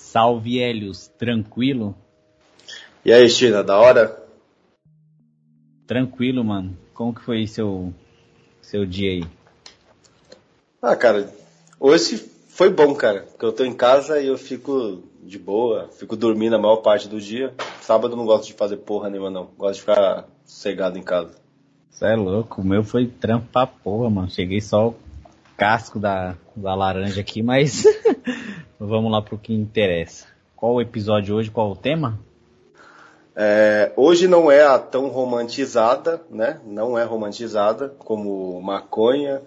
Salve 0.00 0.58
Helios, 0.58 1.06
tranquilo? 1.06 1.94
E 3.04 3.12
aí, 3.12 3.28
China, 3.28 3.62
da 3.62 3.78
hora? 3.78 4.20
Tranquilo, 5.86 6.42
mano. 6.42 6.76
Como 6.92 7.14
que 7.14 7.20
foi 7.20 7.46
seu, 7.46 7.94
seu 8.60 8.84
dia 8.84 9.10
aí? 9.10 9.24
Ah, 10.82 10.96
cara, 10.96 11.32
hoje 11.78 12.16
foi 12.48 12.70
bom, 12.70 12.92
cara. 12.94 13.20
Porque 13.22 13.44
eu 13.44 13.52
tô 13.52 13.64
em 13.64 13.72
casa 13.72 14.20
e 14.20 14.26
eu 14.26 14.36
fico 14.36 15.04
de 15.22 15.38
boa, 15.38 15.88
fico 15.92 16.16
dormindo 16.16 16.56
a 16.56 16.58
maior 16.58 16.78
parte 16.78 17.06
do 17.06 17.20
dia. 17.20 17.54
Sábado 17.80 18.14
eu 18.14 18.16
não 18.16 18.26
gosto 18.26 18.48
de 18.48 18.54
fazer 18.54 18.78
porra 18.78 19.08
nenhuma, 19.08 19.30
não. 19.30 19.50
Gosto 19.56 19.74
de 19.74 19.80
ficar 19.80 20.26
sossegado 20.44 20.98
em 20.98 21.02
casa. 21.02 21.38
Você 21.88 22.06
é 22.06 22.16
louco, 22.16 22.62
o 22.62 22.64
meu 22.64 22.82
foi 22.82 23.06
trampo 23.06 23.46
pra 23.52 23.66
porra, 23.66 24.10
mano. 24.10 24.30
Cheguei 24.30 24.60
só 24.60 24.92
casco 25.60 25.98
da, 25.98 26.38
da 26.56 26.74
laranja 26.74 27.20
aqui, 27.20 27.42
mas 27.42 27.84
vamos 28.80 29.12
lá 29.12 29.20
pro 29.20 29.36
que 29.36 29.52
interessa. 29.52 30.26
Qual 30.56 30.72
o 30.72 30.80
episódio 30.80 31.36
hoje? 31.36 31.50
Qual 31.50 31.70
o 31.70 31.76
tema? 31.76 32.18
É, 33.36 33.92
hoje 33.94 34.26
não 34.26 34.50
é 34.50 34.64
a 34.64 34.78
tão 34.78 35.08
romantizada, 35.08 36.22
né? 36.30 36.58
Não 36.64 36.98
é 36.98 37.04
romantizada 37.04 37.90
como 37.98 38.58
maconha. 38.62 39.42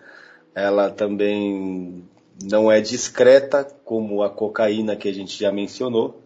Ela 0.53 0.91
também 0.91 2.07
não 2.43 2.71
é 2.71 2.79
discreta 2.79 3.67
como 3.83 4.21
a 4.21 4.29
cocaína 4.29 4.95
que 4.95 5.09
a 5.09 5.13
gente 5.13 5.39
já 5.39 5.51
mencionou, 5.51 6.21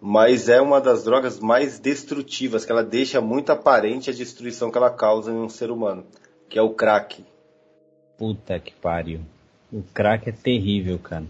mas 0.00 0.48
é 0.48 0.60
uma 0.60 0.80
das 0.80 1.02
drogas 1.02 1.40
mais 1.40 1.80
destrutivas, 1.80 2.64
que 2.64 2.70
ela 2.70 2.84
deixa 2.84 3.20
muito 3.20 3.50
aparente 3.50 4.10
a 4.10 4.14
destruição 4.14 4.70
que 4.70 4.78
ela 4.78 4.90
causa 4.90 5.32
em 5.32 5.36
um 5.36 5.48
ser 5.48 5.72
humano, 5.72 6.06
que 6.48 6.56
é 6.56 6.62
o 6.62 6.70
crack. 6.70 7.24
Puta 8.18 8.58
que 8.58 8.72
pariu. 8.72 9.20
O 9.72 9.82
crack 9.92 10.28
é 10.28 10.32
terrível, 10.32 10.98
cara. 10.98 11.24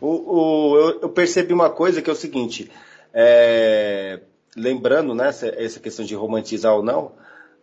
O, 0.00 0.08
o, 0.08 0.76
eu, 0.76 1.00
eu, 1.02 1.08
percebi 1.08 1.52
uma 1.52 1.70
coisa 1.70 2.02
que 2.02 2.10
é 2.10 2.12
o 2.12 2.16
seguinte, 2.16 2.70
é, 3.12 4.20
lembrando 4.56 5.14
né, 5.14 5.28
essa, 5.28 5.46
essa, 5.46 5.80
questão 5.80 6.04
de 6.04 6.14
romantizar 6.14 6.74
ou 6.74 6.82
não, 6.82 7.12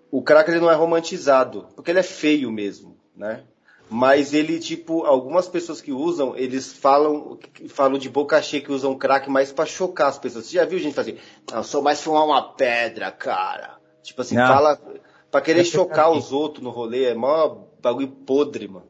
o 0.10 0.22
crack 0.22 0.50
ele 0.50 0.60
não 0.60 0.72
é 0.72 0.76
romantizado, 0.76 1.68
porque 1.76 1.92
ele 1.92 2.00
é 2.00 2.04
feio 2.04 2.52
mesmo, 2.52 2.98
né? 3.16 3.44
Mas 3.90 4.34
ele, 4.34 4.58
tipo, 4.58 5.04
algumas 5.04 5.50
pessoas 5.50 5.82
que 5.82 5.92
usam, 5.92 6.36
eles 6.38 6.72
falam, 6.72 7.38
falam 7.68 8.00
de 8.00 8.10
boca 8.10 8.42
cheia 8.42 8.64
que 8.64 8.72
usam 8.72 8.98
crack 8.98 9.30
mais 9.30 9.52
para 9.52 9.66
chocar 9.66 10.08
as 10.08 10.18
pessoas. 10.18 10.46
Você 10.46 10.56
já 10.56 10.64
viu 10.64 10.80
gente 10.80 10.94
fazer, 10.96 11.20
ah, 11.52 11.58
eu 11.58 11.64
sou 11.64 11.82
mais 11.82 12.02
fumar 12.02 12.26
uma 12.26 12.54
pedra, 12.54 13.12
cara. 13.12 13.78
Tipo 14.02 14.22
assim, 14.22 14.36
não. 14.36 14.48
fala 14.48 14.80
pra 15.30 15.42
querer 15.42 15.66
chocar 15.66 16.10
os 16.10 16.32
outros 16.32 16.64
no 16.64 16.70
rolê, 16.70 17.04
é 17.06 17.14
mó 17.14 17.66
bagulho 17.82 18.08
podre, 18.08 18.68
mano. 18.68 18.86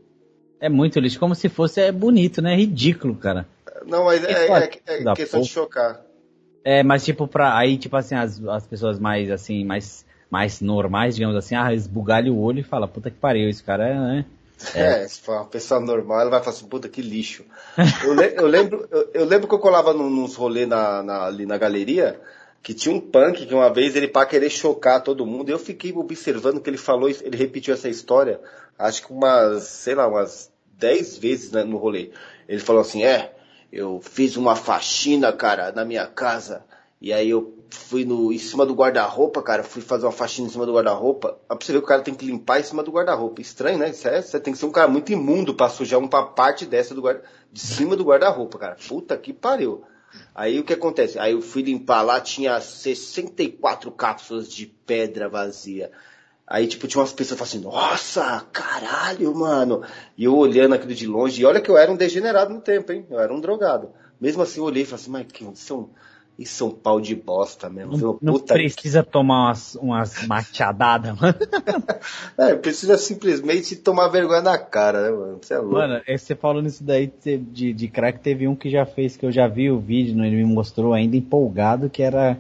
É 0.59 0.69
muito 0.69 0.99
lixo, 0.99 1.19
como 1.19 1.33
se 1.33 1.49
fosse 1.49 1.81
é 1.81 1.91
bonito, 1.91 2.41
né? 2.41 2.53
É 2.53 2.55
ridículo, 2.55 3.15
cara. 3.15 3.47
Não, 3.85 4.05
mas 4.05 4.23
é, 4.23 4.47
é, 4.47 4.69
é, 4.87 5.03
é 5.03 5.13
questão 5.15 5.41
de 5.41 5.49
chocar. 5.49 6.01
É, 6.63 6.83
mas 6.83 7.03
tipo, 7.03 7.27
pra. 7.27 7.57
Aí, 7.57 7.77
tipo 7.77 7.95
assim, 7.95 8.15
as, 8.15 8.43
as 8.45 8.67
pessoas 8.67 8.99
mais 8.99 9.31
assim, 9.31 9.65
mais, 9.65 10.05
mais 10.29 10.61
normais, 10.61 11.15
digamos 11.15 11.35
assim, 11.35 11.55
ah, 11.55 11.73
esbugalha 11.73 12.31
o 12.31 12.39
olho 12.39 12.59
e 12.59 12.63
fala, 12.63 12.87
puta 12.87 13.09
que 13.09 13.17
pariu, 13.17 13.49
esse 13.49 13.63
cara 13.63 13.87
é, 13.87 13.93
né? 13.95 14.25
É, 14.75 15.03
é 15.03 15.07
se 15.07 15.21
for 15.21 15.37
uma 15.37 15.45
pessoa 15.45 15.79
normal, 15.79 16.21
ela 16.21 16.29
vai 16.29 16.39
falar 16.39 16.55
assim, 16.55 16.67
puta 16.67 16.87
que 16.87 17.01
lixo. 17.01 17.43
Eu, 18.05 18.13
le 18.13 18.33
eu 18.35 18.47
lembro, 18.47 18.87
eu, 18.91 19.09
eu, 19.13 19.25
lembro 19.25 19.47
que 19.47 19.55
eu 19.55 19.59
colava 19.59 19.93
num, 19.93 20.09
nos 20.09 20.35
rolês 20.35 20.67
na, 20.67 21.01
na, 21.01 21.25
ali 21.25 21.45
na 21.45 21.57
galeria, 21.57 22.19
que 22.61 22.73
tinha 22.73 22.93
um 22.93 22.99
punk 22.99 23.45
que 23.47 23.53
uma 23.53 23.73
vez 23.73 23.95
ele 23.95 24.07
para 24.07 24.27
querer 24.27 24.49
chocar 24.49 25.01
todo 25.01 25.25
mundo, 25.25 25.49
eu 25.49 25.57
fiquei 25.57 25.91
observando 25.91 26.59
que 26.59 26.69
ele 26.69 26.77
falou, 26.77 27.09
ele 27.09 27.35
repetiu 27.35 27.73
essa 27.73 27.89
história, 27.89 28.39
acho 28.81 29.05
que 29.05 29.13
umas, 29.13 29.63
sei 29.63 29.95
lá, 29.95 30.07
umas 30.07 30.51
dez 30.77 31.17
vezes 31.17 31.51
né, 31.51 31.63
no 31.63 31.77
rolê. 31.77 32.11
Ele 32.47 32.59
falou 32.59 32.81
assim, 32.81 33.03
é, 33.03 33.33
eu 33.71 34.01
fiz 34.01 34.35
uma 34.35 34.55
faxina, 34.55 35.31
cara, 35.31 35.71
na 35.71 35.85
minha 35.85 36.07
casa, 36.07 36.65
e 36.99 37.13
aí 37.13 37.29
eu 37.29 37.57
fui 37.69 38.03
no, 38.03 38.31
em 38.31 38.37
cima 38.37 38.65
do 38.65 38.73
guarda-roupa, 38.73 39.41
cara, 39.41 39.63
fui 39.63 39.81
fazer 39.81 40.05
uma 40.05 40.11
faxina 40.11 40.47
em 40.47 40.51
cima 40.51 40.65
do 40.65 40.73
guarda-roupa. 40.73 41.37
Pra 41.47 41.57
você 41.59 41.71
ver 41.71 41.79
que 41.79 41.85
o 41.85 41.87
cara 41.87 42.01
tem 42.01 42.13
que 42.13 42.25
limpar 42.25 42.59
em 42.59 42.63
cima 42.63 42.83
do 42.83 42.91
guarda-roupa. 42.91 43.41
Estranho, 43.41 43.79
né? 43.79 43.89
É, 43.89 44.21
você 44.21 44.39
tem 44.39 44.53
que 44.53 44.59
ser 44.59 44.65
um 44.65 44.71
cara 44.71 44.87
muito 44.87 45.11
imundo 45.11 45.53
pra 45.53 45.69
sujar 45.69 45.99
uma 45.99 46.27
parte 46.27 46.65
dessa 46.65 46.93
do 46.93 47.01
guarda, 47.01 47.23
de 47.51 47.61
cima 47.61 47.95
do 47.95 48.03
guarda-roupa, 48.03 48.57
cara. 48.57 48.77
Puta 48.87 49.17
que 49.17 49.33
pariu. 49.33 49.83
Aí 50.35 50.59
o 50.59 50.63
que 50.63 50.73
acontece? 50.73 51.17
Aí 51.17 51.31
eu 51.31 51.41
fui 51.41 51.61
limpar 51.61 52.01
lá, 52.01 52.19
tinha 52.19 52.59
64 52.59 53.91
cápsulas 53.91 54.51
de 54.51 54.65
pedra 54.65 55.29
vazia. 55.29 55.91
Aí, 56.51 56.67
tipo, 56.67 56.85
tinha 56.85 56.99
umas 56.99 57.13
pessoas 57.13 57.39
falando 57.39 57.49
assim, 57.49 57.77
nossa, 57.77 58.45
caralho, 58.51 59.33
mano. 59.33 59.83
E 60.17 60.25
eu 60.25 60.35
olhando 60.35 60.75
aquilo 60.75 60.93
de 60.93 61.07
longe, 61.07 61.41
e 61.41 61.45
olha 61.45 61.61
que 61.61 61.71
eu 61.71 61.77
era 61.77 61.89
um 61.89 61.95
degenerado 61.95 62.53
no 62.53 62.59
tempo, 62.59 62.91
hein? 62.91 63.05
Eu 63.09 63.21
era 63.21 63.33
um 63.33 63.39
drogado. 63.39 63.91
Mesmo 64.19 64.43
assim, 64.43 64.59
eu 64.59 64.65
olhei 64.65 64.83
e 64.83 64.85
falei 64.85 65.01
assim, 65.01 65.11
mas 65.11 65.27
que 65.31 65.49
são 65.55 65.89
isso 66.37 66.65
é 66.65 66.67
um 66.67 66.71
pau 66.71 66.99
de 66.99 67.15
bosta 67.15 67.69
mesmo. 67.69 67.95
Não, 67.97 68.19
não 68.21 68.39
precisa 68.39 69.01
que... 69.01 69.09
tomar 69.09 69.45
umas, 69.45 69.75
umas 69.75 70.27
machadadas, 70.27 71.17
mano. 71.17 71.35
é, 72.37 72.53
precisa 72.55 72.97
simplesmente 72.97 73.77
tomar 73.77 74.09
vergonha 74.09 74.41
na 74.41 74.57
cara, 74.57 75.03
né, 75.03 75.09
mano? 75.09 75.39
Você 75.41 75.53
é 75.53 75.57
louco. 75.57 75.75
Mano, 75.75 76.01
é, 76.05 76.17
você 76.17 76.35
falando 76.35 76.67
isso 76.67 76.83
daí 76.83 77.09
de, 77.23 77.71
de 77.71 77.87
crack, 77.87 78.19
teve 78.19 78.45
um 78.45 78.55
que 78.57 78.69
já 78.69 78.85
fez, 78.85 79.15
que 79.15 79.25
eu 79.25 79.31
já 79.31 79.47
vi 79.47 79.71
o 79.71 79.79
vídeo, 79.79 80.21
ele 80.21 80.35
me 80.35 80.43
mostrou 80.43 80.93
ainda 80.93 81.15
empolgado, 81.15 81.89
que 81.89 82.03
era 82.03 82.37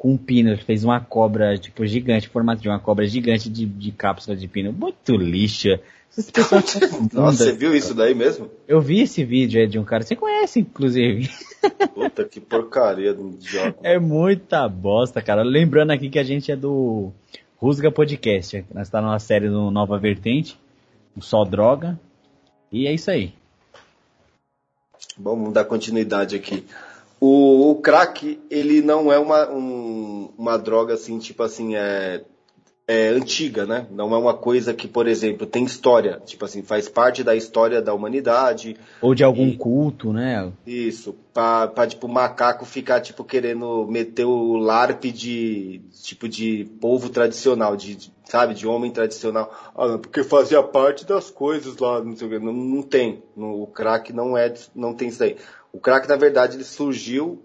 com 0.00 0.12
um 0.12 0.16
pino. 0.16 0.48
Ele 0.48 0.62
fez 0.62 0.82
uma 0.82 0.98
cobra, 0.98 1.58
tipo, 1.58 1.86
gigante, 1.86 2.26
formato 2.26 2.62
de 2.62 2.68
uma 2.70 2.80
cobra 2.80 3.06
gigante 3.06 3.50
de, 3.50 3.66
de 3.66 3.92
cápsula 3.92 4.34
de 4.34 4.48
pino. 4.48 4.72
Muito 4.72 5.14
lixa. 5.14 5.78
Nossa, 7.12 7.44
você 7.44 7.52
viu 7.52 7.76
isso 7.76 7.92
daí 7.92 8.14
mesmo? 8.14 8.50
Eu 8.66 8.80
vi 8.80 9.02
esse 9.02 9.22
vídeo 9.22 9.62
é, 9.62 9.66
de 9.66 9.78
um 9.78 9.84
cara, 9.84 10.02
você 10.02 10.16
conhece, 10.16 10.60
inclusive. 10.60 11.28
Puta 11.94 12.24
que 12.24 12.40
porcaria 12.40 13.12
do 13.12 13.28
idiota. 13.28 13.78
É 13.82 13.98
muita 13.98 14.66
bosta, 14.66 15.20
cara. 15.20 15.42
Lembrando 15.42 15.90
aqui 15.90 16.08
que 16.08 16.18
a 16.18 16.24
gente 16.24 16.50
é 16.50 16.56
do 16.56 17.12
Rusga 17.58 17.92
Podcast. 17.92 18.64
Nós 18.72 18.88
tá 18.88 19.02
numa 19.02 19.18
série 19.18 19.50
do 19.50 19.70
Nova 19.70 19.98
Vertente, 19.98 20.58
o 21.14 21.20
Só 21.20 21.44
Droga. 21.44 22.00
E 22.72 22.86
é 22.86 22.94
isso 22.94 23.10
aí. 23.10 23.34
Vamos 25.18 25.52
dar 25.52 25.66
continuidade 25.66 26.36
aqui. 26.36 26.64
O, 27.20 27.70
o 27.70 27.74
crack, 27.76 28.40
ele 28.50 28.80
não 28.80 29.12
é 29.12 29.18
uma, 29.18 29.50
um, 29.50 30.32
uma 30.38 30.56
droga 30.56 30.94
assim, 30.94 31.18
tipo 31.18 31.42
assim, 31.42 31.76
é 31.76 32.24
é, 32.90 33.06
antiga, 33.10 33.64
né? 33.64 33.86
Não 33.88 34.12
é 34.12 34.18
uma 34.18 34.34
coisa 34.34 34.74
que, 34.74 34.88
por 34.88 35.06
exemplo, 35.06 35.46
tem 35.46 35.64
história, 35.64 36.20
tipo 36.26 36.44
assim, 36.44 36.60
faz 36.60 36.88
parte 36.88 37.22
da 37.22 37.36
história 37.36 37.80
da 37.80 37.94
humanidade. 37.94 38.76
Ou 39.00 39.14
de 39.14 39.22
algum 39.22 39.46
e, 39.46 39.56
culto, 39.56 40.12
né? 40.12 40.50
Isso, 40.66 41.14
pra, 41.32 41.68
pra, 41.68 41.86
tipo, 41.86 42.08
macaco 42.08 42.64
ficar, 42.64 43.00
tipo, 43.00 43.22
querendo 43.22 43.86
meter 43.86 44.24
o 44.24 44.56
larp 44.56 45.04
de, 45.04 45.82
tipo, 46.02 46.28
de 46.28 46.68
povo 46.80 47.08
tradicional, 47.10 47.76
de, 47.76 47.94
de 47.94 48.12
sabe, 48.24 48.54
de 48.54 48.66
homem 48.66 48.90
tradicional. 48.90 49.52
Ah, 49.76 49.96
porque 49.98 50.24
fazia 50.24 50.60
parte 50.60 51.06
das 51.06 51.30
coisas 51.30 51.76
lá, 51.78 52.02
não 52.02 52.16
sei 52.16 52.26
o 52.26 52.30
que. 52.30 52.38
Não, 52.40 52.52
não 52.52 52.82
tem. 52.82 53.22
No, 53.36 53.62
o 53.62 53.66
crack 53.68 54.12
não 54.12 54.36
é, 54.36 54.52
não 54.74 54.94
tem 54.94 55.08
isso 55.08 55.22
aí. 55.22 55.36
O 55.72 55.78
crack, 55.78 56.08
na 56.08 56.16
verdade, 56.16 56.56
ele 56.56 56.64
surgiu 56.64 57.44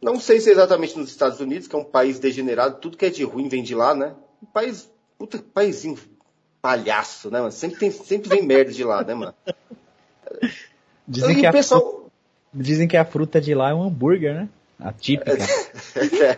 não 0.00 0.18
sei 0.18 0.40
se 0.40 0.48
é 0.48 0.52
exatamente 0.52 0.98
nos 0.98 1.10
Estados 1.10 1.40
Unidos, 1.40 1.68
que 1.68 1.76
é 1.76 1.78
um 1.78 1.84
país 1.84 2.18
degenerado, 2.18 2.78
tudo 2.80 2.96
que 2.96 3.04
é 3.04 3.10
de 3.10 3.22
ruim 3.22 3.48
vem 3.48 3.62
de 3.62 3.74
lá, 3.74 3.94
né? 3.94 4.14
um 4.42 4.46
país, 4.46 4.90
puta, 5.18 5.38
paísinho 5.52 5.98
palhaço, 6.62 7.30
né, 7.30 7.38
mano? 7.38 7.52
Sempre, 7.52 7.78
tem, 7.78 7.90
sempre 7.90 8.28
vem 8.28 8.42
merda 8.42 8.72
de 8.72 8.84
lá, 8.84 9.02
né, 9.02 9.14
mano? 9.14 9.34
Dizem 11.06 11.36
que, 11.36 11.50
pessoal... 11.50 11.80
fruta, 11.80 12.10
dizem 12.54 12.88
que 12.88 12.96
a 12.96 13.04
fruta 13.04 13.40
de 13.40 13.54
lá 13.54 13.70
é 13.70 13.74
um 13.74 13.82
hambúrguer, 13.82 14.34
né? 14.34 14.48
A 14.78 14.92
típica. 14.92 15.32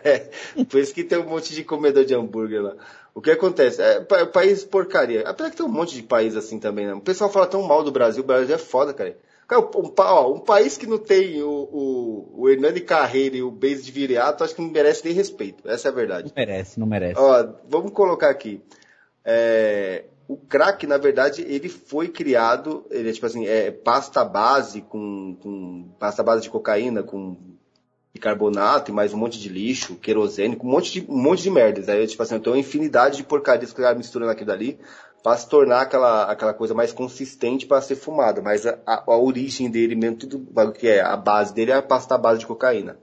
é, 0.03 0.31
por 0.65 0.81
isso 0.81 0.93
que 0.93 1.05
tem 1.05 1.19
um 1.19 1.29
monte 1.29 1.55
de 1.55 1.63
comedor 1.63 2.05
de 2.05 2.15
hambúrguer 2.15 2.63
lá. 2.63 2.75
O 3.15 3.21
que 3.21 3.31
acontece? 3.31 3.81
É, 3.81 4.01
país 4.01 4.65
porcaria. 4.65 5.29
Apesar 5.29 5.51
que 5.51 5.57
tem 5.57 5.67
um 5.67 5.69
monte 5.69 5.95
de 5.95 6.03
país 6.03 6.35
assim 6.35 6.59
também, 6.59 6.87
né? 6.87 6.95
O 6.95 7.01
pessoal 7.01 7.31
fala 7.31 7.47
tão 7.47 7.63
mal 7.63 7.85
do 7.85 7.93
Brasil, 7.93 8.25
o 8.25 8.27
Brasil 8.27 8.55
é 8.55 8.59
foda, 8.59 8.93
cara. 8.93 9.17
Cara, 9.53 9.61
um, 9.61 9.93
ó, 9.99 10.33
um 10.33 10.39
país 10.39 10.79
que 10.79 10.87
não 10.87 10.97
tem 10.97 11.43
o, 11.43 11.51
o, 11.51 12.43
o 12.43 12.49
Hernani 12.49 12.81
Carreira 12.81 13.37
e 13.37 13.43
o 13.43 13.51
Beis 13.51 13.85
de 13.85 13.93
Viriato, 13.93 14.43
acho 14.43 14.55
que 14.55 14.63
não 14.63 14.71
merece 14.71 15.05
nem 15.05 15.13
respeito. 15.13 15.69
Essa 15.69 15.89
é 15.89 15.91
a 15.91 15.95
verdade. 15.95 16.29
Não 16.29 16.33
merece, 16.35 16.81
não 16.81 16.87
merece. 16.87 17.21
Ó, 17.21 17.49
vamos 17.69 17.93
colocar 17.93 18.31
aqui. 18.31 18.63
É, 19.23 20.05
o 20.27 20.39
crack, 20.39 20.87
na 20.87 20.97
verdade, 20.97 21.43
ele 21.43 21.69
foi 21.69 22.09
criado, 22.09 22.87
ele 22.91 23.11
é 23.11 23.13
tipo 23.13 23.27
assim, 23.27 23.47
é 23.47 23.71
pasta 23.71 24.25
base 24.25 24.81
com, 24.81 25.37
com 25.43 25.91
pasta 25.99 26.23
base 26.23 26.43
de 26.43 26.51
cocaína, 26.51 27.03
com 27.03 27.37
bicarbonato 28.15 28.91
e 28.91 28.95
mais 28.95 29.13
um 29.13 29.19
monte 29.19 29.39
de 29.39 29.51
lixo, 29.51 29.97
querosene, 29.97 30.57
com 30.57 30.67
um 30.67 30.71
monte 30.71 30.93
de, 30.93 31.11
um 31.11 31.19
monte 31.19 31.43
de 31.43 31.51
merdas. 31.51 31.91
Aí, 31.91 32.07
tipo 32.07 32.23
assim, 32.23 32.39
tem 32.41 32.53
uma 32.53 32.59
infinidade 32.59 33.19
de 33.19 33.25
porcarias 33.25 33.71
que 33.71 33.81
o 33.81 33.85
cara 33.85 33.97
mistura 33.97 34.25
naquilo 34.25 34.47
dali 34.47 34.79
para 35.23 35.37
se 35.37 35.49
tornar 35.49 35.83
aquela, 35.83 36.25
aquela 36.25 36.53
coisa 36.53 36.75
mais 36.75 36.93
consistente 36.93 37.67
para 37.67 37.81
ser 37.81 37.95
fumada. 37.95 38.43
Mas 38.43 38.67
a, 38.67 38.79
a, 38.87 39.17
origem 39.17 39.71
dele 39.71 39.95
mesmo, 39.95 40.17
tudo 40.17 40.47
o 40.55 40.73
que 40.73 40.89
é, 40.89 41.01
a 41.01 41.17
base 41.17 41.55
dele 41.55 41.71
é 41.71 41.77
a 41.77 41.83
pasta 41.83 42.19
base 42.19 42.41
de 42.41 42.47
cocaína. 42.47 42.99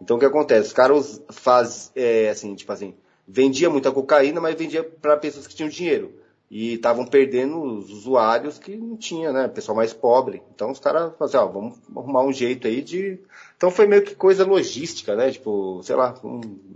Então 0.00 0.16
o 0.16 0.20
que 0.20 0.26
acontece? 0.26 0.68
Os 0.68 0.72
caras 0.72 1.22
faz, 1.30 1.90
é, 1.96 2.28
assim, 2.30 2.54
tipo 2.54 2.72
assim, 2.72 2.94
vendia 3.26 3.68
muita 3.68 3.90
cocaína, 3.90 4.40
mas 4.40 4.54
vendia 4.54 4.84
para 4.84 5.16
pessoas 5.16 5.46
que 5.46 5.54
tinham 5.54 5.68
dinheiro. 5.68 6.12
e 6.50 6.74
estavam 6.74 7.04
perdendo 7.04 7.60
os 7.60 7.90
usuários 7.90 8.58
que 8.58 8.74
não 8.74 8.96
tinha, 8.96 9.30
né? 9.32 9.48
Pessoal 9.48 9.76
mais 9.76 9.92
pobre. 9.92 10.42
Então 10.54 10.70
os 10.70 10.78
caras 10.78 11.12
falaram, 11.18 11.24
assim, 11.26 11.36
ó, 11.36 11.46
vamos 11.46 11.78
arrumar 11.94 12.22
um 12.22 12.32
jeito 12.32 12.66
aí 12.66 12.80
de. 12.80 13.18
Então 13.56 13.70
foi 13.70 13.86
meio 13.86 14.02
que 14.02 14.14
coisa 14.14 14.46
logística, 14.46 15.14
né? 15.14 15.30
Tipo, 15.30 15.82
sei 15.82 15.94
lá, 15.96 16.14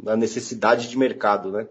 a 0.06 0.16
necessidade 0.16 0.88
de 0.88 0.98
mercado, 0.98 1.50
né? 1.50 1.66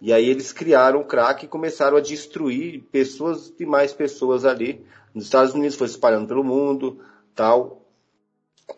E 0.00 0.12
aí 0.12 0.28
eles 0.28 0.52
criaram 0.52 1.00
o 1.00 1.04
crack 1.04 1.44
e 1.44 1.48
começaram 1.48 1.96
a 1.96 2.00
destruir 2.00 2.82
pessoas 2.90 3.52
e 3.60 3.66
mais 3.66 3.92
pessoas 3.92 4.46
ali. 4.46 4.84
Nos 5.14 5.24
Estados 5.24 5.52
Unidos 5.52 5.76
foi 5.76 5.86
espalhando 5.86 6.26
pelo 6.26 6.42
mundo, 6.42 7.00
tal. 7.34 7.84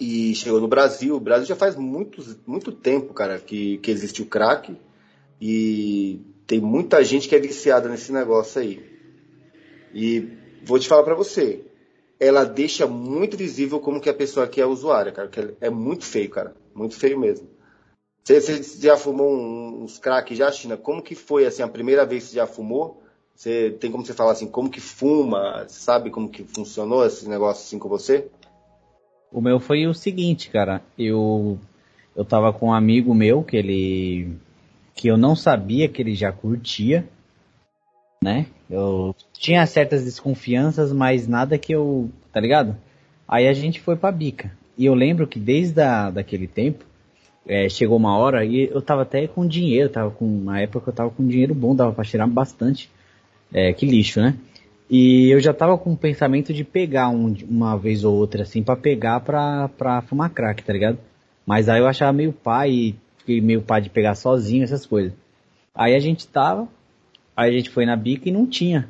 E 0.00 0.34
chegou 0.34 0.60
no 0.60 0.66
Brasil. 0.66 1.14
O 1.14 1.20
Brasil 1.20 1.46
já 1.46 1.54
faz 1.54 1.76
muito, 1.76 2.22
muito 2.44 2.72
tempo, 2.72 3.14
cara, 3.14 3.38
que, 3.38 3.78
que 3.78 3.90
existe 3.90 4.20
o 4.20 4.26
crack. 4.26 4.76
E 5.40 6.20
tem 6.46 6.60
muita 6.60 7.04
gente 7.04 7.28
que 7.28 7.36
é 7.36 7.38
viciada 7.38 7.88
nesse 7.88 8.12
negócio 8.12 8.60
aí. 8.60 8.82
E 9.94 10.28
vou 10.64 10.78
te 10.78 10.88
falar 10.88 11.04
para 11.04 11.14
você, 11.14 11.64
ela 12.18 12.44
deixa 12.44 12.86
muito 12.86 13.36
visível 13.36 13.78
como 13.78 14.00
que 14.00 14.10
a 14.10 14.14
pessoa 14.14 14.46
aqui 14.46 14.60
é 14.60 14.66
usuária, 14.66 15.12
cara. 15.12 15.28
Que 15.28 15.54
é 15.60 15.70
muito 15.70 16.04
feio, 16.04 16.30
cara. 16.30 16.56
Muito 16.74 16.96
feio 16.96 17.18
mesmo. 17.18 17.48
Você, 18.24 18.40
você 18.40 18.86
já 18.86 18.96
fumou 18.96 19.32
uns 19.82 19.98
crack 19.98 20.34
já, 20.34 20.50
China? 20.52 20.76
Como 20.76 21.02
que 21.02 21.14
foi, 21.14 21.44
assim, 21.44 21.62
a 21.62 21.68
primeira 21.68 22.06
vez 22.06 22.24
que 22.24 22.30
você 22.30 22.36
já 22.36 22.46
fumou? 22.46 23.02
Você 23.34 23.70
tem 23.80 23.90
como 23.90 24.04
você 24.06 24.14
falar 24.14 24.32
assim, 24.32 24.46
como 24.46 24.70
que 24.70 24.80
fuma? 24.80 25.64
Sabe 25.68 26.10
como 26.10 26.28
que 26.28 26.44
funcionou 26.44 27.04
esse 27.04 27.28
negócio 27.28 27.64
assim 27.64 27.78
com 27.78 27.88
você? 27.88 28.28
O 29.32 29.40
meu 29.40 29.58
foi 29.58 29.86
o 29.86 29.94
seguinte, 29.94 30.50
cara. 30.50 30.82
Eu 30.96 31.58
eu 32.14 32.24
tava 32.24 32.52
com 32.52 32.68
um 32.68 32.72
amigo 32.72 33.14
meu 33.14 33.42
que 33.42 33.56
ele 33.56 34.36
que 34.94 35.08
eu 35.08 35.16
não 35.16 35.34
sabia 35.34 35.88
que 35.88 36.02
ele 36.02 36.14
já 36.14 36.30
curtia, 36.30 37.08
né? 38.22 38.46
Eu 38.70 39.14
tinha 39.32 39.66
certas 39.66 40.04
desconfianças, 40.04 40.92
mas 40.92 41.26
nada 41.26 41.58
que 41.58 41.74
eu, 41.74 42.10
tá 42.32 42.38
ligado? 42.38 42.76
Aí 43.26 43.48
a 43.48 43.52
gente 43.52 43.80
foi 43.80 43.96
pra 43.96 44.12
bica. 44.12 44.52
E 44.76 44.86
eu 44.86 44.94
lembro 44.94 45.26
que 45.26 45.40
desde 45.40 45.80
a, 45.80 46.10
daquele 46.10 46.46
tempo, 46.46 46.84
é, 47.46 47.68
chegou 47.68 47.96
uma 47.96 48.16
hora 48.16 48.44
e 48.44 48.68
eu 48.70 48.80
tava 48.80 49.02
até 49.02 49.26
com 49.26 49.46
dinheiro, 49.46 49.88
tava 49.88 50.10
com, 50.10 50.26
na 50.26 50.60
época 50.60 50.90
eu 50.90 50.94
tava 50.94 51.10
com 51.10 51.26
dinheiro 51.26 51.54
bom, 51.54 51.74
dava 51.74 51.92
pra 51.92 52.04
tirar 52.04 52.26
bastante. 52.26 52.88
É, 53.52 53.72
que 53.72 53.84
lixo, 53.84 54.20
né? 54.20 54.36
E 54.88 55.30
eu 55.30 55.40
já 55.40 55.52
tava 55.52 55.76
com 55.76 55.92
o 55.92 55.96
pensamento 55.96 56.52
de 56.52 56.64
pegar 56.64 57.08
um, 57.08 57.34
uma 57.48 57.76
vez 57.76 58.04
ou 58.04 58.14
outra, 58.14 58.42
assim, 58.42 58.62
para 58.62 58.76
pegar 58.76 59.20
pra, 59.20 59.68
pra 59.68 60.02
fumar 60.02 60.30
crack, 60.30 60.62
tá 60.62 60.72
ligado? 60.72 60.98
Mas 61.46 61.68
aí 61.68 61.80
eu 61.80 61.86
achava 61.86 62.12
meio 62.12 62.32
pai, 62.32 62.94
fiquei 63.18 63.40
meio 63.40 63.62
pai 63.62 63.80
de 63.80 63.90
pegar 63.90 64.14
sozinho, 64.14 64.64
essas 64.64 64.86
coisas. 64.86 65.12
Aí 65.74 65.94
a 65.94 65.98
gente 65.98 66.26
tava, 66.26 66.68
aí 67.36 67.50
a 67.50 67.52
gente 67.52 67.70
foi 67.70 67.86
na 67.86 67.96
bica 67.96 68.28
e 68.28 68.32
não 68.32 68.46
tinha. 68.46 68.88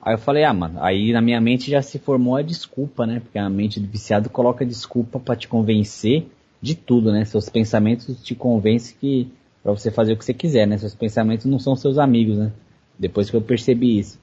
Aí 0.00 0.14
eu 0.14 0.18
falei, 0.18 0.44
ah, 0.44 0.54
mano, 0.54 0.82
aí 0.82 1.12
na 1.12 1.20
minha 1.20 1.40
mente 1.40 1.70
já 1.70 1.82
se 1.82 1.98
formou 1.98 2.36
a 2.36 2.42
desculpa, 2.42 3.06
né? 3.06 3.20
Porque 3.20 3.38
a 3.38 3.50
mente 3.50 3.78
do 3.78 3.86
viciado 3.86 4.30
coloca 4.30 4.64
desculpa 4.64 5.20
para 5.20 5.36
te 5.36 5.46
convencer 5.46 6.26
de 6.60 6.74
tudo, 6.74 7.12
né? 7.12 7.24
Seus 7.24 7.48
pensamentos 7.48 8.22
te 8.22 8.34
convencem 8.34 8.96
que 9.00 9.32
para 9.62 9.72
você 9.72 9.90
fazer 9.90 10.12
o 10.12 10.16
que 10.16 10.24
você 10.24 10.34
quiser, 10.34 10.66
né? 10.66 10.78
Seus 10.78 10.94
pensamentos 10.94 11.46
não 11.46 11.58
são 11.58 11.76
seus 11.76 11.98
amigos, 11.98 12.36
né? 12.36 12.52
Depois 12.98 13.30
que 13.30 13.36
eu 13.36 13.42
percebi 13.42 13.98
isso. 13.98 14.18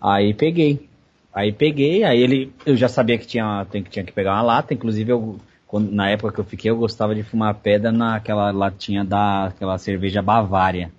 Aí 0.00 0.34
peguei. 0.34 0.88
Aí 1.32 1.52
peguei, 1.52 2.02
aí 2.02 2.18
ele, 2.18 2.52
eu 2.64 2.76
já 2.76 2.88
sabia 2.88 3.18
que 3.18 3.26
tinha, 3.26 3.66
que 3.70 3.82
tinha 3.82 4.04
que 4.04 4.12
pegar 4.12 4.32
uma 4.32 4.42
lata, 4.42 4.72
inclusive 4.72 5.12
eu, 5.12 5.38
quando, 5.66 5.92
na 5.92 6.08
época 6.08 6.32
que 6.32 6.40
eu 6.40 6.44
fiquei, 6.44 6.70
eu 6.70 6.76
gostava 6.78 7.14
de 7.14 7.22
fumar 7.22 7.54
pedra 7.56 7.92
naquela 7.92 8.50
latinha 8.50 9.04
da, 9.04 9.46
aquela 9.48 9.76
cerveja 9.76 10.22
Bavária. 10.22 10.90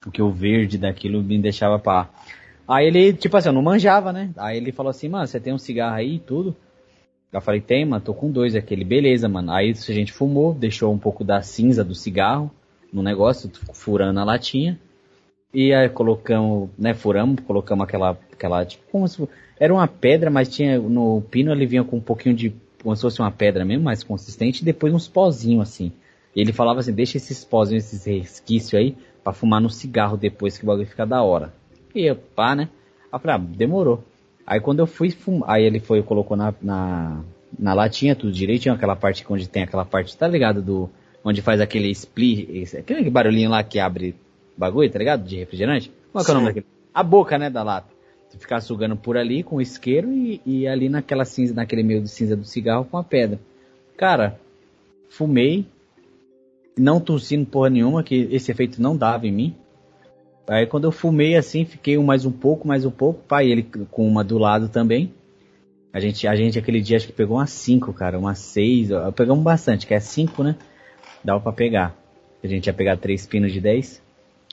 Porque 0.00 0.22
o 0.22 0.30
verde 0.30 0.78
daquilo 0.78 1.22
me 1.22 1.38
deixava 1.38 1.78
pá. 1.78 2.08
Aí 2.66 2.86
ele, 2.86 3.12
tipo 3.12 3.36
assim, 3.36 3.50
eu 3.50 3.52
não 3.52 3.60
manjava, 3.60 4.12
né? 4.12 4.30
Aí 4.38 4.56
ele 4.56 4.72
falou 4.72 4.88
assim, 4.88 5.08
mano, 5.08 5.26
você 5.26 5.38
tem 5.38 5.52
um 5.52 5.58
cigarro 5.58 5.96
aí 5.96 6.14
e 6.14 6.18
tudo? 6.18 6.56
Eu 7.32 7.40
falei, 7.40 7.60
tem, 7.60 7.84
mano, 7.84 8.04
tô 8.04 8.12
com 8.12 8.30
dois 8.30 8.54
aquele. 8.54 8.84
Beleza, 8.84 9.28
mano. 9.28 9.52
Aí 9.52 9.70
a 9.70 9.92
gente 9.92 10.12
fumou, 10.12 10.52
deixou 10.52 10.92
um 10.92 10.98
pouco 10.98 11.24
da 11.24 11.40
cinza 11.40 11.82
do 11.82 11.94
cigarro 11.94 12.50
no 12.92 13.02
negócio, 13.02 13.50
furando 13.72 14.20
a 14.20 14.24
latinha. 14.24 14.78
E 15.54 15.72
aí 15.72 15.88
colocamos, 15.88 16.70
né, 16.78 16.94
furamos, 16.94 17.40
colocamos 17.40 17.84
aquela, 17.84 18.18
aquela, 18.32 18.64
tipo, 18.64 18.84
como 18.90 19.06
se 19.08 19.26
era 19.58 19.72
uma 19.72 19.86
pedra, 19.86 20.30
mas 20.30 20.48
tinha, 20.48 20.78
no 20.78 21.22
pino 21.30 21.52
ele 21.52 21.66
vinha 21.66 21.84
com 21.84 21.96
um 21.96 22.00
pouquinho 22.00 22.34
de, 22.34 22.54
como 22.82 22.96
se 22.96 23.02
fosse 23.02 23.20
uma 23.20 23.30
pedra 23.30 23.64
mesmo, 23.64 23.84
mais 23.84 24.02
consistente, 24.02 24.62
e 24.62 24.64
depois 24.64 24.94
uns 24.94 25.08
pozinhos 25.08 25.62
assim. 25.62 25.92
E 26.34 26.40
ele 26.40 26.52
falava 26.52 26.80
assim, 26.80 26.92
deixa 26.92 27.18
esses 27.18 27.44
pozinhos, 27.44 27.84
esses 27.84 28.04
resquícios 28.06 28.74
aí, 28.74 28.96
para 29.22 29.34
fumar 29.34 29.60
no 29.60 29.68
cigarro 29.68 30.16
depois 30.16 30.56
que 30.56 30.64
o 30.64 30.66
bagulho 30.66 30.86
fica 30.86 31.06
da 31.06 31.22
hora. 31.22 31.52
E 31.94 32.00
eu, 32.00 32.16
pá, 32.16 32.54
né? 32.54 32.70
Aí 33.04 33.08
eu 33.12 33.20
falei, 33.20 33.36
ah, 33.36 33.56
demorou. 33.56 34.02
Aí 34.46 34.60
quando 34.60 34.80
eu 34.80 34.86
fui 34.86 35.10
fumar, 35.10 35.50
aí 35.50 35.64
ele 35.64 35.80
foi, 35.80 36.02
colocou 36.02 36.36
na, 36.36 36.54
na, 36.60 37.22
na 37.58 37.74
latinha 37.74 38.16
tudo 38.16 38.32
direitinho, 38.32 38.74
aquela 38.74 38.96
parte 38.96 39.24
onde 39.28 39.48
tem 39.48 39.62
aquela 39.62 39.84
parte, 39.84 40.16
tá 40.16 40.26
ligado? 40.26 40.60
Do, 40.60 40.90
onde 41.24 41.40
faz 41.40 41.60
aquele 41.60 41.90
split, 41.90 42.74
aquele 42.76 43.08
barulhinho 43.10 43.50
lá 43.50 43.62
que 43.62 43.78
abre 43.78 44.14
bagulho, 44.56 44.90
tá 44.90 44.98
ligado? 44.98 45.24
De 45.24 45.36
refrigerante. 45.36 45.92
Qual 46.12 46.24
é, 46.24 46.28
é 46.28 46.30
o 46.30 46.34
nome 46.34 46.46
daquele? 46.46 46.66
A 46.92 47.02
boca, 47.02 47.38
né, 47.38 47.48
da 47.48 47.62
lata. 47.62 47.88
Você 48.28 48.38
ficar 48.38 48.60
sugando 48.60 48.96
por 48.96 49.16
ali 49.16 49.42
com 49.42 49.56
o 49.56 49.60
isqueiro 49.60 50.10
e, 50.12 50.40
e 50.44 50.66
ali 50.66 50.88
naquela 50.88 51.24
cinza, 51.24 51.54
naquele 51.54 51.82
meio 51.82 52.02
de 52.02 52.08
cinza 52.08 52.34
do 52.34 52.44
cigarro 52.44 52.84
com 52.84 52.96
a 52.96 53.04
pedra. 53.04 53.38
Cara, 53.96 54.40
fumei, 55.08 55.66
não 56.76 56.98
tossindo 56.98 57.46
porra 57.46 57.70
nenhuma, 57.70 58.02
que 58.02 58.28
esse 58.30 58.50
efeito 58.50 58.80
não 58.80 58.96
dava 58.96 59.26
em 59.26 59.32
mim. 59.32 59.54
Aí 60.48 60.66
quando 60.66 60.84
eu 60.84 60.92
fumei 60.92 61.36
assim, 61.36 61.64
fiquei 61.64 61.96
mais 61.98 62.24
um 62.24 62.32
pouco, 62.32 62.66
mais 62.66 62.84
um 62.84 62.90
pouco, 62.90 63.22
pai, 63.26 63.48
ele 63.48 63.62
com 63.62 64.06
uma 64.06 64.24
do 64.24 64.38
lado 64.38 64.68
também. 64.68 65.12
A 65.92 66.00
gente, 66.00 66.26
a 66.26 66.34
gente 66.34 66.58
aquele 66.58 66.80
dia 66.80 66.96
acho 66.96 67.06
que 67.06 67.12
pegou 67.12 67.36
umas 67.36 67.50
5, 67.50 67.92
cara, 67.92 68.18
umas 68.18 68.38
6, 68.38 68.88
pegamos 69.14 69.44
bastante, 69.44 69.86
que 69.86 69.94
é 69.94 70.00
5, 70.00 70.42
né? 70.42 70.56
Dava 71.22 71.40
pra 71.40 71.52
pegar. 71.52 71.94
A 72.42 72.46
gente 72.46 72.66
ia 72.66 72.72
pegar 72.72 72.96
3 72.96 73.26
pinos 73.26 73.52
de 73.52 73.60
10. 73.60 74.02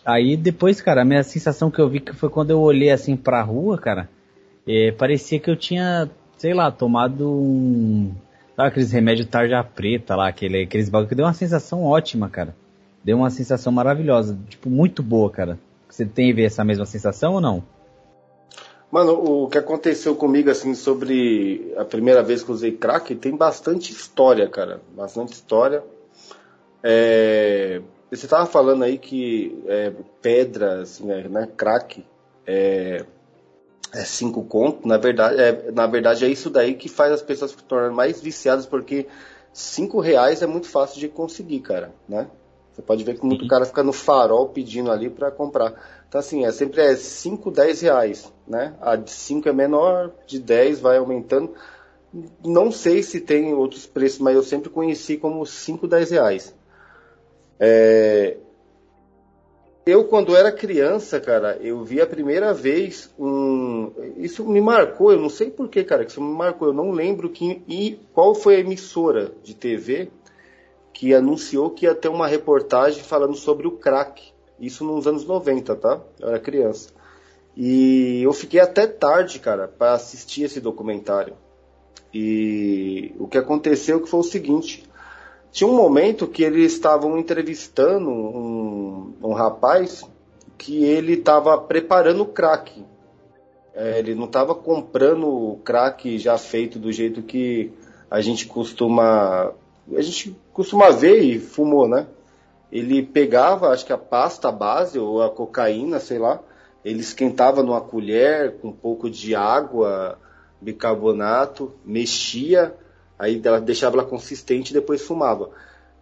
Aí 0.06 0.38
depois, 0.38 0.81
cara, 0.81 1.01
a 1.01 1.06
minha 1.06 1.24
sensação 1.24 1.71
que 1.71 1.80
eu 1.80 1.89
vi 1.89 2.00
que 2.00 2.13
foi 2.13 2.30
quando 2.30 2.51
eu 2.51 2.59
olhei 2.59 2.91
assim 2.91 3.15
pra 3.15 3.41
rua, 3.41 3.77
cara, 3.77 4.09
é, 4.68 4.91
parecia 4.91 5.39
que 5.39 5.50
eu 5.50 5.56
tinha, 5.56 6.09
sei 6.38 6.53
lá, 6.53 6.71
tomado 6.71 7.30
um. 7.31 8.13
Sabe 8.56 8.69
aqueles 8.69 8.91
remédios 8.91 9.27
tarja 9.27 9.63
preta 9.63 10.15
lá, 10.15 10.27
aquele, 10.27 10.63
aqueles 10.63 10.89
bagulho 10.89 11.09
que 11.09 11.15
deu 11.15 11.25
uma 11.25 11.33
sensação 11.33 11.83
ótima, 11.83 12.30
cara. 12.30 12.56
Deu 13.03 13.18
uma 13.18 13.30
sensação 13.30 13.71
maravilhosa, 13.71 14.38
tipo, 14.50 14.69
muito 14.69 15.01
boa, 15.01 15.31
cara. 15.31 15.57
Você 15.89 16.06
tem 16.06 16.33
essa 16.45 16.63
mesma 16.63 16.86
sensação 16.86 17.33
ou 17.33 17.41
não? 17.41 17.63
Mano, 18.91 19.13
o 19.13 19.47
que 19.47 19.57
aconteceu 19.57 20.15
comigo, 20.15 20.50
assim, 20.50 20.74
sobre 20.74 21.74
a 21.77 21.86
primeira 21.86 22.24
vez 22.24 22.44
que 22.44 22.51
usei 22.51 22.71
crack, 22.71 23.13
tem 23.15 23.36
bastante 23.36 23.91
história, 23.91 24.47
cara. 24.47 24.81
Bastante 24.96 25.34
história. 25.34 25.84
É, 26.84 27.81
você 28.10 28.25
estava 28.25 28.46
falando 28.46 28.84
aí 28.84 28.98
que 28.98 29.63
é, 29.67 29.93
pedra, 30.22 30.81
assim, 30.81 31.05
né, 31.05 31.48
crack, 31.55 32.03
é, 32.48 33.05
é 33.93 34.03
cinco 34.05 34.43
contos. 34.43 34.86
Na 34.86 34.98
verdade, 34.98 35.39
é, 35.39 35.72
na 35.72 35.86
verdade, 35.86 36.25
é 36.25 36.27
isso 36.27 36.50
daí 36.50 36.74
que 36.74 36.89
faz 36.89 37.12
as 37.12 37.22
pessoas 37.22 37.51
se 37.51 37.58
tornarem 37.58 37.96
mais 37.96 38.19
viciadas, 38.19 38.65
porque 38.65 39.08
cinco 39.53 40.00
reais 40.00 40.41
é 40.41 40.48
muito 40.48 40.67
fácil 40.67 41.00
de 41.00 41.08
conseguir, 41.08 41.60
cara, 41.60 41.91
né? 42.08 42.27
Você 42.79 42.83
pode 42.83 43.03
ver 43.03 43.19
que 43.19 43.25
muito 43.25 43.45
cara 43.45 43.65
fica 43.65 43.83
no 43.83 43.91
farol 43.91 44.48
pedindo 44.48 44.89
ali 44.89 45.09
para 45.09 45.29
comprar. 45.29 45.74
Então, 46.07 46.17
assim, 46.17 46.45
é 46.45 46.51
sempre 46.51 46.81
é 46.81 46.95
5, 46.95 47.51
10 47.51 47.81
reais, 47.81 48.33
né? 48.48 48.74
A 48.79 48.95
de 48.95 49.12
5 49.12 49.50
é 49.50 49.53
menor, 49.53 50.13
de 50.25 50.39
10 50.39 50.79
vai 50.79 50.98
aumentando. 50.98 51.53
Não 52.43 52.71
sei 52.71 53.03
se 53.03 53.19
tem 53.19 53.53
outros 53.53 53.86
preços, 53.86 54.19
mas 54.19 54.33
eu 54.33 54.43
sempre 54.43 54.69
conheci 54.69 55.17
como 55.17 55.45
5, 55.45 55.88
10 55.88 56.12
reais. 56.12 56.55
É... 57.59 58.38
Eu, 59.86 60.05
quando 60.05 60.36
era 60.36 60.51
criança, 60.51 61.19
cara, 61.19 61.57
eu 61.62 61.83
vi 61.83 62.00
a 62.00 62.07
primeira 62.07 62.53
vez 62.53 63.13
um. 63.19 63.91
Isso 64.17 64.48
me 64.48 64.62
marcou, 64.62 65.12
eu 65.12 65.19
não 65.19 65.29
sei 65.29 65.50
porquê, 65.50 65.83
cara, 65.83 66.05
que 66.05 66.12
isso 66.12 66.21
me 66.21 66.33
marcou. 66.33 66.69
Eu 66.69 66.74
não 66.74 66.91
lembro 66.91 67.29
que... 67.29 67.62
e 67.67 68.00
qual 68.13 68.33
foi 68.33 68.55
a 68.55 68.59
emissora 68.59 69.31
de 69.43 69.53
TV 69.53 70.09
que 71.00 71.13
anunciou 71.13 71.70
que 71.70 71.86
ia 71.86 71.96
ter 71.96 72.10
uma 72.10 72.27
reportagem 72.27 73.01
falando 73.01 73.34
sobre 73.34 73.65
o 73.65 73.72
crack. 73.72 74.34
Isso 74.60 74.84
nos 74.84 75.08
anos 75.08 75.24
90, 75.24 75.74
tá? 75.77 76.01
Eu 76.20 76.27
era 76.27 76.39
criança. 76.39 76.89
E 77.56 78.22
eu 78.22 78.34
fiquei 78.34 78.60
até 78.60 78.86
tarde, 78.86 79.39
cara, 79.39 79.65
para 79.65 79.94
assistir 79.94 80.44
esse 80.44 80.60
documentário. 80.60 81.36
E 82.13 83.15
o 83.18 83.29
que 83.29 83.38
aconteceu 83.38 84.01
que 84.01 84.10
foi 84.10 84.20
o 84.20 84.24
seguinte: 84.24 84.84
tinha 85.53 85.70
um 85.70 85.74
momento 85.74 86.27
que 86.27 86.44
eles 86.44 86.74
estavam 86.74 87.18
entrevistando 87.18 88.10
um, 88.10 89.13
um 89.24 89.32
rapaz 89.32 90.03
que 90.58 90.84
ele 90.84 91.13
estava 91.13 91.58
preparando 91.60 92.24
o 92.24 92.27
crack. 92.27 92.84
É, 93.74 94.00
ele 94.00 94.15
não 94.15 94.25
estava 94.25 94.53
comprando 94.53 95.29
o 95.29 95.62
crack 95.63 96.18
já 96.18 96.38
feito 96.38 96.77
do 96.77 96.91
jeito 96.91 97.22
que 97.24 97.72
a 98.12 98.20
gente 98.20 98.48
costuma 98.48 99.56
a 99.96 100.01
gente 100.01 100.36
costuma 100.53 100.89
ver 100.89 101.22
e 101.22 101.39
fumou, 101.39 101.88
né? 101.88 102.08
Ele 102.72 103.01
pegava, 103.01 103.69
acho 103.69 103.86
que 103.86 103.93
a 103.93 103.98
pasta 103.98 104.51
base 104.51 105.00
ou 105.00 105.22
a 105.22 105.29
cocaína, 105.29 106.00
sei 106.00 106.19
lá, 106.19 106.39
Ele 106.86 107.00
esquentava 107.00 107.63
numa 107.63 107.81
colher 107.81 108.58
com 108.60 108.69
um 108.69 108.74
pouco 108.74 109.10
de 109.10 109.36
água, 109.36 110.17
bicarbonato, 110.62 111.74
mexia, 111.84 112.75
aí 113.17 113.41
ela 113.43 113.60
deixava 113.60 113.98
ela 113.98 114.08
consistente 114.08 114.72
e 114.72 114.74
depois 114.74 115.01
fumava. 115.01 115.50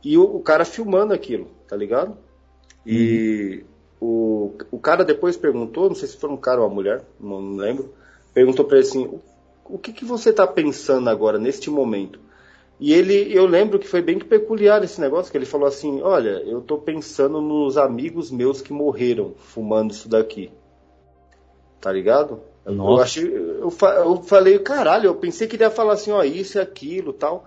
E 0.03 0.17
o, 0.17 0.23
o 0.23 0.39
cara 0.41 0.65
filmando 0.65 1.13
aquilo, 1.13 1.47
tá 1.67 1.75
ligado? 1.75 2.17
E 2.85 3.65
uhum. 4.01 4.53
o, 4.71 4.77
o 4.77 4.79
cara 4.79 5.03
depois 5.03 5.35
perguntou, 5.35 5.89
não 5.89 5.95
sei 5.95 6.07
se 6.07 6.17
foi 6.17 6.29
um 6.29 6.37
cara 6.37 6.61
ou 6.61 6.67
uma 6.67 6.73
mulher, 6.73 7.03
não, 7.19 7.55
lembro, 7.55 7.93
perguntou 8.33 8.65
para 8.65 8.77
ele 8.77 8.87
assim, 8.87 9.05
o, 9.05 9.21
o 9.65 9.77
que, 9.77 9.91
que 9.91 10.05
você 10.05 10.29
está 10.29 10.45
pensando 10.45 11.09
agora, 11.09 11.37
neste 11.37 11.69
momento? 11.69 12.19
E 12.79 12.93
ele, 12.93 13.35
eu 13.35 13.47
lembro 13.47 13.79
que 13.79 13.87
foi 13.87 14.01
bem 14.01 14.19
peculiar 14.19 14.83
esse 14.83 15.01
negócio, 15.01 15.31
que 15.31 15.37
ele 15.37 15.45
falou 15.45 15.67
assim, 15.67 16.01
olha, 16.01 16.43
eu 16.45 16.59
estou 16.59 16.77
pensando 16.77 17.41
nos 17.41 17.75
amigos 17.75 18.29
meus 18.29 18.61
que 18.61 18.71
morreram 18.71 19.33
fumando 19.37 19.91
isso 19.91 20.07
daqui. 20.07 20.51
Tá 21.81 21.91
ligado? 21.91 22.39
Nossa. 22.65 22.91
Eu, 22.91 23.03
achei, 23.03 23.37
eu, 23.37 23.73
eu 24.05 24.21
falei, 24.23 24.59
caralho, 24.59 25.07
eu 25.07 25.15
pensei 25.15 25.47
que 25.47 25.55
ele 25.55 25.63
ia 25.63 25.71
falar 25.71 25.93
assim, 25.93 26.11
ó, 26.11 26.23
isso 26.23 26.59
e 26.59 26.61
aquilo 26.61 27.13
tal. 27.13 27.45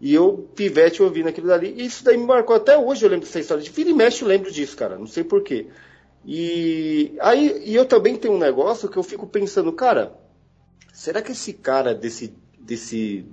E 0.00 0.14
eu, 0.14 0.48
pivete, 0.54 1.02
ouvindo 1.02 1.28
aquilo 1.28 1.48
dali. 1.48 1.74
E 1.76 1.86
isso 1.86 2.04
daí 2.04 2.16
me 2.16 2.26
marcou 2.26 2.54
até 2.54 2.76
hoje, 2.76 3.04
eu 3.04 3.10
lembro 3.10 3.26
dessa 3.26 3.40
história. 3.40 3.62
De 3.62 3.70
vira 3.70 3.90
e 3.90 3.94
mexe, 3.94 4.22
eu 4.22 4.28
lembro 4.28 4.50
disso, 4.50 4.76
cara. 4.76 4.98
Não 4.98 5.06
sei 5.06 5.24
porquê. 5.24 5.68
E 6.24 7.16
aí, 7.20 7.62
e 7.64 7.74
eu 7.74 7.86
também 7.86 8.16
tenho 8.16 8.34
um 8.34 8.38
negócio 8.38 8.88
que 8.88 8.96
eu 8.96 9.02
fico 9.02 9.26
pensando, 9.26 9.72
cara, 9.72 10.12
será 10.92 11.22
que 11.22 11.32
esse 11.32 11.52
cara 11.52 11.94
desse, 11.94 12.34
desse, 12.58 13.26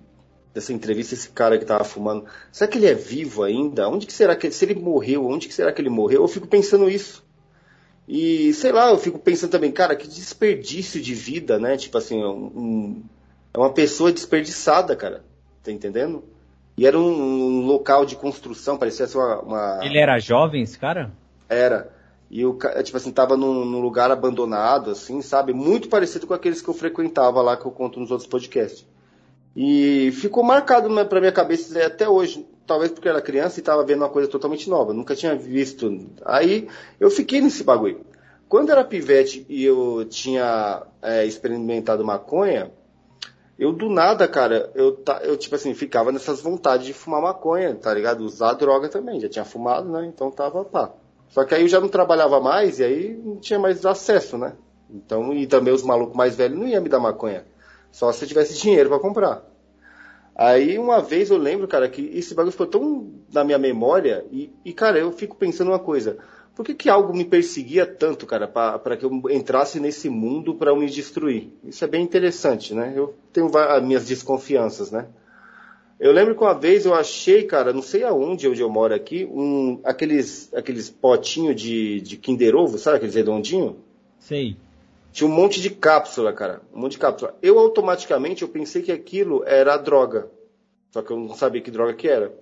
dessa 0.56 0.72
entrevista, 0.72 1.14
esse 1.14 1.30
cara 1.30 1.60
que 1.60 1.66
tava 1.66 1.84
fumando, 1.84 2.26
será 2.50 2.72
que 2.72 2.78
ele 2.78 2.88
é 2.88 2.94
vivo 2.94 3.44
ainda? 3.44 3.90
Onde 3.90 4.08
que 4.08 4.14
será 4.14 4.38
que, 4.38 4.50
se 4.50 4.64
ele 4.64 4.76
morreu, 4.76 5.28
onde 5.28 5.50
que 5.50 5.54
será 5.54 5.74
que 5.74 5.82
ele 5.82 5.90
morreu? 5.90 6.22
Eu 6.22 6.28
fico 6.30 6.48
pensando 6.48 6.90
isso. 6.90 7.26
E 8.08 8.54
sei 8.54 8.72
lá, 8.72 8.90
eu 8.90 8.98
fico 8.98 9.20
pensando 9.20 9.52
também, 9.52 9.70
cara, 9.70 9.98
que 9.98 10.08
desperdício 10.08 11.02
de 11.02 11.14
vida, 11.14 11.60
né? 11.60 11.76
Tipo 11.76 11.98
assim, 11.98 12.24
um, 12.24 13.04
é 13.54 13.58
uma 13.58 13.74
pessoa 13.74 14.14
desperdiçada, 14.14 14.96
cara. 14.96 15.26
Tá 15.62 15.74
entendendo? 15.74 16.24
E 16.78 16.88
era 16.88 16.98
um, 16.98 17.04
um 17.04 17.66
local 17.66 18.06
de 18.06 18.16
construção, 18.16 18.78
parecia 18.78 19.08
ser 19.08 19.18
uma, 19.18 19.40
uma, 19.42 19.80
Ele 19.84 19.98
era 19.98 20.18
jovem, 20.20 20.62
esse 20.62 20.80
cara? 20.80 21.12
Era. 21.50 21.92
E 22.32 22.46
o 22.46 22.58
tipo 22.82 22.96
assim, 22.96 23.12
tava 23.12 23.36
num, 23.36 23.66
num, 23.66 23.82
lugar 23.82 24.10
abandonado, 24.10 24.92
assim, 24.92 25.22
sabe? 25.22 25.52
Muito 25.52 25.90
parecido 25.90 26.26
com 26.26 26.34
aqueles 26.34 26.62
que 26.62 26.70
eu 26.70 26.74
frequentava 26.74 27.42
lá, 27.42 27.58
que 27.58 27.66
eu 27.66 27.72
conto 27.72 28.00
nos 28.00 28.10
outros 28.10 28.28
podcasts. 28.28 28.86
E 29.56 30.12
ficou 30.12 30.44
marcado 30.44 30.90
pra 31.06 31.20
minha 31.20 31.32
cabeça 31.32 31.86
até 31.86 32.08
hoje 32.08 32.46
talvez 32.66 32.92
porque 32.92 33.08
era 33.08 33.22
criança 33.22 33.60
e 33.60 33.62
estava 33.62 33.84
vendo 33.84 34.00
uma 34.00 34.10
coisa 34.10 34.30
totalmente 34.30 34.70
nova, 34.70 34.94
nunca 34.94 35.16
tinha 35.16 35.36
visto. 35.36 36.08
Aí 36.24 36.68
eu 37.00 37.10
fiquei 37.10 37.42
nesse 37.42 37.64
bagulho. 37.64 38.02
Quando 38.50 38.72
era 38.72 38.84
pivete 38.84 39.46
e 39.50 39.64
eu 39.64 40.06
tinha 40.10 40.84
é, 41.02 41.26
experimentado 41.26 42.06
maconha, 42.06 42.72
eu 43.58 43.72
do 43.72 43.90
nada, 43.90 44.28
cara, 44.28 44.70
eu, 44.76 45.02
eu 45.24 45.38
tipo 45.38 45.56
assim, 45.56 45.74
ficava 45.74 46.12
nessas 46.12 46.42
vontades 46.42 46.86
de 46.86 46.94
fumar 46.94 47.22
maconha, 47.22 47.74
tá 47.76 47.94
ligado? 47.94 48.22
Usar 48.22 48.54
droga 48.54 48.90
também, 48.90 49.20
já 49.20 49.30
tinha 49.30 49.46
fumado, 49.46 49.90
né? 49.90 50.06
Então 50.06 50.30
tava 50.30 50.64
pá. 50.66 50.92
Só 51.30 51.44
que 51.44 51.56
aí 51.56 51.62
eu 51.62 51.68
já 51.68 51.80
não 51.80 51.90
trabalhava 51.90 52.40
mais 52.40 52.80
e 52.80 52.84
aí 52.84 53.22
não 53.24 53.38
tinha 53.38 53.60
mais 53.60 53.86
acesso, 53.86 54.38
né? 54.38 54.54
Então, 54.90 55.34
e 55.34 55.48
também 55.48 55.74
os 55.74 55.84
malucos 55.84 56.16
mais 56.16 56.36
velhos 56.36 56.58
não 56.58 56.68
iam 56.68 56.82
me 56.82 56.90
dar 56.90 57.00
maconha. 57.00 57.44
Só 57.96 58.12
se 58.12 58.26
eu 58.26 58.28
tivesse 58.28 58.60
dinheiro 58.62 58.90
para 58.90 59.00
comprar. 59.00 59.42
Aí 60.36 60.78
uma 60.78 61.02
vez 61.02 61.30
eu 61.30 61.38
lembro, 61.38 61.66
cara, 61.66 61.88
que 61.88 62.02
esse 62.14 62.36
bagulho 62.36 62.52
ficou 62.52 62.68
tão 62.68 63.10
na 63.32 63.42
minha 63.42 63.58
memória 63.58 64.26
e, 64.34 64.52
e 64.66 64.74
cara, 64.74 65.00
eu 65.00 65.14
fico 65.14 65.38
pensando 65.38 65.72
uma 65.72 65.80
coisa. 65.80 66.18
Por 66.54 66.66
que, 66.66 66.74
que 66.74 66.90
algo 66.90 67.16
me 67.16 67.24
perseguia 67.24 67.86
tanto, 67.86 68.26
cara, 68.26 68.50
para 68.50 68.98
que 68.98 69.06
eu 69.06 69.12
entrasse 69.32 69.80
nesse 69.80 70.10
mundo 70.10 70.56
para 70.56 70.76
me 70.76 70.90
destruir? 70.90 71.54
Isso 71.64 71.86
é 71.86 71.88
bem 71.88 72.04
interessante, 72.04 72.74
né? 72.74 72.92
Eu 72.94 73.16
tenho 73.32 73.50
as 73.58 73.82
minhas 73.82 74.06
desconfianças, 74.06 74.92
né? 74.92 75.08
Eu 75.98 76.12
lembro 76.12 76.36
que 76.36 76.42
uma 76.42 76.54
vez 76.54 76.86
eu 76.86 76.94
achei, 76.94 77.44
cara, 77.44 77.72
não 77.72 77.82
sei 77.82 78.04
aonde, 78.04 78.50
onde 78.50 78.60
eu 78.60 78.70
moro 78.70 78.94
aqui, 78.94 79.24
um, 79.24 79.80
aqueles, 79.86 80.54
aqueles 80.54 80.90
potinhos 80.90 81.56
de, 81.56 82.02
de 82.02 82.18
Kinder 82.18 82.58
Ovo, 82.58 82.78
sabe 82.78 82.98
aqueles 82.98 83.16
redondinhos? 83.16 83.76
Sei. 84.20 84.58
Tinha 85.16 85.30
um 85.30 85.34
monte 85.34 85.62
de 85.62 85.70
cápsula, 85.70 86.34
cara. 86.34 86.62
Um 86.74 86.82
monte 86.82 86.92
de 86.92 86.98
cápsula. 86.98 87.38
Eu 87.42 87.58
automaticamente 87.58 88.42
eu 88.42 88.50
pensei 88.50 88.82
que 88.82 88.92
aquilo 88.92 89.46
era 89.46 89.78
droga. 89.78 90.30
Só 90.92 91.02
que 91.02 91.10
eu 91.10 91.18
não 91.18 91.34
sabia 91.34 91.62
que 91.62 91.72
droga 91.72 91.94
que 91.94 92.06
era. 92.06 92.38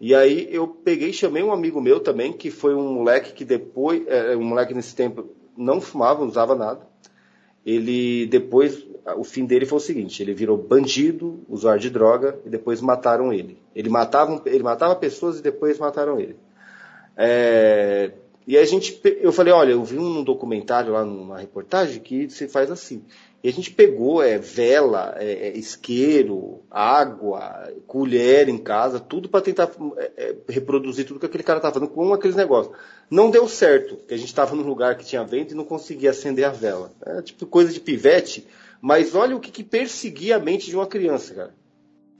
E 0.00 0.14
aí 0.14 0.48
eu 0.50 0.66
peguei 0.66 1.12
chamei 1.12 1.42
um 1.42 1.52
amigo 1.52 1.82
meu 1.82 2.00
também, 2.00 2.32
que 2.32 2.50
foi 2.50 2.74
um 2.74 2.94
moleque 2.94 3.34
que 3.34 3.44
depois, 3.44 4.06
é, 4.06 4.34
um 4.34 4.42
moleque 4.42 4.72
nesse 4.72 4.96
tempo 4.96 5.28
não 5.54 5.82
fumava, 5.82 6.20
não 6.20 6.28
usava 6.28 6.54
nada. 6.54 6.88
Ele 7.64 8.24
depois, 8.24 8.86
o 9.18 9.22
fim 9.22 9.44
dele 9.44 9.66
foi 9.66 9.76
o 9.76 9.82
seguinte: 9.82 10.22
ele 10.22 10.32
virou 10.32 10.56
bandido, 10.56 11.44
usuário 11.46 11.82
de 11.82 11.90
droga 11.90 12.40
e 12.46 12.48
depois 12.48 12.80
mataram 12.80 13.34
ele. 13.34 13.58
Ele 13.76 13.90
matava, 13.90 14.40
ele 14.46 14.62
matava 14.62 14.96
pessoas 14.96 15.40
e 15.40 15.42
depois 15.42 15.78
mataram 15.78 16.18
ele. 16.18 16.36
É, 17.18 18.12
e 18.46 18.58
a 18.58 18.64
gente, 18.64 19.00
eu 19.20 19.32
falei, 19.32 19.52
olha, 19.52 19.72
eu 19.72 19.82
vi 19.82 19.98
um 19.98 20.22
documentário 20.22 20.92
lá 20.92 21.04
numa 21.04 21.38
reportagem 21.38 22.00
que 22.00 22.28
se 22.28 22.46
faz 22.46 22.70
assim. 22.70 23.02
E 23.42 23.48
a 23.48 23.52
gente 23.52 23.70
pegou 23.70 24.22
é, 24.22 24.38
vela, 24.38 25.14
é, 25.18 25.48
é 25.48 25.56
isqueiro, 25.56 26.62
água, 26.70 27.70
colher 27.86 28.48
em 28.48 28.58
casa, 28.58 29.00
tudo 29.00 29.28
para 29.28 29.40
tentar 29.40 29.70
é, 29.96 30.12
é, 30.16 30.36
reproduzir 30.48 31.06
tudo 31.06 31.20
que 31.20 31.26
aquele 31.26 31.42
cara 31.42 31.58
estava 31.58 31.74
fazendo 31.74 31.90
com 31.90 32.12
aqueles 32.12 32.36
negócios. 32.36 32.74
Não 33.10 33.30
deu 33.30 33.48
certo, 33.48 33.96
porque 33.96 34.14
a 34.14 34.16
gente 34.16 34.28
estava 34.28 34.54
num 34.54 34.66
lugar 34.66 34.96
que 34.96 35.04
tinha 35.06 35.24
vento 35.24 35.52
e 35.52 35.56
não 35.56 35.64
conseguia 35.64 36.10
acender 36.10 36.44
a 36.44 36.50
vela. 36.50 36.92
É 37.04 37.22
tipo 37.22 37.46
coisa 37.46 37.72
de 37.72 37.80
pivete, 37.80 38.46
mas 38.80 39.14
olha 39.14 39.36
o 39.36 39.40
que, 39.40 39.50
que 39.50 39.64
perseguia 39.64 40.36
a 40.36 40.40
mente 40.40 40.66
de 40.66 40.76
uma 40.76 40.86
criança, 40.86 41.34
cara. 41.34 41.54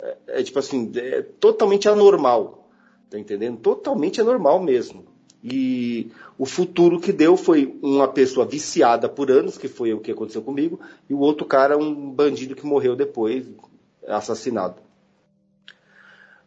É, 0.01 0.41
é 0.41 0.43
tipo 0.43 0.59
assim, 0.59 0.91
é 0.95 1.23
totalmente 1.23 1.87
anormal. 1.89 2.71
Tá 3.11 3.19
entendendo? 3.19 3.59
Totalmente 3.59 4.21
anormal 4.21 4.61
mesmo. 4.61 5.14
E 5.47 6.11
o 6.39 6.47
futuro 6.47 6.99
que 6.99 7.13
deu 7.13 7.37
foi 7.37 7.79
uma 7.83 8.09
pessoa 8.09 8.47
viciada 8.47 9.11
por 9.11 9.31
anos, 9.31 9.59
que 9.59 9.69
foi 9.69 9.93
o 9.93 10.01
que 10.01 10.11
aconteceu 10.11 10.41
comigo, 10.41 10.81
e 11.09 11.13
o 11.13 11.19
outro 11.19 11.47
cara, 11.47 11.77
um 11.77 12.11
bandido 12.11 12.57
que 12.57 12.65
morreu 12.65 12.97
depois, 12.97 13.45
assassinado. 14.09 14.77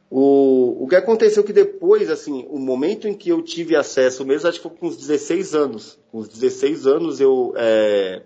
O, 0.10 0.84
o 0.84 0.88
que 0.88 0.96
aconteceu 0.96 1.44
que 1.44 1.54
depois, 1.54 2.10
assim, 2.10 2.48
o 2.50 2.58
momento 2.58 3.08
em 3.08 3.14
que 3.14 3.30
eu 3.30 3.44
tive 3.44 3.76
acesso 3.76 4.26
mesmo, 4.26 4.50
acho 4.50 4.60
que 4.60 4.68
foi 4.68 4.76
com 4.76 4.88
uns 4.88 4.98
16 4.98 5.54
anos. 5.54 6.00
Com 6.12 6.20
uns 6.20 6.30
16 6.30 6.88
anos 6.88 7.22
eu, 7.22 7.54
é, 7.56 8.24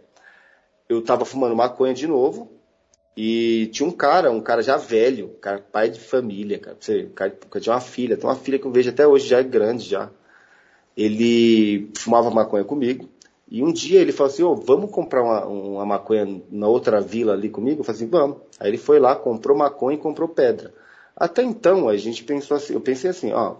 eu 0.87 1.01
tava 1.01 1.25
fumando 1.25 1.53
maconha 1.53 1.93
de 1.93 2.07
novo, 2.07 2.49
e 3.17 3.67
tinha 3.73 3.89
um 3.89 3.91
cara, 3.91 4.31
um 4.31 4.39
cara 4.39 4.61
já 4.61 4.77
velho, 4.77 5.35
cara, 5.41 5.59
pai 5.59 5.89
de 5.89 5.99
família, 5.99 6.57
cara, 6.59 6.77
você, 6.79 7.09
cara, 7.13 7.37
tinha 7.59 7.73
uma 7.73 7.81
filha, 7.81 8.15
tem 8.15 8.25
uma 8.25 8.37
filha 8.37 8.57
que 8.57 8.65
eu 8.65 8.71
vejo 8.71 8.89
até 8.89 9.05
hoje, 9.05 9.27
já 9.27 9.39
é 9.39 9.43
grande 9.43 9.89
já 9.89 10.09
ele 10.95 11.89
fumava 11.97 12.29
maconha 12.29 12.63
comigo. 12.63 13.09
E 13.49 13.61
um 13.63 13.71
dia 13.71 13.99
ele 13.99 14.11
falou 14.13 14.31
assim, 14.31 14.43
oh, 14.43 14.55
vamos 14.55 14.91
comprar 14.91 15.23
uma, 15.23 15.45
uma 15.45 15.85
maconha 15.85 16.41
na 16.49 16.67
outra 16.67 17.01
vila 17.01 17.33
ali 17.33 17.49
comigo? 17.49 17.81
Eu 17.81 17.83
falei 17.83 18.01
assim, 18.01 18.09
vamos. 18.09 18.37
Aí 18.59 18.69
ele 18.69 18.77
foi 18.77 18.99
lá, 18.99 19.15
comprou 19.15 19.57
maconha 19.57 19.97
e 19.97 20.01
comprou 20.01 20.29
pedra. 20.29 20.73
Até 21.15 21.43
então 21.43 21.89
a 21.89 21.97
gente 21.97 22.23
pensou 22.23 22.55
assim, 22.55 22.73
eu 22.73 22.81
pensei 22.81 23.09
assim, 23.09 23.33
ó, 23.33 23.55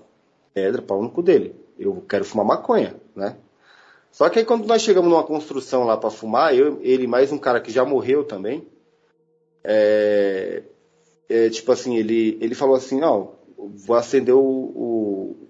pedra, 0.54 0.82
pau 0.82 1.02
no 1.02 1.10
cu 1.10 1.22
dele. 1.22 1.56
Eu 1.78 2.04
quero 2.08 2.24
fumar 2.24 2.46
maconha, 2.46 2.96
né? 3.16 3.36
Só 4.12 4.30
que 4.30 4.40
aí 4.40 4.46
quando 4.46 4.66
nós 4.66 4.82
chegamos 4.82 5.10
numa 5.10 5.24
construção 5.24 5.84
lá 5.86 5.98
para 5.98 6.10
fumar, 6.10 6.56
eu, 6.56 6.80
ele 6.82 7.08
mais 7.08 7.32
um 7.32 7.38
cara 7.38 7.62
que 7.62 7.72
já 7.72 7.86
morreu 7.86 8.24
também, 8.24 8.68
é, 9.64 10.64
é, 11.30 11.50
tipo 11.50 11.72
assim, 11.72 11.96
ele, 11.96 12.38
ele 12.42 12.56
falou 12.56 12.76
assim, 12.76 13.02
ó, 13.04 13.28
vou 13.58 13.96
acender 13.96 14.36
o, 14.36 14.40
o, 14.40 15.41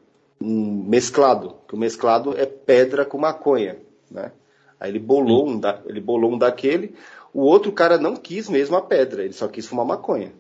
um 0.42 0.84
mesclado, 0.88 1.56
que 1.68 1.76
o 1.76 1.78
mesclado 1.78 2.38
é 2.38 2.46
pedra 2.46 3.06
com 3.06 3.18
maconha, 3.18 3.78
né? 4.10 4.32
Aí 4.80 4.90
ele 4.90 5.00
bolou, 5.00 5.48
um 5.48 5.60
da, 5.60 5.82
ele 5.86 6.00
bolou 6.00 6.34
um 6.34 6.38
daquele, 6.38 6.96
o 7.34 7.42
outro 7.42 7.72
cara 7.72 7.98
não 7.98 8.16
quis 8.16 8.50
mesmo 8.50 8.76
a 8.76 8.82
pedra, 8.82 9.24
ele 9.24 9.34
só 9.34 9.48
quis 9.48 9.68
fumar 9.68 9.86
maconha, 9.86 10.34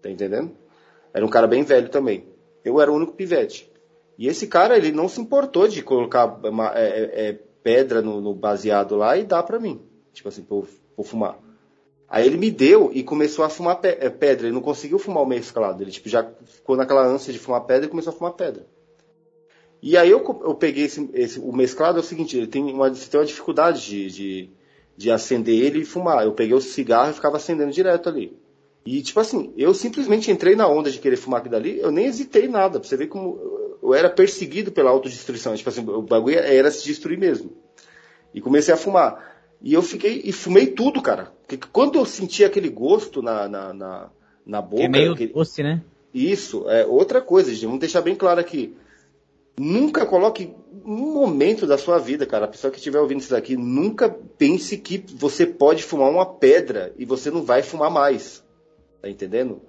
tá 0.00 0.08
entendendo? 0.08 0.52
Era 1.12 1.26
um 1.26 1.28
cara 1.28 1.46
bem 1.46 1.62
velho 1.64 1.88
também. 1.88 2.24
Eu 2.64 2.80
era 2.80 2.90
o 2.90 2.94
único 2.94 3.12
pivete. 3.12 3.70
E 4.16 4.28
esse 4.28 4.46
cara, 4.46 4.76
ele 4.76 4.92
não 4.92 5.08
se 5.08 5.20
importou 5.20 5.66
de 5.66 5.82
colocar 5.82 6.26
uma, 6.26 6.72
é, 6.78 6.88
é, 6.88 7.28
é 7.28 7.32
pedra 7.62 8.00
no, 8.00 8.20
no, 8.20 8.34
baseado 8.34 8.94
lá 8.96 9.16
e 9.16 9.24
dar 9.24 9.42
pra 9.42 9.58
mim, 9.58 9.80
tipo 10.12 10.28
assim, 10.28 10.42
pra 10.42 10.56
eu, 10.56 10.62
pra 10.62 10.70
eu 10.98 11.04
fumar. 11.04 11.38
Aí 12.08 12.26
ele 12.26 12.36
me 12.36 12.50
deu 12.50 12.90
e 12.92 13.02
começou 13.02 13.44
a 13.44 13.48
fumar 13.48 13.78
é, 13.82 14.10
pedra. 14.10 14.46
Ele 14.46 14.54
não 14.54 14.60
conseguiu 14.60 14.98
fumar 14.98 15.22
o 15.22 15.26
mesclado. 15.26 15.82
Ele 15.82 15.92
tipo, 15.92 16.08
já 16.08 16.28
ficou 16.44 16.76
naquela 16.76 17.06
ânsia 17.06 17.32
de 17.32 17.38
fumar 17.38 17.60
pedra 17.62 17.86
e 17.86 17.88
começou 17.88 18.12
a 18.12 18.16
fumar 18.16 18.32
pedra. 18.32 18.66
E 19.82 19.96
aí 19.96 20.10
eu, 20.10 20.18
eu 20.44 20.54
peguei 20.54 20.84
esse, 20.84 21.08
esse, 21.14 21.38
o 21.38 21.52
mesclado 21.52 21.98
é 21.98 22.00
o 22.00 22.04
seguinte, 22.04 22.36
ele 22.36 22.46
tem 22.46 22.62
uma, 22.62 22.90
você 22.90 23.08
tem 23.08 23.18
uma 23.18 23.26
dificuldade 23.26 23.86
de, 23.86 24.10
de, 24.10 24.50
de 24.96 25.10
acender 25.10 25.58
ele 25.58 25.80
e 25.80 25.84
fumar. 25.84 26.24
Eu 26.24 26.32
peguei 26.32 26.54
o 26.54 26.60
cigarro 26.60 27.10
e 27.10 27.14
ficava 27.14 27.36
acendendo 27.36 27.72
direto 27.72 28.08
ali. 28.08 28.36
E 28.84 29.00
tipo 29.02 29.20
assim, 29.20 29.52
eu 29.56 29.72
simplesmente 29.72 30.30
entrei 30.30 30.54
na 30.54 30.68
onda 30.68 30.90
de 30.90 30.98
querer 30.98 31.16
fumar 31.16 31.40
aquilo 31.40 31.52
dali, 31.52 31.78
eu 31.78 31.90
nem 31.90 32.06
hesitei 32.06 32.48
nada, 32.48 32.78
pra 32.78 32.88
você 32.88 32.96
ver 32.96 33.06
como 33.06 33.38
eu 33.82 33.94
era 33.94 34.10
perseguido 34.10 34.70
pela 34.70 34.90
autodestruição. 34.90 35.54
Tipo 35.54 35.68
assim, 35.68 35.88
o 35.88 36.02
bagulho 36.02 36.38
era 36.38 36.70
se 36.70 36.84
destruir 36.84 37.18
mesmo. 37.18 37.52
E 38.34 38.40
comecei 38.40 38.72
a 38.72 38.76
fumar. 38.76 39.34
E 39.62 39.74
eu 39.74 39.82
fiquei 39.82 40.22
e 40.24 40.32
fumei 40.32 40.66
tudo, 40.68 41.02
cara. 41.02 41.32
Porque 41.46 41.66
quando 41.72 41.98
eu 41.98 42.04
senti 42.04 42.44
aquele 42.44 42.68
gosto 42.68 43.20
na, 43.22 43.48
na, 43.48 43.72
na, 43.72 44.10
na 44.46 44.62
boca. 44.62 44.84
É 44.84 44.88
meio 44.88 45.12
aquele... 45.12 45.32
doce, 45.32 45.62
né? 45.62 45.82
Isso, 46.12 46.68
é 46.68 46.84
outra 46.86 47.20
coisa, 47.20 47.52
gente. 47.52 47.66
Vamos 47.66 47.80
deixar 47.80 48.00
bem 48.00 48.14
claro 48.14 48.40
aqui. 48.40 48.74
Nunca 49.60 50.06
coloque 50.06 50.54
um 50.86 51.12
momento 51.12 51.66
da 51.66 51.76
sua 51.76 51.98
vida, 51.98 52.24
cara. 52.24 52.46
A 52.46 52.48
pessoa 52.48 52.70
que 52.70 52.78
estiver 52.78 52.98
ouvindo 52.98 53.20
isso 53.20 53.30
daqui, 53.30 53.58
nunca 53.58 54.08
pense 54.08 54.78
que 54.78 55.04
você 55.14 55.44
pode 55.44 55.82
fumar 55.82 56.08
uma 56.10 56.24
pedra 56.24 56.94
e 56.96 57.04
você 57.04 57.30
não 57.30 57.42
vai 57.42 57.62
fumar 57.62 57.90
mais. 57.90 58.42
Tá 59.02 59.10
entendendo? 59.10 59.60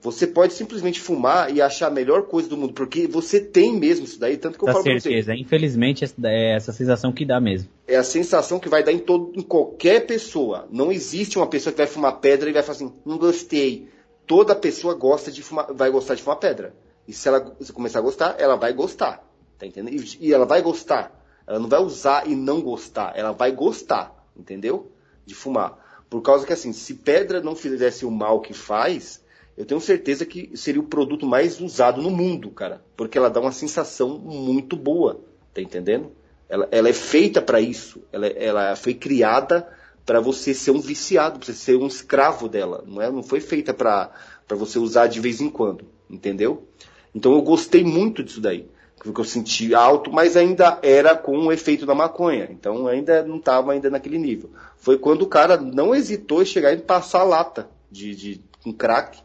Você 0.00 0.26
pode 0.26 0.54
simplesmente 0.54 1.00
fumar 1.00 1.54
e 1.54 1.62
achar 1.62 1.86
a 1.86 1.90
melhor 1.90 2.22
coisa 2.22 2.48
do 2.48 2.56
mundo, 2.56 2.72
porque 2.72 3.06
você 3.06 3.40
tem 3.40 3.78
mesmo 3.78 4.06
isso 4.06 4.18
daí, 4.18 4.36
tanto 4.36 4.58
que 4.58 4.64
eu 4.64 4.66
Com 4.66 4.72
falo 4.72 4.82
certeza. 4.82 5.26
pra 5.26 5.34
você. 5.36 5.40
Infelizmente, 5.40 6.04
é 6.24 6.56
essa 6.56 6.72
sensação 6.72 7.12
que 7.12 7.24
dá 7.24 7.40
mesmo. 7.40 7.68
É 7.86 7.94
a 7.94 8.02
sensação 8.02 8.58
que 8.58 8.68
vai 8.68 8.82
dar 8.82 8.90
em, 8.90 8.98
todo, 8.98 9.32
em 9.36 9.42
qualquer 9.42 10.04
pessoa. 10.04 10.66
Não 10.68 10.90
existe 10.90 11.38
uma 11.38 11.46
pessoa 11.46 11.72
que 11.72 11.78
vai 11.78 11.86
fumar 11.86 12.18
pedra 12.18 12.50
e 12.50 12.52
vai 12.52 12.62
falar 12.64 12.74
assim, 12.74 12.92
não 13.06 13.18
gostei. 13.18 13.88
Toda 14.26 14.52
pessoa 14.56 14.94
gosta 14.94 15.30
de 15.30 15.42
fumar, 15.42 15.72
vai 15.72 15.90
gostar 15.92 16.16
de 16.16 16.22
fumar 16.24 16.38
pedra. 16.38 16.74
E 17.06 17.12
se 17.12 17.28
ela 17.28 17.56
se 17.60 17.72
começar 17.72 18.00
a 18.00 18.02
gostar, 18.02 18.34
ela 18.38 18.56
vai 18.56 18.72
gostar. 18.72 19.27
Tá 19.58 19.66
entendendo? 19.66 20.04
E, 20.20 20.32
ela 20.32 20.46
vai 20.46 20.62
gostar. 20.62 21.12
Ela 21.46 21.58
não 21.58 21.68
vai 21.68 21.80
usar 21.80 22.28
e 22.28 22.34
não 22.34 22.60
gostar. 22.60 23.12
Ela 23.16 23.32
vai 23.32 23.52
gostar, 23.52 24.14
entendeu? 24.36 24.92
De 25.26 25.34
fumar. 25.34 26.04
Por 26.08 26.22
causa 26.22 26.46
que 26.46 26.52
assim, 26.52 26.72
se 26.72 26.94
pedra 26.94 27.40
não 27.40 27.56
fizesse 27.56 28.06
o 28.06 28.10
mal 28.10 28.40
que 28.40 28.54
faz, 28.54 29.22
eu 29.56 29.66
tenho 29.66 29.80
certeza 29.80 30.24
que 30.24 30.56
seria 30.56 30.80
o 30.80 30.86
produto 30.86 31.26
mais 31.26 31.60
usado 31.60 32.00
no 32.00 32.10
mundo, 32.10 32.50
cara. 32.50 32.82
Porque 32.96 33.18
ela 33.18 33.28
dá 33.28 33.40
uma 33.40 33.52
sensação 33.52 34.18
muito 34.18 34.76
boa, 34.76 35.20
tá 35.52 35.60
entendendo? 35.60 36.12
Ela, 36.48 36.68
ela 36.70 36.88
é 36.88 36.92
feita 36.92 37.42
para 37.42 37.60
isso. 37.60 38.00
Ela, 38.12 38.26
ela 38.28 38.76
foi 38.76 38.94
criada 38.94 39.68
para 40.06 40.20
você 40.20 40.54
ser 40.54 40.70
um 40.70 40.80
viciado, 40.80 41.38
para 41.38 41.46
você 41.46 41.52
ser 41.52 41.76
um 41.76 41.86
escravo 41.86 42.48
dela. 42.48 42.82
Não, 42.86 43.02
é, 43.02 43.10
não 43.10 43.22
foi 43.22 43.40
feita 43.40 43.74
para 43.74 44.10
você 44.50 44.78
usar 44.78 45.06
de 45.06 45.20
vez 45.20 45.40
em 45.40 45.50
quando, 45.50 45.84
entendeu? 46.08 46.66
Então 47.14 47.32
eu 47.32 47.42
gostei 47.42 47.84
muito 47.84 48.22
disso 48.22 48.40
daí. 48.40 48.66
Porque 49.02 49.20
eu 49.20 49.24
senti 49.24 49.74
alto, 49.74 50.12
mas 50.12 50.36
ainda 50.36 50.78
era 50.82 51.16
com 51.16 51.38
o 51.38 51.52
efeito 51.52 51.86
da 51.86 51.94
maconha. 51.94 52.48
Então 52.50 52.86
ainda 52.86 53.22
não 53.22 53.36
estava 53.36 53.72
ainda 53.72 53.88
naquele 53.88 54.18
nível. 54.18 54.50
Foi 54.76 54.98
quando 54.98 55.22
o 55.22 55.28
cara 55.28 55.56
não 55.56 55.94
hesitou 55.94 56.42
em 56.42 56.46
chegar 56.46 56.72
e 56.72 56.78
passar 56.78 57.20
a 57.20 57.24
lata 57.24 57.68
de, 57.90 58.14
de 58.14 58.40
um 58.66 58.72
crack 58.72 59.18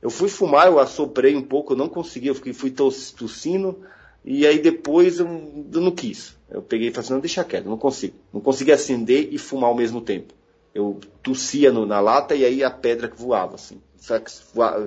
eu 0.00 0.10
fui 0.10 0.28
fumar, 0.28 0.66
eu 0.66 0.78
assoprei 0.78 1.34
um 1.34 1.42
pouco, 1.42 1.72
eu 1.72 1.76
não 1.76 1.88
consegui, 1.88 2.28
eu 2.28 2.34
fiquei, 2.34 2.52
fui 2.52 2.70
tossindo, 2.70 3.80
e 4.24 4.46
aí 4.46 4.60
depois 4.60 5.18
eu, 5.18 5.26
eu, 5.26 5.80
não 5.80 5.90
quis. 5.90 6.36
Eu 6.48 6.62
peguei 6.62 6.88
e 6.88 6.90
falei 6.90 7.04
assim, 7.04 7.12
não, 7.14 7.20
deixa 7.20 7.44
quieto, 7.44 7.68
não 7.68 7.76
consigo. 7.76 8.14
Não 8.32 8.40
consegui 8.40 8.72
acender 8.72 9.28
e 9.32 9.38
fumar 9.38 9.70
ao 9.70 9.76
mesmo 9.76 10.00
tempo. 10.00 10.34
Eu 10.74 11.00
tossia 11.22 11.72
no, 11.72 11.84
na 11.84 11.98
lata 11.98 12.34
e 12.34 12.44
aí 12.44 12.62
a 12.62 12.70
pedra 12.70 13.08
que 13.08 13.20
voava, 13.20 13.56
assim, 13.56 13.80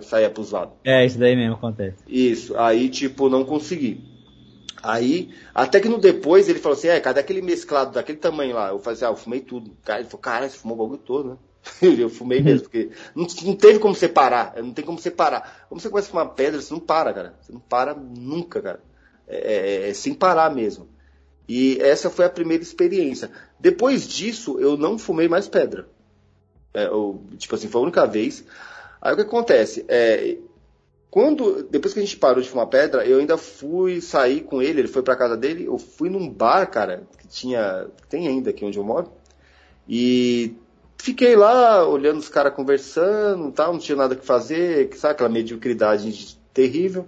saía 0.02 0.30
pros 0.30 0.52
lados. 0.52 0.76
É, 0.84 1.06
isso 1.06 1.20
daí 1.20 1.36
mesmo 1.36 1.56
acontece. 1.56 1.98
Isso, 2.08 2.58
aí 2.58 2.88
tipo, 2.88 3.30
não 3.30 3.44
consegui. 3.44 4.11
Aí, 4.84 5.34
até 5.54 5.80
que 5.80 5.88
no 5.88 6.00
depois 6.00 6.50
ele 6.50 6.60
falou 6.60 6.78
assim, 6.78 6.88
é, 6.88 7.00
cadê 7.00 7.20
aquele 7.20 7.42
mesclado 7.42 7.92
daquele 7.92 8.18
tamanho 8.18 8.56
lá? 8.56 8.70
Eu 8.70 8.80
falei 8.80 8.96
assim, 8.96 9.06
ah, 9.06 9.10
eu 9.10 9.16
fumei 9.16 9.40
tudo. 9.40 9.72
Cara, 9.84 10.00
ele 10.00 10.10
falou, 10.10 10.22
cara, 10.22 10.50
você 10.50 10.58
fumou 10.58 10.78
o 10.78 10.82
bagulho 10.82 11.00
todo, 11.00 11.30
né? 11.30 11.38
eu 12.00 12.10
fumei 12.10 12.42
mesmo, 12.42 12.64
porque 12.64 12.90
não, 13.16 13.28
não 13.44 13.56
teve 13.56 13.78
como 13.78 13.94
separar, 13.94 14.56
não 14.58 14.74
tem 14.74 14.84
como 14.84 15.00
separar. 15.00 15.66
Como 15.70 15.80
você 15.80 15.90
começa 15.90 16.08
a 16.08 16.12
fumar 16.12 16.30
pedra, 16.30 16.60
você 16.60 16.74
não 16.74 16.80
para, 16.80 17.14
cara. 17.14 17.36
Você 17.42 17.52
não 17.52 17.60
para 17.60 17.94
nunca, 17.94 18.62
cara. 18.62 18.82
É, 19.28 19.38
é, 19.38 19.90
é, 19.90 19.94
sem 19.94 20.14
parar 20.14 20.54
mesmo. 20.54 20.90
E 21.48 21.78
essa 21.80 22.10
foi 22.10 22.26
a 22.26 22.30
primeira 22.30 22.64
experiência. 22.64 23.30
Depois 23.60 24.08
disso, 24.08 24.60
eu 24.60 24.78
não 24.78 24.98
fumei 24.98 25.28
mais 25.28 25.48
pedra. 25.48 25.88
É, 26.74 26.86
eu, 26.86 27.22
tipo 27.38 27.54
assim, 27.56 27.68
foi 27.68 27.82
a 27.82 27.84
única 27.84 28.06
vez. 28.06 28.44
Aí 29.02 29.14
o 29.14 29.16
que 29.16 29.22
acontece? 29.22 29.86
É, 29.88 30.38
quando, 31.12 31.64
depois 31.64 31.94
que 31.94 32.00
a 32.00 32.04
gente 32.04 32.16
parou 32.16 32.42
de 32.42 32.50
fumar 32.50 32.68
pedra, 32.68 33.06
eu 33.06 33.20
ainda 33.20 33.38
fui 33.38 34.00
sair 34.00 34.42
com 34.42 34.62
ele, 34.62 34.80
ele 34.80 34.88
foi 34.88 35.04
pra 35.04 35.18
casa 35.18 35.36
dele, 35.36 35.66
eu 35.66 35.78
fui 35.78 36.10
num 36.10 36.30
bar, 36.30 36.66
cara, 36.72 37.04
que 37.18 37.28
tinha, 37.28 37.88
tem 38.08 38.30
ainda 38.30 38.52
aqui 38.52 38.64
onde 38.64 38.78
eu 38.78 38.84
moro, 38.84 39.12
e 39.90 40.56
fiquei 40.98 41.36
lá 41.36 41.86
olhando 41.86 42.20
os 42.20 42.30
caras 42.30 42.54
conversando, 42.54 43.52
tal, 43.52 43.74
não 43.74 43.80
tinha 43.80 43.98
nada 43.98 44.16
que 44.16 44.26
fazer, 44.26 44.90
sabe 44.96 45.12
aquela 45.12 45.30
mediocridade 45.30 46.38
terrível. 46.54 47.06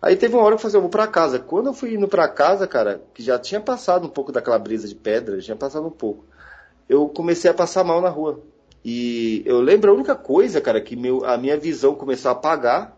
Aí 0.00 0.16
teve 0.16 0.34
uma 0.34 0.42
hora 0.42 0.56
que 0.56 0.60
eu 0.60 0.62
falei, 0.62 0.76
eu 0.76 0.80
vou 0.80 0.90
pra 0.90 1.06
casa. 1.06 1.38
Quando 1.38 1.66
eu 1.66 1.74
fui 1.74 1.94
indo 1.94 2.08
pra 2.08 2.26
casa, 2.28 2.66
cara, 2.66 3.02
que 3.12 3.22
já 3.22 3.38
tinha 3.38 3.60
passado 3.60 4.06
um 4.06 4.10
pouco 4.10 4.32
daquela 4.32 4.58
brisa 4.58 4.88
de 4.88 4.94
pedra, 4.94 5.36
já 5.36 5.42
tinha 5.42 5.56
passado 5.56 5.86
um 5.86 5.90
pouco, 5.90 6.24
eu 6.88 7.08
comecei 7.08 7.50
a 7.50 7.54
passar 7.54 7.84
mal 7.84 8.00
na 8.00 8.08
rua. 8.08 8.40
E 8.84 9.42
eu 9.44 9.60
lembro 9.60 9.90
a 9.90 9.94
única 9.94 10.14
coisa, 10.14 10.60
cara, 10.60 10.80
que 10.80 10.96
meu, 10.96 11.24
a 11.24 11.36
minha 11.36 11.56
visão 11.56 11.94
começou 11.94 12.30
a 12.30 12.32
apagar, 12.32 12.96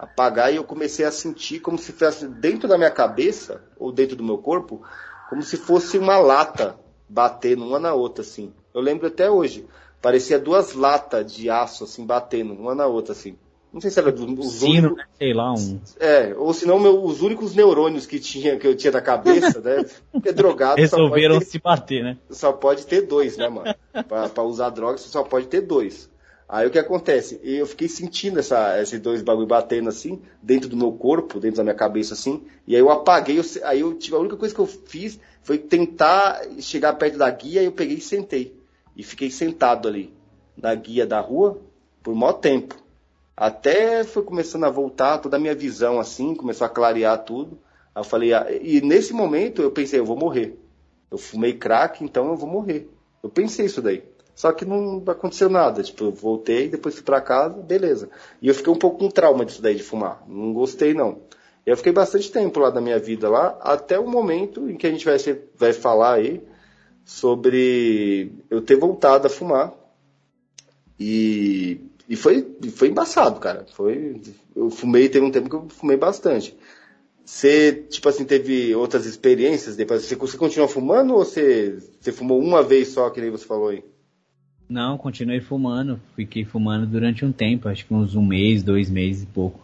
apagar 0.00 0.50
e 0.50 0.56
eu 0.56 0.64
comecei 0.64 1.04
a 1.04 1.12
sentir 1.12 1.60
como 1.60 1.76
se 1.76 1.92
fosse 1.92 2.26
dentro 2.26 2.66
da 2.66 2.78
minha 2.78 2.90
cabeça, 2.90 3.62
ou 3.78 3.92
dentro 3.92 4.16
do 4.16 4.24
meu 4.24 4.38
corpo, 4.38 4.82
como 5.28 5.42
se 5.42 5.58
fosse 5.58 5.98
uma 5.98 6.18
lata 6.18 6.74
batendo 7.06 7.66
uma 7.66 7.78
na 7.78 7.92
outra, 7.92 8.22
assim. 8.22 8.50
Eu 8.72 8.80
lembro 8.80 9.08
até 9.08 9.30
hoje. 9.30 9.66
Parecia 10.00 10.38
duas 10.38 10.72
latas 10.72 11.30
de 11.30 11.50
aço, 11.50 11.84
assim, 11.84 12.06
batendo 12.06 12.54
uma 12.54 12.74
na 12.74 12.86
outra, 12.86 13.12
assim. 13.12 13.36
Não 13.70 13.80
sei 13.80 13.90
se 13.90 14.00
era 14.00 14.08
os 14.10 14.52
Sino, 14.54 14.88
únicos... 14.88 14.96
né? 14.96 15.04
sei 15.16 15.34
lá, 15.34 15.52
um. 15.52 15.80
É, 16.00 16.34
ou 16.36 16.52
senão 16.52 16.80
meu, 16.80 17.04
os 17.04 17.20
únicos 17.20 17.54
neurônios 17.54 18.06
que, 18.06 18.18
tinha, 18.18 18.56
que 18.56 18.66
eu 18.66 18.74
tinha 18.74 18.92
na 18.92 19.00
cabeça, 19.00 19.60
né? 19.60 19.84
Porque 20.10 20.32
drogado. 20.32 20.80
Resolveram 20.80 21.38
ter, 21.38 21.44
se 21.44 21.58
bater, 21.60 22.02
né? 22.02 22.18
Só 22.30 22.52
pode 22.52 22.86
ter 22.86 23.02
dois, 23.02 23.36
né, 23.36 23.48
mano? 23.48 23.72
pra 24.08 24.42
usar 24.42 24.70
drogas, 24.70 25.02
você 25.02 25.08
só 25.08 25.22
pode 25.22 25.46
ter 25.46 25.60
dois. 25.60 26.10
Aí 26.52 26.66
o 26.66 26.70
que 26.70 26.80
acontece? 26.80 27.40
Eu 27.44 27.64
fiquei 27.64 27.88
sentindo 27.88 28.40
essa, 28.40 28.82
esses 28.82 28.98
dois 28.98 29.22
bagulho 29.22 29.46
batendo 29.46 29.88
assim, 29.88 30.20
dentro 30.42 30.68
do 30.68 30.76
meu 30.76 30.90
corpo, 30.90 31.38
dentro 31.38 31.58
da 31.58 31.62
minha 31.62 31.76
cabeça 31.76 32.14
assim, 32.14 32.42
e 32.66 32.74
aí 32.74 32.80
eu 32.80 32.90
apaguei, 32.90 33.38
eu, 33.38 33.44
aí 33.62 33.78
eu 33.78 33.94
tive, 33.94 34.16
a 34.16 34.18
única 34.18 34.36
coisa 34.36 34.52
que 34.52 34.60
eu 34.60 34.66
fiz 34.66 35.20
foi 35.44 35.58
tentar 35.58 36.42
chegar 36.58 36.94
perto 36.94 37.18
da 37.18 37.30
guia, 37.30 37.62
e 37.62 37.66
eu 37.66 37.70
peguei 37.70 37.98
e 37.98 38.00
sentei. 38.00 38.58
E 38.96 39.04
fiquei 39.04 39.30
sentado 39.30 39.86
ali, 39.86 40.12
na 40.56 40.74
guia 40.74 41.06
da 41.06 41.20
rua, 41.20 41.62
por 42.02 42.16
maior 42.16 42.32
tempo. 42.32 42.74
Até 43.36 44.02
foi 44.02 44.24
começando 44.24 44.64
a 44.64 44.70
voltar 44.70 45.18
toda 45.18 45.36
a 45.36 45.40
minha 45.40 45.54
visão 45.54 46.00
assim, 46.00 46.34
começou 46.34 46.66
a 46.66 46.70
clarear 46.70 47.24
tudo. 47.24 47.60
Aí 47.94 48.00
eu 48.00 48.04
falei, 48.04 48.34
ah, 48.34 48.48
e 48.50 48.80
nesse 48.80 49.12
momento 49.12 49.62
eu 49.62 49.70
pensei, 49.70 50.00
eu 50.00 50.04
vou 50.04 50.16
morrer. 50.16 50.58
Eu 51.12 51.16
fumei 51.16 51.52
crack, 51.52 52.02
então 52.02 52.26
eu 52.26 52.36
vou 52.36 52.50
morrer. 52.50 52.90
Eu 53.22 53.30
pensei 53.30 53.66
isso 53.66 53.80
daí. 53.80 54.02
Só 54.40 54.52
que 54.52 54.64
não 54.64 55.02
aconteceu 55.06 55.50
nada. 55.50 55.82
Tipo, 55.82 56.04
eu 56.04 56.12
voltei, 56.12 56.66
depois 56.66 56.94
fui 56.94 57.04
para 57.04 57.20
casa, 57.20 57.60
beleza. 57.60 58.08
E 58.40 58.48
eu 58.48 58.54
fiquei 58.54 58.72
um 58.72 58.78
pouco 58.78 58.96
com 58.96 59.10
trauma 59.10 59.44
disso 59.44 59.60
daí 59.60 59.74
de 59.74 59.82
fumar. 59.82 60.24
Não 60.26 60.54
gostei, 60.54 60.94
não. 60.94 61.20
Eu 61.66 61.76
fiquei 61.76 61.92
bastante 61.92 62.32
tempo 62.32 62.58
lá 62.58 62.70
da 62.70 62.80
minha 62.80 62.98
vida 62.98 63.28
lá, 63.28 63.58
até 63.60 63.98
o 63.98 64.08
momento 64.08 64.66
em 64.70 64.78
que 64.78 64.86
a 64.86 64.90
gente 64.90 65.04
vai, 65.04 65.18
ser, 65.18 65.50
vai 65.58 65.74
falar 65.74 66.14
aí 66.14 66.42
sobre 67.04 68.32
eu 68.48 68.62
ter 68.62 68.76
voltado 68.76 69.26
a 69.26 69.30
fumar. 69.30 69.74
E, 70.98 71.78
e 72.08 72.16
foi, 72.16 72.56
foi 72.74 72.88
embaçado, 72.88 73.38
cara. 73.40 73.66
Foi, 73.74 74.22
eu 74.56 74.70
fumei, 74.70 75.10
teve 75.10 75.26
um 75.26 75.30
tempo 75.30 75.50
que 75.50 75.56
eu 75.56 75.68
fumei 75.68 75.98
bastante. 75.98 76.56
Você, 77.26 77.74
tipo 77.90 78.08
assim, 78.08 78.24
teve 78.24 78.74
outras 78.74 79.04
experiências 79.04 79.76
depois? 79.76 80.02
Você, 80.02 80.16
você 80.16 80.38
continua 80.38 80.66
fumando 80.66 81.12
ou 81.12 81.26
você, 81.26 81.76
você 82.00 82.10
fumou 82.10 82.40
uma 82.40 82.62
vez 82.62 82.88
só, 82.88 83.10
que 83.10 83.20
nem 83.20 83.28
você 83.28 83.44
falou 83.44 83.68
aí? 83.68 83.84
Não, 84.70 84.96
continuei 84.96 85.40
fumando. 85.40 86.00
Fiquei 86.14 86.44
fumando 86.44 86.86
durante 86.86 87.24
um 87.24 87.32
tempo, 87.32 87.68
acho 87.68 87.84
que 87.84 87.92
uns 87.92 88.14
um 88.14 88.24
mês, 88.24 88.62
dois 88.62 88.88
meses 88.88 89.24
e 89.24 89.26
pouco. 89.26 89.58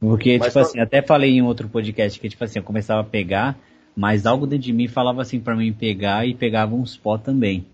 Porque, 0.00 0.38
Mas 0.38 0.48
tipo 0.48 0.58
assim, 0.60 0.80
até 0.80 1.02
falei 1.02 1.32
em 1.36 1.42
outro 1.42 1.68
podcast 1.68 2.18
que, 2.18 2.28
tipo 2.28 2.42
assim, 2.42 2.58
eu 2.58 2.62
começava 2.62 3.02
a 3.02 3.04
pegar, 3.04 3.58
mas 3.94 4.24
algo 4.24 4.46
dentro 4.46 4.64
de 4.64 4.72
mim 4.72 4.88
falava 4.88 5.20
assim 5.20 5.38
para 5.38 5.54
mim 5.54 5.72
pegar 5.74 6.26
e 6.26 6.32
pegava 6.32 6.74
uns 6.74 6.96
pó 6.96 7.18
também. 7.18 7.66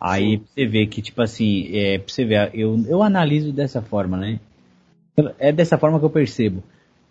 Aí 0.00 0.38
Sim. 0.38 0.44
você 0.46 0.66
vê 0.66 0.86
que, 0.86 1.02
tipo 1.02 1.20
assim, 1.20 1.68
é, 1.76 1.98
pra 1.98 2.12
você 2.12 2.24
ver, 2.24 2.50
eu, 2.54 2.80
eu 2.86 3.02
analiso 3.02 3.52
dessa 3.52 3.82
forma, 3.82 4.16
né? 4.16 4.38
É 5.38 5.50
dessa 5.50 5.76
forma 5.76 5.98
que 5.98 6.04
eu 6.04 6.10
percebo 6.10 6.62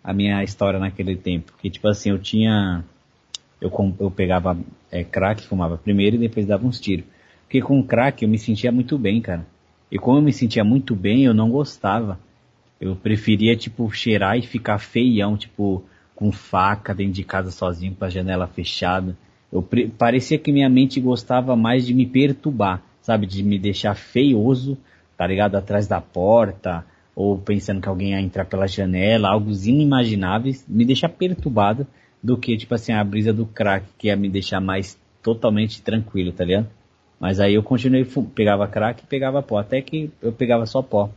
a 0.02 0.14
minha 0.14 0.42
história 0.42 0.78
naquele 0.78 1.14
tempo. 1.14 1.52
Que, 1.60 1.68
tipo 1.68 1.88
assim, 1.88 2.08
eu 2.08 2.18
tinha. 2.18 2.82
Eu, 3.60 3.70
eu 4.00 4.10
pegava 4.10 4.56
é, 4.90 5.04
crack, 5.04 5.46
fumava 5.46 5.76
primeiro 5.76 6.16
e 6.16 6.20
depois 6.20 6.46
dava 6.46 6.66
uns 6.66 6.80
tiros. 6.80 7.04
Porque 7.52 7.60
com 7.60 7.82
crack 7.82 8.22
eu 8.22 8.30
me 8.30 8.38
sentia 8.38 8.72
muito 8.72 8.96
bem, 8.96 9.20
cara. 9.20 9.46
E 9.90 9.98
como 9.98 10.16
eu 10.16 10.22
me 10.22 10.32
sentia 10.32 10.64
muito 10.64 10.96
bem, 10.96 11.24
eu 11.24 11.34
não 11.34 11.50
gostava. 11.50 12.18
Eu 12.80 12.96
preferia, 12.96 13.54
tipo, 13.54 13.92
cheirar 13.92 14.38
e 14.38 14.42
ficar 14.42 14.78
feião, 14.78 15.36
tipo, 15.36 15.84
com 16.16 16.32
faca 16.32 16.94
dentro 16.94 17.12
de 17.12 17.24
casa 17.24 17.50
sozinho 17.50 17.94
com 17.94 18.06
a 18.06 18.08
janela 18.08 18.46
fechada. 18.46 19.14
Eu 19.52 19.62
parecia 19.98 20.38
que 20.38 20.50
minha 20.50 20.70
mente 20.70 20.98
gostava 20.98 21.54
mais 21.54 21.84
de 21.84 21.92
me 21.92 22.06
perturbar, 22.06 22.82
sabe, 23.02 23.26
de 23.26 23.42
me 23.42 23.58
deixar 23.58 23.94
feioso, 23.94 24.78
tá 25.14 25.26
ligado, 25.26 25.54
atrás 25.54 25.86
da 25.86 26.00
porta, 26.00 26.86
ou 27.14 27.36
pensando 27.36 27.82
que 27.82 27.88
alguém 27.88 28.12
ia 28.12 28.20
entrar 28.22 28.46
pela 28.46 28.66
janela, 28.66 29.28
algo 29.28 29.50
inimagináveis, 29.50 30.64
me 30.66 30.86
deixar 30.86 31.10
perturbado 31.10 31.86
do 32.22 32.34
que, 32.38 32.56
tipo 32.56 32.74
assim, 32.74 32.94
a 32.94 33.04
brisa 33.04 33.30
do 33.30 33.44
crack, 33.44 33.84
que 33.98 34.06
ia 34.06 34.16
me 34.16 34.30
deixar 34.30 34.58
mais 34.58 34.98
totalmente 35.22 35.82
tranquilo, 35.82 36.32
tá 36.32 36.46
ligado? 36.46 36.66
Mas 37.22 37.38
aí 37.38 37.54
eu 37.54 37.62
continuei, 37.62 38.04
pegava 38.34 38.66
crack 38.66 39.04
e 39.04 39.06
pegava 39.06 39.40
pó, 39.40 39.58
até 39.58 39.80
que 39.80 40.10
eu 40.20 40.32
pegava 40.32 40.66
só 40.66 40.82
pó. 40.82 41.08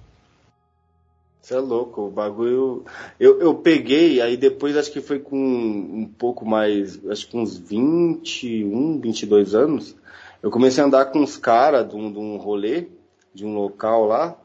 Você 1.41 1.55
é 1.55 1.57
louco, 1.57 2.03
o 2.03 2.11
bagulho. 2.11 2.85
Eu, 3.19 3.41
eu 3.41 3.55
peguei, 3.55 4.21
aí 4.21 4.37
depois 4.37 4.77
acho 4.77 4.91
que 4.91 5.01
foi 5.01 5.17
com 5.17 5.35
um 5.35 6.05
pouco 6.05 6.45
mais, 6.45 7.03
acho 7.07 7.27
que 7.27 7.35
uns 7.35 7.57
21, 7.57 9.01
22 9.01 9.55
anos, 9.55 9.95
eu 10.43 10.51
comecei 10.51 10.83
a 10.83 10.85
andar 10.85 11.05
com 11.05 11.17
uns 11.17 11.37
caras 11.37 11.89
de, 11.89 11.95
um, 11.95 12.11
de 12.11 12.19
um 12.19 12.37
rolê, 12.37 12.87
de 13.33 13.43
um 13.43 13.55
local 13.55 14.05
lá, 14.05 14.39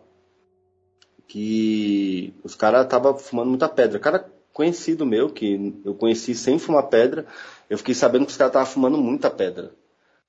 que 1.28 2.32
os 2.42 2.54
caras 2.54 2.84
estavam 2.84 3.18
fumando 3.18 3.50
muita 3.50 3.68
pedra. 3.68 3.98
Cara 3.98 4.26
conhecido 4.54 5.04
meu, 5.04 5.28
que 5.28 5.78
eu 5.84 5.94
conheci 5.94 6.34
sem 6.34 6.58
fumar 6.58 6.84
pedra, 6.84 7.26
eu 7.68 7.76
fiquei 7.76 7.94
sabendo 7.94 8.24
que 8.24 8.30
os 8.30 8.38
caras 8.38 8.52
estavam 8.52 8.72
fumando 8.72 8.96
muita 8.96 9.28
pedra. 9.28 9.78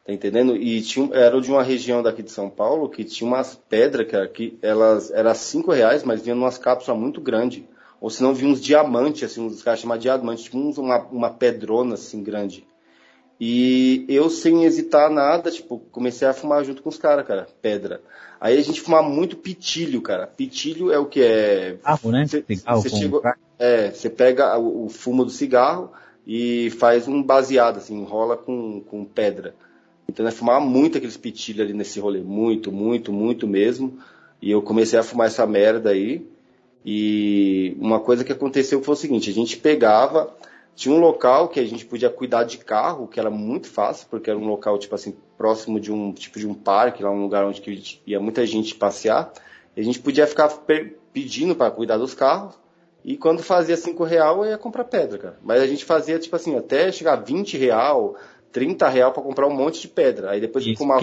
Tá 0.06 0.12
entendendo? 0.12 0.56
E 0.56 0.82
tinha, 0.82 1.10
era 1.14 1.40
de 1.40 1.52
uma 1.52 1.62
região 1.62 2.02
daqui 2.02 2.24
de 2.24 2.32
São 2.32 2.50
Paulo 2.50 2.90
que 2.90 3.04
tinha 3.04 3.28
umas 3.28 3.56
pedras 3.56 4.08
que, 4.08 4.28
que 4.28 4.60
elas 4.62 5.12
eram 5.12 5.34
cinco 5.36 5.72
reais, 5.72 6.04
mas 6.04 6.22
vinham 6.22 6.38
umas 6.38 6.58
cápsulas 6.58 7.00
muito 7.00 7.22
grandes. 7.22 7.64
Ou 8.00 8.10
se 8.10 8.24
não, 8.24 8.34
vinha 8.34 8.52
uns 8.52 8.60
diamantes, 8.60 9.24
assim, 9.24 9.46
uns 9.46 9.62
caras 9.62 9.80
chamavam 9.80 10.02
diamante, 10.02 10.44
tipo 10.44 10.58
uma, 10.58 11.00
uma 11.04 11.30
pedrona 11.30 11.94
assim 11.94 12.24
grande. 12.24 12.66
E 13.40 14.06
eu, 14.08 14.30
sem 14.30 14.66
hesitar 14.66 15.10
nada, 15.10 15.50
tipo, 15.50 15.80
comecei 15.92 16.28
a 16.28 16.34
fumar 16.34 16.64
junto 16.64 16.82
com 16.82 16.90
os 16.90 16.98
caras, 16.98 17.26
cara, 17.26 17.48
pedra. 17.62 18.02
Aí 18.40 18.58
a 18.58 18.62
gente 18.62 18.82
fumava 18.82 19.08
muito 19.08 19.38
pitilho, 19.38 20.02
cara. 20.02 20.26
Pitilho 20.26 20.92
é 20.92 20.98
o 20.98 21.06
que 21.06 21.22
é. 21.22 21.78
Cigarro, 21.78 22.12
né? 22.12 22.28
Cê, 22.28 22.46
cigarro, 22.48 22.90
chegou, 22.90 23.22
é, 23.58 23.92
você 23.92 24.10
pega 24.10 24.58
o, 24.58 24.86
o 24.86 24.90
fumo 24.90 25.24
do 25.24 25.32
cigarro 25.32 25.92
e 26.26 26.72
faz 26.72 27.08
um 27.08 27.22
baseado, 27.22 27.78
assim, 27.78 28.00
enrola 28.00 28.38
com, 28.38 28.82
com 28.82 29.06
pedra. 29.06 29.56
Então 30.08 30.26
nós 30.26 30.34
fumava 30.34 30.60
muito 30.60 30.98
aqueles 30.98 31.18
pitilhos 31.18 31.62
ali 31.62 31.74
nesse 31.74 32.00
rolê, 32.00 32.22
muito, 32.22 32.72
muito, 32.72 33.12
muito 33.14 33.48
mesmo. 33.48 33.98
E 34.42 34.52
eu 34.52 34.62
comecei 34.62 34.98
a 34.98 35.04
fumar 35.04 35.28
essa 35.28 35.46
merda 35.46 35.92
aí. 35.92 36.26
E 36.86 37.78
uma 37.80 38.00
coisa 38.00 38.24
que 38.24 38.32
aconteceu 38.32 38.82
foi 38.82 38.94
o 38.94 38.98
seguinte, 38.98 39.30
a 39.30 39.34
gente 39.34 39.58
pegava, 39.58 40.36
tinha 40.76 40.94
um 40.96 41.00
local 41.00 41.48
que 41.48 41.60
a 41.60 41.66
gente 41.66 41.86
podia 41.86 42.10
cuidar 42.10 42.44
de 42.44 42.58
carro, 42.58 43.08
que 43.08 43.20
era 43.20 43.30
muito 43.30 43.68
fácil, 43.68 44.08
porque 44.10 44.30
era 44.30 44.40
um 44.40 44.48
local, 44.48 44.78
tipo 44.80 44.96
assim, 44.96 45.16
próximo 45.38 45.80
de 45.80 45.92
um 45.92 46.12
tipo 46.12 46.40
de 46.40 46.48
um 46.48 46.54
parque, 46.54 47.04
lá 47.04 47.12
um 47.12 47.22
lugar 47.22 47.46
onde 47.46 48.02
ia 48.06 48.20
muita 48.20 48.46
gente 48.46 48.74
passear. 48.74 49.32
E 49.76 49.82
a 49.82 49.84
gente 49.84 50.00
podia 50.00 50.26
ficar 50.26 50.50
pedindo 51.14 51.56
para 51.56 51.72
cuidar 51.72 51.98
dos 51.98 52.14
carros. 52.14 52.56
E 53.04 53.18
quando 53.18 53.42
fazia 53.42 53.76
5 53.76 54.04
real, 54.04 54.44
eu 54.44 54.52
ia 54.52 54.58
comprar 54.58 54.84
pedra, 54.84 55.18
cara. 55.18 55.40
Mas 55.44 55.62
a 55.62 55.68
gente 55.68 55.86
fazia, 55.86 56.20
tipo 56.20 56.36
assim, 56.36 56.56
até 56.56 56.92
chegar 56.92 57.14
a 57.14 57.16
20 57.16 57.58
real, 57.58 58.16
30 58.52 58.88
real 58.90 59.12
para 59.12 59.24
comprar 59.24 59.48
um 59.48 59.56
monte 59.56 59.82
de 59.82 59.88
pedra. 59.88 60.32
Aí 60.32 60.42
depois 60.42 60.66
Isso, 60.66 60.78
fumava... 60.78 61.02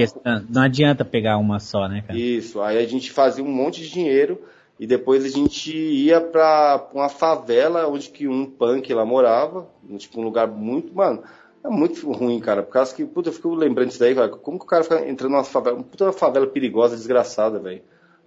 Não 0.48 0.62
adianta 0.62 1.04
pegar 1.04 1.38
uma 1.38 1.58
só, 1.58 1.88
né, 1.88 2.02
cara? 2.06 2.18
Isso, 2.18 2.60
aí 2.60 2.78
a 2.78 2.86
gente 2.86 3.10
fazia 3.10 3.42
um 3.42 3.50
monte 3.50 3.80
de 3.82 3.90
dinheiro 3.90 4.40
e 4.78 4.86
depois 4.86 5.24
a 5.24 5.28
gente 5.28 5.76
ia 5.76 6.20
pra 6.20 6.88
uma 6.94 7.08
favela 7.08 7.88
onde 7.88 8.10
que 8.10 8.28
um 8.28 8.46
punk 8.46 8.92
lá 8.92 9.04
morava, 9.04 9.66
tipo 9.96 10.20
um 10.20 10.24
lugar 10.24 10.46
muito, 10.46 10.94
mano, 10.94 11.22
é 11.64 11.68
muito 11.68 12.10
ruim, 12.12 12.38
cara, 12.38 12.62
por 12.62 12.72
causa 12.72 12.94
que, 12.94 13.04
puta, 13.04 13.30
eu 13.30 13.32
fico 13.32 13.54
lembrando 13.54 13.88
disso 13.88 14.00
daí, 14.00 14.14
cara, 14.14 14.28
como 14.28 14.58
que 14.58 14.64
o 14.64 14.68
cara 14.68 14.84
fica 14.84 15.08
entrando 15.08 15.32
numa 15.32 15.44
favela, 15.44 15.82
puta 15.82 16.04
uma 16.04 16.12
favela 16.12 16.46
perigosa, 16.46 16.94
desgraçada, 16.96 17.58
velho. 17.58 17.82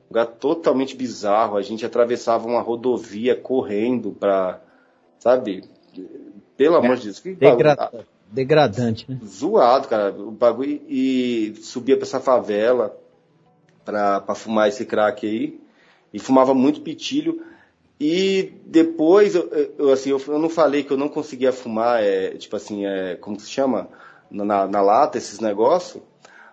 Um 0.05 0.13
lugar 0.13 0.25
totalmente 0.25 0.93
bizarro, 0.93 1.55
a 1.55 1.61
gente 1.61 1.85
atravessava 1.85 2.45
uma 2.45 2.59
rodovia 2.59 3.33
correndo 3.33 4.11
pra, 4.11 4.59
sabe, 5.19 5.63
pelo 6.57 6.75
amor 6.75 6.97
de 6.97 7.05
Deus, 7.05 7.19
que 7.19 7.33
Degrada 7.33 8.05
degradante, 8.31 9.05
né? 9.09 9.19
Zoado, 9.25 9.87
cara. 9.87 10.11
O 10.11 10.31
bagulho 10.31 10.81
e 10.87 11.53
subia 11.61 11.97
pra 11.97 12.05
essa 12.05 12.19
favela 12.19 12.97
pra, 13.83 14.21
pra 14.21 14.33
fumar 14.35 14.69
esse 14.69 14.85
crack 14.85 15.27
aí. 15.27 15.59
E 16.13 16.19
fumava 16.19 16.53
muito 16.53 16.81
pitilho. 16.81 17.43
E 17.99 18.53
depois, 18.65 19.35
eu, 19.35 19.47
eu 19.77 19.91
assim, 19.91 20.09
eu, 20.09 20.19
eu, 20.27 20.39
não 20.39 20.49
falei 20.49 20.83
que 20.83 20.91
eu 20.91 20.97
não 20.97 21.07
conseguia 21.07 21.51
fumar, 21.51 22.01
é, 22.01 22.31
tipo 22.31 22.55
assim, 22.55 22.85
é, 22.85 23.15
como 23.15 23.39
se 23.39 23.47
chama? 23.47 23.89
Na, 24.31 24.65
na 24.65 24.81
lata, 24.81 25.17
esses 25.17 25.39
negócios. 25.39 26.01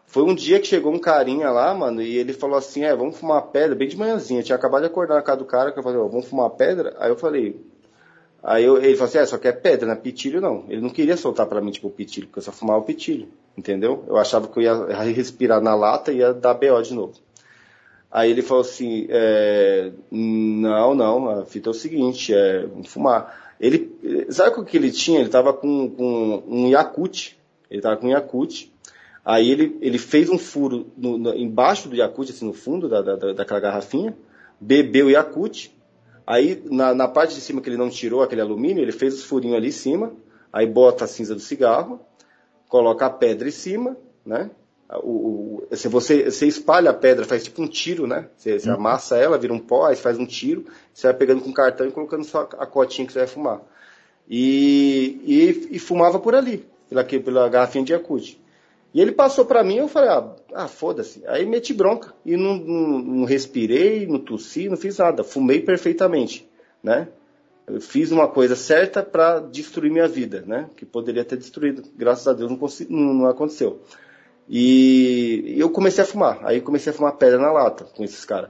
Foi 0.05 0.25
um 0.25 0.35
dia 0.35 0.59
que 0.59 0.67
chegou 0.67 0.93
um 0.93 0.99
carinha 0.99 1.51
lá, 1.51 1.73
mano, 1.75 2.03
e 2.03 2.17
ele 2.17 2.33
falou 2.33 2.57
assim, 2.57 2.83
é, 2.83 2.95
vamos 2.95 3.19
fumar 3.19 3.43
pedra, 3.43 3.75
bem 3.75 3.89
de 3.89 3.97
manhãzinha. 3.97 4.43
Tinha 4.43 4.57
acabado 4.57 4.83
de 4.83 4.89
acordar 4.89 5.15
na 5.15 5.23
casa 5.23 5.39
do 5.39 5.45
cara, 5.45 5.73
que 5.73 5.79
eu 5.79 5.83
falei, 5.83 5.99
vamos 5.99 6.27
fumar 6.27 6.51
pedra? 6.51 6.95
Aí 6.99 7.11
eu 7.11 7.17
falei, 7.17 7.61
Aí 8.43 8.65
eu, 8.65 8.77
ele 8.79 8.95
falou 8.95 9.09
assim, 9.09 9.19
é, 9.19 9.27
só 9.27 9.37
quer 9.37 9.61
pedra, 9.61 9.89
né? 9.89 9.95
Pitilho 9.95 10.41
não. 10.41 10.65
Ele 10.69 10.81
não 10.81 10.91
queria 10.91 11.17
soltar 11.17 11.47
para 11.47 11.61
mim, 11.61 11.71
tipo, 11.71 11.89
o 11.89 11.91
pitilho, 11.91 12.27
porque 12.29 12.39
eu 12.39 12.43
só 12.43 12.53
fumava 12.53 12.81
o 12.81 12.85
pitilho, 12.85 13.29
entendeu? 13.57 14.05
Eu 14.07 14.17
achava 14.17 14.47
que 14.47 14.59
eu 14.59 14.63
ia 14.63 15.03
respirar 15.13 15.61
na 15.61 15.75
lata 15.75 16.13
e 16.13 16.19
ia 16.19 16.33
dar 16.33 16.55
BO 16.55 16.81
de 16.83 16.95
novo. 16.95 17.15
Aí 18.11 18.31
ele 18.31 18.41
falou 18.41 18.63
assim, 18.63 19.07
é, 19.11 19.93
não, 20.11 20.95
não, 20.95 21.29
a 21.29 21.45
fita 21.45 21.69
é 21.69 21.73
o 21.73 21.75
seguinte, 21.75 22.33
é 22.33 22.67
fumar. 22.87 23.55
Ele, 23.61 24.27
sabe 24.31 24.59
o 24.59 24.65
que 24.65 24.77
ele 24.77 24.91
tinha? 24.91 25.21
Ele 25.21 25.29
tava 25.29 25.53
com, 25.53 25.91
com 25.91 26.43
um 26.47 26.69
Yakut, 26.69 27.39
ele 27.71 27.83
tava 27.83 27.97
com 27.97 28.07
um 28.07 28.11
Yakut, 28.11 28.73
aí 29.25 29.51
ele, 29.51 29.77
ele 29.83 29.99
fez 29.99 30.31
um 30.31 30.39
furo 30.39 30.87
no, 30.97 31.19
no, 31.19 31.35
embaixo 31.35 31.89
do 31.89 31.97
Yakut, 31.97 32.31
assim, 32.31 32.47
no 32.47 32.55
fundo 32.55 32.89
da, 32.89 33.03
da, 33.03 33.33
daquela 33.35 33.61
garrafinha, 33.61 34.17
bebeu 34.59 35.07
o 35.07 35.11
Yakut, 35.11 35.77
Aí, 36.31 36.63
na, 36.67 36.93
na, 36.93 37.09
parte 37.09 37.35
de 37.35 37.41
cima 37.41 37.63
que 37.63 37.71
ele 37.71 37.79
não 37.79 37.89
tirou 37.89 38.23
aquele 38.23 38.43
alumínio, 38.43 38.83
ele 38.83 38.93
fez 38.93 39.15
os 39.15 39.25
furinhos 39.25 39.57
ali 39.57 39.69
em 39.69 39.73
cima, 39.73 40.13
aí 40.53 40.67
bota 40.67 41.07
a 41.07 41.09
cinza 41.09 41.35
do 41.35 41.41
cigarro, 41.41 42.01
coloca 42.69 43.07
a 43.07 43.11
pedra 43.11 43.49
em 43.49 43.51
cima, 43.51 43.97
né? 44.27 44.51
O, 45.03 45.63
o, 45.71 45.77
se 45.77 45.89
você, 45.89 46.31
você 46.31 46.47
espalha 46.47 46.91
a 46.91 46.95
pedra, 46.95 47.25
faz 47.25 47.45
tipo 47.45 47.63
um 47.63 47.67
tiro, 47.67 48.07
né? 48.07 48.29
Você, 48.37 48.61
você 48.61 48.69
uhum. 48.69 48.75
amassa 48.75 49.17
ela, 49.17 49.39
vira 49.39 49.55
um 49.55 49.59
pó, 49.59 49.87
aí 49.87 49.97
faz 49.97 50.19
um 50.19 50.27
tiro, 50.27 50.67
você 50.93 51.07
vai 51.07 51.17
pegando 51.17 51.41
com 51.41 51.51
cartão 51.51 51.87
e 51.87 51.91
colocando 51.91 52.25
só 52.25 52.47
a 52.59 52.67
cotinha 52.67 53.07
que 53.07 53.13
você 53.15 53.21
vai 53.21 53.29
fumar. 53.29 53.63
E, 54.29 55.23
e, 55.25 55.77
e 55.77 55.79
fumava 55.79 56.19
por 56.19 56.35
ali, 56.35 56.67
pela, 56.91 57.05
pela 57.05 57.49
garrafinha 57.49 57.85
de 57.87 57.95
Yakut. 57.95 58.39
E 58.93 59.01
ele 59.01 59.13
passou 59.13 59.45
para 59.45 59.63
mim, 59.63 59.77
eu 59.77 59.89
falei, 59.89 60.09
ah, 60.09 60.35
ah 60.55 60.69
foda-se. 60.69 61.23
Aí 61.27 61.45
meti 61.45 61.75
bronca. 61.75 62.15
E 62.25 62.37
não, 62.37 62.57
não, 62.57 62.99
não, 62.99 63.25
respirei, 63.25 64.07
não 64.07 64.19
tossi, 64.19 64.69
não 64.69 64.77
fiz 64.77 64.99
nada. 64.99 65.23
Fumei 65.23 65.61
perfeitamente, 65.61 66.49
né? 66.83 67.09
Eu 67.67 67.83
fiz 67.83 68.11
uma 68.11 68.27
coisa 68.27 68.57
certa 68.57 69.03
para 69.03 69.41
destruir 69.41 69.93
minha 69.93 70.09
vida, 70.09 70.43
né? 70.47 70.71
Que 70.75 70.87
poderia 70.87 71.25
ter 71.25 71.37
destruído. 71.37 71.83
Graças 71.95 72.27
a 72.27 72.33
Deus 72.33 72.51
não, 72.51 72.59
não, 72.89 73.15
não 73.15 73.27
aconteceu. 73.27 73.83
E 74.49 75.55
eu 75.59 75.69
comecei 75.69 76.03
a 76.03 76.07
fumar. 76.07 76.41
Aí 76.43 76.63
comecei 76.63 76.91
a 76.91 76.97
fumar 76.97 77.13
pedra 77.17 77.39
na 77.39 77.53
lata 77.53 77.85
com 77.85 78.03
esses 78.03 78.25
caras. 78.25 78.49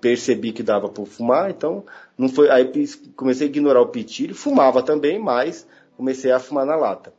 Percebi 0.00 0.52
que 0.52 0.62
dava 0.62 0.88
para 0.88 1.04
fumar, 1.04 1.50
então 1.50 1.84
não 2.16 2.30
foi. 2.30 2.48
Aí 2.48 2.72
comecei 3.14 3.46
a 3.46 3.50
ignorar 3.50 3.82
o 3.82 3.88
pitilho, 3.88 4.34
fumava 4.34 4.82
também, 4.82 5.18
mas 5.18 5.66
comecei 5.94 6.32
a 6.32 6.38
fumar 6.38 6.64
na 6.64 6.76
lata. 6.76 7.12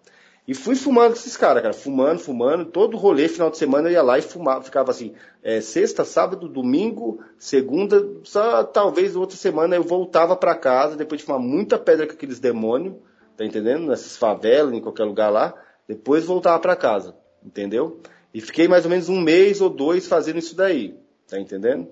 E 0.47 0.53
fui 0.53 0.75
fumando 0.75 1.11
com 1.11 1.19
esses 1.19 1.35
caras, 1.35 1.61
cara, 1.61 1.73
fumando, 1.73 2.19
fumando, 2.19 2.65
todo 2.65 2.95
rolê, 2.95 3.27
final 3.27 3.51
de 3.51 3.57
semana 3.57 3.89
eu 3.89 3.93
ia 3.93 4.01
lá 4.01 4.17
e 4.17 4.21
fumava, 4.21 4.63
ficava 4.63 4.91
assim, 4.91 5.13
é, 5.43 5.59
sexta, 5.59 6.05
sábado, 6.05 6.47
domingo, 6.47 7.21
segunda, 7.37 8.07
só 8.23 8.63
talvez 8.63 9.17
outra 9.17 9.35
semana 9.35 9.75
eu 9.75 9.83
voltava 9.83 10.37
para 10.37 10.55
casa, 10.55 10.95
depois 10.95 11.19
de 11.19 11.25
fumar 11.25 11.41
muita 11.41 11.77
pedra 11.77 12.07
com 12.07 12.13
aqueles 12.13 12.39
demônios, 12.39 12.95
tá 13.35 13.43
entendendo? 13.43 13.87
Nessas 13.87 14.15
favelas, 14.15 14.73
em 14.73 14.79
qualquer 14.79 15.03
lugar 15.03 15.29
lá, 15.29 15.53
depois 15.85 16.23
voltava 16.23 16.59
para 16.59 16.77
casa, 16.77 17.13
entendeu? 17.43 17.99
E 18.33 18.39
fiquei 18.39 18.69
mais 18.69 18.85
ou 18.85 18.89
menos 18.91 19.09
um 19.09 19.19
mês 19.19 19.59
ou 19.59 19.69
dois 19.69 20.07
fazendo 20.07 20.39
isso 20.39 20.55
daí, 20.55 20.95
tá 21.27 21.37
entendendo? 21.37 21.89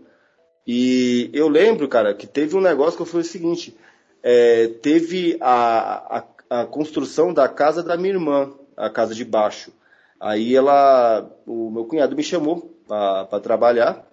E 0.65 1.29
eu 1.33 1.49
lembro, 1.49 1.89
cara, 1.89 2.13
que 2.13 2.25
teve 2.25 2.55
um 2.55 2.61
negócio 2.61 2.97
que 2.97 3.09
foi 3.11 3.19
o 3.19 3.25
seguinte, 3.25 3.75
é, 4.23 4.67
teve 4.81 5.37
a, 5.41 6.17
a 6.17 6.21
a 6.49 6.65
construção 6.65 7.33
da 7.33 7.47
casa 7.47 7.81
da 7.83 7.97
minha 7.97 8.13
irmã, 8.13 8.51
a 8.75 8.89
casa 8.89 9.13
de 9.15 9.25
baixo. 9.25 9.71
Aí 10.19 10.55
ela, 10.55 11.29
o 11.45 11.69
meu 11.69 11.85
cunhado 11.85 12.15
me 12.15 12.23
chamou 12.23 12.73
para 12.87 13.39
trabalhar 13.39 14.05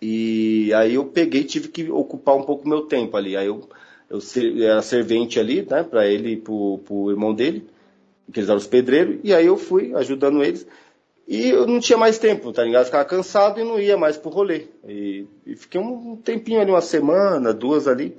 e 0.00 0.72
aí 0.74 0.94
eu 0.94 1.04
peguei, 1.04 1.44
tive 1.44 1.68
que 1.68 1.90
ocupar 1.90 2.36
um 2.36 2.44
pouco 2.44 2.68
meu 2.68 2.82
tempo 2.82 3.16
ali. 3.16 3.36
Aí 3.36 3.46
eu, 3.46 3.68
eu 4.08 4.20
era 4.62 4.80
servente 4.82 5.40
ali, 5.40 5.66
né, 5.68 5.82
para 5.82 6.06
ele 6.06 6.32
e 6.32 6.36
pro, 6.36 6.78
pro 6.84 7.10
irmão 7.10 7.34
dele, 7.34 7.66
que 8.32 8.38
eles 8.38 8.48
eram 8.48 8.58
os 8.58 8.66
pedreiros, 8.66 9.18
e 9.24 9.34
aí 9.34 9.46
eu 9.46 9.56
fui 9.56 9.94
ajudando 9.94 10.42
eles. 10.42 10.66
E 11.26 11.50
eu 11.50 11.66
não 11.66 11.78
tinha 11.78 11.98
mais 11.98 12.18
tempo, 12.18 12.52
tá 12.52 12.64
ligado? 12.64 12.86
ficava 12.86 13.04
cansado 13.04 13.60
e 13.60 13.64
não 13.64 13.78
ia 13.78 13.98
mais 13.98 14.16
pro 14.16 14.30
rolê. 14.30 14.68
E, 14.86 15.26
e 15.44 15.56
fiquei 15.56 15.78
um 15.80 16.16
tempinho 16.16 16.60
ali, 16.60 16.70
uma 16.70 16.80
semana, 16.80 17.52
duas 17.52 17.86
ali. 17.86 18.16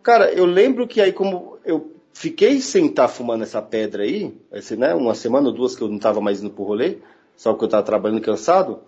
Cara, 0.00 0.32
eu 0.32 0.44
lembro 0.44 0.86
que 0.86 1.00
aí 1.00 1.12
como 1.12 1.58
eu 1.64 1.91
Fiquei 2.12 2.60
sem 2.60 2.86
estar 2.86 3.02
tá 3.02 3.08
fumando 3.08 3.42
essa 3.42 3.62
pedra 3.62 4.02
aí, 4.02 4.34
esse, 4.52 4.76
né, 4.76 4.94
uma 4.94 5.14
semana 5.14 5.48
ou 5.48 5.54
duas 5.54 5.74
que 5.74 5.82
eu 5.82 5.88
não 5.88 5.96
estava 5.96 6.20
mais 6.20 6.42
indo 6.42 6.50
pro 6.50 6.64
rolê, 6.64 6.98
só 7.36 7.52
porque 7.52 7.64
eu 7.64 7.68
estava 7.68 7.82
trabalhando 7.82 8.20
cansado. 8.20 8.80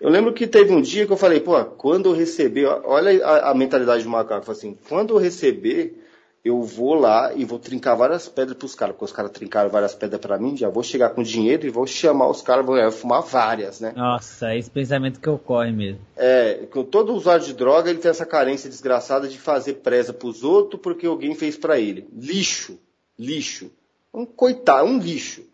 Eu 0.00 0.10
lembro 0.10 0.32
que 0.32 0.48
teve 0.48 0.72
um 0.72 0.80
dia 0.80 1.06
que 1.06 1.12
eu 1.12 1.16
falei, 1.16 1.40
pô, 1.40 1.64
quando 1.64 2.08
eu 2.08 2.12
receber, 2.12 2.66
olha 2.66 3.24
a, 3.24 3.50
a 3.50 3.54
mentalidade 3.54 4.02
do 4.02 4.10
macaco, 4.10 4.50
assim, 4.50 4.76
quando 4.88 5.14
eu 5.14 5.18
receber 5.18 5.96
eu 6.44 6.60
vou 6.60 6.94
lá 6.94 7.32
e 7.34 7.44
vou 7.44 7.58
trincar 7.58 7.96
várias 7.96 8.28
pedras 8.28 8.56
pros 8.56 8.74
caras, 8.74 8.94
porque 8.94 9.04
os 9.04 9.12
caras 9.12 9.30
trincaram 9.30 9.70
várias 9.70 9.94
pedras 9.94 10.20
para 10.20 10.38
mim, 10.38 10.56
já 10.56 10.68
vou 10.68 10.82
chegar 10.82 11.10
com 11.10 11.22
dinheiro 11.22 11.64
e 11.64 11.70
vou 11.70 11.86
chamar 11.86 12.28
os 12.28 12.42
caras, 12.42 12.66
vou 12.66 12.90
fumar 12.90 13.22
várias, 13.22 13.80
né? 13.80 13.92
Nossa, 13.94 14.52
é 14.52 14.58
esse 14.58 14.70
pensamento 14.70 15.20
que 15.20 15.30
ocorre 15.30 15.70
mesmo. 15.70 16.00
É, 16.16 16.66
com 16.70 16.82
todo 16.82 17.14
usuário 17.14 17.44
de 17.44 17.54
droga, 17.54 17.90
ele 17.90 18.00
tem 18.00 18.10
essa 18.10 18.26
carência 18.26 18.68
desgraçada 18.68 19.28
de 19.28 19.38
fazer 19.38 19.74
presa 19.74 20.12
pros 20.12 20.42
outros 20.42 20.82
porque 20.82 21.06
alguém 21.06 21.32
fez 21.36 21.56
para 21.56 21.78
ele. 21.78 22.08
Lixo, 22.12 22.76
lixo. 23.16 23.70
Um 24.12 24.26
coitado, 24.26 24.84
um 24.84 24.98
lixo. 24.98 25.44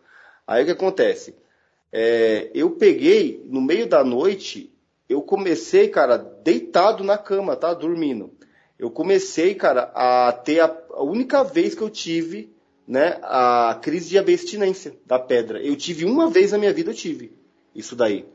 Aí 0.47 0.63
o 0.63 0.65
que 0.65 0.71
acontece? 0.71 1.35
É, 1.93 2.49
eu 2.51 2.71
peguei, 2.71 3.45
no 3.47 3.61
meio 3.61 3.87
da 3.87 4.03
noite, 4.03 4.73
eu 5.07 5.21
comecei, 5.21 5.87
cara, 5.87 6.17
deitado 6.17 7.03
na 7.03 7.17
cama, 7.17 7.55
tá? 7.55 7.75
Dormindo 7.75 8.38
eu 8.79 8.89
comecei, 8.89 9.53
cara, 9.53 9.91
a 9.93 10.31
ter 10.31 10.61
a, 10.61 10.73
a 10.93 11.03
única 11.03 11.43
vez 11.43 11.75
que 11.75 11.81
eu 11.81 11.89
tive, 11.89 12.49
né, 12.87 13.19
a 13.21 13.77
crise 13.81 14.09
de 14.09 14.17
abstinência 14.17 14.95
da 15.05 15.19
pedra. 15.19 15.61
Eu 15.61 15.75
tive 15.75 16.05
uma 16.05 16.29
vez 16.29 16.53
na 16.53 16.57
minha 16.57 16.73
vida, 16.73 16.91
eu 16.91 16.95
tive 16.95 17.33
isso 17.75 17.95
daí. 17.95 18.25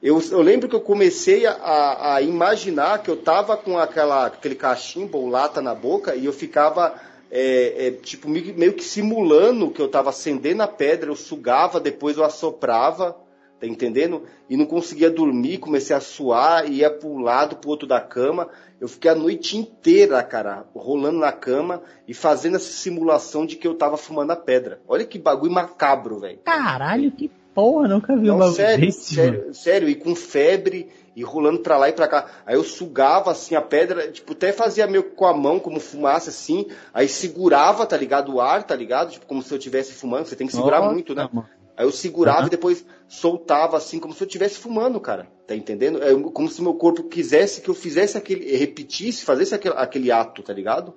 Eu, 0.00 0.22
eu 0.30 0.42
lembro 0.42 0.68
que 0.68 0.76
eu 0.76 0.80
comecei 0.80 1.44
a, 1.46 2.14
a, 2.14 2.22
imaginar 2.22 3.02
que 3.02 3.10
eu 3.10 3.16
tava 3.16 3.56
com 3.56 3.76
aquela, 3.76 4.26
aquele 4.26 4.54
cachimbo 4.54 5.18
ou 5.18 5.28
lata 5.28 5.60
na 5.60 5.74
boca 5.74 6.14
e 6.14 6.26
eu 6.26 6.32
ficava 6.32 6.94
é, 7.30 7.86
é, 7.86 7.90
tipo 7.90 8.28
meio 8.28 8.74
que 8.74 8.84
simulando 8.84 9.70
que 9.70 9.82
eu 9.82 9.88
tava 9.88 10.10
acendendo 10.10 10.62
a 10.62 10.68
pedra, 10.68 11.10
eu 11.10 11.16
sugava, 11.16 11.80
depois 11.80 12.16
eu 12.16 12.24
assoprava, 12.24 13.16
tá 13.60 13.66
entendendo? 13.66 14.22
E 14.48 14.56
não 14.56 14.66
conseguia 14.66 15.10
dormir, 15.10 15.58
comecei 15.58 15.94
a 15.94 16.00
suar, 16.00 16.70
ia 16.70 16.90
para 16.90 17.08
um 17.08 17.20
lado, 17.20 17.56
para 17.56 17.68
o 17.68 17.70
outro 17.70 17.86
da 17.86 18.00
cama. 18.00 18.48
Eu 18.80 18.86
fiquei 18.86 19.10
a 19.10 19.14
noite 19.14 19.56
inteira, 19.56 20.22
cara, 20.22 20.64
rolando 20.74 21.18
na 21.18 21.32
cama 21.32 21.82
e 22.06 22.14
fazendo 22.14 22.56
essa 22.56 22.70
simulação 22.70 23.44
de 23.44 23.56
que 23.56 23.66
eu 23.66 23.74
tava 23.74 23.96
fumando 23.96 24.30
a 24.30 24.36
pedra. 24.36 24.80
Olha 24.86 25.04
que 25.04 25.18
bagulho 25.18 25.52
macabro, 25.52 26.20
velho. 26.20 26.38
Caralho, 26.44 27.10
que 27.10 27.30
porra, 27.52 27.88
nunca 27.88 28.16
vi 28.16 28.30
um 28.30 28.38
bagulho 28.38 28.54
sério, 28.54 28.86
desse, 28.86 29.14
sério, 29.16 29.40
mano. 29.40 29.54
sério, 29.54 29.88
e 29.88 29.94
com 29.96 30.14
febre 30.14 30.88
e 31.16 31.24
rolando 31.24 31.58
pra 31.58 31.76
lá 31.76 31.88
e 31.88 31.92
pra 31.92 32.06
cá. 32.06 32.26
Aí 32.46 32.54
eu 32.54 32.62
sugava 32.62 33.32
assim 33.32 33.56
a 33.56 33.60
pedra, 33.60 34.12
tipo, 34.12 34.32
até 34.32 34.52
fazia 34.52 34.86
meio 34.86 35.02
com 35.02 35.26
a 35.26 35.34
mão, 35.34 35.58
como 35.58 35.80
fumaça 35.80 36.30
assim, 36.30 36.68
aí 36.94 37.08
segurava, 37.08 37.84
tá 37.84 37.96
ligado? 37.96 38.32
O 38.32 38.40
ar, 38.40 38.62
tá 38.62 38.76
ligado? 38.76 39.10
Tipo, 39.10 39.26
como 39.26 39.42
se 39.42 39.52
eu 39.52 39.58
estivesse 39.58 39.92
fumando, 39.92 40.26
você 40.26 40.36
tem 40.36 40.46
que 40.46 40.54
segurar 40.54 40.92
muito, 40.92 41.16
né? 41.16 41.28
Mano. 41.32 41.48
Aí 41.78 41.86
eu 41.86 41.92
segurava 41.92 42.40
uhum. 42.40 42.46
e 42.48 42.50
depois 42.50 42.84
soltava 43.06 43.76
assim, 43.76 44.00
como 44.00 44.12
se 44.12 44.20
eu 44.20 44.26
estivesse 44.26 44.58
fumando, 44.58 44.98
cara. 44.98 45.30
Tá 45.46 45.54
entendendo? 45.54 46.02
É 46.02 46.12
como 46.32 46.48
se 46.48 46.60
meu 46.60 46.74
corpo 46.74 47.04
quisesse 47.04 47.60
que 47.60 47.68
eu 47.68 47.74
fizesse 47.74 48.18
aquele, 48.18 48.56
repetisse, 48.56 49.24
fizesse 49.24 49.54
aquele, 49.54 49.74
aquele 49.76 50.10
ato, 50.10 50.42
tá 50.42 50.52
ligado? 50.52 50.92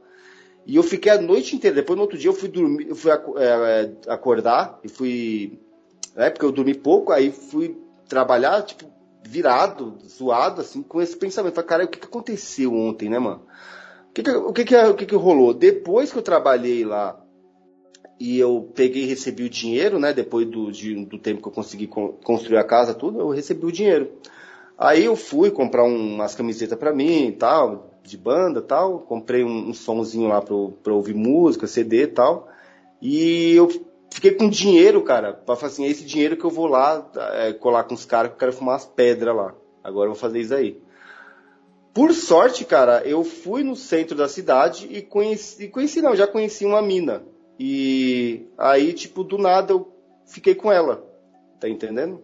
E 0.66 0.76
eu 0.76 0.82
fiquei 0.82 1.12
a 1.12 1.22
noite 1.22 1.56
inteira. 1.56 1.76
Depois 1.76 1.96
no 1.96 2.02
outro 2.02 2.18
dia 2.18 2.32
eu 2.32 2.34
fui 2.34 2.50
dormir, 2.50 2.90
eu 2.90 2.96
fui 2.96 3.12
é, 3.12 3.16
é, 3.38 3.92
acordar 4.12 4.80
e 4.84 4.90
fui. 4.90 5.60
É, 6.16 6.32
porque 6.32 6.46
eu 6.46 6.52
dormi 6.52 6.74
pouco, 6.74 7.12
aí 7.12 7.32
fui 7.32 7.78
trabalhar, 8.10 8.64
tipo, 8.64 8.92
virado, 9.24 10.00
zoado, 10.04 10.62
assim, 10.62 10.82
com 10.82 11.00
esse 11.00 11.16
pensamento. 11.16 11.54
Falei, 11.54 11.70
cara, 11.70 11.86
o 11.86 11.88
que, 11.88 12.00
que 12.00 12.08
aconteceu 12.08 12.74
ontem, 12.74 13.08
né, 13.08 13.20
mano? 13.20 13.46
O 14.10 14.14
que, 14.14 14.24
que, 14.24 14.32
o 14.32 14.52
que, 14.52 14.66
que, 14.66 14.76
o 14.76 14.96
que, 14.96 15.06
que 15.06 15.16
rolou? 15.16 15.54
Depois 15.54 16.12
que 16.12 16.18
eu 16.18 16.24
trabalhei 16.24 16.84
lá 16.84 17.21
e 18.22 18.38
eu 18.38 18.72
peguei 18.76 19.02
e 19.02 19.08
recebi 19.08 19.42
o 19.42 19.50
dinheiro, 19.50 19.98
né? 19.98 20.14
Depois 20.14 20.48
do, 20.48 20.72
de, 20.72 20.94
do 21.06 21.18
tempo 21.18 21.42
que 21.42 21.48
eu 21.48 21.52
consegui 21.52 21.88
construir 21.88 22.58
a 22.58 22.64
casa, 22.64 22.94
tudo, 22.94 23.20
eu 23.20 23.30
recebi 23.30 23.66
o 23.66 23.72
dinheiro. 23.72 24.12
Aí 24.78 25.06
eu 25.06 25.16
fui 25.16 25.50
comprar 25.50 25.84
um, 25.84 26.14
umas 26.14 26.36
camisetas 26.36 26.78
para 26.78 26.94
mim 26.94 27.30
e 27.30 27.32
tal, 27.32 27.90
de 28.04 28.16
banda 28.16 28.62
tal. 28.62 29.00
Comprei 29.00 29.44
um, 29.44 29.70
um 29.70 29.74
somzinho 29.74 30.28
lá 30.28 30.40
pra, 30.40 30.56
pra 30.84 30.94
ouvir 30.94 31.16
música, 31.16 31.66
CD 31.66 32.04
e 32.04 32.08
tal. 32.08 32.48
E 33.02 33.56
eu 33.56 33.68
fiquei 34.12 34.36
com 34.36 34.48
dinheiro, 34.48 35.02
cara, 35.02 35.34
pra 35.34 35.56
falar 35.56 35.72
assim, 35.72 35.86
é 35.86 35.90
esse 35.90 36.06
dinheiro 36.06 36.38
que 36.38 36.46
eu 36.46 36.52
vou 36.52 36.68
lá 36.68 37.10
é, 37.34 37.54
colar 37.54 37.86
com 37.86 37.96
os 37.96 38.06
caras 38.06 38.30
que 38.30 38.36
eu 38.36 38.40
quero 38.40 38.54
fumar 38.54 38.76
as 38.76 38.86
pedras 38.86 39.36
lá. 39.36 39.56
Agora 39.84 40.10
eu 40.10 40.14
vou 40.14 40.22
fazer 40.22 40.42
isso 40.42 40.54
aí. 40.54 40.80
Por 41.92 42.14
sorte, 42.14 42.66
cara, 42.66 43.02
eu 43.04 43.24
fui 43.24 43.64
no 43.64 43.76
centro 43.76 44.16
da 44.16 44.28
cidade 44.28 44.88
e 44.92 45.02
conheci, 45.02 45.70
conheci 45.70 46.04
não, 46.04 46.16
já 46.16 46.28
conheci 46.28 46.68
uma 46.68 46.84
mina. 46.84 47.24
E 47.64 48.48
aí, 48.58 48.92
tipo, 48.92 49.24
do 49.24 49.38
nada 49.38 49.72
eu 49.72 49.94
fiquei 50.26 50.56
com 50.56 50.72
ela. 50.72 51.08
Tá 51.60 51.70
entendendo? 51.70 52.24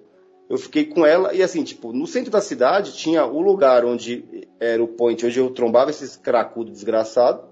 Eu 0.49 0.57
fiquei 0.57 0.83
com 0.83 1.05
ela 1.05 1.31
e 1.31 1.43
assim, 1.43 1.63
tipo, 1.63 1.93
no 1.93 2.07
centro 2.07 2.31
da 2.31 2.41
cidade 2.41 2.95
tinha 2.95 3.23
o 3.23 3.39
lugar 3.39 3.85
onde 3.85 4.47
era 4.59 4.83
o 4.83 4.87
point 4.87 5.23
onde 5.23 5.37
eu 5.37 5.51
trombava 5.51 5.91
esses 5.91 6.15
cracudos 6.15 6.73
desgraçados. 6.73 7.45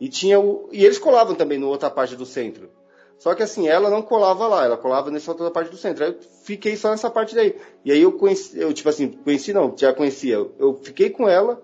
E 0.00 0.08
tinha 0.08 0.40
o. 0.40 0.70
E 0.72 0.82
eles 0.82 0.98
colavam 0.98 1.34
também 1.34 1.58
na 1.58 1.66
outra 1.66 1.90
parte 1.90 2.16
do 2.16 2.24
centro. 2.24 2.70
Só 3.18 3.34
que 3.34 3.42
assim, 3.42 3.68
ela 3.68 3.90
não 3.90 4.00
colava 4.00 4.46
lá, 4.46 4.64
ela 4.64 4.78
colava 4.78 5.10
nessa 5.10 5.30
outra 5.30 5.50
parte 5.50 5.70
do 5.70 5.76
centro. 5.76 6.02
Aí 6.02 6.12
eu 6.12 6.18
fiquei 6.44 6.74
só 6.74 6.90
nessa 6.90 7.10
parte 7.10 7.34
daí. 7.34 7.54
E 7.84 7.92
aí 7.92 8.00
eu 8.00 8.12
conheci, 8.12 8.58
eu 8.58 8.72
tipo 8.72 8.88
assim, 8.88 9.08
conheci 9.08 9.52
não, 9.52 9.74
já 9.76 9.92
conhecia. 9.92 10.36
Eu 10.58 10.72
fiquei 10.82 11.10
com 11.10 11.28
ela 11.28 11.62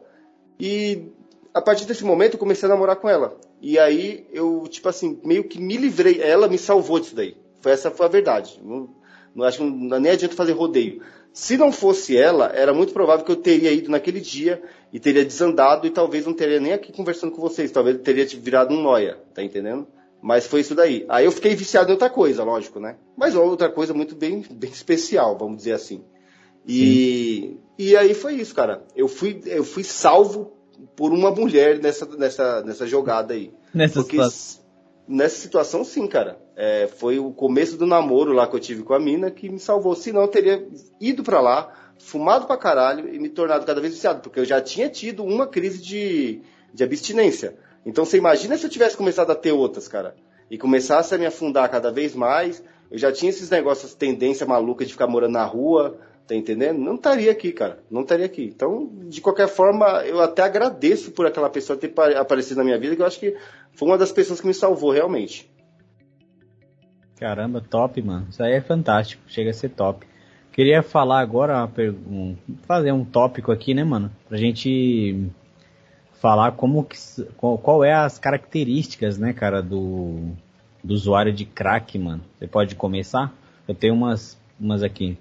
e 0.60 1.15
a 1.56 1.62
partir 1.62 1.86
desse 1.86 2.04
momento 2.04 2.34
eu 2.34 2.38
comecei 2.38 2.66
a 2.66 2.68
namorar 2.68 2.96
com 2.96 3.08
ela. 3.08 3.34
E 3.62 3.78
aí 3.78 4.26
eu, 4.30 4.64
tipo 4.68 4.86
assim, 4.90 5.18
meio 5.24 5.44
que 5.44 5.58
me 5.58 5.78
livrei. 5.78 6.20
Ela 6.20 6.48
me 6.48 6.58
salvou 6.58 7.00
disso 7.00 7.16
daí. 7.16 7.34
Foi, 7.62 7.72
essa 7.72 7.90
foi 7.90 8.04
a 8.04 8.10
verdade. 8.10 8.60
Não, 8.62 8.90
não 9.34 9.42
acho 9.42 9.56
que 9.56 9.64
não, 9.64 9.98
nem 9.98 10.12
adianta 10.12 10.34
fazer 10.34 10.52
rodeio. 10.52 11.00
Se 11.32 11.56
não 11.56 11.72
fosse 11.72 12.14
ela, 12.14 12.52
era 12.54 12.74
muito 12.74 12.92
provável 12.92 13.24
que 13.24 13.32
eu 13.32 13.36
teria 13.36 13.72
ido 13.72 13.90
naquele 13.90 14.20
dia 14.20 14.62
e 14.92 15.00
teria 15.00 15.24
desandado 15.24 15.86
e 15.86 15.90
talvez 15.90 16.26
não 16.26 16.34
teria 16.34 16.60
nem 16.60 16.74
aqui 16.74 16.92
conversando 16.92 17.32
com 17.32 17.40
vocês. 17.40 17.70
Talvez 17.70 18.02
teria 18.02 18.26
virado 18.26 18.74
um 18.74 18.82
noia, 18.82 19.18
tá 19.32 19.42
entendendo? 19.42 19.86
Mas 20.20 20.46
foi 20.46 20.60
isso 20.60 20.74
daí. 20.74 21.06
Aí 21.08 21.24
eu 21.24 21.32
fiquei 21.32 21.54
viciado 21.54 21.88
em 21.88 21.92
outra 21.92 22.10
coisa, 22.10 22.44
lógico, 22.44 22.78
né? 22.78 22.96
Mas 23.16 23.34
outra 23.34 23.70
coisa 23.70 23.94
muito 23.94 24.14
bem, 24.14 24.44
bem 24.50 24.70
especial, 24.70 25.38
vamos 25.38 25.56
dizer 25.56 25.72
assim. 25.72 26.04
E, 26.68 27.56
e 27.78 27.96
aí 27.96 28.12
foi 28.12 28.34
isso, 28.34 28.54
cara. 28.54 28.84
Eu 28.94 29.08
fui, 29.08 29.40
eu 29.46 29.64
fui 29.64 29.84
salvo 29.84 30.55
por 30.94 31.12
uma 31.12 31.30
mulher 31.30 31.78
nessa, 31.78 32.06
nessa, 32.16 32.62
nessa 32.62 32.86
jogada 32.86 33.34
aí. 33.34 33.52
Nessa 33.72 33.94
Porque, 33.94 34.16
situação. 34.16 34.66
Nessa 35.08 35.36
situação, 35.36 35.84
sim, 35.84 36.06
cara. 36.06 36.38
É, 36.56 36.88
foi 36.88 37.18
o 37.18 37.30
começo 37.30 37.76
do 37.76 37.86
namoro 37.86 38.32
lá 38.32 38.48
que 38.48 38.56
eu 38.56 38.60
tive 38.60 38.82
com 38.82 38.92
a 38.92 38.98
mina 38.98 39.30
que 39.30 39.48
me 39.48 39.58
salvou. 39.58 39.94
Senão 39.94 40.22
eu 40.22 40.28
teria 40.28 40.66
ido 41.00 41.22
para 41.22 41.40
lá, 41.40 41.72
fumado 41.98 42.46
pra 42.46 42.56
caralho 42.56 43.14
e 43.14 43.18
me 43.18 43.28
tornado 43.28 43.64
cada 43.64 43.80
vez 43.80 43.94
viciado. 43.94 44.20
Porque 44.20 44.40
eu 44.40 44.44
já 44.44 44.60
tinha 44.60 44.88
tido 44.88 45.22
uma 45.22 45.46
crise 45.46 45.80
de, 45.80 46.40
de 46.74 46.82
abstinência. 46.82 47.56
Então 47.84 48.04
você 48.04 48.18
imagina 48.18 48.56
se 48.56 48.66
eu 48.66 48.70
tivesse 48.70 48.96
começado 48.96 49.30
a 49.30 49.36
ter 49.36 49.52
outras, 49.52 49.86
cara. 49.86 50.16
E 50.50 50.58
começasse 50.58 51.14
a 51.14 51.18
me 51.18 51.26
afundar 51.26 51.70
cada 51.70 51.92
vez 51.92 52.14
mais. 52.14 52.62
Eu 52.90 52.98
já 52.98 53.12
tinha 53.12 53.30
esses 53.30 53.48
negócios, 53.50 53.94
tendência 53.94 54.46
maluca 54.46 54.84
de 54.84 54.92
ficar 54.92 55.06
morando 55.06 55.32
na 55.32 55.44
rua, 55.44 55.98
Tá 56.26 56.34
entendendo? 56.34 56.78
Não 56.78 56.96
estaria 56.96 57.30
aqui, 57.30 57.52
cara. 57.52 57.78
Não 57.88 58.02
estaria 58.02 58.26
aqui. 58.26 58.44
Então, 58.44 58.90
de 59.08 59.20
qualquer 59.20 59.46
forma, 59.46 59.86
eu 60.04 60.20
até 60.20 60.42
agradeço 60.42 61.12
por 61.12 61.24
aquela 61.24 61.48
pessoa 61.48 61.78
ter 61.78 61.92
aparecido 62.16 62.58
na 62.58 62.64
minha 62.64 62.78
vida, 62.78 62.96
que 62.96 63.02
eu 63.02 63.06
acho 63.06 63.20
que 63.20 63.36
foi 63.72 63.88
uma 63.88 63.98
das 63.98 64.10
pessoas 64.10 64.40
que 64.40 64.46
me 64.46 64.54
salvou 64.54 64.90
realmente. 64.90 65.48
Caramba, 67.18 67.60
top, 67.60 68.02
mano. 68.02 68.26
Isso 68.28 68.42
aí 68.42 68.54
é 68.54 68.60
fantástico. 68.60 69.22
Chega 69.28 69.50
a 69.50 69.54
ser 69.54 69.70
top. 69.70 70.04
Queria 70.52 70.82
falar 70.82 71.20
agora, 71.20 71.70
um, 72.10 72.34
fazer 72.62 72.90
um 72.90 73.04
tópico 73.04 73.52
aqui, 73.52 73.72
né, 73.72 73.84
mano? 73.84 74.10
Pra 74.28 74.36
gente 74.36 75.30
falar 76.20 76.52
como 76.52 76.82
que, 76.82 76.96
qual, 77.36 77.56
qual 77.56 77.84
é 77.84 77.92
as 77.92 78.18
características, 78.18 79.18
né, 79.18 79.32
cara, 79.32 79.62
do, 79.62 80.30
do 80.82 80.94
usuário 80.94 81.32
de 81.32 81.44
crack, 81.44 81.98
mano. 81.98 82.22
Você 82.38 82.46
pode 82.46 82.74
começar? 82.74 83.32
Eu 83.68 83.74
tenho 83.74 83.94
umas, 83.94 84.36
umas 84.58 84.82
aqui. 84.82 85.18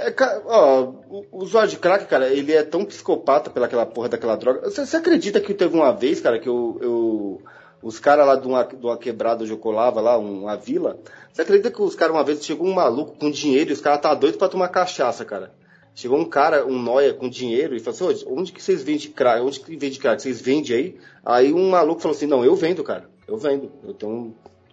É, 0.00 0.14
ó, 0.46 0.92
o 1.10 1.42
usuário 1.42 1.70
de 1.70 1.76
crack, 1.76 2.06
cara, 2.06 2.28
ele 2.28 2.52
é 2.52 2.62
tão 2.62 2.84
psicopata 2.84 3.50
pelaquela 3.50 3.84
porra 3.84 4.08
daquela 4.08 4.36
droga. 4.36 4.62
Você, 4.68 4.86
você 4.86 4.96
acredita 4.96 5.40
que 5.40 5.52
teve 5.52 5.76
uma 5.76 5.92
vez, 5.92 6.20
cara, 6.20 6.38
que 6.38 6.48
eu, 6.48 6.78
eu 6.80 7.42
os 7.82 7.98
caras 7.98 8.26
lá 8.26 8.36
de 8.36 8.46
uma, 8.46 8.64
de 8.64 8.84
uma 8.84 8.96
quebrada 8.96 9.42
onde 9.42 9.52
eu 9.52 9.58
colava 9.58 10.00
lá, 10.00 10.18
uma 10.18 10.56
vila, 10.56 10.98
você 11.32 11.42
acredita 11.42 11.70
que 11.70 11.80
os 11.80 11.94
caras 11.94 12.14
uma 12.14 12.24
vez 12.24 12.44
chegou 12.44 12.66
um 12.66 12.74
maluco 12.74 13.16
com 13.18 13.30
dinheiro 13.30 13.70
e 13.70 13.72
os 13.72 13.80
caras 13.80 14.00
tá 14.00 14.14
doidos 14.14 14.38
pra 14.38 14.48
tomar 14.48 14.68
cachaça, 14.68 15.24
cara? 15.24 15.52
Chegou 15.94 16.18
um 16.18 16.24
cara, 16.24 16.66
um 16.66 16.80
noia 16.80 17.12
com 17.12 17.28
dinheiro 17.28 17.74
e 17.74 17.80
falou 17.80 18.10
assim, 18.10 18.24
onde 18.26 18.52
que 18.52 18.62
vocês 18.62 18.82
vendem 18.82 19.10
crack? 19.10 19.42
Onde 19.42 19.60
que 19.60 19.76
vende 19.76 19.98
crack? 19.98 20.22
Vocês 20.22 20.40
vendem 20.40 20.76
aí? 20.76 20.96
Aí 21.24 21.52
um 21.52 21.68
maluco 21.70 22.00
falou 22.00 22.16
assim, 22.16 22.26
não, 22.26 22.44
eu 22.44 22.54
vendo, 22.54 22.84
cara. 22.84 23.08
Eu 23.26 23.36
vendo. 23.36 23.70
Eu 23.84 23.94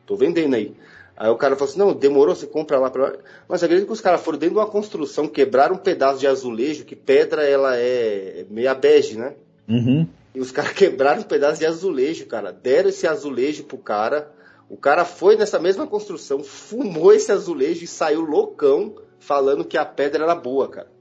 tô 0.05 0.15
vendendo 0.15 0.55
aí. 0.55 0.75
Aí 1.17 1.29
o 1.29 1.35
cara 1.35 1.55
falou 1.55 1.69
assim, 1.69 1.79
não, 1.79 1.93
demorou, 1.93 2.35
você 2.35 2.45
compra 2.45 2.77
lá. 2.77 2.91
Pra... 2.91 3.15
Mas 3.49 3.63
acredito 3.63 3.87
que 3.87 3.93
os 3.93 4.01
caras 4.01 4.21
foram 4.21 4.37
dentro 4.37 4.53
de 4.53 4.61
uma 4.61 4.69
construção, 4.69 5.27
quebraram 5.27 5.75
um 5.75 5.79
pedaço 5.79 6.19
de 6.19 6.27
azulejo, 6.27 6.85
que 6.85 6.95
pedra 6.95 7.43
ela 7.43 7.75
é 7.75 8.45
meia 8.51 8.75
bege, 8.75 9.17
né? 9.17 9.33
Uhum. 9.67 10.07
E 10.35 10.39
os 10.39 10.51
caras 10.51 10.73
quebraram 10.77 11.21
um 11.21 11.25
pedaço 11.25 11.59
de 11.59 11.65
azulejo, 11.65 12.27
cara. 12.27 12.51
Deram 12.51 12.89
esse 12.89 13.07
azulejo 13.07 13.63
pro 13.63 13.79
cara. 13.79 14.31
O 14.69 14.77
cara 14.77 15.03
foi 15.05 15.35
nessa 15.35 15.57
mesma 15.57 15.87
construção, 15.87 16.43
fumou 16.43 17.11
esse 17.11 17.31
azulejo 17.31 17.83
e 17.83 17.87
saiu 17.87 18.21
loucão, 18.21 18.95
falando 19.17 19.65
que 19.65 19.77
a 19.77 19.85
pedra 19.85 20.23
era 20.23 20.35
boa, 20.35 20.67
cara. 20.67 20.91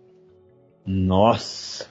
Nossa. 0.86 1.86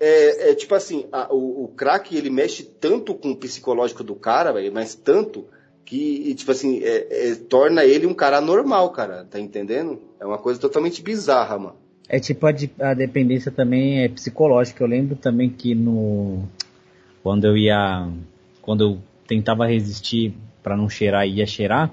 é, 0.00 0.50
é 0.50 0.54
tipo 0.54 0.74
assim, 0.74 1.06
a, 1.12 1.34
o, 1.34 1.64
o 1.64 1.68
crack 1.68 2.16
ele 2.16 2.30
mexe 2.30 2.62
tanto 2.62 3.12
com 3.14 3.32
o 3.32 3.36
psicológico 3.36 4.04
do 4.04 4.14
cara, 4.14 4.52
véio, 4.52 4.72
mas 4.72 4.94
tanto 4.94 5.46
que, 5.86 6.34
tipo 6.34 6.50
assim, 6.50 6.80
é, 6.82 7.30
é, 7.30 7.34
torna 7.36 7.84
ele 7.84 8.06
um 8.06 8.12
cara 8.12 8.40
normal, 8.40 8.90
cara, 8.90 9.24
tá 9.24 9.38
entendendo? 9.38 10.00
É 10.20 10.26
uma 10.26 10.36
coisa 10.36 10.60
totalmente 10.60 11.00
bizarra, 11.00 11.56
mano. 11.58 11.76
É 12.08 12.18
tipo 12.18 12.44
a, 12.46 12.52
a 12.80 12.94
dependência 12.94 13.52
também 13.52 14.02
é 14.02 14.08
psicológica. 14.08 14.82
Eu 14.82 14.88
lembro 14.88 15.16
também 15.16 15.48
que 15.48 15.74
no 15.74 16.42
quando 17.22 17.46
eu 17.46 17.56
ia 17.56 18.08
quando 18.60 18.84
eu 18.84 18.98
tentava 19.26 19.66
resistir 19.66 20.34
para 20.62 20.76
não 20.76 20.88
cheirar 20.88 21.26
e 21.26 21.36
ia 21.36 21.46
cheirar, 21.46 21.92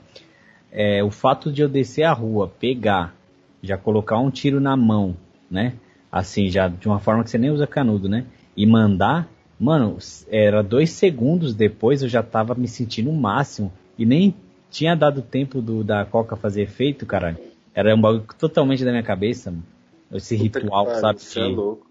é, 0.71 1.03
o 1.03 1.11
fato 1.11 1.51
de 1.51 1.61
eu 1.61 1.69
descer 1.69 2.03
a 2.03 2.13
rua, 2.13 2.51
pegar, 2.59 3.15
já 3.61 3.77
colocar 3.77 4.17
um 4.17 4.31
tiro 4.31 4.59
na 4.59 4.75
mão, 4.75 5.15
né? 5.49 5.73
Assim, 6.11 6.49
já 6.49 6.67
de 6.67 6.87
uma 6.87 6.99
forma 6.99 7.23
que 7.23 7.29
você 7.29 7.37
nem 7.37 7.51
usa 7.51 7.67
canudo, 7.67 8.09
né? 8.09 8.25
E 8.57 8.65
mandar, 8.65 9.27
mano, 9.59 9.97
era 10.29 10.63
dois 10.63 10.89
segundos 10.91 11.53
depois 11.53 12.01
eu 12.01 12.09
já 12.09 12.23
tava 12.23 12.55
me 12.55 12.67
sentindo 12.67 13.11
o 13.11 13.15
máximo. 13.15 13.71
E 13.97 14.05
nem 14.05 14.35
tinha 14.69 14.95
dado 14.95 15.21
tempo 15.21 15.61
do, 15.61 15.83
da 15.83 16.05
coca 16.05 16.35
fazer 16.35 16.63
efeito, 16.63 17.05
caralho. 17.05 17.37
Era 17.73 17.95
um 17.95 18.01
bagulho 18.01 18.25
totalmente 18.39 18.83
da 18.83 18.91
minha 18.91 19.03
cabeça, 19.03 19.51
mano. 19.51 19.63
Esse 20.11 20.37
Puta 20.37 20.59
ritual, 20.59 20.85
cara, 20.85 20.99
sabe? 20.99 21.19
Isso 21.19 21.39
é 21.39 21.43
louco. 21.43 21.87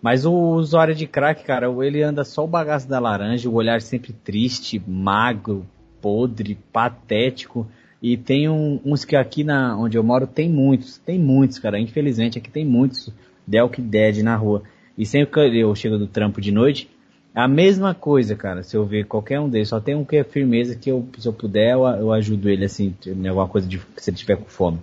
Mas 0.00 0.24
o 0.24 0.32
usuário 0.32 0.94
de 0.94 1.06
crack, 1.06 1.44
cara, 1.44 1.68
ele 1.84 2.02
anda 2.02 2.24
só 2.24 2.44
o 2.44 2.48
bagaço 2.48 2.88
da 2.88 2.98
laranja, 2.98 3.48
o 3.48 3.54
olhar 3.54 3.80
sempre 3.80 4.12
triste, 4.12 4.82
magro, 4.86 5.66
podre, 6.00 6.56
patético. 6.72 7.66
E 8.00 8.16
tem 8.16 8.48
um, 8.48 8.80
uns 8.84 9.04
que 9.04 9.16
aqui 9.16 9.42
na 9.42 9.76
onde 9.76 9.98
eu 9.98 10.02
moro 10.02 10.26
tem 10.26 10.50
muitos, 10.50 10.98
tem 10.98 11.18
muitos, 11.18 11.58
cara. 11.58 11.78
Infelizmente 11.78 12.38
aqui 12.38 12.50
tem 12.50 12.64
muitos 12.64 13.12
Walking 13.52 13.88
Dead 13.88 14.18
na 14.18 14.36
rua. 14.36 14.62
E 14.96 15.04
sempre 15.04 15.50
que 15.50 15.58
eu 15.58 15.74
chego 15.74 15.98
do 15.98 16.06
trampo 16.06 16.40
de 16.40 16.52
noite, 16.52 16.88
é 17.36 17.40
a 17.40 17.46
mesma 17.46 17.94
coisa, 17.94 18.34
cara. 18.34 18.62
Se 18.62 18.74
eu 18.74 18.86
ver 18.86 19.04
qualquer 19.04 19.38
um 19.38 19.48
deles, 19.50 19.68
só 19.68 19.78
tem 19.78 19.94
um 19.94 20.06
que 20.06 20.16
é 20.16 20.24
firmeza 20.24 20.74
que 20.74 20.90
eu, 20.90 21.06
se 21.18 21.28
eu 21.28 21.34
puder, 21.34 21.74
eu, 21.74 21.84
eu 21.86 22.10
ajudo 22.10 22.48
ele 22.48 22.64
assim, 22.64 22.94
em 23.06 23.28
alguma 23.28 23.46
coisa 23.46 23.68
de, 23.68 23.78
se 23.98 24.08
ele 24.08 24.16
tiver 24.16 24.36
com 24.36 24.46
fome. 24.46 24.78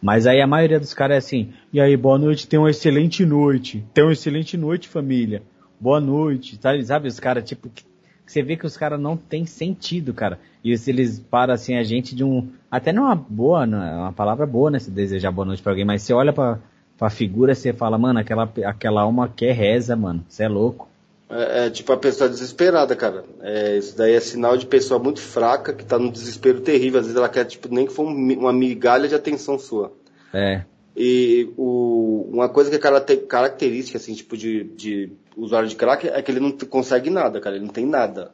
Mas 0.00 0.26
aí 0.26 0.40
a 0.40 0.46
maioria 0.46 0.80
dos 0.80 0.94
caras 0.94 1.16
é 1.16 1.18
assim, 1.18 1.52
e 1.70 1.78
aí, 1.78 1.94
boa 1.94 2.16
noite, 2.18 2.48
tem 2.48 2.58
uma 2.58 2.70
excelente 2.70 3.26
noite. 3.26 3.84
Tem 3.92 4.02
uma 4.02 4.14
excelente 4.14 4.56
noite, 4.56 4.88
família. 4.88 5.42
Boa 5.78 6.00
noite. 6.00 6.58
Sabe, 6.58 6.82
sabe 6.86 7.08
os 7.08 7.20
caras, 7.20 7.44
tipo, 7.44 7.68
que, 7.68 7.84
você 8.24 8.42
vê 8.42 8.56
que 8.56 8.64
os 8.64 8.76
caras 8.76 8.98
não 8.98 9.14
tem 9.14 9.44
sentido, 9.44 10.14
cara. 10.14 10.38
E 10.64 10.74
se 10.74 10.90
eles 10.90 11.18
param 11.18 11.52
assim 11.52 11.76
a 11.76 11.82
gente 11.82 12.16
de 12.16 12.24
um. 12.24 12.48
Até 12.70 12.94
não 12.94 13.02
é 13.02 13.06
uma 13.08 13.14
boa, 13.14 13.66
não 13.66 13.82
é 13.82 13.94
uma 13.94 14.12
palavra 14.12 14.46
boa, 14.46 14.70
né? 14.70 14.78
Se 14.78 14.90
desejar 14.90 15.30
boa 15.32 15.44
noite 15.44 15.62
pra 15.62 15.72
alguém, 15.72 15.84
mas 15.84 16.00
você 16.00 16.14
olha 16.14 16.32
pra, 16.32 16.58
pra 16.96 17.10
figura, 17.10 17.54
você 17.54 17.74
fala, 17.74 17.98
mano, 17.98 18.20
aquela, 18.20 18.50
aquela 18.64 19.02
alma 19.02 19.28
quer 19.28 19.52
reza, 19.52 19.94
mano. 19.94 20.24
Você 20.26 20.44
é 20.44 20.48
louco. 20.48 20.88
É, 21.30 21.66
é, 21.66 21.70
tipo 21.70 21.92
a 21.92 21.96
pessoa 21.96 22.28
desesperada, 22.28 22.96
cara. 22.96 23.24
É, 23.40 23.76
isso 23.76 23.96
daí 23.96 24.14
é 24.14 24.20
sinal 24.20 24.56
de 24.56 24.66
pessoa 24.66 24.98
muito 24.98 25.20
fraca, 25.20 25.72
que 25.74 25.84
tá 25.84 25.98
num 25.98 26.10
desespero 26.10 26.60
terrível. 26.60 27.00
Às 27.00 27.06
vezes 27.06 27.18
ela 27.18 27.28
quer, 27.28 27.44
tipo, 27.44 27.68
nem 27.72 27.86
que 27.86 27.92
for 27.92 28.06
uma 28.06 28.52
migalha 28.52 29.08
de 29.08 29.14
atenção 29.14 29.58
sua. 29.58 29.92
É. 30.32 30.64
E 30.96 31.52
o, 31.56 32.28
uma 32.32 32.48
coisa 32.48 32.70
que 32.70 32.76
é 32.76 33.16
característica, 33.16 33.98
assim, 33.98 34.14
tipo, 34.14 34.36
de, 34.36 34.64
de 34.64 35.12
usuário 35.36 35.68
de 35.68 35.76
crack 35.76 36.08
é 36.08 36.20
que 36.22 36.30
ele 36.30 36.40
não 36.40 36.50
consegue 36.50 37.10
nada, 37.10 37.40
cara. 37.40 37.56
Ele 37.56 37.66
não 37.66 37.72
tem 37.72 37.86
nada. 37.86 38.32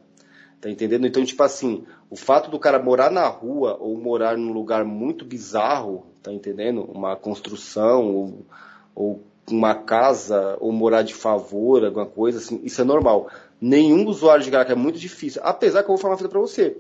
Tá 0.61 0.71
entendendo? 0.71 1.07
Então, 1.07 1.23
tipo 1.23 1.43
assim, 1.43 1.85
o 2.09 2.17
fato 2.17 2.51
do 2.51 2.59
cara 2.59 2.79
morar 2.79 3.11
na 3.11 3.27
rua 3.27 3.77
ou 3.79 4.01
morar 4.01 4.39
num 4.39 4.53
lugar 4.53 4.83
muito 4.83 5.23
bizarro, 5.25 6.07
tá 6.23 6.33
entendendo? 6.33 6.85
Uma 6.85 7.17
construção 7.17 8.15
ou, 8.15 8.47
ou 8.95 9.25
uma 9.51 9.75
casa 9.75 10.57
ou 10.61 10.73
morar 10.73 11.03
de 11.03 11.15
favor, 11.15 11.85
alguma 11.85 12.07
coisa 12.07 12.39
assim, 12.39 12.61
isso 12.65 12.81
é 12.81 12.85
normal. 12.85 13.29
Nenhum 13.61 14.07
usuário 14.07 14.45
de 14.45 14.51
crack 14.51 14.73
é 14.73 14.75
muito 14.75 14.99
difícil. 14.99 15.41
Apesar 15.45 15.83
que 15.83 15.91
eu 15.91 15.95
vou 15.95 15.99
falar 15.99 16.13
uma 16.13 16.19
coisa 16.19 16.31
pra 16.31 16.41
você. 16.41 16.77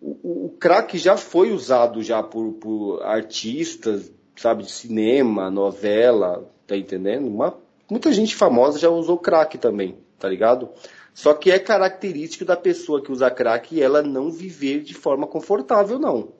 O, 0.00 0.46
o, 0.46 0.56
crack 0.58 0.98
já 0.98 1.16
foi 1.16 1.52
usado 1.52 2.02
já 2.02 2.22
por, 2.22 2.52
por 2.54 3.02
artistas, 3.02 4.12
sabe, 4.36 4.64
de 4.64 4.70
cinema, 4.70 5.50
novela, 5.50 6.50
tá 6.66 6.76
entendendo? 6.76 7.26
Uma, 7.26 7.56
muita 7.90 8.12
gente 8.12 8.34
famosa 8.34 8.78
já 8.78 8.90
usou 8.90 9.18
crack 9.18 9.56
também, 9.56 9.96
tá 10.18 10.28
ligado? 10.28 10.68
Só 11.14 11.32
que 11.32 11.50
é 11.50 11.58
característico 11.58 12.44
da 12.44 12.56
pessoa 12.56 13.02
que 13.02 13.10
usa 13.10 13.30
crack 13.30 13.80
ela 13.80 14.02
não 14.02 14.30
viver 14.30 14.82
de 14.82 14.92
forma 14.92 15.26
confortável, 15.26 15.98
não. 15.98 16.32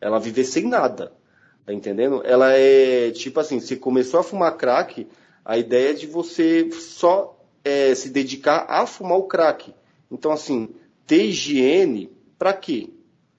Ela 0.00 0.18
viver 0.18 0.44
sem 0.44 0.66
nada. 0.66 1.12
Tá 1.64 1.72
entendendo? 1.72 2.20
Ela 2.24 2.52
é 2.52 3.10
tipo 3.12 3.40
assim, 3.40 3.58
se 3.60 3.76
começou 3.76 4.20
a 4.20 4.24
fumar 4.24 4.56
crack, 4.56 5.06
a 5.44 5.58
ideia 5.58 5.90
é 5.90 5.94
de 5.94 6.06
você 6.06 6.70
só 6.72 7.38
é, 7.64 7.94
se 7.94 8.10
dedicar 8.10 8.66
a 8.68 8.86
fumar 8.86 9.18
o 9.18 9.24
crack. 9.24 9.74
Então, 10.10 10.32
assim, 10.32 10.68
ter 11.06 11.24
higiene, 11.26 12.10
para 12.38 12.52
quê? 12.52 12.90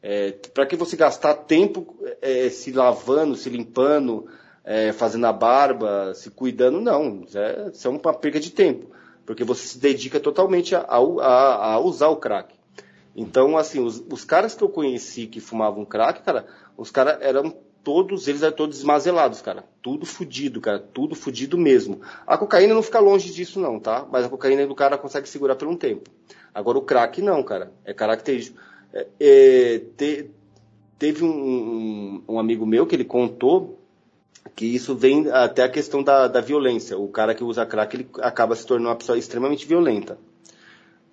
É, 0.01 0.31
para 0.53 0.65
que 0.65 0.75
você 0.75 0.95
gastar 0.95 1.33
tempo 1.33 1.95
é, 2.21 2.49
se 2.49 2.71
lavando, 2.71 3.35
se 3.35 3.49
limpando, 3.49 4.27
é, 4.63 4.91
fazendo 4.91 5.25
a 5.25 5.33
barba, 5.33 6.13
se 6.13 6.29
cuidando? 6.29 6.79
Não, 6.79 7.23
é, 7.33 7.69
isso 7.73 7.87
é 7.87 7.91
uma 7.91 8.13
perca 8.13 8.39
de 8.39 8.51
tempo, 8.51 8.91
porque 9.25 9.43
você 9.43 9.67
se 9.67 9.79
dedica 9.79 10.19
totalmente 10.19 10.75
a, 10.75 10.81
a, 10.81 11.73
a 11.73 11.79
usar 11.79 12.09
o 12.09 12.17
crack. 12.17 12.53
Então, 13.15 13.57
assim, 13.57 13.79
os, 13.79 14.03
os, 14.11 14.25
caras 14.25 14.53
que 14.53 14.63
eu 14.63 14.69
conheci 14.69 15.25
que 15.25 15.39
fumavam 15.39 15.85
crack, 15.85 16.21
cara, 16.21 16.45
os 16.75 16.91
caras 16.91 17.17
eram 17.21 17.55
todos 17.85 18.27
eles 18.27 18.41
eram 18.41 18.55
todos 18.55 18.79
esmazelados, 18.79 19.41
cara. 19.43 19.63
Tudo 19.79 20.07
fudido, 20.07 20.59
cara. 20.59 20.79
Tudo 20.79 21.13
fudido 21.15 21.55
mesmo. 21.55 22.01
A 22.25 22.35
cocaína 22.35 22.73
não 22.73 22.81
fica 22.81 22.99
longe 22.99 23.31
disso, 23.31 23.59
não, 23.59 23.79
tá? 23.79 24.05
Mas 24.11 24.25
a 24.25 24.29
cocaína 24.29 24.65
do 24.65 24.73
cara 24.73 24.97
consegue 24.97 25.29
segurar 25.29 25.55
por 25.55 25.67
um 25.67 25.77
tempo. 25.77 26.09
Agora 26.51 26.79
o 26.79 26.81
crack 26.81 27.21
não, 27.21 27.43
cara. 27.43 27.71
É 27.85 27.93
característico. 27.93 28.59
É, 28.91 29.07
é, 29.19 29.79
te, 29.95 30.31
teve 30.97 31.23
um, 31.23 31.29
um, 31.29 32.23
um, 32.27 32.39
amigo 32.39 32.65
meu 32.65 32.87
que 32.87 32.95
ele 32.95 33.05
contou 33.05 33.79
que 34.55 34.65
isso 34.65 34.95
vem 34.95 35.29
até 35.29 35.63
a 35.63 35.69
questão 35.69 36.01
da, 36.01 36.27
da 36.27 36.41
violência. 36.41 36.97
O 36.97 37.07
cara 37.07 37.35
que 37.35 37.43
usa 37.43 37.67
crack, 37.67 37.95
ele 37.95 38.09
acaba 38.19 38.55
se 38.55 38.65
tornando 38.65 38.89
uma 38.89 38.95
pessoa 38.95 39.17
extremamente 39.17 39.67
violenta. 39.67 40.17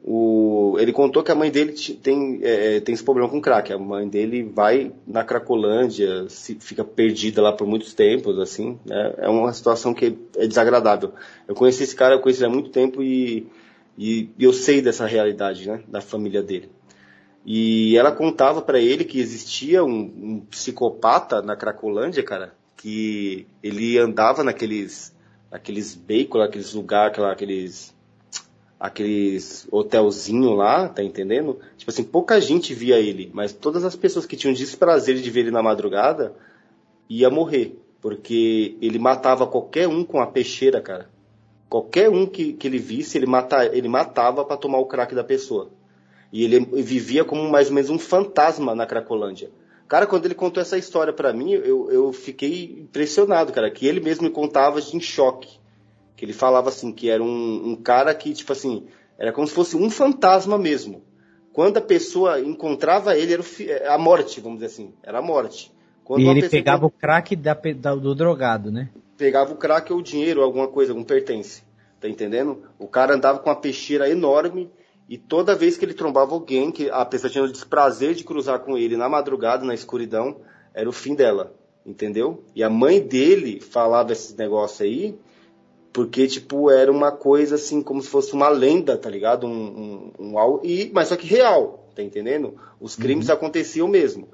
O, 0.05 0.77
ele 0.81 0.93
contou 0.93 1.23
que 1.23 1.31
a 1.31 1.35
mãe 1.35 1.49
dele 1.49 1.75
tem, 2.03 2.41
é, 2.43 2.81
tem 2.81 2.93
esse 2.93 3.05
problema 3.05 3.29
com 3.29 3.41
crack. 3.41 3.73
A 3.73 3.79
mãe 3.79 4.09
dele 4.09 4.43
vai 4.43 4.93
na 5.07 5.23
Cracolândia, 5.23 6.29
se, 6.29 6.57
fica 6.57 6.85
perdida 6.85 7.41
lá 7.41 7.53
por 7.53 7.69
muitos 7.69 7.95
tempos, 7.95 8.37
assim. 8.41 8.81
Né? 8.85 9.15
É 9.19 9.29
uma 9.29 9.53
situação 9.53 9.95
que 9.95 10.19
é 10.37 10.47
desagradável. 10.47 11.13
Eu 11.47 11.55
conheci 11.55 11.85
esse 11.85 11.95
cara, 11.95 12.17
eu 12.17 12.21
conheci 12.21 12.41
ele 12.41 12.51
há 12.51 12.55
muito 12.55 12.71
tempo 12.71 13.01
e, 13.01 13.47
e, 13.97 14.29
e 14.37 14.45
eu 14.45 14.53
sei 14.53 14.83
dessa 14.83 15.07
realidade, 15.07 15.69
né, 15.69 15.85
da 15.87 16.01
família 16.01 16.43
dele. 16.43 16.69
E 17.47 17.97
ela 17.97 18.11
contava 18.11 18.61
para 18.61 18.81
ele 18.81 19.05
que 19.05 19.21
existia 19.21 19.85
um, 19.85 19.91
um 19.91 20.41
psicopata 20.51 21.41
na 21.43 21.57
Cracolândia, 21.57 22.23
cara, 22.25 22.55
que 22.77 23.47
ele 23.63 23.99
andava 23.99 24.43
naqueles, 24.43 25.15
naqueles 25.51 25.95
becos, 25.95 26.41
naqueles 26.41 26.73
lugares, 26.73 27.19
aqueles 27.21 27.92
aqueles 28.83 29.65
hotelzinho 29.71 30.55
lá, 30.55 30.89
tá 30.89 31.05
entendendo? 31.05 31.61
Tipo 31.77 31.93
assim, 31.93 32.03
pouca 32.03 32.41
gente 32.41 32.75
via 32.75 32.99
ele, 32.99 33.31
mas 33.33 33.53
todas 33.53 33.85
as 33.85 33.95
pessoas 33.95 34.27
que 34.27 34.37
tinham 34.37 34.53
desprazer 34.53 35.15
de 35.15 35.31
ver 35.31 35.43
ele 35.43 35.51
na 35.53 35.63
madrugada 35.63 36.35
ia 37.09 37.31
morrer, 37.31 37.79
porque 38.01 38.77
ele 38.83 38.99
matava 38.99 39.47
qualquer 39.47 39.87
um 39.87 40.03
com 40.03 40.21
a 40.21 40.27
peixeira, 40.27 40.81
cara. 40.81 41.09
Qualquer 41.69 42.11
um 42.11 42.27
que, 42.27 42.55
que 42.55 42.67
ele 42.67 42.79
visse, 42.79 43.17
ele, 43.17 43.27
mata, 43.27 43.65
ele 43.67 43.87
matava 43.87 44.45
para 44.45 44.57
tomar 44.57 44.79
o 44.79 44.87
crack 44.87 45.15
da 45.15 45.23
pessoa. 45.23 45.71
E 46.33 46.43
ele 46.43 46.59
vivia 46.83 47.25
como 47.25 47.49
mais 47.49 47.69
ou 47.69 47.75
menos 47.75 47.89
um 47.89 48.01
fantasma 48.01 48.75
na 48.75 48.85
Cracolândia. 48.85 49.53
Cara, 49.87 50.09
quando 50.09 50.25
ele 50.25 50.35
contou 50.35 50.61
essa 50.61 50.77
história 50.77 51.13
para 51.13 51.33
mim, 51.33 51.53
eu, 51.53 51.89
eu 51.89 52.13
fiquei 52.13 52.79
impressionado, 52.81 53.53
cara, 53.53 53.71
que 53.71 53.87
ele 53.87 54.01
mesmo 54.01 54.25
me 54.25 54.31
contava 54.31 54.81
em 54.81 55.01
choque 55.01 55.62
que 56.23 56.27
ele 56.27 56.33
falava 56.33 56.69
assim, 56.69 56.93
que 56.93 57.11
era 57.11 57.21
um, 57.21 57.71
um 57.71 57.75
cara 57.75 58.15
que, 58.15 58.33
tipo 58.33 58.53
assim, 58.53 58.87
era 59.19 59.33
como 59.33 59.45
se 59.45 59.53
fosse 59.53 59.77
um 59.77 59.91
fantasma 59.91 60.57
mesmo. 60.57 61.03
Quando 61.53 61.79
a 61.79 61.81
pessoa 61.81 62.39
encontrava 62.39 63.17
ele, 63.19 63.33
era 63.33 63.43
é, 63.67 63.89
a 63.89 63.99
morte, 63.99 64.41
vamos 64.41 64.61
dizer 64.61 64.67
assim, 64.67 64.95
era 65.03 65.19
a 65.19 65.21
morte. 65.23 65.73
Quando 66.05 66.21
e 66.21 66.29
ele 66.29 66.49
pegava 66.49 66.87
o 66.87 66.91
crack 66.93 67.35
da, 67.35 67.55
da, 67.55 67.97
do 67.97 68.15
drogado, 68.15 68.71
né? 68.71 68.91
Pegava 69.19 69.53
o 69.53 69.57
crack 69.57 69.93
ou 69.93 69.99
o 69.99 70.03
dinheiro, 70.03 70.43
alguma 70.43 70.69
coisa, 70.69 70.93
algum 70.93 71.03
pertence. 71.03 71.65
Tá 72.01 72.09
entendendo? 72.09 72.69
O 72.79 72.87
cara 72.87 73.17
andava 73.17 73.41
com 73.41 73.51
uma 73.51 73.57
peixeira 73.57 74.09
enorme 74.09 74.71
e 75.09 75.19
toda 75.19 75.57
vez 75.57 75.77
que 75.77 75.85
ele 75.85 75.93
trombava 75.93 76.35
alguém, 76.35 76.71
que 76.71 76.89
a 76.89 77.05
pessoa 77.05 77.33
tinha 77.33 77.43
o 77.43 77.51
desprazer 77.51 78.15
de 78.15 78.23
cruzar 78.23 78.61
com 78.61 78.79
ele 78.79 78.97
na 78.97 79.09
madrugada, 79.09 79.65
na 79.65 79.75
escuridão, 79.75 80.37
era 80.73 80.89
o 80.89 80.93
fim 80.93 81.17
dela. 81.17 81.53
Entendeu? 81.85 82.45
E 82.55 82.63
a 82.63 82.71
mãe 82.71 83.01
dele 83.01 83.59
falava 83.61 84.13
esses 84.13 84.37
negócios 84.37 84.83
aí, 84.83 85.19
porque, 85.93 86.27
tipo, 86.27 86.71
era 86.71 86.91
uma 86.91 87.13
coisa 87.13 87.57
assim, 87.57 87.83
como 87.83 88.01
se 88.01 88.09
fosse 88.09 88.33
uma 88.33 88.49
lenda, 88.49 88.97
tá 88.97 89.11
ligado? 89.11 89.47
Um, 89.47 90.13
um, 90.19 90.35
um 90.35 90.61
e, 90.63 90.91
mas 90.93 91.09
só 91.09 91.17
que 91.17 91.27
real, 91.27 91.87
tá 91.95 92.03
entendendo? 92.03 92.55
Os 92.81 92.97
crimes 92.97 93.29
uhum. 93.29 93.35
aconteciam 93.35 93.89
mesmo. 93.89 94.29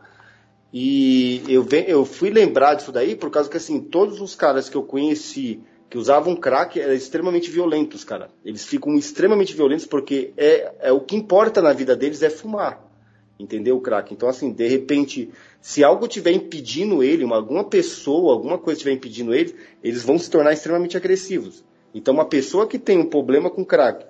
E 0.73 1.43
eu, 1.49 1.67
eu 1.87 2.05
fui 2.05 2.31
lembrar 2.31 2.75
disso 2.75 2.93
daí 2.93 3.17
por 3.17 3.31
causa 3.31 3.51
que, 3.51 3.57
assim, 3.57 3.81
todos 3.81 4.21
os 4.21 4.35
caras 4.35 4.69
que 4.69 4.77
eu 4.77 4.83
conheci 4.83 5.61
que 5.91 5.97
usavam 5.97 6.37
crack 6.37 6.79
eram 6.79 6.93
extremamente 6.93 7.51
violentos, 7.51 8.05
cara. 8.05 8.29
Eles 8.45 8.65
ficam 8.65 8.95
extremamente 8.95 9.55
violentos 9.55 9.87
porque 9.87 10.33
é, 10.37 10.73
é 10.81 10.93
o 10.93 11.01
que 11.01 11.17
importa 11.17 11.63
na 11.63 11.73
vida 11.73 11.97
deles 11.97 12.23
é 12.23 12.31
fumar. 12.31 12.87
Entendeu, 13.39 13.77
o 13.77 13.81
crack? 13.81 14.13
Então, 14.13 14.29
assim, 14.29 14.53
de 14.53 14.67
repente, 14.67 15.31
se 15.61 15.83
algo 15.83 16.07
estiver 16.07 16.33
impedindo 16.33 17.03
ele, 17.03 17.25
uma, 17.25 17.37
alguma 17.37 17.65
pessoa, 17.65 18.33
alguma 18.33 18.59
coisa 18.59 18.79
estiver 18.79 18.95
impedindo 18.95 19.35
ele, 19.35 19.55
eles 19.83 20.03
vão 20.03 20.19
se 20.19 20.31
tornar 20.31 20.53
extremamente 20.53 20.97
agressivos. 20.97 21.65
Então, 21.95 22.15
uma 22.15 22.25
pessoa 22.25 22.67
que 22.67 22.79
tem 22.79 22.99
um 22.99 23.07
problema 23.07 23.51
com 23.51 23.65
crack, 23.65 24.07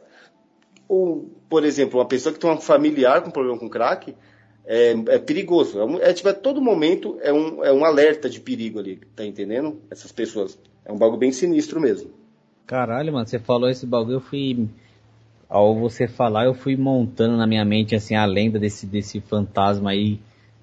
ou, 0.89 1.31
por 1.49 1.65
exemplo, 1.65 1.99
uma 1.99 2.07
pessoa 2.07 2.33
que 2.33 2.39
tem 2.39 2.51
um 2.51 2.61
familiar 2.61 3.23
com 3.23 3.31
problema 3.31 3.59
com 3.59 3.69
crack, 3.69 4.15
é, 4.67 4.91
é 5.09 5.19
perigoso. 5.19 5.81
É, 5.81 6.11
é, 6.11 6.13
tipo, 6.13 6.29
a 6.29 6.35
todo 6.35 6.61
momento 6.61 7.19
é 7.23 7.33
um, 7.33 7.65
é 7.65 7.73
um 7.73 7.85
alerta 7.85 8.29
de 8.29 8.41
perigo 8.41 8.79
ali, 8.79 9.01
tá 9.17 9.25
entendendo? 9.25 9.81
Essas 9.91 10.13
pessoas. 10.13 10.59
É 10.85 10.93
um 10.93 10.99
bagulho 10.99 11.19
bem 11.19 11.33
sinistro 11.33 11.81
mesmo. 11.81 12.11
Caralho, 12.67 13.13
mano, 13.13 13.27
você 13.27 13.39
falou 13.39 13.71
esse 13.71 13.87
bagulho, 13.87 14.17
eu 14.17 14.21
fui. 14.21 14.69
Ao 15.49 15.75
você 15.75 16.07
falar, 16.07 16.45
eu 16.45 16.53
fui 16.53 16.77
montando 16.77 17.39
na 17.39 17.47
minha 17.47 17.65
mente, 17.65 17.95
assim, 17.95 18.15
a 18.15 18.27
lenda 18.27 18.59
desse, 18.59 18.85
desse 18.85 19.19
fantasma 19.19 19.91
aí 19.91 20.21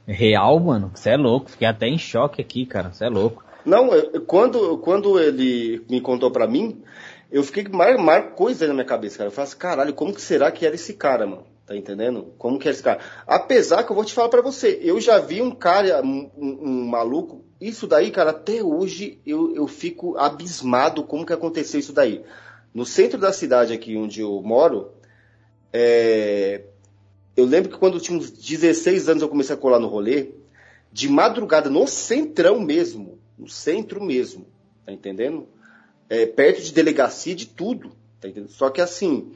real, 0.08 0.60
mano. 0.60 0.92
Você 0.94 1.12
é 1.12 1.18
louco, 1.18 1.52
fiquei 1.52 1.68
até 1.68 1.88
em 1.88 1.98
choque 1.98 2.42
aqui, 2.42 2.66
cara. 2.66 2.92
Você 2.92 3.06
é 3.06 3.10
louco. 3.10 3.44
Não, 3.66 3.90
quando, 4.28 4.78
quando 4.78 5.20
ele 5.20 5.84
me 5.90 6.00
contou 6.00 6.30
pra 6.30 6.48
mim, 6.48 6.84
eu 7.32 7.44
fiquei 7.44 7.66
mais, 7.68 8.00
mais 8.00 8.34
coisa 8.36 8.68
na 8.68 8.74
minha 8.74 8.86
cabeça, 8.86 9.18
cara. 9.18 9.28
Eu 9.28 9.32
falei 9.32 9.50
assim, 9.50 9.58
caralho, 9.58 9.94
como 9.94 10.14
que 10.14 10.22
será 10.22 10.52
que 10.52 10.66
era 10.66 10.76
esse 10.76 10.94
cara, 10.94 11.26
mano? 11.26 11.44
Tá 11.66 11.76
entendendo? 11.76 12.34
Como 12.38 12.60
que 12.60 12.68
era 12.68 12.76
esse 12.76 12.84
cara? 12.84 13.00
Apesar 13.26 13.84
que 13.84 13.92
eu 13.92 13.96
vou 13.96 14.06
te 14.06 14.14
falar 14.14 14.30
para 14.30 14.42
você, 14.42 14.80
eu 14.84 15.02
já 15.02 15.18
vi 15.18 15.42
um 15.42 15.50
cara, 15.50 16.02
um, 16.04 16.30
um, 16.38 16.86
maluco, 16.88 17.44
isso 17.60 17.88
daí, 17.88 18.12
cara, 18.12 18.30
até 18.30 18.62
hoje 18.62 19.20
eu, 19.26 19.56
eu 19.56 19.68
fico 19.68 20.16
abismado 20.16 21.04
como 21.04 21.26
que 21.26 21.34
aconteceu 21.34 21.80
isso 21.80 21.92
daí. 21.92 22.24
No 22.72 22.86
centro 22.86 23.20
da 23.20 23.34
cidade 23.34 23.74
aqui 23.74 23.98
onde 23.98 24.22
eu 24.22 24.40
moro, 24.44 24.92
é, 25.74 26.62
eu 27.36 27.46
lembro 27.46 27.70
que 27.70 27.78
quando 27.78 27.96
eu 27.96 28.00
tinha 28.00 28.18
uns 28.18 28.32
16 28.32 29.10
anos 29.10 29.22
eu 29.22 29.30
comecei 29.30 29.56
a 29.56 29.58
colar 29.58 29.80
no 29.80 29.88
rolê, 29.88 30.30
de 30.92 31.10
madrugada, 31.10 31.70
no 31.70 31.88
centrão 31.88 32.60
mesmo, 32.60 33.20
no 33.38 33.50
centro 33.50 34.02
mesmo, 34.02 34.46
tá 34.86 34.94
entendendo? 34.94 35.48
É, 36.10 36.26
perto 36.26 36.62
de 36.62 36.72
delegacia, 36.72 37.36
de 37.36 37.48
tudo, 37.48 37.92
tá 38.22 38.30
entendendo? 38.30 38.52
Só 38.52 38.70
que 38.70 38.80
assim, 38.80 39.32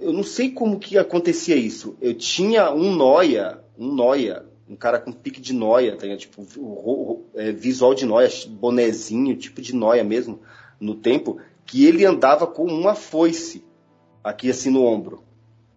eu 0.00 0.12
não 0.12 0.24
sei 0.24 0.50
como 0.50 0.80
que 0.80 0.98
acontecia 0.98 1.54
isso. 1.54 1.96
Eu 2.00 2.14
tinha 2.14 2.72
um 2.72 2.94
noia, 2.94 3.60
um 3.78 3.94
noia, 3.94 4.44
um 4.68 4.74
cara 4.74 4.98
com 4.98 5.12
pique 5.12 5.40
de 5.40 5.52
noia, 5.52 5.96
tá, 5.96 6.16
tipo, 6.16 6.44
é, 7.34 7.52
visual 7.52 7.94
de 7.94 8.04
noia, 8.04 8.28
bonezinho, 8.48 9.36
tipo 9.36 9.62
de 9.62 9.74
noia 9.74 10.02
mesmo, 10.02 10.40
no 10.80 10.96
tempo, 10.96 11.38
que 11.64 11.86
ele 11.86 12.04
andava 12.04 12.46
com 12.46 12.64
uma 12.64 12.94
foice 12.94 13.64
aqui 14.24 14.50
assim 14.50 14.70
no 14.70 14.82
ombro. 14.82 15.22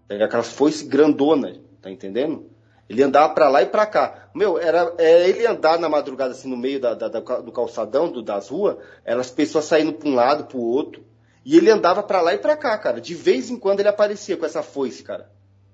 Tá, 0.10 0.26
aquela 0.26 0.44
foice 0.44 0.86
grandona, 0.86 1.62
tá 1.82 1.92
entendendo? 1.92 2.50
Ele 2.90 3.04
andava 3.04 3.32
para 3.36 3.48
lá 3.48 3.62
e 3.62 3.68
para 3.68 3.86
cá. 3.86 4.30
Meu, 4.34 4.58
era, 4.58 4.96
era, 4.98 5.28
ele 5.28 5.46
andar 5.46 5.78
na 5.78 5.88
madrugada 5.88 6.32
assim 6.32 6.50
no 6.50 6.58
meio 6.58 6.80
da, 6.80 6.96
da, 6.96 7.08
do 7.08 7.52
calçadão 7.52 8.12
do, 8.12 8.24
das 8.24 8.50
ruas, 8.50 8.78
eram 9.06 9.22
as 9.22 9.30
pessoas 9.30 9.66
saindo 9.66 9.94
para 9.94 10.10
um 10.10 10.16
lado, 10.16 10.46
para 10.46 10.58
o 10.58 10.66
outro. 10.66 11.04
E 11.46 11.56
ele 11.56 11.70
andava 11.70 12.02
para 12.02 12.22
lá 12.22 12.34
e 12.34 12.40
para 12.40 12.58
cá, 12.58 12.76
cara. 12.80 13.00
De 13.00 13.14
vez 13.14 13.52
em 13.52 13.58
quando 13.58 13.80
ele 13.80 13.90
aparecia 13.90 14.36
com 14.36 14.46
essa 14.46 14.64
foice, 14.64 15.04
cara. 15.04 15.30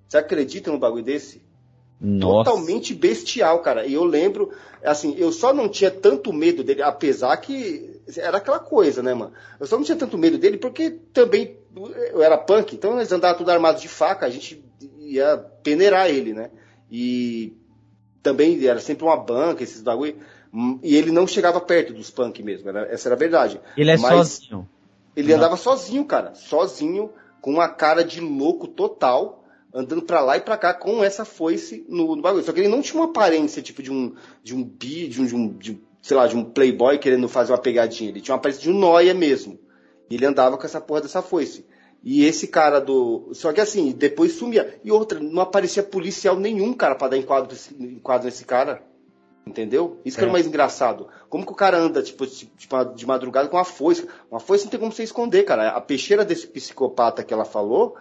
Você 0.08 0.18
acredita 0.18 0.70
num 0.70 0.78
bagulho 0.78 1.04
desse? 1.04 1.42
Nossa. 2.00 2.50
Totalmente 2.50 2.94
bestial, 2.94 3.60
cara. 3.62 3.86
E 3.86 3.94
eu 3.94 4.04
lembro, 4.04 4.52
assim, 4.84 5.16
eu 5.18 5.32
só 5.32 5.54
não 5.54 5.70
tinha 5.70 5.90
tanto 5.90 6.34
medo 6.34 6.64
dele, 6.64 6.82
apesar 6.82 7.36
que 7.38 8.02
era 8.18 8.38
aquela 8.38 8.60
coisa, 8.60 9.02
né, 9.02 9.14
mano? 9.14 9.32
Eu 9.60 9.66
só 9.66 9.78
não 9.78 9.86
tinha 9.86 9.98
tanto 9.98 10.18
medo 10.18 10.38
dele 10.38 10.58
porque 10.58 10.92
também 10.92 11.58
eu 11.76 12.22
era 12.22 12.38
punk, 12.38 12.76
então 12.76 12.98
eles 12.98 13.12
andavam 13.12 13.38
tudo 13.38 13.52
armados 13.52 13.82
de 13.82 13.88
faca, 13.88 14.26
a 14.26 14.30
gente 14.30 14.64
ia 15.00 15.38
peneirar 15.62 16.10
ele, 16.10 16.34
né? 16.34 16.50
E 16.90 17.54
também 18.24 18.66
era 18.66 18.80
sempre 18.80 19.04
uma 19.04 19.18
banca, 19.18 19.64
esses 19.64 19.82
bagulho. 19.82 20.16
E 20.82 20.96
ele 20.96 21.12
não 21.12 21.28
chegava 21.28 21.60
perto 21.60 21.94
dos 21.94 22.10
punk 22.10 22.42
mesmo, 22.42 22.70
era, 22.70 22.88
essa 22.92 23.10
era 23.10 23.16
a 23.16 23.20
verdade. 23.20 23.60
Ele 23.76 23.92
é 23.92 23.98
Mas, 23.98 24.30
sozinho. 24.30 24.70
Ele 25.16 25.30
Não. 25.30 25.38
andava 25.38 25.58
sozinho, 25.58 26.06
cara. 26.06 26.34
Sozinho, 26.34 27.12
com 27.42 27.52
uma 27.52 27.70
cara 27.70 28.04
de 28.04 28.20
louco 28.20 28.68
total, 28.68 29.44
andando 29.74 30.02
para 30.02 30.22
lá 30.22 30.38
e 30.38 30.42
para 30.42 30.58
cá 30.58 30.74
com 30.74 31.04
essa 31.04 31.26
foice 31.26 31.86
no, 31.88 32.16
no, 32.16 32.22
bagulho. 32.22 32.44
Só 32.44 32.52
que 32.52 32.60
ele 32.60 32.70
não 32.70 32.82
tinha 32.82 33.02
uma 33.02 33.10
aparência 33.10 33.62
tipo 33.62 33.84
de 33.84 33.92
um 33.92 34.16
de 34.44 34.56
um 34.56 34.64
bi, 34.64 35.08
de 35.08 35.22
um, 35.22 35.26
de 35.26 35.36
um 35.36 35.48
de, 35.50 35.82
sei 36.02 36.16
lá, 36.16 36.28
de 36.28 36.36
um 36.36 36.44
playboy 36.44 36.98
querendo 36.98 37.28
fazer 37.28 37.52
uma 37.52 37.58
pegadinha. 37.58 38.10
Ele 38.10 38.22
tinha 38.22 38.34
uma 38.34 38.40
aparência 38.40 38.62
de 38.62 38.70
um 38.70 38.78
noia 38.78 39.14
mesmo. 39.14 39.60
E 40.10 40.16
ele 40.16 40.26
andava 40.26 40.58
com 40.58 40.66
essa 40.66 40.82
porra 40.82 41.01
dessa 41.01 41.22
foice. 41.22 41.66
E 42.03 42.24
esse 42.24 42.47
cara 42.47 42.80
do. 42.80 43.30
Só 43.34 43.51
que 43.51 43.60
assim, 43.60 43.91
depois 43.91 44.34
sumia. 44.34 44.80
E 44.84 44.91
outra, 44.91 45.20
não 45.20 45.41
aparecia 45.41 45.82
policial 45.82 46.36
nenhum, 46.36 46.74
cara, 46.74 46.95
pra 46.95 47.08
dar 47.08 47.18
enquadro, 47.18 47.58
enquadro 47.80 48.26
nesse 48.26 48.45
cara. 48.45 48.84
Entendeu? 49.45 49.99
Isso 50.03 50.18
que 50.18 50.24
é. 50.24 50.28
o 50.28 50.32
mais 50.32 50.47
engraçado. 50.47 51.08
Como 51.30 51.45
que 51.45 51.51
o 51.51 51.56
cara 51.56 51.78
anda, 51.78 52.01
tipo, 52.01 52.26
tipo, 52.26 52.84
de 52.95 53.06
madrugada 53.06 53.47
com 53.47 53.58
uma 53.58 53.64
foice? 53.64 54.08
Uma 54.30 54.39
foice 54.39 54.66
não 54.66 54.72
tem 54.72 54.80
como 54.80 54.91
você 54.91 55.03
esconder, 55.03 55.43
cara. 55.43 55.70
A 55.70 55.82
peixeira 55.82 56.26
desse 56.26 56.47
psicopata 56.47 57.24
que 57.24 57.34
ela 57.34 57.45
falou, 57.45 57.95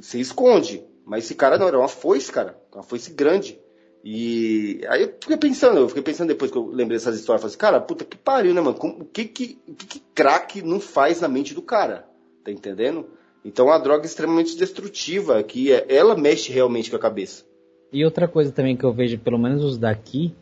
você 0.00 0.18
esconde. 0.18 0.84
Mas 1.04 1.24
esse 1.24 1.36
cara 1.36 1.56
não, 1.56 1.68
era 1.68 1.78
uma 1.78 1.88
foice, 1.88 2.32
cara. 2.32 2.60
Uma 2.72 2.82
foice 2.82 3.12
grande. 3.12 3.60
E 4.08 4.82
aí 4.88 5.02
eu 5.02 5.08
fiquei 5.20 5.36
pensando, 5.36 5.80
eu 5.80 5.88
fiquei 5.88 6.02
pensando 6.02 6.28
depois 6.28 6.48
que 6.48 6.56
eu 6.56 6.68
lembrei 6.68 6.96
dessas 6.96 7.18
histórias, 7.18 7.42
falei 7.42 7.50
assim, 7.50 7.58
cara, 7.58 7.80
puta 7.80 8.04
que 8.04 8.16
pariu, 8.16 8.54
né, 8.54 8.60
mano? 8.60 8.78
o 8.80 9.04
que 9.04 9.24
que, 9.24 9.58
o 9.66 9.74
que 9.74 10.00
que 10.48 10.62
não 10.62 10.78
faz 10.78 11.20
na 11.20 11.26
mente 11.26 11.52
do 11.52 11.60
cara? 11.60 12.06
Tá 12.44 12.52
entendendo? 12.52 13.08
Então 13.44 13.66
é 13.66 13.72
uma 13.72 13.80
droga 13.80 14.06
extremamente 14.06 14.56
destrutiva, 14.56 15.42
que 15.42 15.72
é, 15.72 15.86
ela 15.88 16.16
mexe 16.16 16.52
realmente 16.52 16.88
com 16.88 16.94
a 16.94 17.00
cabeça. 17.00 17.44
E 17.92 18.04
outra 18.04 18.28
coisa 18.28 18.52
também 18.52 18.76
que 18.76 18.84
eu 18.84 18.92
vejo, 18.92 19.18
pelo 19.18 19.40
menos 19.40 19.64
os 19.64 19.76
daqui, 19.76 20.32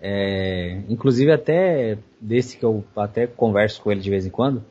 é, 0.00 0.80
inclusive 0.88 1.30
até 1.30 1.98
desse 2.18 2.56
que 2.56 2.64
eu 2.64 2.82
até 2.96 3.26
converso 3.26 3.82
com 3.82 3.92
ele 3.92 4.00
de 4.00 4.08
vez 4.08 4.24
em 4.24 4.30
quando. 4.30 4.64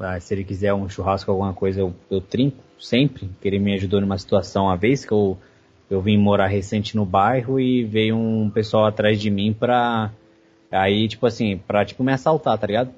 Ah, 0.00 0.18
se 0.18 0.32
ele 0.32 0.44
quiser 0.44 0.72
um 0.72 0.88
churrasco, 0.88 1.30
alguma 1.30 1.52
coisa, 1.52 1.80
eu, 1.80 1.92
eu 2.10 2.22
trinco 2.22 2.64
sempre. 2.80 3.28
Que 3.38 3.48
ele 3.48 3.58
me 3.58 3.74
ajudou 3.74 4.00
numa 4.00 4.16
situação 4.16 4.64
uma 4.64 4.76
vez 4.78 5.04
que 5.04 5.12
eu, 5.12 5.36
eu 5.90 6.00
vim 6.00 6.16
morar 6.18 6.46
recente 6.46 6.96
no 6.96 7.04
bairro 7.04 7.58
e 7.58 7.84
veio 7.84 8.16
um 8.16 8.50
pessoal 8.50 8.86
atrás 8.86 9.20
de 9.20 9.30
mim 9.30 9.52
pra. 9.52 10.10
Aí, 10.70 11.08
tipo 11.08 11.26
assim, 11.26 11.56
pra 11.56 11.84
tipo 11.84 12.04
me 12.04 12.12
assaltar, 12.12 12.58
tá 12.58 12.66
ligado? 12.66 12.90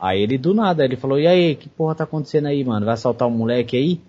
Aí 0.00 0.22
ele 0.22 0.38
do 0.38 0.54
nada, 0.54 0.84
ele 0.84 0.96
falou, 0.96 1.18
e 1.18 1.26
aí, 1.26 1.56
que 1.56 1.68
porra 1.68 1.94
tá 1.94 2.04
acontecendo 2.04 2.46
aí, 2.46 2.64
mano? 2.64 2.86
Vai 2.86 2.94
assaltar 2.94 3.26
um 3.26 3.32
moleque 3.32 3.76
aí? 3.76 4.00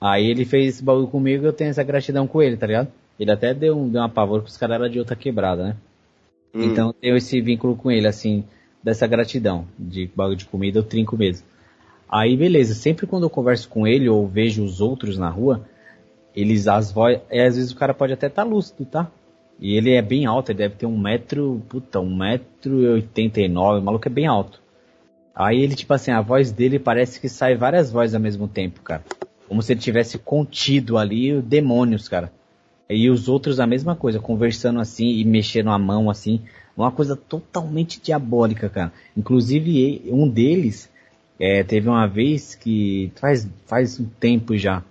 Aí 0.00 0.26
ele 0.26 0.44
fez 0.44 0.74
esse 0.74 0.84
bagulho 0.84 1.06
comigo 1.06 1.46
eu 1.46 1.52
tenho 1.52 1.70
essa 1.70 1.82
gratidão 1.82 2.26
com 2.26 2.42
ele, 2.42 2.56
tá 2.56 2.66
ligado? 2.66 2.88
Ele 3.18 3.30
até 3.30 3.54
deu, 3.54 3.78
um, 3.78 3.88
deu 3.88 4.02
uma 4.02 4.08
pavor 4.08 4.42
que 4.42 4.50
os 4.50 4.56
caras 4.56 4.74
eram 4.74 4.88
de 4.88 4.98
outra 4.98 5.16
quebrada, 5.16 5.64
né? 5.64 5.76
Hum. 6.54 6.64
Então 6.64 6.88
eu 6.88 6.92
tenho 6.92 7.16
esse 7.16 7.40
vínculo 7.40 7.76
com 7.76 7.90
ele, 7.90 8.06
assim, 8.08 8.44
dessa 8.82 9.06
gratidão, 9.06 9.66
de 9.78 10.10
bagulho 10.14 10.36
de 10.36 10.44
comida, 10.44 10.80
eu 10.80 10.82
trinco 10.82 11.16
mesmo. 11.16 11.46
Aí 12.10 12.36
beleza, 12.36 12.74
sempre 12.74 13.06
quando 13.06 13.22
eu 13.22 13.30
converso 13.30 13.68
com 13.68 13.86
ele 13.86 14.08
ou 14.08 14.26
vejo 14.26 14.62
os 14.62 14.80
outros 14.80 15.16
na 15.16 15.30
rua, 15.30 15.64
eles 16.34 16.66
as 16.68 16.90
vozes. 16.92 17.20
É, 17.30 17.46
às 17.46 17.56
vezes 17.56 17.70
o 17.70 17.76
cara 17.76 17.94
pode 17.94 18.12
até 18.12 18.26
estar 18.26 18.44
tá 18.44 18.48
lúcido, 18.48 18.84
tá? 18.84 19.10
E 19.60 19.76
ele 19.76 19.92
é 19.92 20.02
bem 20.02 20.26
alto, 20.26 20.50
ele 20.50 20.58
deve 20.58 20.74
ter 20.74 20.86
um 20.86 20.98
metro, 20.98 21.62
puta, 21.68 22.00
um 22.00 22.16
metro 22.16 22.82
e 22.82 22.86
oitenta 22.88 23.40
e 23.40 23.48
nove, 23.48 23.80
o 23.80 23.82
maluco 23.82 24.08
é 24.08 24.10
bem 24.10 24.26
alto. 24.26 24.60
Aí 25.34 25.60
ele, 25.60 25.74
tipo 25.74 25.92
assim, 25.92 26.10
a 26.10 26.20
voz 26.20 26.52
dele 26.52 26.78
parece 26.78 27.20
que 27.20 27.28
sai 27.28 27.56
várias 27.56 27.90
vozes 27.90 28.14
ao 28.14 28.20
mesmo 28.20 28.46
tempo, 28.46 28.80
cara. 28.82 29.04
Como 29.48 29.62
se 29.62 29.72
ele 29.72 29.80
tivesse 29.80 30.18
contido 30.18 30.96
ali 30.96 31.40
demônios, 31.42 32.08
cara. 32.08 32.32
E 32.88 33.08
os 33.10 33.28
outros 33.28 33.58
a 33.58 33.66
mesma 33.66 33.96
coisa, 33.96 34.20
conversando 34.20 34.78
assim 34.78 35.06
e 35.06 35.24
mexendo 35.24 35.70
a 35.70 35.78
mão 35.78 36.10
assim. 36.10 36.40
Uma 36.76 36.90
coisa 36.90 37.16
totalmente 37.16 38.00
diabólica, 38.00 38.68
cara. 38.68 38.92
Inclusive, 39.16 40.02
um 40.06 40.28
deles 40.28 40.90
é, 41.38 41.62
teve 41.62 41.88
uma 41.88 42.06
vez 42.06 42.54
que 42.54 43.12
faz, 43.16 43.48
faz 43.66 43.98
um 43.98 44.04
tempo 44.04 44.56
já. 44.56 44.82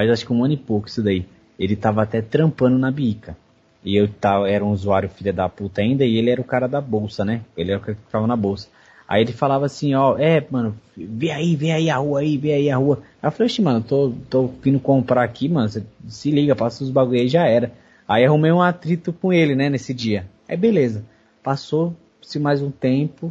Faz 0.00 0.10
acho 0.10 0.24
que 0.24 0.32
um 0.32 0.42
ano 0.42 0.54
e 0.54 0.56
pouco 0.56 0.88
isso 0.88 1.02
daí. 1.02 1.26
Ele 1.58 1.76
tava 1.76 2.02
até 2.02 2.22
trampando 2.22 2.78
na 2.78 2.90
bica. 2.90 3.36
E 3.84 3.94
eu 3.94 4.08
tava, 4.08 4.48
era 4.48 4.64
um 4.64 4.70
usuário 4.70 5.10
filha 5.10 5.30
da 5.30 5.46
puta 5.46 5.82
ainda 5.82 6.06
e 6.06 6.16
ele 6.16 6.30
era 6.30 6.40
o 6.40 6.44
cara 6.44 6.66
da 6.66 6.80
bolsa, 6.80 7.22
né? 7.22 7.42
Ele 7.54 7.70
era 7.70 7.78
o 7.78 7.82
cara 7.82 7.94
que 7.94 8.04
ficava 8.06 8.26
na 8.26 8.34
bolsa. 8.34 8.68
Aí 9.06 9.22
ele 9.22 9.32
falava 9.32 9.66
assim, 9.66 9.94
ó, 9.94 10.16
é, 10.16 10.42
mano, 10.50 10.74
vê 10.96 11.30
aí, 11.30 11.54
vê 11.54 11.72
aí 11.72 11.90
a 11.90 11.98
rua 11.98 12.20
aí, 12.20 12.38
vê 12.38 12.54
aí 12.54 12.70
a 12.70 12.78
rua. 12.78 13.02
Aí 13.22 13.28
eu 13.28 13.30
falei, 13.30 13.52
mano, 13.60 13.82
tô, 13.82 14.14
tô 14.30 14.46
vindo 14.62 14.80
comprar 14.80 15.22
aqui, 15.22 15.50
mano, 15.50 15.68
você 15.68 15.84
se 16.08 16.30
liga, 16.30 16.56
passa 16.56 16.82
os 16.82 16.88
bagulho 16.88 17.20
aí 17.20 17.28
já 17.28 17.46
era. 17.46 17.70
Aí 18.08 18.24
arrumei 18.24 18.52
um 18.52 18.62
atrito 18.62 19.12
com 19.12 19.30
ele, 19.30 19.54
né, 19.54 19.68
nesse 19.68 19.92
dia. 19.92 20.24
Aí 20.48 20.56
beleza. 20.56 21.04
Passou-se 21.42 22.38
mais 22.38 22.62
um 22.62 22.70
tempo. 22.70 23.30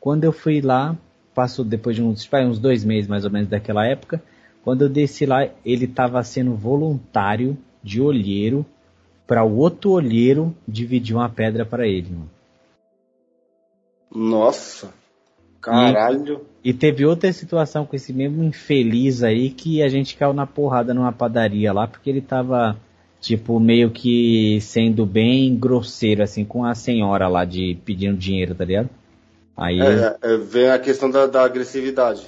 Quando 0.00 0.24
eu 0.24 0.32
fui 0.32 0.62
lá, 0.62 0.96
passou 1.34 1.62
depois 1.62 1.94
de 1.94 2.02
uns, 2.02 2.26
uns 2.32 2.58
dois 2.58 2.86
meses 2.86 3.06
mais 3.06 3.26
ou 3.26 3.30
menos 3.30 3.50
daquela 3.50 3.84
época. 3.84 4.22
Quando 4.66 4.82
eu 4.82 4.88
desci 4.88 5.24
lá, 5.24 5.48
ele 5.64 5.86
tava 5.86 6.20
sendo 6.24 6.52
voluntário 6.56 7.56
de 7.84 8.02
olheiro 8.02 8.66
para 9.24 9.44
o 9.44 9.58
outro 9.58 9.92
olheiro 9.92 10.52
dividir 10.66 11.14
uma 11.14 11.28
pedra 11.28 11.64
para 11.64 11.86
ele, 11.86 12.10
mano. 12.10 12.30
Nossa. 14.12 14.92
Caralho. 15.60 16.44
E, 16.64 16.70
e, 16.70 16.74
teve 16.74 17.06
outra 17.06 17.32
situação 17.32 17.86
com 17.86 17.94
esse 17.94 18.12
mesmo 18.12 18.42
infeliz 18.42 19.22
aí 19.22 19.50
que 19.50 19.84
a 19.84 19.88
gente 19.88 20.16
caiu 20.16 20.32
na 20.32 20.48
porrada 20.48 20.92
numa 20.92 21.12
padaria 21.12 21.72
lá 21.72 21.86
porque 21.86 22.10
ele 22.10 22.20
tava, 22.20 22.76
tipo, 23.20 23.60
meio 23.60 23.92
que 23.92 24.58
sendo 24.60 25.06
bem 25.06 25.54
grosseiro, 25.54 26.24
assim, 26.24 26.44
com 26.44 26.64
a 26.64 26.74
senhora 26.74 27.28
lá 27.28 27.44
de 27.44 27.78
pedindo 27.84 28.18
dinheiro, 28.18 28.52
tá 28.52 28.64
ligado? 28.64 28.90
Aí. 29.56 29.78
É, 29.80 30.16
é, 30.22 30.36
vem 30.36 30.70
a 30.70 30.78
questão 30.80 31.08
da, 31.08 31.28
da 31.28 31.44
agressividade. 31.44 32.26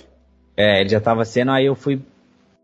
É, 0.56 0.80
ele 0.80 0.88
já 0.88 1.00
tava 1.00 1.24
sendo, 1.24 1.50
aí 1.50 1.66
eu 1.66 1.74
fui 1.74 2.00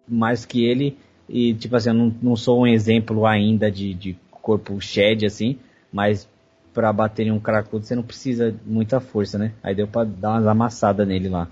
mais 0.07 0.45
que 0.45 0.65
ele 0.65 0.97
e, 1.29 1.55
tipo 1.55 1.75
assim, 1.77 1.91
eu 1.91 1.95
não, 1.95 2.15
não 2.23 2.37
sou 2.37 2.61
um 2.61 2.67
exemplo 2.67 3.27
ainda 3.27 3.71
de, 3.71 3.95
de 3.95 4.19
corpo 4.31 4.81
shed, 4.81 5.25
assim, 5.25 5.59
mas 5.93 6.29
para 6.73 6.93
bater 6.93 7.27
em 7.27 7.31
um 7.31 7.41
cracudo 7.41 7.85
você 7.85 7.95
não 7.95 8.03
precisa 8.03 8.55
muita 8.67 9.01
força, 9.01 9.39
né? 9.39 9.53
Aí 9.63 9.75
deu 9.75 9.87
pra 9.87 10.05
dar 10.05 10.33
umas 10.33 10.47
amassadas 10.47 11.07
nele 11.07 11.29
lá. 11.29 11.49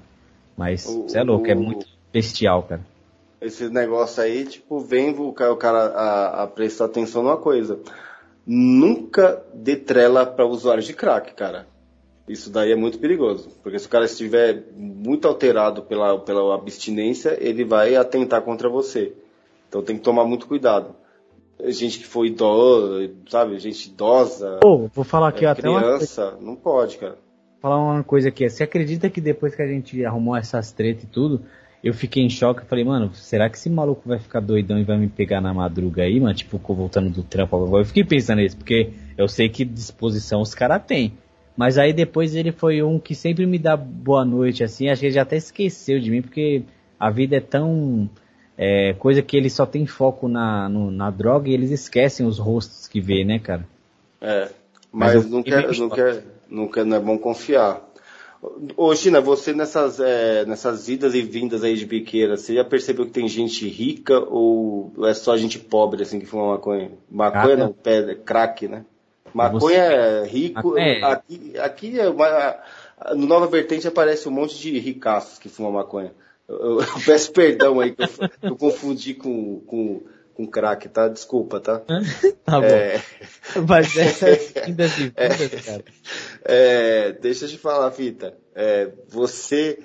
Mas 0.57 0.85
você 0.85 1.19
é 1.19 1.23
louco, 1.23 1.47
é 1.47 1.55
muito 1.55 1.87
bestial, 2.13 2.65
cara. 2.65 2.83
Esse 3.41 3.69
negócio 3.69 4.23
aí, 4.23 4.45
tipo, 4.45 4.79
vem 4.81 5.11
o 5.19 5.33
cara, 5.33 5.53
o 5.53 5.57
cara 5.57 5.79
a, 5.79 6.43
a 6.43 6.47
prestar 6.47 6.85
atenção 6.85 7.23
numa 7.23 7.37
coisa. 7.37 7.81
Nunca 8.47 9.43
dê 9.55 9.77
trela 9.77 10.27
para 10.27 10.47
usuários 10.47 10.87
de 10.87 10.93
crack, 10.93 11.35
cara. 11.35 11.67
Isso 12.33 12.51
daí 12.51 12.73
é 12.73 12.77
muito 12.77 12.99
perigoso, 12.99 13.49
porque 13.63 13.79
se 13.79 13.87
o 13.87 13.91
cara 13.91 14.07
estiver 14.07 14.65
muito 14.75 15.29
alterado 15.29 15.83
pela, 15.83 16.19
pela 16.19 16.55
abstinência, 16.55 17.37
ele 17.41 17.65
vai 17.65 17.95
atentar 17.95 18.43
contra 18.43 18.69
você. 18.69 19.13
Então 19.69 19.83
tem 19.83 19.97
que 19.97 20.03
tomar 20.03 20.25
muito 20.25 20.47
cuidado 20.47 20.95
gente 21.71 21.99
que 21.99 22.07
foi 22.07 22.29
idosa, 22.29 23.11
sabe? 23.29 23.59
Gente 23.59 23.89
idosa. 23.89 24.59
Pô, 24.61 24.89
vou 24.93 25.05
falar 25.05 25.29
aqui 25.29 25.45
é, 25.45 25.49
até 25.49 25.63
criança, 25.63 26.31
uma... 26.31 26.41
não 26.41 26.57
pode, 26.57 26.99
cara. 26.99 27.17
Falar 27.61 27.79
uma 27.79 28.03
coisa 28.03 28.29
aqui, 28.29 28.49
você 28.49 28.65
acredita 28.65 29.09
que 29.09 29.21
depois 29.21 29.55
que 29.55 29.63
a 29.63 29.67
gente 29.67 30.05
arrumou 30.05 30.35
essas 30.35 30.73
tretas 30.73 31.05
e 31.05 31.07
tudo, 31.07 31.43
eu 31.83 31.95
fiquei 31.95 32.25
em 32.25 32.31
choque, 32.31 32.67
falei, 32.67 32.85
mano, 32.85 33.15
será 33.15 33.49
que 33.49 33.57
esse 33.57 33.71
maluco 33.71 34.09
vai 34.09 34.19
ficar 34.19 34.41
doidão 34.41 34.79
e 34.79 34.85
vai 34.85 34.99
me 34.99 35.09
pegar 35.09 35.41
na 35.41 35.55
madruga 35.55 36.03
aí, 36.03 36.19
mano? 36.19 36.35
Tipo, 36.35 36.59
voltando 36.75 37.11
do 37.11 37.23
trampo. 37.23 37.79
Eu 37.79 37.85
fiquei 37.85 38.05
pensando 38.05 38.39
nisso, 38.39 38.57
porque 38.57 38.93
eu 39.17 39.29
sei 39.29 39.49
que 39.49 39.65
disposição 39.65 40.41
os 40.41 40.55
caras 40.55 40.83
têm. 40.85 41.13
Mas 41.57 41.77
aí 41.79 41.93
depois 41.93 42.35
ele 42.35 42.51
foi 42.51 42.83
um 42.83 42.99
que 42.99 43.15
sempre 43.15 43.45
me 43.47 43.59
dá 43.59 43.77
boa 43.77 44.25
noite, 44.25 44.65
assim, 44.65 44.89
acho 44.89 45.01
que 45.01 45.07
ele 45.07 45.15
já 45.15 45.23
até 45.23 45.37
esqueceu 45.37 46.01
de 46.01 46.11
mim, 46.11 46.23
porque 46.23 46.63
a 46.99 47.11
vida 47.11 47.37
é 47.37 47.41
tão 47.41 48.09
é, 48.57 48.95
coisa 48.95 49.23
que 49.23 49.37
eles 49.37 49.53
só 49.53 49.67
tem 49.67 49.87
foco 49.87 50.29
na, 50.29 50.69
no, 50.69 50.91
na 50.91 51.11
droga 51.11 51.49
e 51.49 51.55
eles 51.55 51.71
esquecem 51.71 52.27
os 52.27 52.39
rostos 52.39 52.89
que 52.89 53.01
vê, 53.01 53.25
né, 53.25 53.39
cara? 53.39 53.67
É, 54.21 54.49
mas, 54.91 55.15
mas 55.17 55.31
não, 55.31 55.43
quer, 55.43 55.79
não, 55.79 55.91
quer, 55.91 56.25
não 56.49 56.69
quer, 56.69 56.85
não 56.85 56.97
é 56.97 57.01
bom 57.01 57.19
confiar. 57.19 57.83
Ô 58.77 58.95
China, 58.97 59.21
você 59.21 59.53
nessas, 59.53 60.01
é, 60.01 60.45
nessas 60.45 60.89
idas 60.89 61.15
e 61.15 61.23
vindas 61.23 61.63
aí 61.63 61.77
de 61.77 61.87
biqueira, 61.87 62.37
você 62.37 62.55
já 62.55 62.65
percebeu 62.65 63.07
que 63.07 63.13
tem 63.13 63.29
gente 63.29 63.69
rica 63.69 64.19
ou 64.19 64.93
é 65.05 65.15
só 65.15 65.37
gente 65.37 65.61
pobre 65.61 66.03
assim 66.03 66.19
que 66.19 66.27
fuma 66.27 66.49
maconha? 66.49 66.91
Maconha 67.09 67.57
não, 67.57 67.73
pedra, 67.73 68.17
crack, 68.17 68.67
né? 68.67 68.85
Maconha 69.33 69.83
é 69.83 70.27
rico, 70.27 70.79
é. 70.79 71.03
aqui, 71.03 71.59
aqui 71.59 72.01
é 72.01 72.09
uma, 72.09 72.57
no 73.15 73.27
Nova 73.27 73.47
Vertente 73.47 73.87
aparece 73.89 74.29
um 74.29 74.33
monte 74.33 74.59
de 74.59 74.79
ricaços 74.79 75.39
que 75.39 75.49
fumam 75.49 75.73
maconha. 75.73 76.13
Eu, 76.49 76.81
eu 76.81 76.87
peço 77.05 77.33
perdão 77.33 77.81
aí 77.81 77.93
que 77.93 78.03
eu, 78.03 78.09
eu 78.43 78.57
confundi 78.57 79.15
com, 79.15 79.61
com, 79.61 80.03
com 80.35 80.47
crack, 80.47 80.89
tá? 80.89 81.09
Desculpa, 81.09 81.61
tá? 81.61 81.81
tá 82.45 82.61
bom. 82.61 82.67
É... 82.67 83.03
Mas 83.67 83.97
essa 83.97 84.31
é 84.31 84.65
ainda 84.65 84.85
assim, 84.85 85.11
cara. 85.11 85.85
É, 86.45 87.13
deixa 87.13 87.45
eu 87.45 87.49
te 87.49 87.59
falar, 87.59 87.91
Fita. 87.91 88.37
É, 88.55 88.91
você 89.09 89.79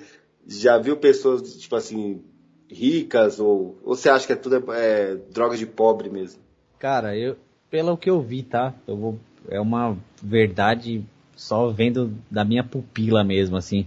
já 0.46 0.78
viu 0.78 0.96
pessoas, 0.96 1.56
tipo 1.56 1.76
assim, 1.76 2.22
ricas 2.70 3.40
ou, 3.40 3.78
ou 3.82 3.94
você 3.94 4.08
acha 4.08 4.26
que 4.26 4.32
é 4.32 4.36
tudo 4.36 4.72
é, 4.72 5.16
droga 5.30 5.56
de 5.56 5.66
pobre 5.66 6.08
mesmo? 6.10 6.40
Cara, 6.78 7.16
eu, 7.16 7.36
pelo 7.70 7.96
que 7.96 8.08
eu 8.08 8.20
vi, 8.20 8.42
tá? 8.42 8.74
Eu 8.86 8.96
vou, 8.96 9.18
é 9.48 9.60
uma 9.60 9.96
verdade 10.22 11.04
só 11.36 11.68
vendo 11.68 12.14
da 12.30 12.44
minha 12.44 12.64
pupila 12.64 13.22
mesmo, 13.22 13.56
assim 13.56 13.86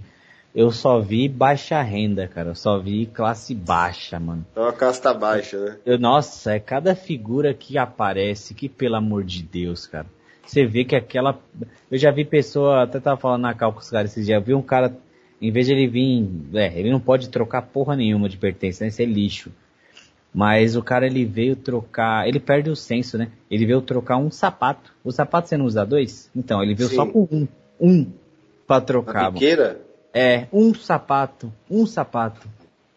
eu 0.53 0.69
só 0.71 0.99
vi 0.99 1.29
baixa 1.29 1.81
renda, 1.81 2.27
cara. 2.27 2.49
Eu 2.49 2.55
só 2.55 2.77
vi 2.77 3.05
classe 3.05 3.55
baixa, 3.55 4.19
mano. 4.19 4.45
É 4.55 4.59
uma 4.59 4.73
casta 4.73 5.13
baixa, 5.13 5.57
né? 5.57 5.77
Eu, 5.85 5.97
nossa, 5.97 6.53
é 6.53 6.59
cada 6.59 6.93
figura 6.93 7.53
que 7.53 7.77
aparece, 7.77 8.53
que 8.53 8.67
pelo 8.67 8.95
amor 8.95 9.23
de 9.23 9.43
Deus, 9.43 9.87
cara. 9.87 10.05
Você 10.45 10.65
vê 10.65 10.83
que 10.83 10.95
aquela. 10.95 11.39
Eu 11.89 11.97
já 11.97 12.11
vi 12.11 12.25
pessoa, 12.25 12.83
até 12.83 12.99
tava 12.99 13.19
falando 13.19 13.43
na 13.43 13.53
cal 13.53 13.71
com 13.71 13.79
os 13.79 13.89
caras 13.89 14.11
esses 14.11 14.25
dias, 14.25 14.35
eu 14.35 14.45
vi 14.45 14.53
um 14.53 14.61
cara, 14.61 14.93
em 15.41 15.51
vez 15.51 15.67
de 15.67 15.73
ele 15.73 15.87
vir. 15.87 16.27
É, 16.53 16.77
ele 16.77 16.91
não 16.91 16.99
pode 16.99 17.29
trocar 17.29 17.61
porra 17.61 17.95
nenhuma 17.95 18.27
de 18.27 18.37
pertença, 18.37 18.83
né? 18.83 18.89
Isso 18.89 19.01
é 19.01 19.05
lixo. 19.05 19.51
Mas 20.33 20.75
o 20.75 20.81
cara 20.81 21.05
ele 21.05 21.25
veio 21.25 21.55
trocar. 21.55 22.27
Ele 22.27 22.39
perde 22.39 22.69
o 22.69 22.75
senso, 22.75 23.17
né? 23.17 23.29
Ele 23.49 23.65
veio 23.65 23.81
trocar 23.81 24.17
um 24.17 24.31
sapato. 24.31 24.93
O 25.03 25.11
sapato 25.11 25.49
você 25.49 25.57
não 25.57 25.65
usa 25.65 25.85
dois? 25.85 26.29
Então, 26.35 26.63
ele 26.63 26.73
veio 26.73 26.89
Sim. 26.89 26.95
só 26.95 27.05
com 27.05 27.27
um. 27.31 27.47
Um 27.79 28.07
pra 28.65 28.79
trocar. 28.79 29.25
A 29.25 29.31
biqueira? 29.31 29.81
É, 30.13 30.47
um 30.53 30.73
sapato. 30.73 31.51
Um 31.69 31.85
sapato. 31.85 32.47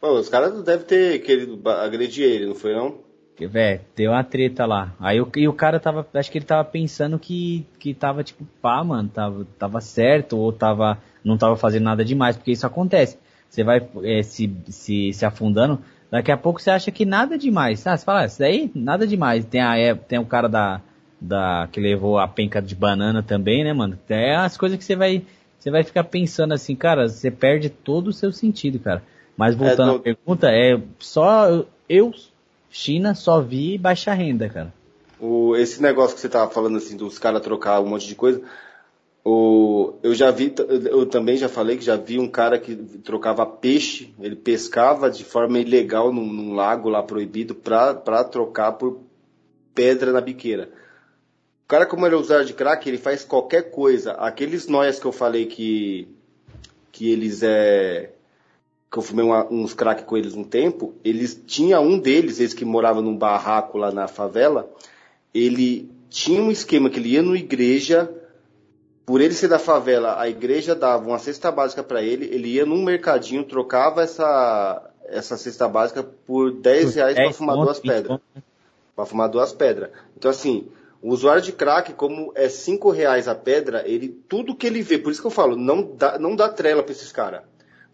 Pô, 0.01 0.18
os 0.18 0.28
caras 0.28 0.62
devem 0.62 0.87
ter 0.87 1.18
querido 1.20 1.59
agredir 1.68 2.24
ele, 2.24 2.47
não 2.47 2.55
foi 2.55 2.74
não? 2.74 2.99
Vé, 3.41 3.80
deu 3.97 4.12
uma 4.12 4.22
treta 4.22 4.64
lá. 4.64 4.95
Aí 5.01 5.20
o, 5.20 5.28
e 5.35 5.49
o 5.49 5.53
cara 5.53 5.80
tava, 5.80 6.07
acho 6.14 6.30
que 6.30 6.39
ele 6.39 6.45
tava 6.45 6.64
pensando 6.64 7.18
que, 7.18 7.66
que 7.80 7.93
tava 7.93 8.22
tipo, 8.22 8.45
pá, 8.62 8.85
mano, 8.85 9.09
tava, 9.09 9.47
tava 9.59 9.80
certo, 9.80 10.39
ou 10.39 10.53
tava, 10.53 10.99
não 11.24 11.37
tava 11.37 11.57
fazendo 11.57 11.82
nada 11.85 12.05
demais, 12.05 12.37
porque 12.37 12.53
isso 12.53 12.66
acontece. 12.66 13.18
Você 13.49 13.64
vai 13.64 13.87
é, 14.05 14.22
se, 14.22 14.53
se, 14.68 15.12
se 15.12 15.24
afundando, 15.24 15.80
daqui 16.15 16.31
a 16.31 16.37
pouco 16.37 16.62
você 16.62 16.71
acha 16.71 16.93
que 16.93 17.05
nada 17.05 17.37
demais. 17.37 17.85
Ah, 17.89 17.97
você 17.97 18.05
fala, 18.05 18.21
ah, 18.21 18.27
isso 18.27 18.39
daí, 18.39 18.71
nada 18.73 19.05
demais. 19.05 19.45
Tem, 19.45 19.61
a, 19.61 19.77
é, 19.77 19.97
tem 19.97 20.17
o 20.17 20.25
cara 20.25 20.49
da, 20.49 20.81
da, 21.21 21.69
que 21.73 21.81
levou 21.81 22.21
a 22.21 22.29
penca 22.29 22.62
de 22.62 22.73
banana 22.73 23.21
também, 23.21 23.65
né, 23.65 23.73
mano? 23.73 23.99
É 24.09 24.37
as 24.37 24.57
coisas 24.57 24.79
que 24.79 24.85
você 24.85 24.95
vai, 24.95 25.25
você 25.59 25.73
vai 25.73 25.83
ficar 25.83 26.05
pensando 26.05 26.55
assim, 26.55 26.77
cara, 26.77 27.09
você 27.09 27.33
perde 27.33 27.69
todo 27.69 28.09
o 28.09 28.12
seu 28.12 28.31
sentido, 28.31 28.79
cara. 28.79 29.03
Mas 29.37 29.57
voltando 29.57 29.91
é, 29.91 29.97
à 29.97 29.99
pergunta, 29.99 30.49
é 30.53 30.81
só 31.01 31.65
eu, 31.89 32.12
China, 32.71 33.17
só 33.17 33.41
vi 33.41 33.77
baixa 33.77 34.15
renda, 34.15 34.49
cara. 34.49 34.73
O, 35.19 35.57
esse 35.57 35.83
negócio 35.83 36.15
que 36.15 36.21
você 36.21 36.29
tava 36.29 36.49
falando 36.49 36.77
assim, 36.77 36.97
dos 36.97 37.19
caras 37.19 37.43
trocar 37.43 37.81
um 37.81 37.89
monte 37.89 38.07
de 38.07 38.15
coisa, 38.15 38.41
o, 39.25 39.95
eu 40.03 40.14
já 40.14 40.31
vi, 40.31 40.55
eu 40.91 41.07
também 41.07 41.39
já 41.39 41.49
falei 41.49 41.79
que 41.79 41.85
já 41.85 41.97
vi 41.97 42.18
um 42.18 42.29
cara 42.29 42.59
que 42.59 42.77
trocava 42.77 43.47
peixe, 43.47 44.14
ele 44.20 44.37
pescava 44.37 45.11
de 45.11 45.25
forma 45.25 45.59
ilegal 45.59 46.12
num, 46.12 46.31
num 46.31 46.55
lago 46.55 46.91
lá 46.91 47.03
proibido 47.03 47.55
para 47.55 48.25
trocar 48.25 48.72
por 48.72 49.01
pedra 49.75 50.12
na 50.12 50.20
biqueira. 50.20 50.70
O 51.64 51.66
cara, 51.66 51.87
como 51.87 52.05
ele 52.07 52.14
é 52.14 52.18
usuário 52.18 52.45
de 52.45 52.53
crack, 52.53 52.87
ele 52.87 52.99
faz 52.99 53.25
qualquer 53.25 53.70
coisa. 53.70 54.12
Aqueles 54.12 54.68
noias 54.68 55.01
que 55.01 55.07
eu 55.07 55.12
falei 55.12 55.47
que, 55.47 56.07
que 56.93 57.11
eles 57.11 57.43
é. 57.43 58.12
Que 58.91 58.99
eu 58.99 59.03
fumei 59.03 59.25
uma, 59.25 59.51
uns 59.51 59.72
crack 59.72 60.05
com 60.05 60.18
eles 60.18 60.35
um 60.35 60.45
tempo, 60.45 60.95
eles 61.03 61.43
tinha 61.47 61.81
um 61.81 61.99
deles, 61.99 62.39
esse 62.39 62.55
que 62.55 62.64
morava 62.64 63.01
num 63.01 63.16
barraco 63.16 63.79
lá 63.79 63.91
na 63.91 64.07
favela, 64.07 64.70
ele 65.33 65.91
tinha 66.11 66.41
um 66.41 66.51
esquema 66.51 66.91
que 66.91 67.01
ele 67.01 67.09
ia 67.09 67.22
na 67.22 67.35
igreja, 67.35 68.09
por 69.07 69.21
ele 69.21 69.35
ser 69.35 69.49
da 69.49 69.59
favela, 69.59 70.21
a 70.21 70.29
igreja 70.29 70.75
dava 70.75 71.07
uma 71.07 71.19
cesta 71.19 71.51
básica 71.53 71.83
para 71.83 72.03
ele, 72.03 72.27
ele 72.27 72.49
ia 72.49 72.65
num 72.65 72.83
mercadinho, 72.83 73.45
trocava 73.45 74.03
essa, 74.03 74.91
essa 75.07 75.37
cesta 75.37 75.69
básica 75.69 76.03
por 76.03 76.53
10 76.53 76.95
reais 76.95 77.15
para 77.15 77.33
fumar 77.33 77.57
duas 77.57 77.81
pedras. 77.81 78.21
Para 78.97 79.07
fumar 79.07 79.29
duas 79.29 79.53
pedras. 79.53 79.91
Então 80.17 80.31
assim, 80.31 80.69
o 81.03 81.11
usuário 81.11 81.43
de 81.43 81.53
crack, 81.53 81.93
como 81.93 82.33
é 82.35 82.49
cinco 82.49 82.91
reais 82.91 83.29
a 83.29 83.35
pedra, 83.35 83.83
ele 83.87 84.09
tudo 84.09 84.55
que 84.55 84.67
ele 84.67 84.81
vê, 84.81 84.97
por 84.97 85.13
isso 85.13 85.21
que 85.21 85.27
eu 85.27 85.31
falo, 85.31 85.55
não 85.55 85.95
dá, 85.95 86.19
não 86.19 86.35
dá 86.35 86.49
trela 86.49 86.83
para 86.83 86.93
esses 86.93 87.13
caras. 87.13 87.43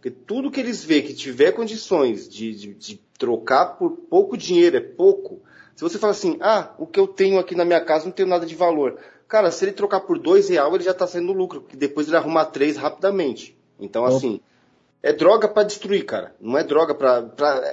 Porque 0.01 0.11
tudo 0.11 0.51
que 0.51 0.61
eles 0.61 0.85
vê 0.85 1.03
que 1.03 1.13
tiver 1.13 1.53
condições 1.53 2.29
de, 2.29 2.55
de, 2.55 2.75
de, 2.75 3.01
trocar 3.19 3.77
por 3.77 3.91
pouco 4.09 4.35
dinheiro, 4.35 4.79
é 4.79 4.81
pouco. 4.81 5.43
Se 5.75 5.83
você 5.83 5.99
fala 5.99 6.13
assim, 6.13 6.39
ah, 6.41 6.73
o 6.79 6.87
que 6.87 6.99
eu 6.99 7.07
tenho 7.07 7.39
aqui 7.39 7.55
na 7.55 7.67
minha 7.67 7.81
casa 7.85 8.07
não 8.07 8.13
tem 8.13 8.25
nada 8.25 8.47
de 8.47 8.55
valor. 8.55 8.99
Cara, 9.31 9.53
se 9.53 9.65
ele 9.65 9.71
trocar 9.71 10.01
por 10.01 10.19
dois 10.19 10.49
reais, 10.49 10.75
ele 10.75 10.83
já 10.83 10.91
está 10.91 11.07
saindo 11.07 11.33
lucro, 11.33 11.61
porque 11.61 11.77
depois 11.77 12.09
ele 12.09 12.17
arruma 12.17 12.45
três 12.45 12.77
rapidamente. 12.77 13.57
Então, 13.79 14.05
assim, 14.05 14.41
é 15.01 15.13
droga 15.13 15.47
para 15.47 15.63
destruir, 15.63 16.05
cara. 16.05 16.35
Não 16.41 16.59
é 16.59 16.65
droga 16.65 16.97
para. 16.97 17.31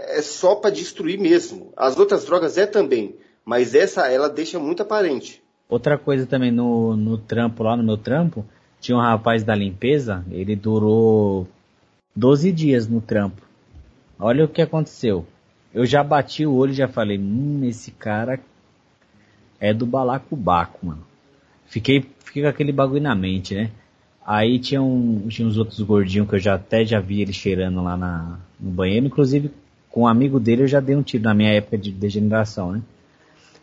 É 0.07 0.21
só 0.21 0.53
para 0.53 0.69
destruir 0.69 1.19
mesmo. 1.19 1.73
As 1.75 1.97
outras 1.97 2.25
drogas 2.25 2.59
é 2.59 2.67
também. 2.67 3.15
Mas 3.43 3.73
essa, 3.73 4.07
ela 4.07 4.29
deixa 4.29 4.59
muito 4.59 4.83
aparente. 4.83 5.41
Outra 5.67 5.97
coisa 5.97 6.27
também 6.27 6.51
no, 6.51 6.95
no 6.95 7.17
trampo, 7.17 7.63
lá 7.63 7.75
no 7.75 7.83
meu 7.83 7.97
trampo, 7.97 8.45
tinha 8.79 8.95
um 8.95 9.01
rapaz 9.01 9.43
da 9.43 9.55
limpeza, 9.55 10.23
ele 10.29 10.55
durou 10.55 11.47
12 12.15 12.51
dias 12.51 12.87
no 12.87 13.01
trampo. 13.01 13.41
Olha 14.19 14.45
o 14.45 14.47
que 14.47 14.61
aconteceu. 14.61 15.25
Eu 15.73 15.87
já 15.87 16.03
bati 16.03 16.45
o 16.45 16.53
olho 16.53 16.71
e 16.71 16.75
já 16.75 16.87
falei, 16.87 17.17
hum, 17.17 17.61
esse 17.63 17.89
cara 17.89 18.39
é 19.59 19.73
do 19.73 19.87
balacobaco, 19.87 20.85
mano. 20.85 21.16
Fiquei, 21.67 22.05
fiquei 22.23 22.43
com 22.43 22.49
aquele 22.49 22.71
bagulho 22.71 23.01
na 23.01 23.15
mente, 23.15 23.53
né? 23.53 23.71
Aí 24.25 24.59
tinha, 24.59 24.81
um, 24.81 25.27
tinha 25.29 25.47
uns 25.47 25.57
outros 25.57 25.79
gordinhos 25.81 26.27
que 26.27 26.35
eu 26.35 26.39
já 26.39 26.55
até 26.55 26.85
já 26.85 26.99
vi 26.99 27.21
ele 27.21 27.31
cheirando 27.31 27.81
lá 27.81 27.95
na, 27.95 28.39
no 28.59 28.71
banheiro. 28.71 29.05
Inclusive, 29.05 29.51
com 29.89 30.01
um 30.01 30.07
amigo 30.07 30.39
dele 30.39 30.63
eu 30.63 30.67
já 30.67 30.79
dei 30.79 30.95
um 30.95 31.01
tiro 31.01 31.23
na 31.23 31.33
minha 31.33 31.51
época 31.51 31.77
de 31.77 31.91
degeneração, 31.91 32.71
né? 32.73 32.81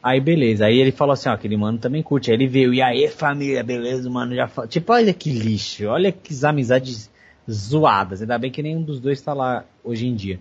Aí 0.02 0.20
beleza, 0.20 0.66
aí 0.66 0.78
ele 0.78 0.92
falou 0.92 1.14
assim, 1.14 1.30
ó, 1.30 1.32
aquele 1.32 1.57
mano 1.57 1.78
também 1.78 2.02
curte. 2.02 2.30
Aí 2.30 2.36
ele 2.36 2.46
veio, 2.46 2.74
e 2.74 2.82
aí 2.82 3.09
família, 3.09 3.62
beleza, 3.62 4.09
mano, 4.11 4.34
já 4.34 4.46
falou. 4.46 4.68
Tipo, 4.68 4.92
olha 4.92 5.14
que 5.14 5.30
lixo, 5.30 5.86
olha 5.86 6.12
que 6.12 6.34
amizades 6.44 7.11
zoadas. 7.50 8.20
Ainda 8.20 8.38
bem 8.38 8.50
que 8.50 8.62
nenhum 8.62 8.82
dos 8.82 9.00
dois 9.00 9.20
tá 9.20 9.32
lá 9.32 9.64
hoje 9.82 10.07
em 10.07 10.14
dia. 10.14 10.38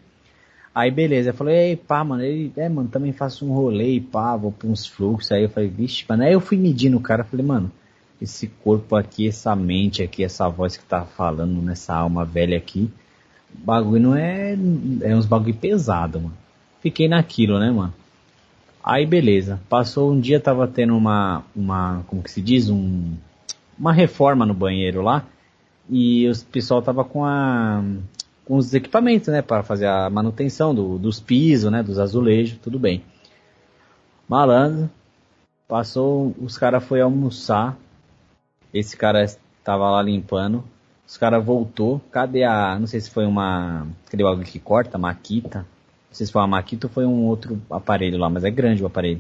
Aí 0.76 0.90
beleza, 0.90 1.30
eu 1.30 1.34
falei, 1.36 1.56
ei, 1.56 1.76
pá, 1.76 2.04
mano, 2.04 2.24
ele, 2.24 2.52
é, 2.58 2.68
mano, 2.68 2.90
também 2.90 3.14
faço 3.14 3.46
um 3.46 3.54
rolê 3.54 4.00
pá, 4.00 4.36
vou 4.36 4.52
pra 4.52 4.68
uns 4.68 4.88
fluxos. 4.88 5.32
Aí 5.32 5.44
eu 5.44 5.50
falei, 5.50 5.70
vixe, 5.70 6.04
mano, 6.10 6.24
aí 6.24 6.34
eu 6.34 6.40
fui 6.40 6.58
medindo 6.58 6.98
o 6.98 7.02
cara, 7.02 7.24
falei, 7.24 7.46
mano, 7.46 7.72
esse 8.20 8.48
corpo 8.48 8.96
aqui, 8.96 9.28
essa 9.28 9.56
mente 9.56 10.02
aqui, 10.02 10.24
essa 10.24 10.50
voz 10.50 10.76
que 10.76 10.84
tá 10.84 11.06
falando 11.06 11.62
nessa 11.62 11.94
alma 11.94 12.26
velha 12.26 12.58
aqui, 12.58 12.90
bagulho 13.54 14.02
não 14.02 14.16
é, 14.16 14.58
é 15.02 15.16
uns 15.16 15.26
bagulho 15.26 15.54
pesado, 15.54 16.20
mano. 16.20 16.38
Fiquei 16.82 17.08
naquilo, 17.08 17.60
né, 17.60 17.70
mano. 17.72 17.94
Aí 18.84 19.06
beleza, 19.06 19.62
passou 19.70 20.12
um 20.12 20.20
dia 20.20 20.40
tava 20.40 20.68
tendo 20.68 20.98
uma, 20.98 21.44
uma, 21.56 22.04
como 22.08 22.24
que 22.24 22.32
se 22.32 22.42
diz, 22.42 22.70
um, 22.70 23.14
uma 23.78 23.94
reforma 23.94 24.46
no 24.46 24.54
banheiro 24.54 25.02
lá, 25.02 25.26
e 25.90 26.28
o 26.30 26.46
pessoal 26.52 26.82
tava 26.82 27.04
com 27.06 27.24
a, 27.24 27.84
com 28.46 28.58
os 28.58 28.74
equipamentos, 28.74 29.30
né, 29.30 29.41
para 29.41 29.64
fazer 29.64 29.88
a 29.88 30.10
manutenção 30.10 30.74
do, 30.74 30.98
dos 30.98 31.20
pisos, 31.20 31.72
né, 31.72 31.82
dos 31.82 32.00
azulejos, 32.00 32.58
tudo 32.62 32.78
bem. 32.78 33.04
Malandro, 34.28 34.89
passou, 35.68 36.36
os 36.41 36.58
caras 36.58 36.84
foi 36.84 37.02
almoçar, 37.02 37.78
esse 38.74 38.98
cara 38.98 39.26
tava 39.64 39.89
lá 39.89 40.02
limpando, 40.02 40.64
os 41.08 41.18
caras 41.18 41.44
voltou, 41.44 42.02
cadê 42.12 42.44
a, 42.44 42.78
não 42.80 42.88
sei 42.88 43.00
se 43.00 43.10
foi 43.10 43.26
uma, 43.26 43.88
cadê 44.10 44.24
algo 44.24 44.44
que 44.44 44.60
corta, 44.60 44.98
maquita, 44.98 45.66
não 46.14 46.16
sei 46.16 46.28
se 46.28 46.32
foi 46.32 46.41
uma 46.41 46.48
Makita 46.48 46.86
ou 46.86 46.94
foi 46.94 47.08
um 47.08 47.26
outro 47.26 47.60
aparelho 47.72 48.20
lá, 48.20 48.30
mas 48.30 48.44
é 48.44 48.52
grande 48.52 48.84
o 48.84 48.86
aparelho. 48.86 49.20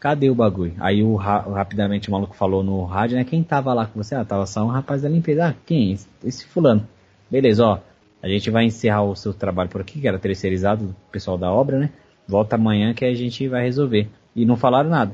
Cadê 0.00 0.30
o 0.30 0.34
bagulho? 0.34 0.72
Aí 0.80 1.02
o, 1.02 1.16
rapidamente 1.16 2.08
o 2.08 2.12
maluco 2.12 2.34
falou 2.34 2.62
no 2.62 2.82
rádio, 2.84 3.18
né? 3.18 3.24
Quem 3.24 3.44
tava 3.44 3.74
lá 3.74 3.84
com 3.84 4.02
você? 4.02 4.14
Ah, 4.14 4.24
tava 4.24 4.46
só 4.46 4.64
um 4.64 4.68
rapaz 4.68 5.02
da 5.02 5.08
limpeza. 5.10 5.48
Ah, 5.48 5.54
quem? 5.66 5.96
Esse 6.24 6.46
fulano. 6.46 6.88
Beleza, 7.30 7.66
ó. 7.66 7.78
A 8.22 8.28
gente 8.28 8.50
vai 8.50 8.64
encerrar 8.64 9.02
o 9.02 9.16
seu 9.16 9.34
trabalho 9.34 9.68
por 9.68 9.80
aqui, 9.80 10.00
que 10.00 10.06
era 10.06 10.18
terceirizado 10.18 10.86
do 10.86 10.96
pessoal 11.10 11.36
da 11.36 11.50
obra, 11.50 11.78
né? 11.78 11.90
Volta 12.26 12.56
amanhã 12.56 12.94
que 12.94 13.04
a 13.04 13.12
gente 13.14 13.48
vai 13.48 13.64
resolver. 13.64 14.08
E 14.34 14.46
não 14.46 14.56
falaram 14.56 14.88
nada. 14.88 15.12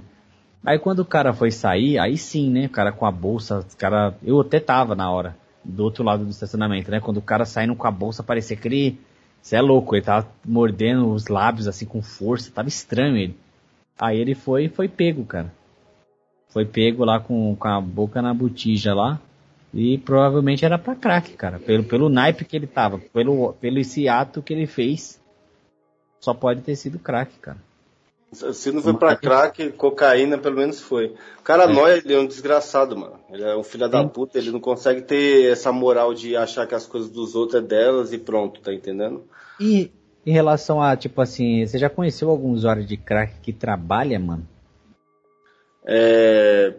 Aí 0.64 0.78
quando 0.78 1.00
o 1.00 1.04
cara 1.04 1.32
foi 1.32 1.50
sair, 1.50 1.98
aí 1.98 2.18
sim, 2.18 2.50
né? 2.50 2.66
O 2.66 2.70
cara 2.70 2.92
com 2.92 3.06
a 3.06 3.10
bolsa, 3.10 3.60
o 3.60 3.76
cara. 3.76 4.14
Eu 4.22 4.40
até 4.40 4.60
tava 4.60 4.94
na 4.94 5.10
hora, 5.10 5.36
do 5.64 5.84
outro 5.84 6.04
lado 6.04 6.24
do 6.24 6.30
estacionamento, 6.30 6.90
né? 6.90 7.00
Quando 7.00 7.16
o 7.16 7.22
cara 7.22 7.44
saindo 7.44 7.74
com 7.74 7.86
a 7.86 7.90
bolsa, 7.90 8.22
parecia 8.22 8.56
aquele 8.56 8.98
você 9.40 9.56
é 9.56 9.60
louco, 9.60 9.94
ele 9.94 10.04
tava 10.04 10.28
mordendo 10.44 11.10
os 11.10 11.28
lábios 11.28 11.68
assim 11.68 11.86
com 11.86 12.02
força, 12.02 12.50
tava 12.50 12.68
estranho 12.68 13.16
ele. 13.16 13.36
Aí 13.98 14.18
ele 14.18 14.34
foi 14.34 14.68
foi 14.68 14.88
pego, 14.88 15.24
cara. 15.24 15.52
Foi 16.48 16.64
pego 16.64 17.04
lá 17.04 17.20
com, 17.20 17.54
com 17.56 17.68
a 17.68 17.80
boca 17.80 18.20
na 18.20 18.34
botija 18.34 18.94
lá. 18.94 19.20
E 19.72 19.98
provavelmente 19.98 20.64
era 20.64 20.78
pra 20.78 20.94
crack, 20.94 21.32
cara. 21.34 21.58
Pelo, 21.58 21.84
pelo 21.84 22.08
naipe 22.08 22.44
que 22.44 22.56
ele 22.56 22.66
tava, 22.66 22.98
pelo, 22.98 23.52
pelo 23.54 23.78
esse 23.78 24.08
ato 24.08 24.42
que 24.42 24.52
ele 24.52 24.66
fez. 24.66 25.20
Só 26.20 26.34
pode 26.34 26.62
ter 26.62 26.74
sido 26.74 26.98
crack, 26.98 27.38
cara. 27.38 27.58
Se 28.32 28.70
não 28.70 28.82
foi 28.82 28.92
pra 28.92 29.16
crack, 29.16 29.72
cocaína 29.72 30.36
pelo 30.36 30.56
menos 30.56 30.80
foi. 30.80 31.14
O 31.38 31.42
cara 31.42 31.64
é. 31.64 31.72
nóia, 31.72 31.94
ele 31.94 32.12
é 32.12 32.18
um 32.18 32.26
desgraçado, 32.26 32.96
mano. 32.96 33.18
Ele 33.30 33.42
é 33.42 33.56
um 33.56 33.62
filho 33.62 33.88
da 33.88 34.04
puta, 34.04 34.36
ele 34.36 34.50
não 34.50 34.60
consegue 34.60 35.00
ter 35.00 35.50
essa 35.50 35.72
moral 35.72 36.12
de 36.12 36.36
achar 36.36 36.66
que 36.66 36.74
as 36.74 36.86
coisas 36.86 37.08
dos 37.08 37.34
outros 37.34 37.62
é 37.62 37.66
delas 37.66 38.12
e 38.12 38.18
pronto, 38.18 38.60
tá 38.60 38.72
entendendo? 38.72 39.24
E 39.58 39.90
em 40.26 40.30
relação 40.30 40.82
a, 40.82 40.94
tipo 40.94 41.22
assim, 41.22 41.66
você 41.66 41.78
já 41.78 41.88
conheceu 41.88 42.28
algum 42.28 42.50
usuário 42.50 42.84
de 42.84 42.98
crack 42.98 43.32
que 43.40 43.52
trabalha, 43.52 44.18
mano? 44.18 44.46
É... 45.86 46.74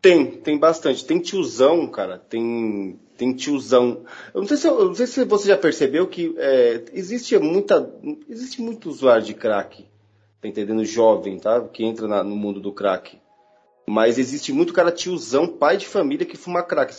Tem, 0.00 0.26
tem 0.26 0.58
bastante. 0.58 1.04
Tem 1.04 1.18
tiozão, 1.18 1.86
cara. 1.88 2.18
Tem, 2.18 2.98
tem 3.16 3.32
tiozão. 3.34 4.04
Eu 4.32 4.40
não 4.40 4.48
sei 4.48 4.56
se, 4.56 4.66
eu, 4.66 4.84
não 4.86 4.94
sei 4.94 5.06
se 5.06 5.24
você 5.24 5.48
já 5.48 5.56
percebeu 5.56 6.06
que 6.06 6.34
é, 6.38 6.84
existe 6.92 7.36
muita, 7.38 7.92
existe 8.28 8.60
muito 8.62 8.88
usuário 8.88 9.24
de 9.24 9.34
crack 9.34 9.88
tá 10.40 10.48
entendendo? 10.48 10.84
Jovem, 10.84 11.38
tá? 11.38 11.60
Que 11.60 11.84
entra 11.84 12.06
na, 12.06 12.22
no 12.22 12.36
mundo 12.36 12.60
do 12.60 12.72
crack. 12.72 13.18
Mas 13.88 14.18
existe 14.18 14.52
muito 14.52 14.72
cara 14.72 14.92
tiozão, 14.92 15.46
pai 15.46 15.78
de 15.78 15.86
família 15.86 16.26
que 16.26 16.36
fuma 16.36 16.62
crack. 16.62 16.94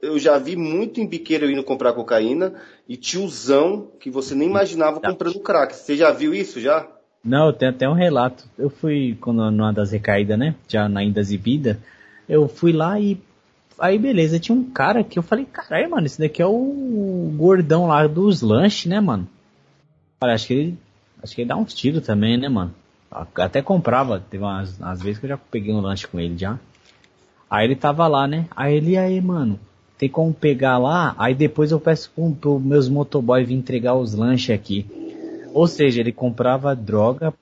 Eu 0.00 0.18
já 0.18 0.38
vi 0.38 0.54
muito 0.54 1.00
em 1.00 1.06
biqueiro 1.06 1.50
indo 1.50 1.64
comprar 1.64 1.92
cocaína 1.92 2.54
e 2.88 2.96
tiozão 2.96 3.90
que 3.98 4.08
você 4.08 4.34
nem 4.34 4.48
imaginava 4.48 5.00
comprando 5.00 5.40
crack. 5.40 5.74
Você 5.74 5.96
já 5.96 6.12
viu 6.12 6.32
isso 6.32 6.60
já? 6.60 6.86
Não, 7.24 7.52
tem 7.52 7.68
até 7.68 7.88
um 7.88 7.92
relato. 7.92 8.44
Eu 8.56 8.70
fui 8.70 9.18
quando 9.20 9.50
numa 9.50 9.72
das 9.72 9.90
recaídas, 9.90 10.38
né? 10.38 10.54
Já 10.68 10.88
na 10.88 11.02
Indas 11.02 11.32
e 11.32 11.36
Vida. 11.36 11.80
Eu 12.28 12.48
fui 12.48 12.72
lá 12.72 13.00
e 13.00 13.20
aí 13.78 13.98
beleza, 13.98 14.40
tinha 14.40 14.56
um 14.56 14.64
cara 14.64 15.04
que 15.04 15.18
eu 15.18 15.22
falei, 15.22 15.44
caralho, 15.44 15.90
mano, 15.90 16.06
esse 16.06 16.18
daqui 16.18 16.42
é 16.42 16.46
o 16.46 17.32
gordão 17.36 17.86
lá 17.86 18.06
dos 18.06 18.42
lanches, 18.42 18.86
né, 18.86 19.00
mano? 19.00 19.28
Olha, 20.20 20.34
acho 20.34 20.46
que 20.48 20.54
ele 20.54 20.78
Acho 21.22 21.34
que 21.34 21.42
ele 21.42 21.48
dá 21.48 21.56
uns 21.56 21.74
tiros 21.74 22.06
também, 22.06 22.36
né, 22.36 22.48
mano? 22.48 22.72
Até 23.36 23.62
comprava, 23.62 24.20
teve 24.20 24.44
umas, 24.44 24.78
umas 24.78 25.02
vezes 25.02 25.18
que 25.18 25.26
eu 25.26 25.30
já 25.30 25.36
peguei 25.36 25.72
um 25.72 25.80
lanche 25.80 26.06
com 26.06 26.20
ele 26.20 26.36
já. 26.36 26.58
Aí 27.50 27.66
ele 27.66 27.74
tava 27.76 28.06
lá, 28.06 28.26
né? 28.26 28.46
Aí 28.54 28.76
ele, 28.76 28.96
aí, 28.96 29.20
mano, 29.20 29.58
tem 29.96 30.08
como 30.08 30.32
pegar 30.32 30.78
lá? 30.78 31.14
Aí 31.18 31.34
depois 31.34 31.72
eu 31.72 31.80
peço 31.80 32.10
pro, 32.14 32.30
pro 32.32 32.60
meus 32.60 32.88
motoboy 32.88 33.42
vir 33.44 33.54
entregar 33.54 33.94
os 33.94 34.14
lanches 34.14 34.54
aqui. 34.54 34.86
Ou 35.52 35.66
seja, 35.66 36.00
ele 36.00 36.12
comprava 36.12 36.76
droga 36.76 37.32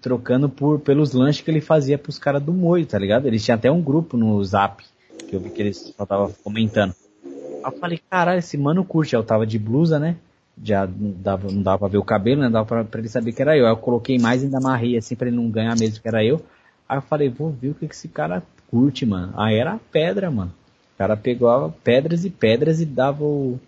trocando 0.00 0.48
por 0.48 0.80
pelos 0.80 1.12
lanches 1.12 1.42
que 1.42 1.50
ele 1.50 1.60
fazia 1.60 1.98
pros 1.98 2.18
caras 2.18 2.42
do 2.42 2.52
molho, 2.52 2.86
tá 2.86 2.98
ligado? 2.98 3.26
Eles 3.26 3.44
tinham 3.44 3.56
até 3.56 3.70
um 3.70 3.80
grupo 3.80 4.16
no 4.16 4.42
Zap, 4.44 4.84
que 5.28 5.34
eu 5.34 5.40
vi 5.40 5.50
que 5.50 5.62
eles 5.62 5.94
só 5.96 6.04
tava 6.04 6.30
comentando. 6.42 6.94
Aí 7.24 7.72
eu 7.72 7.78
falei, 7.78 8.00
caralho, 8.10 8.38
esse 8.38 8.56
mano 8.56 8.84
curte. 8.84 9.14
Eu 9.14 9.24
tava 9.24 9.46
de 9.46 9.58
blusa, 9.58 9.98
né? 9.98 10.16
já 10.62 10.86
não 10.86 11.10
dava, 11.10 11.50
não 11.50 11.62
dava 11.62 11.78
pra 11.80 11.88
ver 11.88 11.98
o 11.98 12.04
cabelo, 12.04 12.40
né? 12.40 12.48
Dava 12.48 12.64
pra, 12.64 12.84
pra, 12.84 13.00
ele 13.00 13.08
saber 13.08 13.32
que 13.32 13.42
era 13.42 13.56
eu. 13.56 13.66
Aí 13.66 13.72
eu 13.72 13.76
coloquei 13.76 14.18
mais 14.18 14.42
e 14.42 14.46
ainda 14.46 14.58
amarrei 14.58 14.96
assim 14.96 15.14
pra 15.14 15.28
ele 15.28 15.36
não 15.36 15.50
ganhar 15.50 15.76
mesmo 15.76 16.00
que 16.00 16.08
era 16.08 16.24
eu. 16.24 16.42
Aí 16.88 16.96
eu 16.96 17.02
falei, 17.02 17.28
vou 17.28 17.50
ver 17.50 17.70
o 17.70 17.74
que, 17.74 17.86
que 17.86 17.94
esse 17.94 18.08
cara 18.08 18.42
curte, 18.70 19.04
mano. 19.04 19.32
Aí 19.36 19.56
era 19.56 19.78
pedra, 19.92 20.30
mano. 20.30 20.52
O 20.94 20.98
cara 20.98 21.16
pegava 21.16 21.74
pedras 21.84 22.24
e 22.24 22.30
pedras 22.30 22.80
e 22.80 22.86
dava 22.86 23.22
o, 23.22 23.60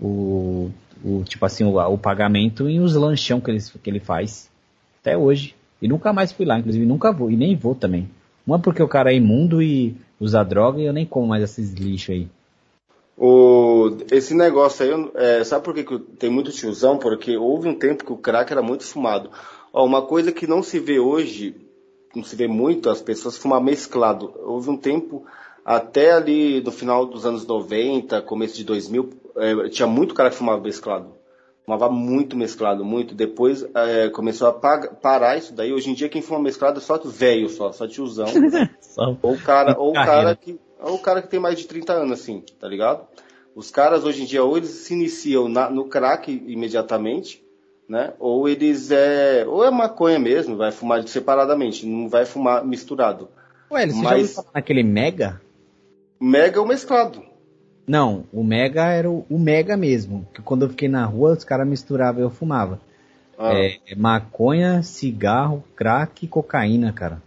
o, 0.00 0.70
o 1.04 1.22
tipo 1.24 1.46
assim, 1.46 1.64
o, 1.64 1.78
o, 1.78 1.98
pagamento 1.98 2.68
em 2.68 2.80
os 2.80 2.94
lanchão 2.94 3.40
que 3.40 3.50
ele, 3.50 3.60
que 3.60 3.90
ele 3.90 4.00
faz. 4.00 4.50
Até 5.04 5.18
hoje. 5.18 5.54
E 5.82 5.86
nunca 5.86 6.14
mais 6.14 6.32
fui 6.32 6.46
lá, 6.46 6.58
inclusive 6.58 6.86
nunca 6.86 7.12
vou. 7.12 7.30
E 7.30 7.36
nem 7.36 7.54
vou 7.54 7.74
também. 7.74 8.08
Uma 8.46 8.58
porque 8.58 8.82
o 8.82 8.88
cara 8.88 9.12
é 9.12 9.16
imundo 9.16 9.60
e 9.60 9.94
usa 10.18 10.42
droga 10.42 10.80
e 10.80 10.86
eu 10.86 10.94
nem 10.94 11.04
como 11.04 11.26
mais 11.26 11.44
esses 11.44 11.74
lixos 11.74 12.14
aí. 12.14 12.28
O, 13.14 13.98
esse 14.10 14.34
negócio 14.34 14.82
aí, 14.82 15.10
é, 15.14 15.44
sabe 15.44 15.62
por 15.62 15.74
que, 15.74 15.84
que 15.84 15.98
tem 15.98 16.30
muito 16.30 16.50
tiozão? 16.50 16.96
Porque 16.96 17.36
houve 17.36 17.68
um 17.68 17.74
tempo 17.74 18.02
que 18.02 18.12
o 18.14 18.16
crack 18.16 18.50
era 18.50 18.62
muito 18.62 18.84
fumado. 18.84 19.28
Ó, 19.74 19.84
uma 19.84 20.00
coisa 20.00 20.32
que 20.32 20.46
não 20.46 20.62
se 20.62 20.78
vê 20.78 20.98
hoje, 20.98 21.54
não 22.16 22.24
se 22.24 22.34
vê 22.34 22.48
muito, 22.48 22.88
as 22.88 23.02
pessoas 23.02 23.36
fumar 23.36 23.60
mesclado. 23.60 24.32
Houve 24.42 24.70
um 24.70 24.76
tempo, 24.76 25.26
até 25.62 26.12
ali 26.12 26.62
no 26.62 26.72
final 26.72 27.04
dos 27.04 27.26
anos 27.26 27.46
90, 27.46 28.22
começo 28.22 28.56
de 28.56 28.64
2000, 28.64 29.10
é, 29.36 29.68
tinha 29.68 29.86
muito 29.86 30.14
cara 30.14 30.30
que 30.30 30.36
fumava 30.36 30.62
mesclado. 30.62 31.13
Fumava 31.64 31.88
muito 31.88 32.36
mesclado, 32.36 32.84
muito. 32.84 33.14
Depois 33.14 33.64
é, 33.74 34.10
começou 34.10 34.48
a 34.48 34.52
parar 34.52 35.38
isso 35.38 35.54
daí. 35.54 35.72
Hoje 35.72 35.90
em 35.90 35.94
dia 35.94 36.08
quem 36.08 36.20
fuma 36.20 36.40
mesclado 36.40 36.78
é 36.78 36.82
só 36.82 36.98
velho, 36.98 37.48
só, 37.48 37.72
só 37.72 37.88
tiozão. 37.88 38.26
só 38.80 39.16
ou 39.22 39.36
cara, 39.38 39.78
ou 39.78 39.92
cara 39.94 40.36
que 40.36 40.58
é 40.78 40.90
o 40.90 40.98
cara 40.98 41.22
que 41.22 41.28
tem 41.28 41.40
mais 41.40 41.58
de 41.58 41.66
30 41.66 41.92
anos, 41.94 42.20
assim, 42.20 42.42
tá 42.60 42.68
ligado? 42.68 43.06
Os 43.54 43.70
caras 43.70 44.04
hoje 44.04 44.22
em 44.22 44.26
dia, 44.26 44.44
ou 44.44 44.56
eles 44.56 44.68
se 44.68 44.92
iniciam 44.92 45.48
na, 45.48 45.70
no 45.70 45.86
crack 45.86 46.30
imediatamente, 46.30 47.42
né? 47.88 48.12
Ou 48.18 48.48
eles 48.48 48.90
é. 48.90 49.46
Ou 49.46 49.64
é 49.64 49.70
maconha 49.70 50.18
mesmo, 50.18 50.56
vai 50.56 50.70
fumar 50.70 51.06
separadamente, 51.08 51.86
não 51.86 52.08
vai 52.08 52.26
fumar 52.26 52.64
misturado. 52.64 53.28
Ué, 53.70 53.86
você 53.86 54.02
Mas... 54.02 54.34
já 54.34 54.40
ouviu 54.40 54.52
naquele 54.54 54.82
Mega? 54.82 55.40
Mega 56.20 56.58
é 56.58 56.62
o 56.62 56.66
mesclado. 56.66 57.22
Não, 57.86 58.24
o 58.32 58.42
Mega 58.42 58.84
era 58.86 59.10
o, 59.10 59.26
o 59.28 59.38
Mega 59.38 59.76
mesmo. 59.76 60.26
Que 60.32 60.40
quando 60.40 60.62
eu 60.62 60.70
fiquei 60.70 60.88
na 60.88 61.04
rua, 61.04 61.32
os 61.32 61.44
caras 61.44 61.66
misturavam 61.66 62.22
e 62.22 62.24
eu 62.24 62.30
fumava. 62.30 62.80
Ah. 63.38 63.52
É, 63.52 63.78
maconha, 63.96 64.82
cigarro, 64.82 65.64
crack 65.76 66.24
e 66.24 66.28
cocaína, 66.28 66.92
cara. 66.92 67.22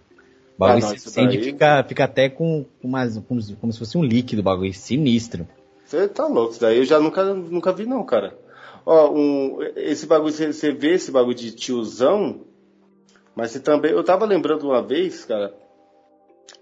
O 0.55 0.59
bagulho 0.59 0.85
ah, 0.85 0.95
não, 1.15 1.27
daí... 1.27 1.43
fica, 1.43 1.83
fica 1.83 2.03
até 2.03 2.29
com, 2.29 2.65
com 2.81 2.87
umas, 2.87 3.17
como, 3.27 3.41
como 3.57 3.71
se 3.71 3.79
fosse 3.79 3.97
um 3.97 4.03
líquido, 4.03 4.41
bagulho 4.41 4.73
sinistro. 4.73 5.47
Você 5.85 6.07
tá 6.07 6.25
louco, 6.25 6.51
isso 6.51 6.61
daí 6.61 6.77
eu 6.77 6.85
já 6.85 6.99
nunca, 6.99 7.23
nunca 7.33 7.71
vi 7.71 7.85
não, 7.85 8.03
cara. 8.03 8.37
Ó, 8.85 9.11
um, 9.11 9.59
esse 9.75 10.07
bagulho, 10.07 10.33
você 10.33 10.71
vê 10.71 10.95
esse 10.95 11.11
bagulho 11.11 11.35
de 11.35 11.51
tiozão, 11.51 12.41
mas 13.35 13.51
você 13.51 13.59
também, 13.59 13.91
eu 13.91 14.03
tava 14.03 14.25
lembrando 14.25 14.67
uma 14.67 14.81
vez, 14.81 15.23
cara, 15.25 15.53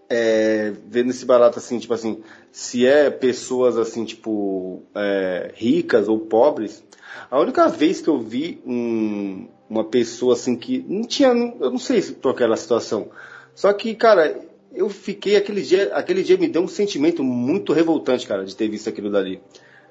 é, 0.10 0.74
vendo 0.88 1.10
esse 1.10 1.26
barato 1.26 1.60
assim, 1.60 1.80
tipo 1.80 1.94
assim, 1.94 2.22
se 2.52 2.86
é 2.86 3.10
pessoas 3.10 3.78
assim, 3.78 4.06
tipo, 4.06 4.84
é, 4.94 5.52
ricas 5.56 6.08
ou 6.08 6.20
pobres, 6.20 6.84
a 7.30 7.40
única 7.40 7.68
vez 7.68 8.02
que 8.02 8.08
eu 8.08 8.20
vi 8.20 8.62
um, 8.66 9.48
uma 9.70 9.84
pessoa 9.84 10.34
assim 10.34 10.56
que 10.56 10.86
não 10.88 11.04
tinha, 11.04 11.30
eu 11.30 11.72
não 11.72 11.80
sei 11.80 12.02
por 12.02 12.32
aquela 12.32 12.56
situação. 12.56 13.10
Só 13.54 13.72
que, 13.74 13.96
cara, 13.96 14.40
eu 14.74 14.90
fiquei 14.90 15.36
aquele 15.36 15.62
dia, 15.62 15.94
aquele 15.94 16.22
dia 16.22 16.38
me 16.38 16.48
deu 16.48 16.62
um 16.62 16.68
sentimento 16.68 17.24
muito 17.24 17.74
revoltante, 17.74 18.28
cara, 18.28 18.46
de 18.46 18.56
ter 18.56 18.68
visto 18.68 18.90
aquilo 18.90 19.10
dali. 19.10 19.42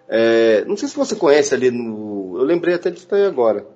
É, 0.09 0.65
não 0.67 0.77
sei 0.77 0.89
se 0.89 0.97
você 0.97 1.17
conhece 1.17 1.55
ali 1.55 1.71
no, 1.71 2.37
eu 2.37 2.45
lembrei 2.45 2.75
até 2.75 2.91
disso 2.91 3.09
aí 3.11 3.25
agora. 3.25 3.67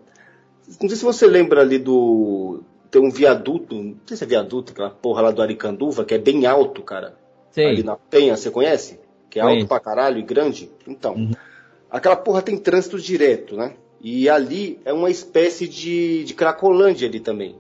Não 0.81 0.89
sei 0.89 0.99
se 0.99 1.05
você 1.05 1.27
lembra 1.27 1.63
ali 1.63 1.79
do 1.79 2.63
tem 2.91 3.03
um 3.03 3.11
viaduto, 3.11 3.75
não 3.75 3.97
sei 4.07 4.17
se 4.17 4.25
é 4.25 4.27
viaduto, 4.27 4.73
aquela 4.73 4.91
porra 4.91 5.23
lá 5.23 5.31
do 5.31 5.43
Aricanduva, 5.43 6.05
que 6.05 6.15
é 6.15 6.19
bem 6.19 6.47
alto, 6.47 6.83
cara. 6.83 7.17
Sei. 7.51 7.67
Ali 7.67 7.83
na 7.83 7.97
Penha, 7.97 8.37
você 8.37 8.51
conhece? 8.51 8.99
Que 9.29 9.39
é 9.39 9.43
Conheço. 9.43 9.61
alto 9.63 9.69
pra 9.69 9.81
caralho 9.81 10.19
e 10.19 10.23
grande. 10.23 10.71
Então, 10.87 11.15
uhum. 11.15 11.33
aquela 11.91 12.17
porra 12.17 12.43
tem 12.43 12.57
trânsito 12.57 12.99
direto, 12.99 13.57
né? 13.57 13.75
E 14.01 14.29
ali 14.29 14.79
é 14.85 14.93
uma 14.93 15.11
espécie 15.11 15.67
de, 15.67 16.25
de 16.25 16.35
Cracolândia 16.35 17.09
ali 17.09 17.21
também. 17.21 17.57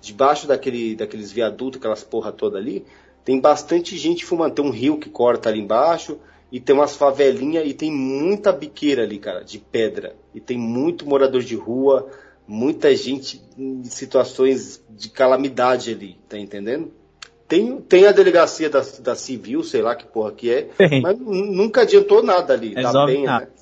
Debaixo 0.00 0.46
daquele, 0.46 0.94
daqueles 0.94 1.30
viadutos, 1.30 1.78
aquelas 1.78 2.04
porra 2.04 2.32
toda 2.32 2.56
ali, 2.58 2.86
tem 3.24 3.40
bastante 3.40 3.98
gente 3.98 4.24
fumando. 4.24 4.54
Tem 4.54 4.64
um 4.64 4.70
rio 4.70 4.98
que 4.98 5.10
corta 5.10 5.48
ali 5.48 5.60
embaixo, 5.60 6.18
e 6.50 6.58
tem 6.58 6.74
umas 6.74 6.96
favelinhas, 6.96 7.66
e 7.66 7.74
tem 7.74 7.92
muita 7.92 8.52
biqueira 8.52 9.02
ali, 9.02 9.18
cara, 9.18 9.44
de 9.44 9.58
pedra. 9.58 10.16
E 10.34 10.40
tem 10.40 10.56
muito 10.56 11.06
morador 11.06 11.42
de 11.42 11.54
rua, 11.54 12.08
muita 12.50 12.92
gente 12.96 13.40
em 13.56 13.84
situações 13.84 14.84
de 14.90 15.08
calamidade 15.08 15.92
ali, 15.92 16.18
tá 16.28 16.36
entendendo? 16.36 16.90
Tem, 17.46 17.80
tem 17.80 18.06
a 18.06 18.12
delegacia 18.12 18.68
da, 18.68 18.82
da 19.00 19.14
civil, 19.14 19.62
sei 19.62 19.80
lá 19.80 19.94
que 19.94 20.04
porra 20.04 20.32
que 20.32 20.50
é, 20.50 20.68
Sim. 20.88 21.00
mas 21.00 21.16
nunca 21.16 21.82
adiantou 21.82 22.24
nada 22.24 22.52
ali, 22.52 22.74
Resolve 22.74 22.98
da 22.98 23.06
Penha, 23.06 23.26
nada. 23.26 23.44
Né? 23.44 23.52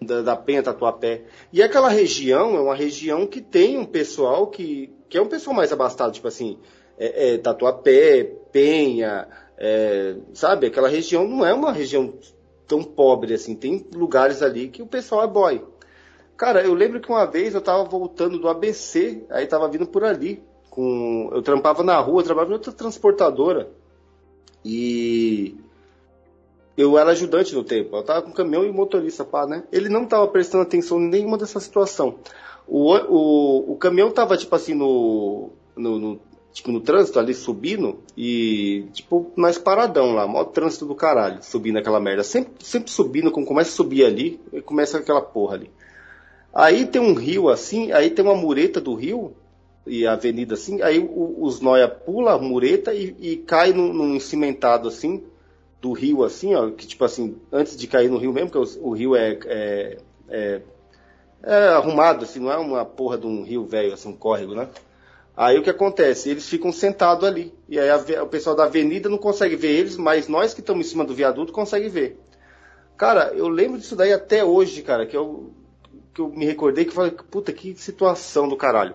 Da, 0.00 0.22
da 0.22 0.36
Penha, 0.36 0.62
Tatuapé. 0.62 1.24
E 1.52 1.62
aquela 1.62 1.90
região 1.90 2.56
é 2.56 2.60
uma 2.60 2.74
região 2.74 3.26
que 3.26 3.42
tem 3.42 3.76
um 3.76 3.84
pessoal 3.84 4.46
que, 4.46 4.90
que 5.10 5.18
é 5.18 5.22
um 5.22 5.28
pessoal 5.28 5.54
mais 5.54 5.70
abastado, 5.70 6.12
tipo 6.12 6.28
assim, 6.28 6.58
é, 6.98 7.34
é, 7.34 7.38
Tatuapé, 7.38 8.32
Penha, 8.50 9.28
é, 9.58 10.16
sabe? 10.32 10.68
Aquela 10.68 10.88
região 10.88 11.28
não 11.28 11.44
é 11.44 11.52
uma 11.52 11.70
região 11.70 12.14
tão 12.66 12.82
pobre 12.82 13.34
assim, 13.34 13.54
tem 13.54 13.86
lugares 13.94 14.42
ali 14.42 14.68
que 14.68 14.80
o 14.80 14.86
pessoal 14.86 15.24
é 15.24 15.26
boy. 15.26 15.62
Cara, 16.38 16.64
eu 16.64 16.72
lembro 16.72 17.00
que 17.00 17.08
uma 17.08 17.26
vez 17.26 17.52
eu 17.52 17.60
tava 17.60 17.82
voltando 17.82 18.38
do 18.38 18.48
ABC, 18.48 19.24
aí 19.28 19.44
tava 19.48 19.68
vindo 19.68 19.88
por 19.88 20.04
ali. 20.04 20.40
Com, 20.70 21.30
eu 21.32 21.42
trampava 21.42 21.82
na 21.82 21.98
rua, 21.98 22.20
eu 22.20 22.24
trabalhava 22.24 22.52
em 22.52 22.54
outra 22.54 22.72
transportadora. 22.72 23.68
E 24.64 25.56
eu 26.76 26.96
era 26.96 27.10
ajudante 27.10 27.52
no 27.56 27.64
tempo. 27.64 27.96
Eu 27.96 28.04
tava 28.04 28.22
com 28.22 28.30
caminhão 28.30 28.64
e 28.64 28.70
motorista, 28.70 29.24
pá, 29.24 29.48
né? 29.48 29.64
Ele 29.72 29.88
não 29.88 30.06
tava 30.06 30.28
prestando 30.28 30.62
atenção 30.62 31.00
em 31.00 31.08
nenhuma 31.08 31.36
dessa 31.36 31.58
situação. 31.58 32.20
O, 32.68 32.94
o, 32.94 33.72
o 33.72 33.76
caminhão 33.76 34.12
tava, 34.12 34.36
tipo 34.36 34.54
assim, 34.54 34.74
no, 34.74 35.50
no, 35.74 35.98
no, 35.98 36.20
tipo, 36.52 36.70
no 36.70 36.80
trânsito 36.80 37.18
ali, 37.18 37.34
subindo, 37.34 37.98
e, 38.16 38.86
tipo, 38.92 39.32
mais 39.34 39.58
paradão 39.58 40.14
lá, 40.14 40.24
maior 40.24 40.44
trânsito 40.44 40.86
do 40.86 40.94
caralho, 40.94 41.42
subindo 41.42 41.78
aquela 41.78 41.98
merda. 41.98 42.22
Sempre, 42.22 42.64
sempre 42.64 42.92
subindo, 42.92 43.32
como 43.32 43.44
começa 43.44 43.70
a 43.70 43.74
subir 43.74 44.04
ali, 44.04 44.40
começa 44.64 44.98
aquela 44.98 45.20
porra 45.20 45.56
ali. 45.56 45.70
Aí 46.52 46.86
tem 46.86 47.00
um 47.00 47.14
rio 47.14 47.48
assim, 47.48 47.92
aí 47.92 48.10
tem 48.10 48.24
uma 48.24 48.34
mureta 48.34 48.80
do 48.80 48.94
rio, 48.94 49.34
e 49.88 50.06
avenida 50.06 50.54
assim, 50.54 50.82
aí 50.82 50.98
o, 50.98 51.42
os 51.42 51.60
noia 51.60 51.88
pula 51.88 52.34
a 52.34 52.38
mureta 52.38 52.92
e, 52.92 53.16
e 53.18 53.36
cai 53.38 53.72
num, 53.72 53.92
num, 53.92 54.20
cimentado 54.20 54.88
assim, 54.88 55.24
do 55.80 55.92
rio 55.92 56.22
assim, 56.24 56.54
ó, 56.54 56.70
que 56.70 56.86
tipo 56.86 57.04
assim, 57.04 57.36
antes 57.50 57.76
de 57.76 57.86
cair 57.86 58.10
no 58.10 58.18
rio 58.18 58.32
mesmo, 58.32 58.50
que 58.50 58.58
o, 58.58 58.88
o 58.88 58.90
rio 58.92 59.16
é, 59.16 59.38
é, 59.46 59.98
é, 60.28 60.60
é, 61.42 61.68
arrumado, 61.68 62.24
assim, 62.24 62.40
não 62.40 62.52
é 62.52 62.56
uma 62.56 62.84
porra 62.84 63.16
de 63.16 63.26
um 63.26 63.42
rio 63.42 63.64
velho, 63.64 63.94
assim, 63.94 64.08
um 64.10 64.16
córrego, 64.16 64.54
né? 64.54 64.68
Aí 65.36 65.56
o 65.56 65.62
que 65.62 65.70
acontece? 65.70 66.28
Eles 66.28 66.48
ficam 66.48 66.72
sentados 66.72 67.24
ali. 67.24 67.54
E 67.68 67.78
aí 67.78 67.88
a, 67.88 68.24
o 68.24 68.26
pessoal 68.26 68.56
da 68.56 68.64
avenida 68.64 69.08
não 69.08 69.18
consegue 69.18 69.54
ver 69.54 69.70
eles, 69.70 69.96
mas 69.96 70.26
nós 70.26 70.52
que 70.52 70.60
estamos 70.60 70.84
em 70.84 70.90
cima 70.90 71.04
do 71.04 71.14
viaduto 71.14 71.52
consegue 71.52 71.88
ver. 71.88 72.20
Cara, 72.96 73.32
eu 73.36 73.46
lembro 73.46 73.78
disso 73.78 73.94
daí 73.94 74.12
até 74.12 74.44
hoje, 74.44 74.82
cara, 74.82 75.06
que 75.06 75.16
eu 75.16 75.52
que 76.14 76.20
eu 76.20 76.28
me 76.28 76.44
recordei 76.44 76.84
que 76.84 76.94
falei, 76.94 77.12
puta, 77.12 77.52
que 77.52 77.74
situação 77.76 78.48
do 78.48 78.56
caralho. 78.56 78.94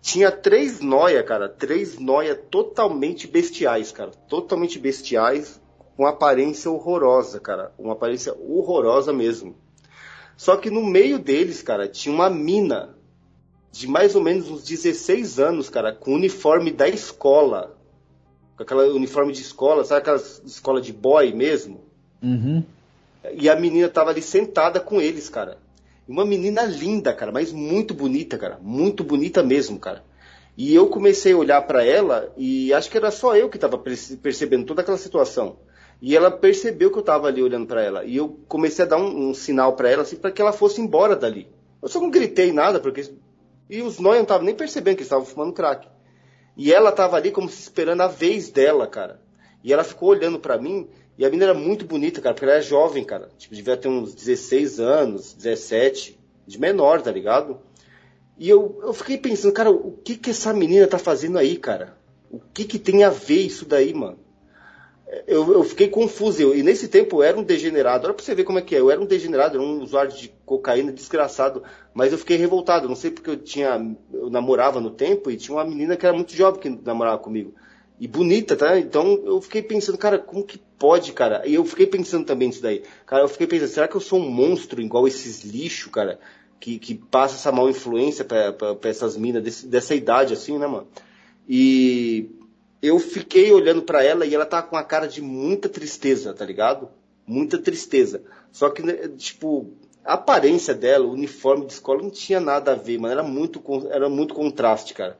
Tinha 0.00 0.32
três 0.32 0.80
noia, 0.80 1.22
cara, 1.22 1.48
três 1.48 1.98
noia 1.98 2.34
totalmente 2.34 3.26
bestiais, 3.26 3.92
cara, 3.92 4.10
totalmente 4.28 4.78
bestiais, 4.78 5.60
com 5.96 6.06
aparência 6.06 6.70
horrorosa, 6.70 7.38
cara, 7.38 7.72
uma 7.78 7.92
aparência 7.92 8.34
horrorosa 8.34 9.12
mesmo. 9.12 9.54
Só 10.36 10.56
que 10.56 10.70
no 10.70 10.84
meio 10.84 11.18
deles, 11.18 11.62
cara, 11.62 11.86
tinha 11.86 12.12
uma 12.12 12.28
mina 12.28 12.96
de 13.70 13.86
mais 13.86 14.14
ou 14.14 14.22
menos 14.22 14.50
uns 14.50 14.64
16 14.64 15.38
anos, 15.38 15.70
cara, 15.70 15.92
com 15.92 16.14
uniforme 16.14 16.70
da 16.70 16.88
escola. 16.88 17.76
Com 18.56 18.62
aquela 18.62 18.84
uniforme 18.88 19.32
de 19.32 19.40
escola, 19.40 19.84
sabe 19.84 20.00
aquela 20.00 20.18
escola 20.44 20.80
de 20.80 20.92
boy 20.92 21.32
mesmo? 21.32 21.80
Uhum. 22.22 22.64
E 23.34 23.48
a 23.48 23.56
menina 23.56 23.88
tava 23.88 24.10
ali 24.10 24.20
sentada 24.20 24.80
com 24.80 25.00
eles, 25.00 25.28
cara. 25.28 25.58
Uma 26.12 26.26
menina 26.26 26.62
linda, 26.64 27.14
cara, 27.14 27.32
mas 27.32 27.50
muito 27.52 27.94
bonita, 27.94 28.36
cara. 28.36 28.58
Muito 28.60 29.02
bonita 29.02 29.42
mesmo, 29.42 29.78
cara. 29.78 30.04
E 30.54 30.74
eu 30.74 30.86
comecei 30.88 31.32
a 31.32 31.36
olhar 31.38 31.62
para 31.62 31.82
ela 31.82 32.30
e 32.36 32.70
acho 32.74 32.90
que 32.90 32.98
era 32.98 33.10
só 33.10 33.34
eu 33.34 33.48
que 33.48 33.56
estava 33.56 33.78
percebendo 33.78 34.66
toda 34.66 34.82
aquela 34.82 34.98
situação. 34.98 35.56
E 36.02 36.14
ela 36.14 36.30
percebeu 36.30 36.90
que 36.90 36.98
eu 36.98 37.00
estava 37.00 37.28
ali 37.28 37.42
olhando 37.42 37.66
para 37.66 37.82
ela. 37.82 38.04
E 38.04 38.14
eu 38.14 38.38
comecei 38.46 38.84
a 38.84 38.88
dar 38.88 38.98
um, 38.98 39.30
um 39.30 39.32
sinal 39.32 39.74
para 39.74 39.88
ela, 39.88 40.02
assim, 40.02 40.16
para 40.16 40.30
que 40.30 40.42
ela 40.42 40.52
fosse 40.52 40.82
embora 40.82 41.16
dali. 41.16 41.48
Eu 41.80 41.88
só 41.88 41.98
não 41.98 42.10
gritei 42.10 42.52
nada, 42.52 42.78
porque. 42.78 43.10
E 43.70 43.80
os 43.80 43.98
nós 43.98 44.16
não 44.16 44.22
estavam 44.22 44.44
nem 44.44 44.54
percebendo 44.54 44.96
que 44.96 45.00
eles 45.00 45.06
estavam 45.06 45.24
fumando 45.24 45.54
crack. 45.54 45.88
E 46.58 46.74
ela 46.74 46.90
estava 46.90 47.16
ali 47.16 47.30
como 47.30 47.48
se 47.48 47.58
esperando 47.58 48.02
a 48.02 48.06
vez 48.06 48.50
dela, 48.50 48.86
cara. 48.86 49.18
E 49.64 49.72
ela 49.72 49.82
ficou 49.82 50.10
olhando 50.10 50.38
para 50.38 50.58
mim 50.58 50.90
e 51.18 51.24
a 51.24 51.28
menina 51.28 51.50
era 51.50 51.54
muito 51.54 51.84
bonita, 51.84 52.20
cara, 52.20 52.34
porque 52.34 52.44
ela 52.44 52.54
era 52.54 52.62
jovem, 52.62 53.04
cara. 53.04 53.28
Tipo, 53.36 53.54
devia 53.54 53.76
ter 53.76 53.88
uns 53.88 54.14
16 54.14 54.80
anos, 54.80 55.34
17, 55.34 56.18
de 56.46 56.58
menor, 56.58 57.02
tá 57.02 57.10
ligado? 57.10 57.60
E 58.38 58.48
eu, 58.48 58.80
eu 58.82 58.92
fiquei 58.92 59.18
pensando, 59.18 59.52
cara, 59.52 59.70
o 59.70 59.92
que 59.92 60.16
que 60.16 60.30
essa 60.30 60.52
menina 60.52 60.86
tá 60.86 60.98
fazendo 60.98 61.38
aí, 61.38 61.56
cara? 61.56 61.96
O 62.30 62.40
que 62.40 62.64
que 62.64 62.78
tem 62.78 63.04
a 63.04 63.10
ver 63.10 63.42
isso 63.42 63.66
daí, 63.66 63.92
mano? 63.92 64.18
Eu, 65.26 65.52
eu 65.52 65.62
fiquei 65.62 65.88
confuso. 65.88 66.40
Eu, 66.40 66.56
e 66.56 66.62
nesse 66.62 66.88
tempo 66.88 67.18
eu 67.18 67.22
era 67.22 67.38
um 67.38 67.42
degenerado. 67.42 68.06
Olha 68.06 68.14
pra 68.14 68.24
você 68.24 68.34
ver 68.34 68.44
como 68.44 68.58
é 68.58 68.62
que 68.62 68.74
é. 68.74 68.80
Eu 68.80 68.90
era 68.90 68.98
um 68.98 69.04
degenerado, 69.04 69.58
era 69.58 69.62
um 69.62 69.82
usuário 69.82 70.10
de 70.10 70.32
cocaína 70.46 70.90
desgraçado. 70.90 71.62
Mas 71.92 72.10
eu 72.10 72.18
fiquei 72.18 72.38
revoltado. 72.38 72.88
Não 72.88 72.96
sei 72.96 73.10
porque 73.10 73.28
eu 73.28 73.36
tinha. 73.36 73.94
Eu 74.10 74.30
namorava 74.30 74.80
no 74.80 74.90
tempo 74.90 75.30
e 75.30 75.36
tinha 75.36 75.54
uma 75.54 75.64
menina 75.66 75.98
que 75.98 76.06
era 76.06 76.16
muito 76.16 76.34
jovem 76.34 76.58
que 76.58 76.70
namorava 76.70 77.18
comigo 77.18 77.54
e 78.02 78.08
bonita, 78.08 78.56
tá? 78.56 78.80
Então 78.80 79.22
eu 79.24 79.40
fiquei 79.40 79.62
pensando, 79.62 79.96
cara, 79.96 80.18
como 80.18 80.42
que 80.42 80.58
pode, 80.58 81.12
cara? 81.12 81.46
E 81.46 81.54
eu 81.54 81.64
fiquei 81.64 81.86
pensando 81.86 82.26
também 82.26 82.48
nisso 82.48 82.60
daí. 82.60 82.82
Cara, 83.06 83.22
eu 83.22 83.28
fiquei 83.28 83.46
pensando, 83.46 83.68
será 83.68 83.86
que 83.86 83.94
eu 83.94 84.00
sou 84.00 84.18
um 84.18 84.28
monstro 84.28 84.82
igual 84.82 85.06
esses 85.06 85.44
lixo, 85.44 85.88
cara? 85.88 86.18
Que, 86.58 86.80
que 86.80 86.96
passa 86.96 87.36
essa 87.36 87.52
mal 87.52 87.70
influência 87.70 88.24
pra, 88.24 88.56
essas 88.90 89.16
minas 89.16 89.62
dessa 89.62 89.94
idade, 89.94 90.32
assim, 90.34 90.58
né, 90.58 90.66
mano? 90.66 90.88
E 91.48 92.28
eu 92.82 92.98
fiquei 92.98 93.52
olhando 93.52 93.82
para 93.82 94.02
ela 94.02 94.26
e 94.26 94.34
ela 94.34 94.46
tava 94.46 94.66
com 94.66 94.76
a 94.76 94.82
cara 94.82 95.06
de 95.06 95.22
muita 95.22 95.68
tristeza, 95.68 96.34
tá 96.34 96.44
ligado? 96.44 96.88
Muita 97.24 97.56
tristeza. 97.56 98.24
Só 98.50 98.68
que, 98.68 98.82
né, 98.82 98.94
tipo, 99.16 99.74
a 100.04 100.14
aparência 100.14 100.74
dela, 100.74 101.06
o 101.06 101.12
uniforme 101.12 101.66
de 101.66 101.74
escola 101.74 102.02
não 102.02 102.10
tinha 102.10 102.40
nada 102.40 102.72
a 102.72 102.74
ver, 102.74 102.98
mano. 102.98 103.12
Era 103.12 103.22
muito, 103.22 103.62
era 103.92 104.08
muito 104.08 104.34
contraste, 104.34 104.92
cara. 104.92 105.16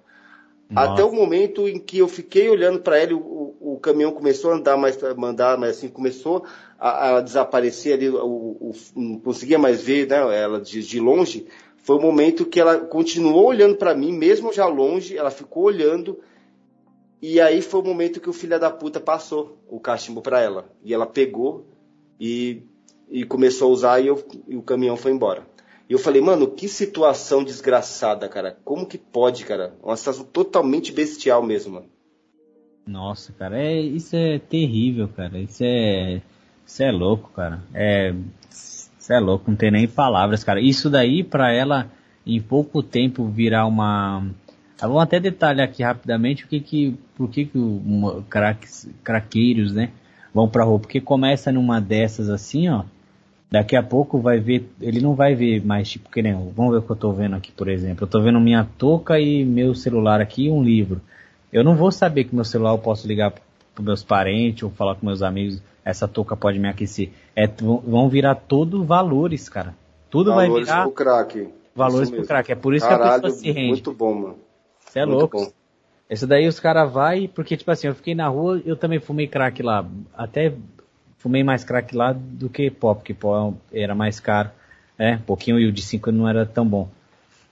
Nossa. 0.73 0.93
Até 0.93 1.05
o 1.05 1.13
momento 1.13 1.69
em 1.69 1.79
que 1.79 1.99
eu 1.99 2.09
fiquei 2.09 2.49
olhando 2.49 2.81
para 2.81 3.01
ele, 3.01 3.13
o, 3.13 3.55
o, 3.61 3.79
caminhão 3.79 4.11
começou 4.11 4.51
a 4.51 4.55
andar 4.55 4.77
mais, 4.77 4.99
mandar, 5.17 5.59
mas 5.59 5.77
assim, 5.77 5.89
começou 5.89 6.45
a, 6.79 7.19
a 7.19 7.21
desaparecer 7.21 7.95
ali, 7.95 8.09
o, 8.09 8.25
o, 8.25 8.73
não 8.97 9.19
conseguia 9.19 9.59
mais 9.59 9.83
ver 9.83 10.09
né, 10.09 10.17
ela 10.43 10.59
de, 10.59 10.83
de 10.83 10.99
longe. 10.99 11.47
Foi 11.77 11.97
o 11.97 12.01
momento 12.01 12.47
que 12.47 12.59
ela 12.59 12.79
continuou 12.79 13.49
olhando 13.49 13.77
para 13.77 13.95
mim, 13.95 14.13
mesmo 14.13 14.53
já 14.53 14.67
longe, 14.67 15.17
ela 15.17 15.31
ficou 15.31 15.65
olhando. 15.65 16.19
E 17.21 17.39
aí 17.39 17.61
foi 17.61 17.81
o 17.81 17.85
momento 17.85 18.21
que 18.21 18.31
o 18.31 18.33
filho 18.33 18.59
da 18.59 18.71
puta 18.71 18.99
passou 18.99 19.59
o 19.69 19.79
cachimbo 19.79 20.23
para 20.23 20.41
ela. 20.41 20.73
E 20.83 20.95
ela 20.95 21.07
pegou 21.07 21.67
e, 22.19 22.63
e 23.11 23.25
começou 23.25 23.69
a 23.69 23.73
usar 23.73 24.01
e, 24.01 24.07
eu, 24.07 24.25
e 24.49 24.57
o 24.57 24.63
caminhão 24.63 24.97
foi 24.97 25.13
embora. 25.13 25.47
E 25.89 25.93
eu 25.93 25.99
falei, 25.99 26.23
mano, 26.23 26.49
que 26.49 26.69
situação 26.69 27.45
desgraçada, 27.45 28.29
cara. 28.29 28.57
Como 28.65 28.87
que 28.87 28.97
pode, 28.97 29.45
cara? 29.45 29.75
Uma 29.83 29.97
situação 29.97 30.25
totalmente 30.25 30.93
bestial 30.93 31.43
mesmo, 31.43 31.75
mano. 31.75 31.87
Nossa, 32.87 33.33
cara, 33.33 33.59
é, 33.61 33.81
isso 33.81 34.17
é 34.17 34.39
terrível, 34.39 35.09
cara. 35.09 35.39
Isso 35.39 35.63
é. 35.65 36.21
Isso 36.67 36.83
é 36.83 36.91
louco, 36.91 37.31
cara. 37.35 37.63
É. 37.75 38.15
Isso 38.51 39.13
é 39.13 39.19
louco, 39.19 39.51
não 39.51 39.57
tem 39.57 39.71
nem 39.71 39.89
palavras, 39.89 40.45
cara. 40.45 40.61
Isso 40.61 40.89
daí, 40.89 41.25
pra 41.25 41.53
ela, 41.53 41.91
em 42.27 42.41
pouco 42.41 42.83
tempo, 42.83 43.27
virar 43.27 43.67
uma. 43.67 44.27
Vamos 44.81 45.03
até 45.03 45.21
detalhar 45.21 45.69
aqui 45.69 45.83
rapidamente 45.83 46.45
o 46.45 46.49
que 46.49 46.61
que, 46.61 46.97
por 47.15 47.29
que 47.29 47.47
que 47.47 47.59
o 47.59 48.25
craques, 48.29 48.89
craqueiros, 49.05 49.73
né, 49.73 49.91
vão 50.35 50.49
pra 50.49 50.65
rua. 50.65 50.79
Porque 50.79 51.01
começa 51.01 51.53
numa 51.53 51.81
dessas 51.81 52.29
assim, 52.29 52.69
ó, 52.69 52.85
daqui 53.53 53.77
a 53.77 53.83
pouco 53.83 54.19
vai 54.19 54.41
ver, 54.41 54.67
ele 54.81 55.03
não 55.03 55.15
vai 55.15 55.35
ver 55.35 55.63
mais, 55.63 55.91
tipo, 55.91 56.11
que 56.11 56.23
nem, 56.23 56.33
vamos 56.33 56.73
ver 56.73 56.79
o 56.79 56.83
que 56.83 56.91
eu 56.91 56.97
tô 56.97 57.13
vendo 57.13 57.37
aqui, 57.37 57.53
por 57.53 57.69
exemplo. 57.69 58.05
Eu 58.05 58.09
tô 58.09 58.19
vendo 58.23 58.41
minha 58.41 58.67
touca 58.79 59.21
e 59.21 59.45
meu 59.45 59.75
celular 59.75 60.23
aqui 60.23 60.47
e 60.47 60.51
um 60.51 60.63
livro. 60.63 61.03
Eu 61.53 61.63
não 61.63 61.77
vou 61.77 61.93
saber 61.93 62.25
que 62.25 62.35
meu 62.35 62.47
celular 62.47 62.71
eu 62.71 62.79
posso 62.79 63.07
ligar 63.07 63.31
para 63.75 63.85
meus 63.85 64.03
parentes 64.03 64.63
ou 64.63 64.71
falar 64.71 64.95
com 64.95 65.05
meus 65.05 65.23
amigos, 65.23 65.63
essa 65.85 66.09
touca 66.09 66.35
pode 66.35 66.59
me 66.59 66.67
aquecer. 66.67 67.11
É, 67.37 67.47
vão 67.47 68.09
virar 68.09 68.37
todos 68.37 68.87
valores, 68.87 69.51
cara. 69.51 69.75
Tudo 70.09 70.31
valores 70.31 70.51
vai 70.51 70.63
virar... 70.63 70.83
Pro 70.85 70.93
crack. 70.93 71.49
Valores 71.75 72.11
pro 72.11 72.27
crack. 72.27 72.53
É 72.53 72.55
por 72.55 72.75
isso 72.75 72.89
Caralho, 72.89 73.03
que 73.03 73.19
a 73.19 73.21
pessoa 73.21 73.39
se 73.39 73.51
rende. 73.51 73.69
Muito 73.69 73.93
bom, 73.93 74.15
mano. 74.15 74.37
Você 74.81 75.01
é 75.01 75.05
muito 75.05 75.19
louco. 75.19 75.39
Bom. 75.39 75.53
Esse 76.09 76.27
daí 76.27 76.49
os 76.49 76.59
caras 76.59 76.91
vai 76.91 77.29
porque, 77.29 77.55
tipo 77.55 77.71
assim, 77.71 77.87
eu 77.87 77.95
fiquei 77.95 78.15
na 78.15 78.29
rua, 78.29 78.63
eu 78.65 78.77
também 78.77 78.99
fumei 78.99 79.27
crack 79.27 79.63
lá. 79.63 79.87
Até 80.15 80.55
fumei 81.23 81.45
mais 81.45 81.63
crack 81.63 81.95
lá 81.95 82.13
do 82.13 82.49
que 82.49 82.69
pó, 82.69 82.95
porque 82.95 83.15
pó 83.15 83.55
era 83.73 83.95
mais 83.95 84.19
caro. 84.19 84.51
É, 84.99 85.15
um 85.15 85.21
pouquinho 85.21 85.59
e 85.59 85.67
o 85.67 85.73
de 85.73 85.81
5 85.81 86.11
não 86.11 86.29
era 86.29 86.45
tão 86.45 86.67
bom. 86.67 86.89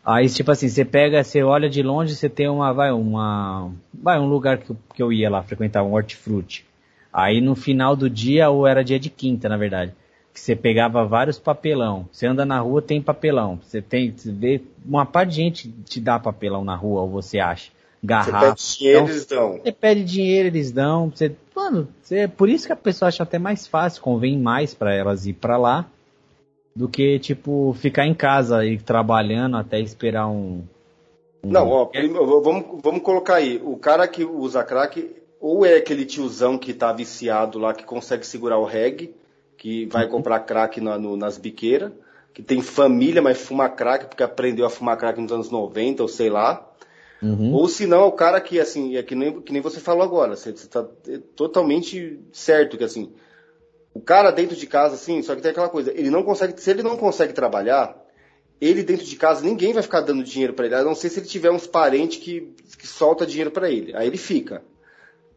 Aí, 0.04 0.28
tipo 0.28 0.50
assim, 0.50 0.68
você 0.68 0.84
pega, 0.84 1.22
você 1.22 1.42
olha 1.42 1.68
de 1.68 1.82
longe, 1.82 2.16
você 2.16 2.28
tem 2.28 2.48
uma, 2.48 2.72
vai, 2.72 2.90
uma, 2.90 3.70
vai, 3.94 4.18
um 4.18 4.26
lugar 4.26 4.58
que, 4.58 4.74
que 4.94 5.02
eu 5.02 5.12
ia 5.12 5.30
lá 5.30 5.42
frequentar, 5.42 5.84
um 5.84 5.92
hortifruti. 5.92 6.66
Aí 7.12 7.40
no 7.40 7.54
final 7.54 7.94
do 7.94 8.10
dia, 8.10 8.50
ou 8.50 8.66
era 8.66 8.84
dia 8.84 8.98
de 8.98 9.08
quinta, 9.08 9.48
na 9.48 9.56
verdade, 9.56 9.92
que 10.32 10.40
você 10.40 10.56
pegava 10.56 11.04
vários 11.04 11.38
papelão. 11.38 12.08
Você 12.10 12.26
anda 12.26 12.44
na 12.44 12.58
rua, 12.60 12.82
tem 12.82 13.00
papelão. 13.00 13.58
Você 13.62 13.80
tem, 13.80 14.10
você 14.10 14.32
vê, 14.32 14.62
uma 14.84 15.06
parte 15.06 15.30
de 15.30 15.36
gente 15.36 15.68
te 15.84 16.00
dá 16.00 16.18
papelão 16.18 16.64
na 16.64 16.74
rua, 16.74 17.02
ou 17.02 17.10
você 17.10 17.38
acha. 17.38 17.70
Garrafa. 18.02 18.56
Você 18.56 18.84
pede 18.84 18.94
dinheiro, 18.94 18.98
então, 18.98 19.08
eles 19.08 19.26
dão. 19.26 19.52
Você 19.52 19.72
pede 19.72 20.04
dinheiro, 20.04 20.48
eles 20.48 20.72
dão. 20.72 21.10
Você, 21.10 21.36
mano, 21.54 21.88
você, 22.02 22.28
por 22.28 22.48
isso 22.48 22.66
que 22.66 22.72
a 22.72 22.76
pessoa 22.76 23.08
acha 23.08 23.22
até 23.22 23.38
mais 23.38 23.66
fácil, 23.66 24.02
convém 24.02 24.38
mais 24.38 24.74
para 24.74 24.94
elas 24.94 25.26
ir 25.26 25.34
para 25.34 25.56
lá 25.56 25.86
do 26.74 26.88
que, 26.88 27.18
tipo, 27.18 27.74
ficar 27.78 28.06
em 28.06 28.14
casa 28.14 28.64
e 28.64 28.78
trabalhando 28.78 29.56
até 29.56 29.80
esperar 29.80 30.28
um. 30.28 30.62
um... 31.42 31.50
Não, 31.50 31.68
ó, 31.68 31.90
vamos, 32.40 32.82
vamos 32.82 33.02
colocar 33.02 33.36
aí. 33.36 33.60
O 33.62 33.76
cara 33.76 34.06
que 34.08 34.24
usa 34.24 34.64
crack, 34.64 35.10
ou 35.40 35.66
é 35.66 35.76
aquele 35.76 36.04
tiozão 36.06 36.56
que 36.56 36.72
tá 36.72 36.92
viciado 36.92 37.58
lá, 37.58 37.74
que 37.74 37.84
consegue 37.84 38.26
segurar 38.26 38.58
o 38.58 38.64
reggae, 38.64 39.14
que 39.58 39.84
vai 39.86 40.04
uhum. 40.04 40.10
comprar 40.10 40.40
crack 40.40 40.80
na, 40.80 40.96
no, 40.98 41.16
nas 41.16 41.36
biqueiras, 41.36 41.92
que 42.32 42.42
tem 42.42 42.62
família, 42.62 43.20
mas 43.20 43.38
fuma 43.38 43.68
crack 43.68 44.06
porque 44.06 44.22
aprendeu 44.22 44.64
a 44.64 44.70
fumar 44.70 44.96
crack 44.96 45.20
nos 45.20 45.32
anos 45.32 45.50
90, 45.50 46.02
ou 46.02 46.08
sei 46.08 46.30
lá. 46.30 46.66
Uhum. 47.22 47.52
Ou 47.52 47.68
se 47.68 47.86
não, 47.86 48.02
é 48.02 48.06
o 48.06 48.12
cara 48.12 48.40
que, 48.40 48.58
assim, 48.58 48.96
é 48.96 49.02
que 49.02 49.14
nem, 49.14 49.40
que 49.40 49.52
nem 49.52 49.60
você 49.60 49.78
falou 49.78 50.02
agora, 50.02 50.36
você, 50.36 50.52
você 50.52 50.66
tá 50.66 50.86
totalmente 51.36 52.18
certo 52.32 52.78
que, 52.78 52.84
assim, 52.84 53.12
o 53.92 54.00
cara 54.00 54.30
dentro 54.30 54.56
de 54.56 54.66
casa, 54.66 54.94
assim, 54.94 55.20
só 55.22 55.34
que 55.34 55.42
tem 55.42 55.50
aquela 55.50 55.68
coisa, 55.68 55.92
ele 55.92 56.10
não 56.10 56.22
consegue, 56.22 56.58
se 56.60 56.70
ele 56.70 56.82
não 56.82 56.96
consegue 56.96 57.32
trabalhar, 57.32 57.96
ele 58.60 58.82
dentro 58.82 59.04
de 59.04 59.16
casa, 59.16 59.44
ninguém 59.44 59.72
vai 59.72 59.82
ficar 59.82 60.00
dando 60.00 60.22
dinheiro 60.22 60.54
para 60.54 60.66
ele, 60.66 60.74
a 60.74 60.84
não 60.84 60.94
ser 60.94 61.10
se 61.10 61.20
ele 61.20 61.26
tiver 61.26 61.50
uns 61.50 61.66
parentes 61.66 62.18
que, 62.18 62.54
que 62.78 62.86
solta 62.86 63.26
dinheiro 63.26 63.50
para 63.50 63.70
ele. 63.70 63.94
Aí 63.94 64.06
ele 64.06 64.18
fica. 64.18 64.62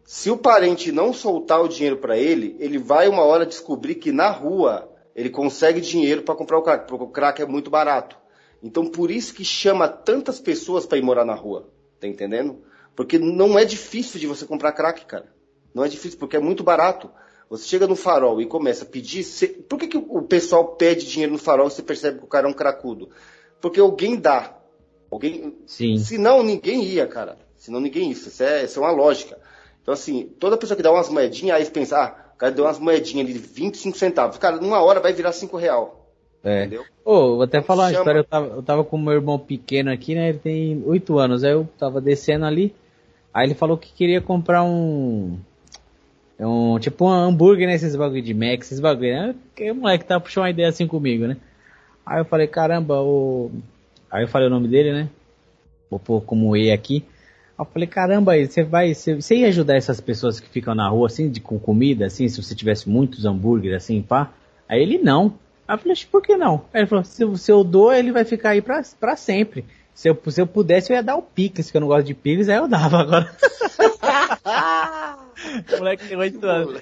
Se 0.06 0.30
o 0.30 0.38
parente 0.38 0.92
não 0.92 1.14
soltar 1.14 1.62
o 1.62 1.68
dinheiro 1.68 1.98
para 1.98 2.18
ele, 2.18 2.56
ele 2.60 2.78
vai 2.78 3.08
uma 3.08 3.24
hora 3.24 3.46
descobrir 3.46 3.96
que 3.96 4.12
na 4.12 4.30
rua 4.30 4.90
ele 5.16 5.30
consegue 5.30 5.80
dinheiro 5.80 6.24
para 6.24 6.36
comprar 6.36 6.58
o 6.58 6.62
crack, 6.62 6.88
porque 6.88 7.04
o 7.04 7.08
crack 7.08 7.42
é 7.42 7.46
muito 7.46 7.70
barato. 7.70 8.18
Então 8.64 8.88
por 8.88 9.12
isso 9.12 9.34
que 9.34 9.44
chama 9.44 9.90
tantas 9.90 10.40
pessoas 10.40 10.86
para 10.86 10.98
ir 10.98 11.02
morar 11.02 11.26
na 11.26 11.36
rua, 11.36 11.70
tá 12.00 12.08
entendendo? 12.08 12.64
Porque 12.96 13.20
não 13.20 13.60
é 13.60 13.66
difícil 13.66 14.20
de 14.20 14.26
você 14.26 14.46
comprar 14.46 14.72
crack, 14.72 15.06
cara. 15.06 15.34
Não 15.74 15.84
é 15.84 15.90
difícil 15.90 16.18
porque 16.18 16.38
é 16.38 16.40
muito 16.40 16.64
barato. 16.64 17.10
Você 17.50 17.68
chega 17.68 17.88
no 17.88 17.96
farol 17.96 18.42
e 18.42 18.46
começa 18.46 18.86
a 18.86 18.88
pedir. 18.88 19.24
Você... 19.24 19.48
Por 19.48 19.78
que, 19.78 19.88
que 19.88 19.98
o 19.98 20.22
pessoal 20.22 20.76
pede 20.76 21.08
dinheiro 21.08 21.34
no 21.34 21.38
farol 21.38 21.68
e 21.68 21.72
você 21.72 21.84
percebe 21.84 22.20
que 22.20 22.26
o 22.26 22.28
cara 22.28 22.48
é 22.48 22.50
um 22.50 22.54
cracudo? 22.54 23.10
Porque 23.60 23.80
alguém 23.80 24.16
dá. 24.16 24.58
Alguém... 25.12 25.58
Sim. 25.66 25.98
Senão 25.98 26.42
ninguém 26.42 26.84
ia, 26.84 27.06
cara. 27.06 27.38
Senão 27.56 27.80
ninguém 27.80 28.08
ia. 28.08 28.14
Isso 28.14 28.44
é, 28.44 28.64
isso 28.64 28.80
é 28.80 28.82
uma 28.82 28.92
lógica. 28.92 29.40
Então, 29.82 29.94
assim, 29.94 30.34
toda 30.40 30.58
pessoa 30.58 30.78
que 30.78 30.84
dá 30.84 30.92
umas 30.92 31.10
moedinhas, 31.10 31.58
aí 31.58 31.66
você 31.66 31.72
pensa, 31.72 31.98
ah, 31.98 32.32
o 32.34 32.38
cara 32.38 32.52
deu 32.52 32.64
umas 32.66 32.80
moedinhas 32.80 33.26
ali 33.26 33.34
de 33.34 33.40
25 33.40 33.98
centavos. 33.98 34.38
Cara, 34.38 34.58
numa 34.58 34.82
hora 34.82 35.00
vai 35.00 35.12
virar 35.12 35.34
5 35.34 35.58
real. 35.58 36.03
É. 36.44 36.62
Entendeu? 36.62 36.86
Oh, 37.06 37.36
vou 37.36 37.44
até 37.44 37.58
então, 37.58 37.68
falar 37.68 37.86
uma 37.86 37.92
história, 37.92 38.20
eu 38.20 38.24
tava, 38.24 38.48
eu 38.48 38.64
tava 38.64 38.84
com 38.84 38.98
meu 38.98 39.14
irmão 39.14 39.40
pequeno 39.40 39.92
aqui, 39.92 40.14
né? 40.14 40.30
Ele 40.30 40.40
tem 40.40 40.84
8 40.86 41.18
anos. 41.18 41.44
Aí 41.44 41.52
eu 41.52 41.68
tava 41.78 42.02
descendo 42.02 42.46
ali. 42.46 42.74
Aí 43.34 43.48
ele 43.48 43.56
falou 43.56 43.78
que 43.78 43.92
queria 43.94 44.22
comprar 44.22 44.64
um. 44.64 45.38
É 46.38 46.46
um, 46.46 46.78
tipo 46.80 47.06
um 47.06 47.10
hambúrguer, 47.10 47.68
né? 47.68 47.76
Esses 47.76 47.96
bagulho 47.96 48.22
de 48.22 48.34
Mac, 48.34 48.60
esses 48.60 48.80
bagulho, 48.80 49.14
né? 49.14 49.36
Que 49.56 49.72
o 49.72 49.76
moleque 49.76 50.06
tá 50.06 50.20
puxando 50.20 50.44
uma 50.44 50.50
ideia 50.50 50.70
assim 50.70 50.88
comigo, 50.88 51.26
né? 51.26 51.38
Aí 52.06 52.20
eu 52.20 52.26
falei, 52.26 52.48
caramba, 52.48 53.02
o. 53.02 53.52
Aí 54.12 54.24
eu 54.24 54.28
falei 54.28 54.48
o 54.48 54.52
nome 54.52 54.68
dele, 54.68 54.92
né? 54.92 55.10
Vou 55.90 56.00
pôr 56.00 56.22
como 56.22 56.56
E 56.56 56.72
aqui. 56.72 57.06
Aí 57.58 57.66
eu 57.66 57.66
falei, 57.66 57.88
caramba, 57.88 58.34
você 58.38 58.64
vai. 58.64 58.94
Você, 58.94 59.16
você 59.16 59.38
ia 59.38 59.48
ajudar 59.48 59.78
essas 59.78 60.02
pessoas 60.02 60.40
que 60.40 60.50
ficam 60.50 60.76
na 60.76 60.88
rua, 60.90 61.08
assim, 61.08 61.30
de, 61.30 61.40
com 61.40 61.58
comida, 61.58 62.06
assim, 62.06 62.28
se 62.28 62.42
você 62.42 62.54
tivesse 62.54 62.90
muitos 62.90 63.26
hambúrgueres, 63.26 63.78
assim, 63.78 64.02
pá? 64.02 64.32
Aí 64.68 64.82
ele 64.82 64.98
não. 64.98 65.34
Aí 65.74 65.78
eu 65.78 65.80
falei, 65.80 65.98
por 66.12 66.22
que 66.22 66.38
não? 66.38 66.66
Aí 66.72 66.82
ele 66.82 66.88
falou, 66.88 67.04
se, 67.04 67.38
se 67.38 67.52
eu 67.52 67.64
dou, 67.64 67.92
ele 67.92 68.12
vai 68.12 68.24
ficar 68.24 68.52
aí 68.52 68.62
pra, 68.62 68.84
pra 69.00 69.16
sempre. 69.16 69.66
Se 69.94 70.08
eu, 70.08 70.20
se 70.28 70.40
eu 70.40 70.46
pudesse, 70.46 70.92
eu 70.92 70.96
ia 70.96 71.04
dar 71.04 71.16
o 71.16 71.22
Pix, 71.22 71.72
que 71.72 71.78
eu 71.78 71.82
não 71.82 71.88
gosto 71.88 72.06
de 72.06 72.14
Pix, 72.14 72.48
aí 72.48 72.58
eu 72.58 72.68
dava 72.68 73.00
agora. 73.00 73.36
o 75.72 75.78
moleque 75.78 76.08
tem 76.08 76.18
8 76.18 76.46
anos. 76.46 76.82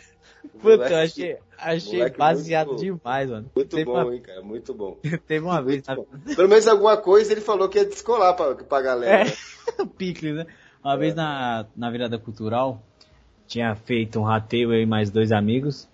Puta, 0.62 0.90
eu 0.90 0.98
achei, 0.98 1.38
achei 1.58 2.10
baseado 2.10 2.76
demais, 2.76 3.30
mano. 3.30 3.50
Muito 3.56 3.76
Teve 3.76 3.86
bom, 3.86 3.94
uma... 3.94 4.14
hein, 4.14 4.22
cara, 4.22 4.42
muito 4.42 4.74
bom. 4.74 4.98
Teve 5.26 5.46
uma 5.46 5.62
vez. 5.62 5.84
Na... 5.88 5.96
Pelo 6.36 6.50
menos 6.50 6.68
alguma 6.68 6.98
coisa 6.98 7.32
ele 7.32 7.42
falou 7.42 7.70
que 7.70 7.80
ia 7.80 7.86
descolar 7.86 8.34
pra, 8.34 8.56
pra 8.56 8.82
galera. 8.82 9.30
É, 9.30 9.86
Picles, 9.98 10.36
né? 10.36 10.46
Uma 10.84 10.96
é. 10.96 10.98
vez 10.98 11.16
na, 11.16 11.66
na 11.76 11.90
virada 11.90 12.20
cultural, 12.20 12.82
tinha 13.48 13.74
feito 13.74 14.20
um 14.20 14.24
rateio 14.24 14.72
aí 14.72 14.86
mais 14.86 15.10
dois 15.10 15.32
amigos 15.32 15.90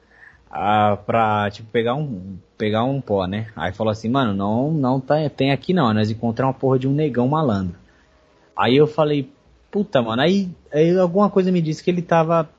ah, 0.49 0.97
pra, 1.05 1.49
tipo, 1.51 1.69
pegar 1.69 1.95
um, 1.95 2.37
pegar 2.57 2.83
um 2.83 3.01
pó, 3.01 3.25
né? 3.25 3.47
Aí 3.55 3.73
falou 3.73 3.91
assim, 3.91 4.09
mano, 4.09 4.33
não, 4.33 4.71
não 4.71 4.99
tá, 4.99 5.29
tem 5.29 5.51
aqui 5.51 5.73
não, 5.73 5.93
nós 5.93 6.09
encontramos 6.09 6.53
uma 6.55 6.59
porra 6.59 6.79
de 6.79 6.87
um 6.87 6.93
negão 6.93 7.27
malandro. 7.27 7.75
Aí 8.55 8.75
eu 8.75 8.87
falei, 8.87 9.29
puta, 9.69 10.01
mano, 10.01 10.21
aí, 10.21 10.49
aí 10.71 10.97
alguma 10.97 11.29
coisa 11.29 11.51
me 11.51 11.61
disse 11.61 11.83
que 11.83 11.91
ele 11.91 12.01
tava 12.01 12.49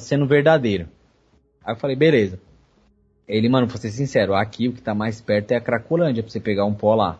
sendo 0.00 0.26
verdadeiro. 0.26 0.88
Aí 1.64 1.74
eu 1.74 1.78
falei, 1.78 1.96
beleza. 1.96 2.38
Ele, 3.26 3.48
mano, 3.48 3.66
pra 3.66 3.76
ser 3.76 3.90
sincero, 3.90 4.34
aqui 4.34 4.68
o 4.68 4.72
que 4.72 4.80
tá 4.80 4.94
mais 4.94 5.20
perto 5.20 5.52
é 5.52 5.56
a 5.56 5.60
Cracolândia, 5.60 6.22
pra 6.22 6.30
você 6.30 6.40
pegar 6.40 6.64
um 6.64 6.74
pó 6.74 6.94
lá. 6.94 7.18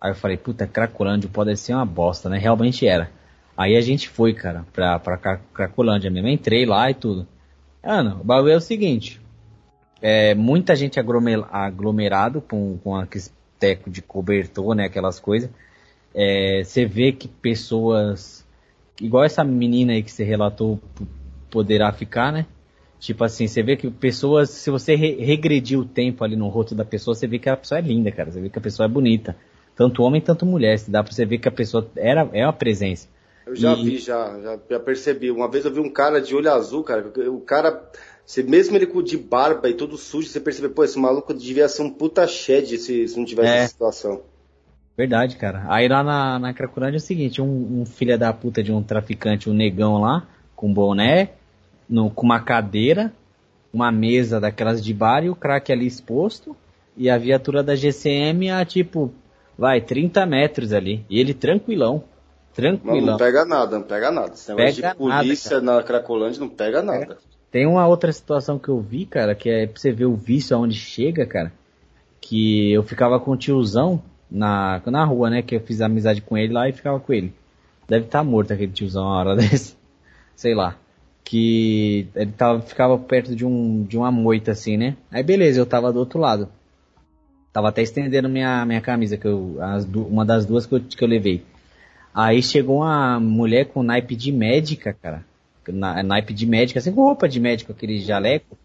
Aí 0.00 0.10
eu 0.10 0.14
falei, 0.14 0.36
puta, 0.36 0.66
Cracolândia 0.66 1.30
pode 1.32 1.56
ser 1.56 1.74
uma 1.74 1.86
bosta, 1.86 2.28
né? 2.28 2.36
Realmente 2.36 2.86
era. 2.86 3.10
Aí 3.56 3.76
a 3.76 3.80
gente 3.80 4.08
foi, 4.08 4.34
cara, 4.34 4.66
pra, 4.72 4.98
pra 4.98 5.16
Cracolândia 5.54 6.10
mesmo. 6.10 6.28
Entrei 6.28 6.66
lá 6.66 6.90
e 6.90 6.94
tudo. 6.94 7.26
Ana, 7.82 8.16
o 8.20 8.24
bagulho 8.24 8.52
é 8.52 8.56
o 8.56 8.60
seguinte. 8.60 9.20
É, 10.00 10.34
muita 10.34 10.76
gente 10.76 11.00
aglomerado 11.00 12.40
com, 12.40 12.78
com 12.78 12.94
aquele 12.96 13.24
teco 13.58 13.90
de 13.90 14.00
cobertor, 14.00 14.74
né? 14.74 14.84
Aquelas 14.84 15.18
coisas. 15.18 15.50
É, 16.14 16.62
você 16.64 16.84
vê 16.84 17.12
que 17.12 17.26
pessoas, 17.26 18.46
igual 19.00 19.24
essa 19.24 19.42
menina 19.42 19.92
aí 19.92 20.02
que 20.02 20.12
você 20.12 20.22
relatou, 20.22 20.80
poderá 21.50 21.92
ficar, 21.92 22.32
né? 22.32 22.46
Tipo 23.00 23.24
assim, 23.24 23.48
você 23.48 23.62
vê 23.64 23.76
que 23.76 23.90
pessoas, 23.90 24.50
se 24.50 24.70
você 24.70 24.94
re 24.94 25.16
regredir 25.16 25.78
o 25.78 25.84
tempo 25.84 26.22
ali 26.22 26.36
no 26.36 26.48
rosto 26.48 26.74
da 26.74 26.84
pessoa, 26.84 27.16
você 27.16 27.26
vê 27.26 27.38
que 27.38 27.48
a 27.48 27.56
pessoa 27.56 27.78
é 27.78 27.82
linda, 27.82 28.12
cara. 28.12 28.30
Você 28.30 28.40
vê 28.40 28.48
que 28.48 28.58
a 28.58 28.62
pessoa 28.62 28.86
é 28.86 28.88
bonita. 28.88 29.36
Tanto 29.74 30.04
homem, 30.04 30.20
tanto 30.20 30.46
mulher. 30.46 30.78
Se 30.78 30.88
dá 30.88 31.02
pra 31.02 31.12
você 31.12 31.26
ver 31.26 31.38
que 31.38 31.48
a 31.48 31.52
pessoa 31.52 31.88
era, 31.96 32.28
é 32.32 32.44
uma 32.44 32.52
presença. 32.52 33.08
Eu 33.46 33.56
já 33.56 33.74
e... 33.74 33.84
vi, 33.84 33.98
já, 33.98 34.40
já, 34.40 34.58
já, 34.70 34.80
percebi. 34.80 35.30
Uma 35.30 35.48
vez 35.48 35.64
eu 35.64 35.72
vi 35.72 35.80
um 35.80 35.90
cara 35.90 36.20
de 36.20 36.34
olho 36.34 36.50
azul, 36.50 36.82
cara. 36.84 37.12
O 37.30 37.40
cara, 37.40 37.90
você, 38.24 38.42
mesmo 38.42 38.76
ele 38.76 38.86
de 39.02 39.16
barba 39.16 39.68
e 39.68 39.74
todo 39.74 39.96
sujo, 39.96 40.28
você 40.28 40.40
percebe, 40.40 40.68
pô, 40.68 40.84
esse 40.84 40.98
maluco 40.98 41.34
devia 41.34 41.68
ser 41.68 41.82
um 41.82 41.90
puta 41.90 42.26
shed 42.26 42.78
se, 42.78 43.08
se 43.08 43.18
não 43.18 43.24
tivesse 43.24 43.48
é. 43.48 43.58
essa 43.58 43.68
situação. 43.68 44.22
Verdade, 44.96 45.36
cara. 45.36 45.64
Aí 45.68 45.88
lá 45.88 46.02
na, 46.02 46.38
na 46.38 46.54
Cracolândia 46.54 46.96
é 46.96 46.98
o 46.98 47.00
seguinte, 47.00 47.40
um, 47.40 47.80
um 47.80 47.86
filho 47.86 48.18
da 48.18 48.32
puta 48.32 48.62
de 48.62 48.72
um 48.72 48.82
traficante, 48.82 49.48
um 49.48 49.54
negão 49.54 50.00
lá, 50.00 50.26
com 50.54 50.72
boné, 50.72 51.30
no, 51.88 52.10
com 52.10 52.24
uma 52.24 52.40
cadeira, 52.40 53.12
uma 53.72 53.90
mesa 53.90 54.38
daquelas 54.38 54.84
de 54.84 54.92
bar 54.92 55.24
e 55.24 55.30
o 55.30 55.34
crack 55.34 55.72
ali 55.72 55.86
exposto, 55.86 56.54
e 56.96 57.08
a 57.08 57.16
viatura 57.16 57.62
da 57.62 57.74
GCM 57.74 58.50
a 58.50 58.64
tipo, 58.64 59.12
vai, 59.56 59.80
30 59.80 60.26
metros 60.26 60.72
ali. 60.72 61.04
E 61.08 61.18
ele 61.18 61.32
tranquilão. 61.32 62.04
Tranquilão. 62.54 63.00
Não, 63.00 63.06
não 63.12 63.16
pega 63.16 63.44
nada, 63.44 63.78
não 63.78 63.84
pega 63.84 64.10
nada. 64.10 64.32
Esse 64.34 64.50
negócio 64.50 64.82
pega 64.82 64.92
de 64.92 64.98
polícia 64.98 65.60
nada, 65.60 65.78
na 65.78 65.82
Cracolândia 65.82 66.40
não 66.40 66.48
pega 66.48 66.82
nada. 66.82 67.18
Tem 67.50 67.66
uma 67.66 67.86
outra 67.86 68.12
situação 68.12 68.58
que 68.58 68.68
eu 68.68 68.80
vi, 68.80 69.04
cara, 69.04 69.34
que 69.34 69.48
é 69.50 69.66
pra 69.66 69.78
você 69.78 69.92
ver 69.92 70.06
o 70.06 70.14
vício 70.14 70.56
aonde 70.56 70.74
chega, 70.74 71.26
cara. 71.26 71.52
Que 72.20 72.72
eu 72.72 72.82
ficava 72.82 73.18
com 73.20 73.32
o 73.32 73.36
tiozão 73.36 74.02
na, 74.30 74.80
na 74.86 75.04
rua, 75.04 75.28
né? 75.28 75.42
Que 75.42 75.56
eu 75.56 75.60
fiz 75.60 75.80
amizade 75.80 76.22
com 76.22 76.36
ele 76.36 76.52
lá 76.52 76.68
e 76.68 76.72
ficava 76.72 76.98
com 76.98 77.12
ele. 77.12 77.32
deve 77.88 78.06
estar 78.06 78.20
tá 78.20 78.24
morto 78.24 78.52
aquele 78.52 78.72
tiozão 78.72 79.04
uma 79.04 79.18
hora 79.18 79.36
desse. 79.36 79.76
Sei 80.34 80.54
lá. 80.54 80.76
Que 81.24 82.08
ele 82.14 82.32
tava, 82.32 82.60
ficava 82.62 82.98
perto 82.98 83.36
de, 83.36 83.44
um, 83.44 83.84
de 83.84 83.96
uma 83.96 84.10
moita 84.10 84.52
assim, 84.52 84.76
né? 84.76 84.96
Aí 85.10 85.22
beleza, 85.22 85.60
eu 85.60 85.66
tava 85.66 85.92
do 85.92 85.98
outro 85.98 86.18
lado. 86.18 86.48
Tava 87.52 87.68
até 87.68 87.82
estendendo 87.82 88.30
minha, 88.30 88.64
minha 88.64 88.80
camisa, 88.80 89.18
que 89.18 89.26
eu, 89.26 89.58
as, 89.60 89.84
uma 89.84 90.24
das 90.24 90.46
duas 90.46 90.64
que 90.64 90.74
eu, 90.74 90.80
que 90.80 91.04
eu 91.04 91.08
levei. 91.08 91.44
Aí 92.14 92.42
chegou 92.42 92.78
uma 92.78 93.18
mulher 93.18 93.66
com 93.66 93.82
naipe 93.82 94.14
de 94.14 94.30
médica, 94.30 94.92
cara. 94.92 95.24
Na, 95.68 96.02
naipe 96.02 96.34
de 96.34 96.46
médica, 96.46 96.78
assim, 96.78 96.92
com 96.92 97.02
roupa 97.02 97.28
de 97.28 97.40
médico, 97.40 97.72
aquele 97.72 97.98
jaleco. 97.98 98.58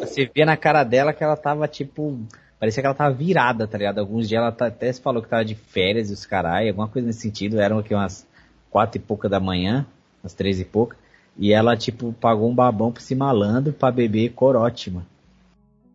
Você 0.00 0.30
via 0.32 0.46
na 0.46 0.56
cara 0.56 0.84
dela 0.84 1.12
que 1.12 1.22
ela 1.22 1.36
tava, 1.36 1.66
tipo, 1.66 2.18
parecia 2.58 2.82
que 2.82 2.86
ela 2.86 2.94
tava 2.94 3.14
virada, 3.14 3.66
tá 3.66 3.76
ligado? 3.76 3.98
Alguns 3.98 4.28
dias 4.28 4.40
ela 4.40 4.52
tá, 4.52 4.66
até 4.66 4.92
se 4.92 5.00
falou 5.00 5.22
que 5.22 5.28
tava 5.28 5.44
de 5.44 5.54
férias 5.54 6.10
e 6.10 6.12
os 6.12 6.24
carai, 6.24 6.68
alguma 6.68 6.88
coisa 6.88 7.06
nesse 7.06 7.20
sentido. 7.20 7.60
Eram 7.60 7.78
aqui 7.78 7.92
umas 7.92 8.26
quatro 8.70 8.98
e 8.98 9.00
pouca 9.00 9.28
da 9.28 9.40
manhã, 9.40 9.86
umas 10.22 10.32
três 10.32 10.60
e 10.60 10.64
pouca. 10.64 10.96
E 11.38 11.52
ela, 11.52 11.76
tipo, 11.76 12.14
pagou 12.14 12.48
um 12.48 12.54
babão 12.54 12.90
pra 12.90 13.02
esse 13.02 13.14
malandro 13.14 13.72
pra 13.72 13.90
beber 13.90 14.30
corote, 14.30 14.90
mano. 14.90 15.06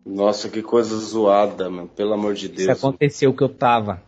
Nossa, 0.04 0.48
que 0.48 0.62
coisa 0.62 0.96
zoada, 0.96 1.68
mano. 1.70 1.88
Pelo 1.88 2.12
amor 2.12 2.34
de 2.34 2.48
Deus. 2.48 2.60
Isso 2.60 2.70
aconteceu 2.70 3.32
que 3.32 3.42
eu 3.42 3.48
tava. 3.48 4.00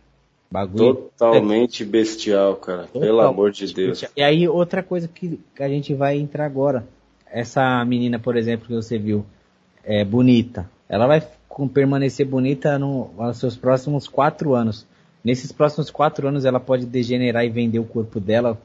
Bagulho. 0.49 1.09
Totalmente 1.17 1.83
bestial, 1.83 2.55
cara. 2.55 2.87
Pelo 2.91 3.21
amor 3.21 3.51
de 3.51 3.73
Deus. 3.73 4.05
E 4.15 4.21
aí, 4.21 4.47
outra 4.47 4.81
coisa 4.83 5.07
que 5.07 5.39
a 5.59 5.67
gente 5.67 5.93
vai 5.93 6.17
entrar 6.17 6.45
agora. 6.45 6.87
Essa 7.29 7.83
menina, 7.83 8.17
por 8.17 8.37
exemplo, 8.37 8.67
que 8.67 8.73
você 8.73 8.97
viu, 8.97 9.25
é 9.83 10.05
bonita. 10.05 10.69
Ela 10.87 11.07
vai 11.07 11.21
permanecer 11.73 12.25
bonita 12.25 12.77
no, 12.79 13.09
nos 13.17 13.37
seus 13.37 13.55
próximos 13.57 14.07
quatro 14.07 14.53
anos. 14.53 14.85
Nesses 15.23 15.51
próximos 15.51 15.89
quatro 15.89 16.27
anos, 16.27 16.45
ela 16.45 16.59
pode 16.59 16.85
degenerar 16.85 17.43
e 17.43 17.49
vender 17.49 17.79
o 17.79 17.83
corpo 17.83 18.19
dela 18.19 18.57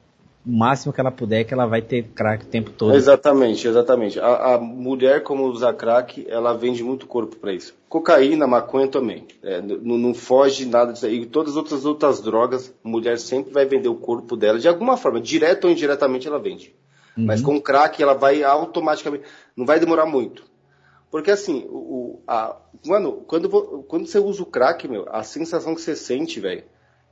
o 0.44 0.50
máximo 0.50 0.92
que 0.92 1.00
ela 1.00 1.10
puder, 1.10 1.44
que 1.44 1.52
ela 1.52 1.66
vai 1.66 1.82
ter 1.82 2.02
crack 2.14 2.44
o 2.44 2.48
tempo 2.48 2.70
todo. 2.70 2.94
Exatamente, 2.94 3.68
exatamente. 3.68 4.18
A, 4.18 4.54
a 4.54 4.58
mulher, 4.58 5.22
como 5.22 5.44
usa 5.44 5.72
crack, 5.72 6.26
ela 6.28 6.54
vende 6.54 6.82
muito 6.82 7.06
corpo 7.06 7.36
para 7.36 7.52
isso. 7.52 7.74
Cocaína, 7.88 8.46
maconha 8.46 8.88
também. 8.88 9.26
É, 9.42 9.60
não, 9.60 9.98
não, 9.98 10.14
foge 10.14 10.64
nada 10.64 10.92
disso 10.92 11.04
aí. 11.04 11.20
E 11.20 11.26
todas 11.26 11.52
as 11.52 11.56
outras, 11.56 11.84
outras 11.84 12.20
drogas, 12.22 12.74
a 12.82 12.88
mulher 12.88 13.18
sempre 13.18 13.52
vai 13.52 13.66
vender 13.66 13.88
o 13.88 13.94
corpo 13.94 14.36
dela, 14.36 14.58
de 14.58 14.68
alguma 14.68 14.96
forma, 14.96 15.20
direto 15.20 15.64
ou 15.64 15.70
indiretamente 15.70 16.26
ela 16.26 16.38
vende. 16.38 16.74
Uhum. 17.16 17.26
Mas 17.26 17.42
com 17.42 17.60
crack, 17.60 18.02
ela 18.02 18.14
vai 18.14 18.42
automaticamente. 18.42 19.24
Não 19.54 19.66
vai 19.66 19.78
demorar 19.78 20.06
muito. 20.06 20.44
Porque 21.10 21.30
assim, 21.30 21.66
o, 21.68 22.22
a, 22.26 22.56
mano, 22.86 23.24
quando, 23.26 23.50
quando 23.88 24.06
você 24.06 24.18
usa 24.18 24.42
o 24.42 24.46
crack, 24.46 24.88
meu, 24.88 25.06
a 25.10 25.22
sensação 25.22 25.74
que 25.74 25.82
você 25.82 25.94
sente, 25.94 26.40
velho, 26.40 26.64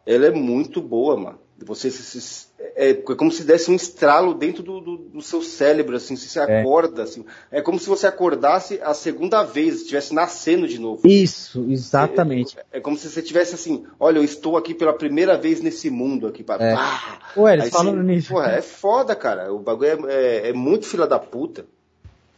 ela 0.07 0.27
é 0.27 0.31
muito 0.31 0.81
boa, 0.81 1.17
mano. 1.17 1.39
Você 1.65 1.91
se, 1.91 2.21
se, 2.21 2.47
é, 2.59 2.91
é, 2.91 2.95
como 2.95 3.33
se 3.33 3.43
desse 3.43 3.71
um 3.71 3.75
estralo 3.75 4.33
dentro 4.33 4.63
do, 4.63 4.81
do, 4.81 4.97
do 4.97 5.21
seu 5.21 5.43
cérebro, 5.43 5.97
assim, 5.97 6.15
você 6.15 6.39
é. 6.39 6.61
acorda, 6.61 7.03
assim. 7.03 7.25
É 7.51 7.61
como 7.61 7.79
se 7.79 7.89
você 7.89 8.07
acordasse 8.07 8.81
a 8.83 8.95
segunda 8.95 9.43
vez, 9.43 9.77
estivesse 9.77 10.15
nascendo 10.15 10.69
de 10.69 10.79
novo. 10.79 11.07
Isso, 11.07 11.67
exatamente. 11.69 12.57
É, 12.59 12.79
é, 12.79 12.81
como 12.81 12.97
se 12.97 13.09
você 13.09 13.21
tivesse 13.21 13.57
assim, 13.57 13.85
olha, 13.99 14.19
eu 14.19 14.25
estou 14.25 14.57
aqui 14.57 14.73
pela 14.73 14.93
primeira 14.93 15.37
vez 15.37 15.61
nesse 15.61 15.91
mundo 15.91 16.29
aqui. 16.29 16.45
Pá, 16.45 16.57
é. 16.61 16.75
Pá. 16.75 17.19
Ué, 17.37 17.55
eles 17.55 17.65
Aí, 17.67 17.71
falando 17.71 17.99
assim, 17.99 18.07
nisso. 18.07 18.29
Porra, 18.29 18.53
é 18.53 18.63
foda, 18.63 19.17
cara. 19.17 19.53
O 19.53 19.59
bagulho 19.59 20.09
é, 20.09 20.15
é, 20.15 20.49
é 20.51 20.53
muito 20.53 20.87
fila 20.87 21.07
da 21.07 21.19
puta. 21.19 21.67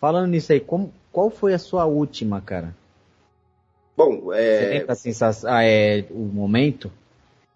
Falando 0.01 0.31
nisso 0.31 0.53
aí, 0.53 0.61
como, 0.61 0.93
qual 1.13 1.29
foi 1.29 1.53
a 1.53 1.59
sua 1.59 1.85
última, 1.85 2.41
cara? 2.41 2.75
Bom, 3.95 4.33
é. 4.33 4.59
Você 4.59 4.67
lembra 4.71 4.93
a 4.93 4.97
sensação, 4.97 5.53
ah, 5.53 5.63
é, 5.63 6.07
o 6.11 6.21
momento? 6.21 6.91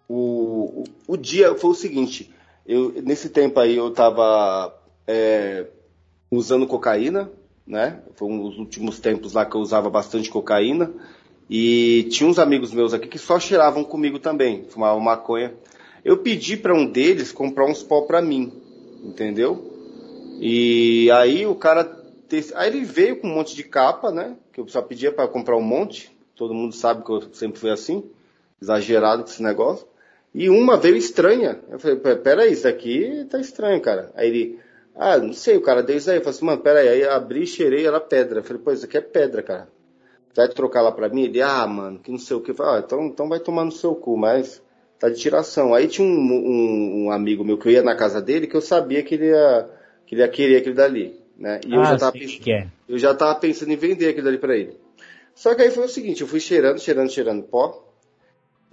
O, 0.09 0.85
o, 1.07 1.17
dia 1.17 1.55
foi 1.55 1.71
o 1.71 1.75
seguinte, 1.75 2.33
eu, 2.67 2.93
nesse 3.03 3.29
tempo 3.29 3.59
aí 3.59 3.77
eu 3.77 3.89
estava 3.89 4.75
é, 5.07 5.67
usando 6.31 6.67
cocaína, 6.67 7.31
né? 7.67 8.01
Foi 8.15 8.29
um 8.29 8.43
dos 8.43 8.59
últimos 8.59 8.99
tempos 9.01 9.33
lá 9.33 9.47
que 9.47 9.57
eu 9.57 9.61
usava 9.61 9.89
bastante 9.89 10.31
cocaína. 10.31 10.93
E 11.49 12.07
tinha 12.11 12.29
uns 12.29 12.39
amigos 12.39 12.73
meus 12.73 12.95
aqui 12.95 13.07
que 13.07 13.19
só 13.19 13.39
cheiravam 13.39 13.85
comigo 13.85 14.19
também, 14.19 14.65
fumavam 14.65 15.01
maconha. 15.01 15.55
Eu 16.05 16.19
pedi 16.19 16.57
para 16.57 16.75
um 16.75 16.87
deles 16.87 17.33
comprar 17.33 17.67
uns 17.67 17.83
pó 17.83 18.03
para 18.03 18.21
mim, 18.21 18.53
entendeu? 19.03 19.73
E 20.41 21.11
aí 21.13 21.47
o 21.47 21.55
cara. 21.55 22.03
Aí 22.55 22.69
ele 22.69 22.85
veio 22.85 23.21
com 23.21 23.29
um 23.29 23.35
monte 23.35 23.55
de 23.55 23.63
capa, 23.63 24.11
né? 24.11 24.37
Que 24.53 24.61
eu 24.61 24.69
só 24.69 24.83
pedia 24.83 25.13
para 25.13 25.29
comprar 25.29 25.57
um 25.57 25.63
monte. 25.63 26.11
Todo 26.35 26.55
mundo 26.55 26.75
sabe 26.75 27.05
que 27.05 27.11
eu 27.11 27.23
sempre 27.33 27.61
fui 27.61 27.71
assim, 27.71 28.03
exagerado 28.61 29.23
com 29.23 29.31
esse 29.31 29.43
negócio. 29.43 29.87
E 30.35 30.51
uma 30.51 30.77
veio 30.77 30.97
estranha. 30.97 31.61
Eu 31.71 31.79
falei, 31.79 31.97
peraí, 32.17 32.53
isso 32.53 32.67
aqui 32.67 33.25
tá 33.31 33.39
estranho, 33.39 33.81
cara. 33.81 34.11
Aí 34.17 34.29
ele, 34.29 34.59
ah, 34.97 35.17
não 35.19 35.33
sei, 35.33 35.57
o 35.57 35.63
cara 35.63 35.83
deu 35.83 35.97
isso 35.97 36.11
aí. 36.11 36.17
Eu 36.17 36.23
falei 36.23 36.37
assim, 36.37 36.47
mano, 36.47 36.61
peraí. 36.61 36.89
Aí 36.89 37.05
abri 37.05 37.45
e 37.45 37.47
cheirei, 37.47 37.87
era 37.87 38.01
pedra. 38.01 38.41
Eu 38.41 38.45
falei, 38.45 38.63
pô, 38.63 38.73
isso 38.73 38.85
aqui 38.85 38.97
é 38.97 39.01
pedra, 39.01 39.43
cara. 39.43 39.69
Vai 40.35 40.49
trocar 40.49 40.83
lá 40.83 40.91
pra 40.91 41.09
mim? 41.09 41.23
Ele, 41.23 41.41
ah, 41.41 41.67
mano, 41.67 42.01
que 42.01 42.11
não 42.11 42.19
sei 42.19 42.37
o 42.37 42.41
que. 42.41 42.51
Eu 42.51 42.55
falei, 42.57 42.81
ah, 42.81 42.83
então, 42.85 43.07
então 43.07 43.29
vai 43.29 43.39
tomar 43.39 43.65
no 43.65 43.71
seu 43.71 43.95
cu, 43.95 44.17
mas 44.17 44.61
tá 44.99 45.09
de 45.09 45.21
tiração. 45.21 45.73
Aí 45.73 45.87
tinha 45.87 46.07
um, 46.07 46.11
um, 46.11 47.05
um, 47.05 47.11
amigo 47.13 47.45
meu 47.45 47.57
que 47.57 47.69
eu 47.69 47.73
ia 47.73 47.83
na 47.83 47.95
casa 47.95 48.21
dele 48.21 48.49
que 48.49 48.57
eu 48.57 48.61
sabia 48.61 49.03
que 49.03 49.15
ele 49.15 49.27
ia, 49.27 49.69
que 50.07 50.15
ele 50.17 50.23
ia 50.23 50.29
querer 50.29 50.57
aquele 50.57 50.75
dali, 50.75 51.21
né? 51.39 51.61
E 51.65 51.73
ah, 51.75 51.77
eu 51.77 51.85
já 51.85 51.97
tava 51.99 52.13
pensando, 52.13 52.51
é. 52.51 52.67
eu 52.89 52.99
já 52.99 53.15
tava 53.15 53.35
pensando 53.37 53.73
em 53.73 53.77
vender 53.77 54.09
aquele 54.09 54.25
dali 54.25 54.39
pra 54.39 54.57
ele. 54.57 54.77
Só 55.35 55.55
que 55.55 55.63
aí 55.63 55.71
foi 55.71 55.85
o 55.85 55.89
seguinte, 55.89 56.23
eu 56.23 56.27
fui 56.27 56.41
cheirando, 56.41 56.81
cheirando, 56.81 57.11
cheirando 57.11 57.43
pó. 57.45 57.94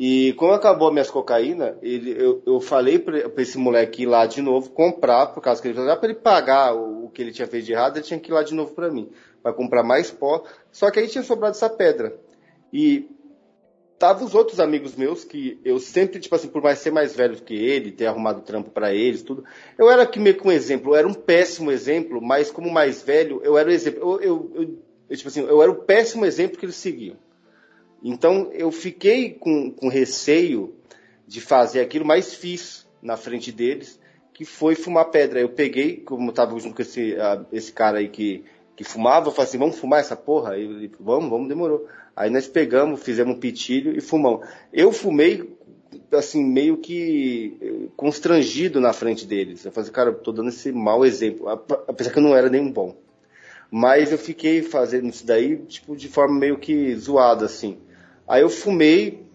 E 0.03 0.33
quando 0.33 0.55
acabou 0.55 0.91
minhas 0.91 1.11
cocaína, 1.11 1.77
ele, 1.79 2.09
eu, 2.19 2.41
eu 2.43 2.59
falei 2.59 2.97
pra, 2.97 3.19
esse 3.37 3.55
moleque 3.55 4.01
ir 4.01 4.07
lá 4.07 4.25
de 4.25 4.41
novo 4.41 4.71
comprar, 4.71 5.27
por 5.27 5.43
causa 5.43 5.61
que 5.61 5.67
ele 5.67 5.75
falou, 5.75 5.95
para 5.95 6.09
ele 6.09 6.17
pagar 6.17 6.73
o, 6.73 7.05
o, 7.05 7.09
que 7.11 7.21
ele 7.21 7.31
tinha 7.31 7.47
feito 7.47 7.65
de 7.65 7.73
errado, 7.73 7.97
ele 7.97 8.05
tinha 8.05 8.19
que 8.19 8.31
ir 8.31 8.33
lá 8.33 8.41
de 8.41 8.55
novo 8.55 8.73
para 8.73 8.89
mim, 8.89 9.11
para 9.43 9.53
comprar 9.53 9.83
mais 9.83 10.09
pó. 10.09 10.43
Só 10.71 10.89
que 10.89 10.99
aí 10.99 11.07
tinha 11.07 11.23
sobrado 11.23 11.55
essa 11.55 11.69
pedra. 11.69 12.19
E 12.73 13.11
tava 13.99 14.25
os 14.25 14.33
outros 14.33 14.59
amigos 14.59 14.95
meus 14.95 15.23
que 15.23 15.61
eu 15.63 15.77
sempre, 15.77 16.19
tipo 16.19 16.33
assim, 16.33 16.47
por 16.47 16.63
mais 16.63 16.79
ser 16.79 16.89
mais 16.89 17.15
velho 17.15 17.35
que 17.35 17.53
ele, 17.53 17.91
ter 17.91 18.07
arrumado 18.07 18.41
trampo 18.41 18.71
para 18.71 18.91
eles, 18.91 19.21
tudo, 19.21 19.43
eu 19.77 19.87
era 19.87 20.01
aqui 20.01 20.19
meio 20.19 20.35
que 20.35 20.47
um 20.47 20.51
exemplo, 20.51 20.93
eu 20.93 20.95
era 20.95 21.07
um 21.07 21.13
péssimo 21.13 21.71
exemplo, 21.71 22.19
mas 22.19 22.49
como 22.49 22.71
mais 22.71 23.03
velho, 23.03 23.39
eu 23.43 23.55
era 23.55 23.69
o 23.69 23.71
exemplo, 23.71 24.01
eu, 24.01 24.19
eu, 24.19 24.51
eu, 24.55 24.79
eu 25.11 25.15
tipo 25.15 25.29
assim, 25.29 25.41
eu 25.41 25.61
era 25.61 25.69
o 25.69 25.83
péssimo 25.83 26.25
exemplo 26.25 26.57
que 26.57 26.65
eles 26.65 26.75
seguiam. 26.75 27.17
Então 28.03 28.49
eu 28.53 28.71
fiquei 28.71 29.31
com, 29.31 29.71
com 29.71 29.87
receio 29.87 30.75
de 31.27 31.39
fazer 31.39 31.81
aquilo, 31.81 32.05
mas 32.05 32.33
fiz 32.33 32.87
na 33.01 33.15
frente 33.15 33.51
deles, 33.51 33.99
que 34.33 34.43
foi 34.43 34.75
fumar 34.75 35.05
pedra. 35.05 35.39
Eu 35.39 35.49
peguei, 35.49 35.97
como 35.97 36.27
eu 36.27 36.29
estava 36.31 36.57
junto 36.59 36.75
com 36.75 36.81
esse, 36.81 37.13
uh, 37.13 37.45
esse 37.51 37.71
cara 37.71 37.99
aí 37.99 38.09
que, 38.09 38.43
que 38.75 38.83
fumava, 38.83 39.27
eu 39.27 39.31
falei 39.31 39.47
assim, 39.47 39.57
vamos 39.57 39.77
fumar 39.77 39.99
essa 39.99 40.15
porra? 40.15 40.53
Aí 40.53 40.63
ele, 40.63 40.91
vamos, 40.99 41.29
vamos, 41.29 41.47
demorou. 41.47 41.87
Aí 42.15 42.29
nós 42.29 42.47
pegamos, 42.47 43.01
fizemos 43.01 43.35
um 43.35 43.39
pitilho 43.39 43.95
e 43.95 44.01
fumamos. 44.01 44.47
Eu 44.73 44.91
fumei, 44.91 45.55
assim, 46.11 46.43
meio 46.43 46.77
que 46.77 47.57
eh, 47.61 47.87
constrangido 47.95 48.81
na 48.81 48.93
frente 48.93 49.25
deles. 49.25 49.63
Eu 49.63 49.71
falei, 49.71 49.85
assim, 49.85 49.93
cara, 49.93 50.09
eu 50.09 50.15
tô 50.15 50.31
dando 50.31 50.49
esse 50.49 50.71
mau 50.71 51.05
exemplo, 51.05 51.47
apesar 51.47 52.11
que 52.11 52.19
eu 52.19 52.23
não 52.23 52.35
era 52.35 52.49
nem 52.49 52.69
bom. 52.69 52.95
Mas 53.69 54.11
eu 54.11 54.17
fiquei 54.17 54.61
fazendo 54.61 55.07
isso 55.07 55.25
daí, 55.25 55.57
tipo, 55.59 55.95
de 55.95 56.09
forma 56.09 56.37
meio 56.37 56.57
que 56.57 56.93
zoada, 56.95 57.45
assim. 57.45 57.77
Aí 58.31 58.43
eu 58.43 58.49
fumei, 58.49 59.27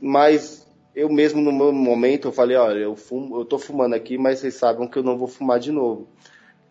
mas 0.00 0.66
eu 0.92 1.08
mesmo 1.08 1.40
no 1.40 1.52
meu 1.52 1.72
momento 1.72 2.26
eu 2.26 2.32
falei, 2.32 2.56
olha, 2.56 2.80
eu 2.80 2.96
fumo, 2.96 3.38
eu 3.38 3.44
tô 3.44 3.60
fumando 3.60 3.94
aqui, 3.94 4.18
mas 4.18 4.40
vocês 4.40 4.54
sabem 4.54 4.88
que 4.88 4.98
eu 4.98 5.04
não 5.04 5.16
vou 5.16 5.28
fumar 5.28 5.60
de 5.60 5.70
novo. 5.70 6.08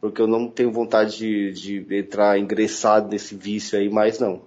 Porque 0.02 0.22
eu 0.22 0.28
não 0.28 0.50
tenho 0.50 0.74
vontade 0.74 1.18
de, 1.18 1.54
de 1.54 1.98
entrar 1.98 2.38
ingressado 2.38 3.08
nesse 3.08 3.34
vício 3.34 3.80
aí, 3.80 3.90
mais 3.90 4.20
não. 4.20 4.42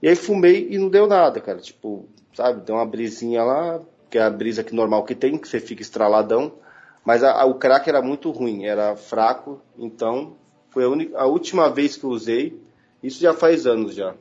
E 0.00 0.08
aí 0.08 0.16
fumei 0.16 0.66
e 0.70 0.78
não 0.78 0.88
deu 0.88 1.06
nada, 1.06 1.38
cara. 1.38 1.58
Tipo, 1.58 2.08
sabe, 2.32 2.62
deu 2.64 2.76
uma 2.76 2.86
brisinha 2.86 3.44
lá, 3.44 3.82
que 4.08 4.16
é 4.16 4.22
a 4.22 4.30
brisa 4.30 4.64
que 4.64 4.74
normal 4.74 5.04
que 5.04 5.14
tem, 5.14 5.36
que 5.36 5.46
você 5.46 5.60
fica 5.60 5.82
estraladão. 5.82 6.54
Mas 7.04 7.22
a, 7.22 7.42
a, 7.42 7.44
o 7.44 7.56
crack 7.56 7.86
era 7.86 8.00
muito 8.00 8.30
ruim, 8.30 8.64
era 8.64 8.96
fraco, 8.96 9.60
então 9.78 10.38
foi 10.70 10.84
a, 10.84 11.20
a 11.20 11.26
última 11.26 11.68
vez 11.68 11.94
que 11.94 12.04
eu 12.04 12.10
usei. 12.10 12.58
Isso 13.02 13.20
já 13.20 13.34
faz 13.34 13.66
anos 13.66 13.94
já. 13.94 14.14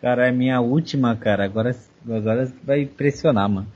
Cara, 0.00 0.28
é 0.28 0.32
minha 0.32 0.60
última, 0.60 1.14
cara. 1.16 1.44
Agora, 1.44 1.74
agora 2.08 2.52
vai 2.62 2.82
impressionar, 2.82 3.48
mano. 3.48 3.66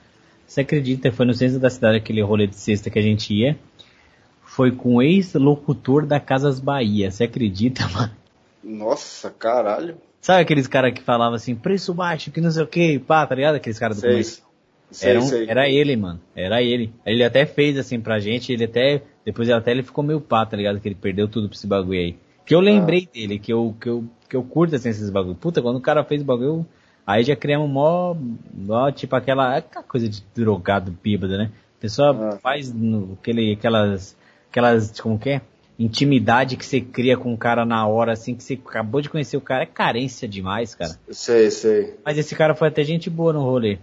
Você 0.47 0.61
acredita? 0.61 1.11
Foi 1.11 1.27
no 1.27 1.35
centro 1.35 1.59
da 1.59 1.71
cidade 1.71 1.97
aquele 1.97 2.23
rolê 2.23 2.47
de 2.47 2.57
sexta 2.57 2.91
que 2.91 2.99
a 2.99 3.03
gente 3.03 3.35
ia. 3.35 3.59
Foi 4.45 4.71
com 4.71 4.97
o 4.97 5.03
ex-locutor 5.03 6.07
da 6.07 6.21
Casas 6.21 6.61
Bahia. 6.61 7.11
Você 7.11 7.25
acredita, 7.25 7.89
mano? 7.93 8.13
Nossa, 8.63 9.31
caralho. 9.31 9.97
Sabe 10.21 10.43
aqueles 10.43 10.69
caras 10.69 10.93
que 10.93 11.03
falavam 11.03 11.35
assim, 11.35 11.55
preço 11.55 11.93
baixo, 11.93 12.31
que 12.31 12.41
não 12.41 12.51
sei 12.51 12.63
o 12.63 12.67
que, 12.67 12.99
pá, 13.01 13.27
tá 13.27 13.35
ligado? 13.35 13.57
Aqueles 13.57 13.79
caras 13.79 14.01
do 14.01 14.03
começo. 14.03 14.43
Era, 15.01 15.21
um, 15.21 15.35
era 15.49 15.69
ele, 15.69 15.97
mano. 15.97 16.21
Era 16.37 16.63
ele. 16.63 16.93
Ele 17.05 17.25
até 17.25 17.47
fez 17.47 17.79
assim 17.79 17.99
pra 17.99 18.21
gente, 18.21 18.53
ele 18.53 18.65
até. 18.65 19.03
Depois 19.25 19.49
até 19.49 19.71
ele 19.71 19.83
ficou 19.83 20.05
meio 20.05 20.21
pá, 20.21 20.45
tá 20.45 20.57
ligado? 20.57 20.79
Que 20.81 20.89
ele 20.89 20.95
perdeu 20.95 21.27
tudo 21.27 21.49
pra 21.49 21.57
esse 21.57 21.67
bagulho 21.67 21.99
aí. 21.99 22.17
Que 22.45 22.55
eu 22.55 22.61
lembrei 22.61 23.09
ah. 23.09 23.15
dele, 23.15 23.39
que 23.39 23.53
eu, 23.53 23.75
que 23.81 23.89
eu 23.89 24.05
que 24.33 24.37
eu 24.37 24.43
curto 24.43 24.75
assim 24.75 24.89
esses 24.89 25.11
bagulho. 25.11 25.35
Puta, 25.35 25.61
quando 25.61 25.77
o 25.77 25.81
cara 25.81 26.03
fez 26.03 26.23
o 26.23 26.25
bagulho, 26.25 26.67
aí 27.07 27.23
já 27.23 27.37
criamos 27.37 27.69
mó, 27.69 28.17
mó 28.55 28.91
tipo 28.91 29.15
aquela, 29.15 29.59
aquela 29.59 29.85
coisa 29.85 30.09
de 30.09 30.25
drogado 30.35 30.91
bêbado, 30.91 31.37
né? 31.37 31.51
pessoa 31.79 32.17
ah. 32.33 32.39
faz 32.39 32.73
no, 32.73 33.19
aquele, 33.21 33.53
aquelas, 33.53 34.17
aquelas, 34.51 34.99
como 34.99 35.19
que 35.19 35.29
é? 35.29 35.43
Intimidade 35.79 36.57
que 36.57 36.65
você 36.65 36.81
cria 36.81 37.17
com 37.17 37.35
o 37.35 37.37
cara 37.37 37.67
na 37.67 37.87
hora, 37.87 38.13
assim, 38.13 38.35
que 38.35 38.43
você 38.43 38.55
acabou 38.55 39.03
de 39.03 39.11
conhecer 39.11 39.37
o 39.37 39.41
cara, 39.41 39.65
é 39.65 39.67
carência 39.67 40.27
demais, 40.27 40.75
cara. 40.75 40.97
Sei, 41.11 41.51
sei. 41.51 41.95
Mas 42.03 42.17
esse 42.17 42.35
cara 42.35 42.55
foi 42.55 42.69
até 42.69 42.83
gente 42.85 43.11
boa 43.11 43.35
no 43.35 43.43
rolê. 43.43 43.79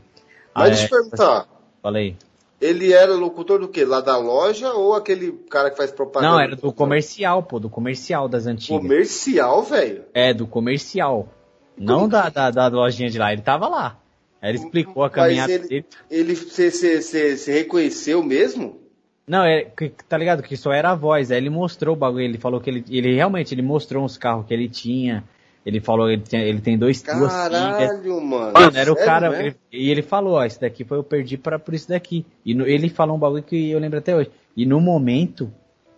Mas 0.55 0.65
ah, 0.65 0.69
deixa 0.69 0.83
eu 0.83 0.85
é, 0.85 1.01
perguntar. 1.01 1.47
Falei. 1.83 2.15
Ele 2.61 2.91
era 2.91 3.13
locutor 3.13 3.59
do 3.59 3.69
quê? 3.69 3.85
Lá 3.85 4.01
da 4.01 4.17
loja 4.17 4.73
ou 4.73 4.93
aquele 4.93 5.31
cara 5.49 5.71
que 5.71 5.77
faz 5.77 5.91
propaganda? 5.91 6.33
Não, 6.33 6.39
era 6.39 6.55
do 6.55 6.73
comercial, 6.73 7.41
pô, 7.43 7.59
do 7.59 7.69
comercial 7.69 8.27
das 8.27 8.45
antigas. 8.45 8.81
Comercial, 8.81 9.63
velho? 9.63 10.03
É, 10.13 10.33
do 10.33 10.45
comercial. 10.45 11.29
Não 11.77 12.09
da, 12.09 12.27
da, 12.29 12.51
da 12.51 12.67
lojinha 12.67 13.09
de 13.09 13.17
lá, 13.17 13.31
ele 13.31 13.41
tava 13.41 13.69
lá. 13.69 13.97
Aí 14.41 14.51
ele 14.51 14.57
explicou 14.57 15.03
a 15.03 15.09
caminhada 15.09 15.51
Mas 15.51 15.61
ele, 15.61 15.67
dele. 15.67 15.85
Ele 16.09 16.35
se 16.35 17.51
reconheceu 17.51 18.23
mesmo? 18.23 18.79
Não, 19.27 19.43
é, 19.43 19.71
tá 20.07 20.17
ligado? 20.17 20.41
Que 20.41 20.57
só 20.57 20.71
era 20.71 20.91
a 20.91 20.95
voz. 20.95 21.31
Aí 21.31 21.37
ele 21.37 21.49
mostrou 21.49 21.95
o 21.95 21.97
bagulho. 21.97 22.23
Ele 22.23 22.37
falou 22.37 22.59
que 22.59 22.69
ele, 22.69 22.83
ele 22.89 23.15
realmente 23.15 23.53
ele 23.53 23.61
mostrou 23.61 24.03
uns 24.03 24.17
carros 24.17 24.45
que 24.45 24.53
ele 24.53 24.67
tinha. 24.67 25.23
Ele 25.69 25.79
falou 25.79 26.09
ele 26.09 26.23
tem, 26.23 26.41
ele 26.41 26.61
tem 26.61 26.75
dois 26.75 26.99
Caralho, 26.99 28.19
mano. 28.19 28.53
Mano, 28.53 28.75
era 28.75 28.91
o 28.91 28.95
cara. 28.95 29.39
Ele, 29.39 29.55
e 29.71 29.91
ele 29.91 30.01
falou: 30.01 30.33
Ó, 30.33 30.43
esse 30.43 30.59
daqui 30.59 30.83
foi 30.83 30.97
eu 30.97 31.03
perdi 31.03 31.37
para 31.37 31.59
por 31.59 31.75
isso 31.75 31.87
daqui. 31.87 32.25
E 32.43 32.55
no, 32.55 32.65
ele 32.65 32.89
falou 32.89 33.15
um 33.15 33.19
bagulho 33.19 33.43
que 33.43 33.69
eu 33.69 33.77
lembro 33.77 33.99
até 33.99 34.15
hoje. 34.15 34.31
E 34.57 34.65
no 34.65 34.81
momento, 34.81 35.53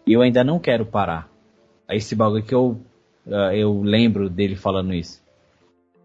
eu 0.06 0.22
ainda 0.22 0.44
não 0.44 0.60
quero 0.60 0.86
parar. 0.86 1.32
Aí 1.88 1.98
esse 1.98 2.14
bagulho 2.14 2.44
que 2.44 2.54
eu, 2.54 2.78
uh, 3.26 3.54
eu 3.54 3.82
lembro 3.82 4.30
dele 4.30 4.58
falando 4.58 4.94
isso. 4.94 5.24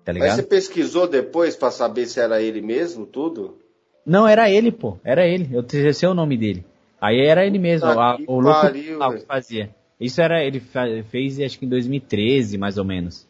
Tá 0.04 0.12
ligado? 0.12 0.28
Mas 0.28 0.36
você 0.36 0.42
pesquisou 0.44 1.08
depois 1.08 1.56
para 1.56 1.72
saber 1.72 2.06
se 2.06 2.20
era 2.20 2.40
ele 2.40 2.62
mesmo, 2.62 3.04
tudo? 3.04 3.58
Não, 4.06 4.28
era 4.28 4.48
ele, 4.48 4.70
pô. 4.70 4.96
Era 5.02 5.26
ele. 5.26 5.50
Eu 5.52 5.92
sei 5.92 6.08
o 6.08 6.14
nome 6.14 6.36
dele. 6.36 6.64
Aí 7.00 7.20
era 7.20 7.44
ele 7.44 7.58
mesmo, 7.58 7.88
a, 7.88 8.16
o 8.26 8.40
louco 8.40 8.60
pariu, 8.60 8.98
fazia. 9.26 9.74
Isso 10.00 10.20
era, 10.20 10.42
ele 10.44 10.62
fez 11.10 11.40
acho 11.40 11.58
que 11.58 11.66
em 11.66 11.68
2013, 11.68 12.56
mais 12.56 12.78
ou 12.78 12.84
menos. 12.84 13.25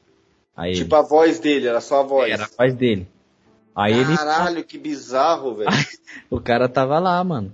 Aí 0.57 0.74
tipo 0.74 0.94
a 0.96 1.02
voz 1.02 1.38
dele, 1.38 1.68
era 1.68 1.80
só 1.80 2.00
a 2.00 2.02
voz. 2.02 2.32
Era 2.32 2.44
a 2.44 2.48
voz 2.48 2.74
dele. 2.74 3.07
Aí 3.74 3.92
Caralho, 4.16 4.57
ele... 4.57 4.64
que 4.64 4.78
bizarro, 4.78 5.57
velho. 5.57 5.70
o 6.30 6.40
cara 6.40 6.66
tava 6.66 6.98
lá, 6.98 7.22
mano. 7.22 7.52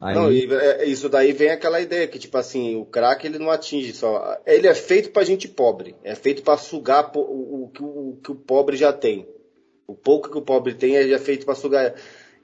Aí... 0.00 0.14
Não, 0.14 0.58
é, 0.58 0.84
isso 0.84 1.08
daí 1.08 1.32
vem 1.32 1.50
aquela 1.50 1.80
ideia 1.80 2.06
que, 2.08 2.18
tipo 2.18 2.36
assim, 2.36 2.76
o 2.76 2.84
crack 2.84 3.24
ele 3.24 3.38
não 3.38 3.50
atinge 3.50 3.92
só. 3.92 4.36
Ele 4.44 4.66
é 4.66 4.74
feito 4.74 5.10
pra 5.10 5.24
gente 5.24 5.46
pobre. 5.46 5.94
É 6.02 6.14
feito 6.14 6.42
para 6.42 6.58
sugar 6.58 7.10
o, 7.14 7.20
o, 7.20 7.72
o, 7.80 7.84
o, 7.84 8.16
que 8.22 8.32
o 8.32 8.34
pobre 8.34 8.76
já 8.76 8.92
tem. 8.92 9.28
O 9.86 9.94
pouco 9.94 10.30
que 10.30 10.38
o 10.38 10.42
pobre 10.42 10.74
tem 10.74 10.96
é 10.96 11.18
feito 11.18 11.46
para 11.46 11.54
sugar. 11.54 11.94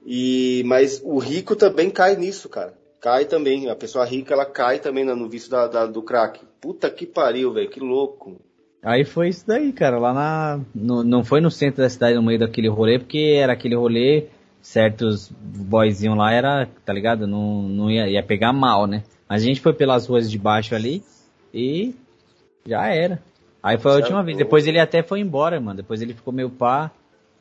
E, 0.07 0.62
mas 0.66 1.01
o 1.05 1.18
rico 1.18 1.57
também 1.57 1.91
cai 1.91 2.16
nisso, 2.16 2.49
cara. 2.49 2.77
Cai 3.01 3.25
também. 3.25 3.68
A 3.68 3.77
pessoa 3.77 4.05
rica, 4.05 4.35
ela 4.35 4.47
cai 4.47 4.79
também 4.79 5.05
no 5.05 5.29
vício 5.29 5.51
da, 5.51 5.66
da, 5.66 5.87
do 5.87 6.03
crack. 6.03 6.41
Puta 6.61 6.91
que 6.91 7.07
pariu, 7.07 7.53
velho. 7.53 7.70
Que 7.70 7.81
louco. 7.81 8.41
Aí 8.85 9.05
foi 9.05 9.28
isso 9.30 9.47
daí, 9.47 9.72
cara. 9.72 9.99
Lá 9.99 10.12
na. 10.12 10.61
No, 10.74 11.03
não 11.03 11.24
foi 11.24 11.41
no 11.41 11.51
centro 11.51 11.82
da 11.82 11.89
cidade, 11.89 12.14
no 12.14 12.22
meio 12.22 12.39
daquele 12.39 12.68
rolê, 12.68 12.99
porque 12.99 13.39
era 13.39 13.55
aquele 13.55 13.74
rolê 13.74 14.26
certos 14.61 15.30
boyzinhos 15.30 16.16
lá 16.16 16.32
era, 16.32 16.68
tá 16.85 16.93
ligado? 16.93 17.26
Não, 17.26 17.62
não 17.62 17.91
ia, 17.91 18.09
ia 18.09 18.22
pegar 18.22 18.53
mal, 18.53 18.87
né? 18.87 19.03
Mas 19.28 19.43
a 19.43 19.45
gente 19.47 19.61
foi 19.61 19.72
pelas 19.72 20.07
ruas 20.07 20.30
de 20.30 20.39
baixo 20.39 20.74
ali 20.74 21.03
e 21.53 21.95
já 22.66 22.87
era. 22.89 23.22
Aí 23.62 23.78
foi 23.78 23.93
a 23.93 23.97
última 23.97 24.22
vez. 24.22 24.37
Depois 24.37 24.66
ele 24.66 24.78
até 24.78 25.03
foi 25.03 25.20
embora, 25.20 25.59
mano. 25.59 25.78
Depois 25.78 26.03
ele 26.03 26.12
ficou 26.12 26.32
meio 26.32 26.51
pá. 26.51 26.91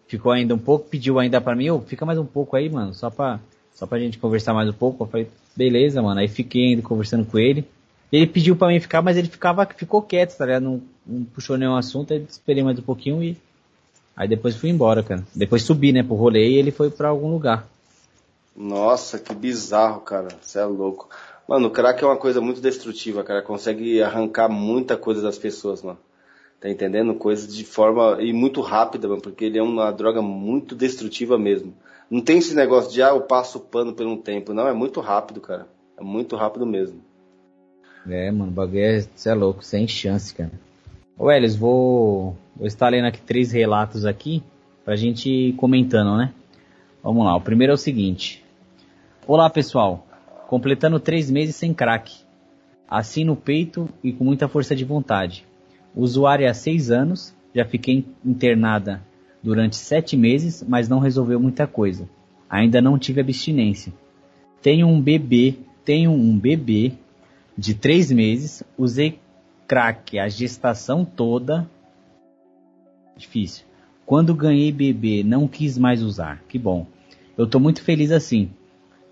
Ficou 0.07 0.31
ainda 0.31 0.53
um 0.53 0.59
pouco, 0.59 0.87
pediu 0.89 1.17
ainda 1.17 1.41
pra 1.41 1.55
mim, 1.55 1.69
ô, 1.69 1.77
oh, 1.77 1.81
fica 1.81 2.05
mais 2.05 2.19
um 2.19 2.25
pouco 2.25 2.55
aí, 2.55 2.69
mano, 2.69 2.93
só 2.93 3.09
pra, 3.09 3.39
só 3.73 3.87
pra 3.87 3.97
gente 3.97 4.19
conversar 4.19 4.53
mais 4.53 4.69
um 4.69 4.73
pouco. 4.73 5.03
Eu 5.03 5.07
falei, 5.07 5.27
beleza, 5.55 6.01
mano. 6.01 6.19
Aí 6.19 6.27
fiquei 6.27 6.69
ainda 6.69 6.81
conversando 6.81 7.25
com 7.25 7.39
ele. 7.39 7.65
Ele 8.11 8.27
pediu 8.27 8.55
pra 8.55 8.67
mim 8.67 8.79
ficar, 8.79 9.01
mas 9.01 9.17
ele 9.17 9.27
ficava, 9.27 9.65
ficou 9.65 10.01
quieto, 10.01 10.37
tá 10.37 10.45
ligado? 10.45 10.63
Não, 10.63 10.81
não 11.05 11.23
puxou 11.25 11.57
nenhum 11.57 11.75
assunto, 11.75 12.13
aí 12.13 12.25
esperei 12.29 12.63
mais 12.63 12.79
um 12.79 12.83
pouquinho 12.83 13.23
e 13.23 13.37
Aí 14.15 14.27
depois 14.27 14.55
fui 14.55 14.69
embora, 14.69 15.01
cara. 15.01 15.23
Depois 15.35 15.63
subi, 15.63 15.91
né, 15.91 16.03
pro 16.03 16.15
rolê 16.15 16.49
e 16.49 16.57
ele 16.57 16.71
foi 16.71 16.89
para 16.89 17.09
algum 17.09 17.31
lugar. 17.31 17.67
Nossa, 18.55 19.17
que 19.17 19.33
bizarro, 19.33 20.01
cara. 20.01 20.27
Você 20.41 20.59
é 20.59 20.65
louco. 20.65 21.09
Mano, 21.47 21.67
o 21.67 21.71
crack 21.71 22.03
é 22.03 22.07
uma 22.07 22.17
coisa 22.17 22.39
muito 22.39 22.61
destrutiva, 22.61 23.23
cara. 23.23 23.41
Consegue 23.41 24.01
arrancar 24.01 24.47
muita 24.47 24.95
coisa 24.95 25.21
das 25.21 25.37
pessoas, 25.37 25.81
mano. 25.81 25.97
Tá 26.61 26.69
entendendo? 26.69 27.15
Coisas 27.15 27.53
de 27.53 27.65
forma. 27.65 28.21
e 28.21 28.31
muito 28.31 28.61
rápida, 28.61 29.07
mano, 29.07 29.21
porque 29.21 29.45
ele 29.45 29.57
é 29.57 29.63
uma 29.63 29.91
droga 29.91 30.21
muito 30.21 30.75
destrutiva 30.75 31.37
mesmo. 31.37 31.73
Não 32.09 32.21
tem 32.21 32.37
esse 32.37 32.53
negócio 32.53 32.91
de, 32.91 33.01
ah, 33.01 33.09
eu 33.09 33.21
passo 33.21 33.57
o 33.57 33.61
pano 33.61 33.93
por 33.93 34.05
um 34.05 34.15
tempo. 34.15 34.53
Não, 34.53 34.67
é 34.67 34.73
muito 34.73 35.01
rápido, 35.01 35.41
cara. 35.41 35.67
É 35.97 36.03
muito 36.03 36.35
rápido 36.35 36.65
mesmo. 36.65 37.01
É, 38.07 38.29
mano, 38.31 38.51
o 38.51 38.53
bagulho 38.53 38.79
é, 38.79 39.01
você 39.15 39.29
é 39.29 39.33
louco, 39.33 39.65
sem 39.65 39.87
chance, 39.87 40.33
cara. 40.33 40.51
Ô 41.16 41.32
Elis, 41.32 41.55
vou, 41.55 42.36
vou 42.55 42.66
estar 42.66 42.89
lendo 42.89 43.05
aqui 43.05 43.22
três 43.22 43.51
relatos 43.51 44.03
aqui 44.03 44.41
pra 44.84 44.95
gente 44.95 45.30
ir 45.30 45.53
comentando, 45.53 46.18
né? 46.18 46.34
Vamos 47.03 47.24
lá, 47.24 47.36
o 47.36 47.41
primeiro 47.41 47.72
é 47.72 47.76
o 47.76 47.78
seguinte. 47.78 48.43
Olá 49.28 49.47
pessoal, 49.47 50.07
completando 50.47 50.99
três 50.99 51.30
meses 51.30 51.55
sem 51.55 51.72
crack. 51.72 52.11
Assim 52.89 53.24
no 53.24 53.36
peito 53.36 53.88
e 54.03 54.11
com 54.11 54.24
muita 54.24 54.47
força 54.47 54.76
de 54.76 54.84
vontade. 54.84 55.45
Usuária 55.95 56.49
há 56.49 56.53
seis 56.53 56.89
anos, 56.89 57.34
já 57.53 57.64
fiquei 57.64 58.05
internada 58.26 58.99
durante 59.41 59.76
sete 59.76 60.18
meses, 60.18 60.66
mas 60.68 60.89
não 60.89 60.97
resolveu 60.97 61.39
muita 61.39 61.68
coisa. 61.68 62.09
Ainda 62.49 62.82
não 62.82 62.97
tive 62.97 63.22
abstinência. 63.22 63.93
Tenho 64.64 64.88
um 64.88 64.99
bebê, 64.99 65.57
tenho 65.86 66.11
um 66.11 66.36
bebê 66.36 66.93
de 67.55 67.76
três 67.76 68.11
meses, 68.11 68.64
usei 68.76 69.20
crack 69.68 70.20
a 70.20 70.28
gestação 70.28 71.05
toda. 71.05 71.68
Difícil. 73.16 73.66
Quando 74.05 74.36
ganhei 74.36 74.72
bebê, 74.72 75.24
não 75.24 75.47
quis 75.47 75.78
mais 75.78 76.01
usar. 76.01 76.41
Que 76.47 76.59
bom. 76.59 76.86
Eu 77.38 77.47
tô 77.47 77.59
muito 77.59 77.82
feliz 77.82 78.11
assim. 78.11 78.49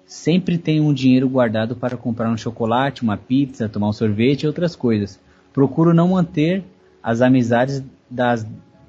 Sempre 0.06 0.58
tenho 0.58 0.84
um 0.84 0.94
dinheiro 0.94 1.30
guardado 1.30 1.76
para 1.76 1.96
comprar 1.96 2.30
um 2.30 2.38
chocolate, 2.38 3.02
uma 3.02 3.18
pizza, 3.18 3.70
tomar 3.70 3.90
um 3.90 3.94
sorvete 3.94 4.44
e 4.44 4.48
outras 4.48 4.76
coisas. 4.76 5.20
Procuro 5.54 5.94
não 5.94 6.10
manter 6.10 6.64
as 7.02 7.22
amizades 7.22 7.84
das. 8.10 8.46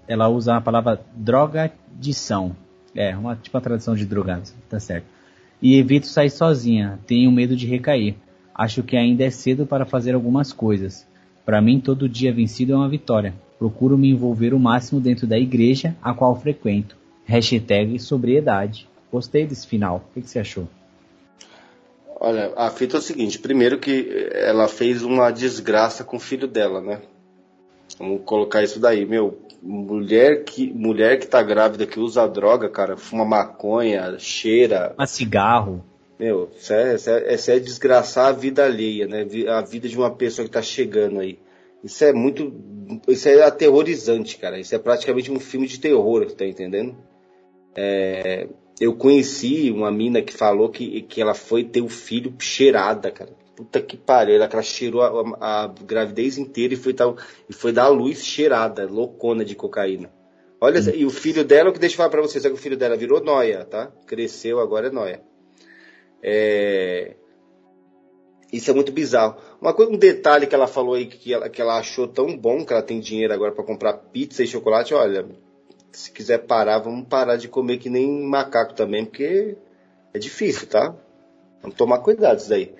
Ela 0.08 0.28
usa 0.28 0.56
a 0.56 0.60
palavra 0.60 1.00
drogadição. 1.14 2.56
É, 2.94 3.16
uma 3.16 3.36
tipo 3.36 3.56
a 3.56 3.60
tradução 3.60 3.94
de 3.94 4.04
drogados, 4.04 4.52
tá 4.68 4.78
certo. 4.80 5.06
E 5.62 5.76
evito 5.76 6.08
sair 6.08 6.28
sozinha, 6.28 6.98
tenho 7.06 7.30
medo 7.30 7.54
de 7.54 7.66
recair. 7.66 8.16
Acho 8.54 8.82
que 8.82 8.96
ainda 8.96 9.24
é 9.24 9.30
cedo 9.30 9.64
para 9.64 9.86
fazer 9.86 10.14
algumas 10.14 10.52
coisas. 10.52 11.06
Para 11.44 11.60
mim, 11.60 11.80
todo 11.80 12.08
dia 12.08 12.32
vencido 12.32 12.72
é 12.72 12.76
uma 12.76 12.88
vitória. 12.88 13.34
Procuro 13.58 13.98
me 13.98 14.10
envolver 14.10 14.54
o 14.54 14.58
máximo 14.58 15.00
dentro 15.00 15.26
da 15.26 15.38
igreja 15.38 15.96
a 16.02 16.14
qual 16.14 16.34
frequento. 16.38 16.96
Hashtag 17.24 17.98
sobriedade. 17.98 18.88
Gostei 19.10 19.46
desse 19.46 19.66
final. 19.66 20.04
O 20.10 20.14
que, 20.14 20.22
que 20.22 20.30
você 20.30 20.38
achou? 20.38 20.68
Olha, 22.18 22.52
a 22.56 22.70
fita 22.70 22.96
é 22.96 22.98
o 22.98 23.02
seguinte: 23.02 23.38
primeiro 23.38 23.78
que 23.78 24.30
ela 24.32 24.68
fez 24.68 25.02
uma 25.02 25.30
desgraça 25.30 26.04
com 26.04 26.16
o 26.16 26.20
filho 26.20 26.46
dela, 26.46 26.80
né? 26.80 27.00
Vamos 27.98 28.22
colocar 28.24 28.62
isso 28.62 28.80
daí, 28.80 29.04
meu. 29.04 29.38
Mulher 29.62 30.44
que, 30.44 30.72
mulher 30.72 31.18
que 31.18 31.26
tá 31.26 31.42
grávida, 31.42 31.86
que 31.86 32.00
usa 32.00 32.26
droga, 32.26 32.68
cara, 32.68 32.96
fuma 32.96 33.24
maconha, 33.24 34.16
cheira. 34.18 34.94
Mas 34.96 35.10
cigarro. 35.10 35.84
Meu, 36.22 36.48
isso 36.56 36.72
é, 36.72 36.94
isso, 36.94 37.10
é, 37.10 37.34
isso 37.34 37.50
é 37.50 37.58
desgraçar 37.58 38.28
a 38.28 38.32
vida 38.32 38.64
alheia, 38.64 39.08
né? 39.08 39.26
A 39.48 39.60
vida 39.60 39.88
de 39.88 39.98
uma 39.98 40.08
pessoa 40.08 40.46
que 40.46 40.52
tá 40.52 40.62
chegando 40.62 41.18
aí. 41.18 41.36
Isso 41.82 42.04
é 42.04 42.12
muito. 42.12 42.54
Isso 43.08 43.28
é 43.28 43.42
aterrorizante, 43.42 44.38
cara. 44.38 44.56
Isso 44.60 44.72
é 44.72 44.78
praticamente 44.78 45.32
um 45.32 45.40
filme 45.40 45.66
de 45.66 45.80
terror, 45.80 46.30
tá 46.30 46.46
entendendo? 46.46 46.96
É, 47.74 48.46
eu 48.80 48.94
conheci 48.94 49.72
uma 49.72 49.90
mina 49.90 50.22
que 50.22 50.32
falou 50.32 50.68
que, 50.68 51.02
que 51.02 51.20
ela 51.20 51.34
foi 51.34 51.64
ter 51.64 51.80
o 51.80 51.86
um 51.86 51.88
filho 51.88 52.32
cheirada, 52.38 53.10
cara. 53.10 53.32
Puta 53.56 53.82
que 53.82 53.96
pariu, 53.96 54.36
ela, 54.36 54.44
ela 54.44 54.62
cheirou 54.62 55.02
a, 55.02 55.64
a, 55.64 55.74
gravidez 55.84 56.38
inteira 56.38 56.74
e 56.74 56.76
foi, 56.76 56.94
tal, 56.94 57.16
e 57.50 57.52
foi 57.52 57.72
dar 57.72 57.86
a 57.86 57.88
luz 57.88 58.24
cheirada, 58.24 58.86
loucona 58.86 59.44
de 59.44 59.56
cocaína. 59.56 60.08
Olha, 60.60 60.80
hum. 60.80 60.92
e 60.94 61.04
o 61.04 61.10
filho 61.10 61.42
dela, 61.44 61.70
o 61.70 61.72
que 61.72 61.80
deixa 61.80 61.94
eu 61.94 61.96
falar 61.96 62.10
pra 62.10 62.22
vocês, 62.22 62.44
é 62.44 62.48
que 62.48 62.54
o 62.54 62.58
filho 62.58 62.76
dela 62.76 62.96
virou 62.96 63.20
noia, 63.20 63.64
tá? 63.64 63.90
Cresceu, 64.06 64.60
agora 64.60 64.86
é 64.86 64.90
noia. 64.92 65.31
É... 66.22 67.16
Isso 68.52 68.70
é 68.70 68.74
muito 68.74 68.92
bizarro. 68.92 69.36
Uma 69.60 69.72
coisa, 69.72 69.90
um 69.90 69.96
detalhe 69.96 70.46
que 70.46 70.54
ela 70.54 70.66
falou 70.66 70.94
aí 70.94 71.06
que 71.06 71.32
ela, 71.32 71.48
que 71.48 71.60
ela 71.60 71.78
achou 71.78 72.06
tão 72.06 72.36
bom 72.36 72.64
que 72.64 72.72
ela 72.72 72.82
tem 72.82 73.00
dinheiro 73.00 73.32
agora 73.32 73.52
para 73.52 73.64
comprar 73.64 73.94
pizza 73.94 74.42
e 74.42 74.46
chocolate. 74.46 74.92
Olha, 74.92 75.26
se 75.90 76.12
quiser 76.12 76.38
parar, 76.38 76.78
vamos 76.78 77.08
parar 77.08 77.36
de 77.36 77.48
comer 77.48 77.78
que 77.78 77.88
nem 77.88 78.22
macaco 78.22 78.74
também, 78.74 79.06
porque 79.06 79.56
é 80.12 80.18
difícil, 80.18 80.68
tá? 80.68 80.94
Vamos 81.62 81.76
tomar 81.76 82.00
cuidado 82.00 82.38
isso 82.38 82.50
daí. 82.50 82.74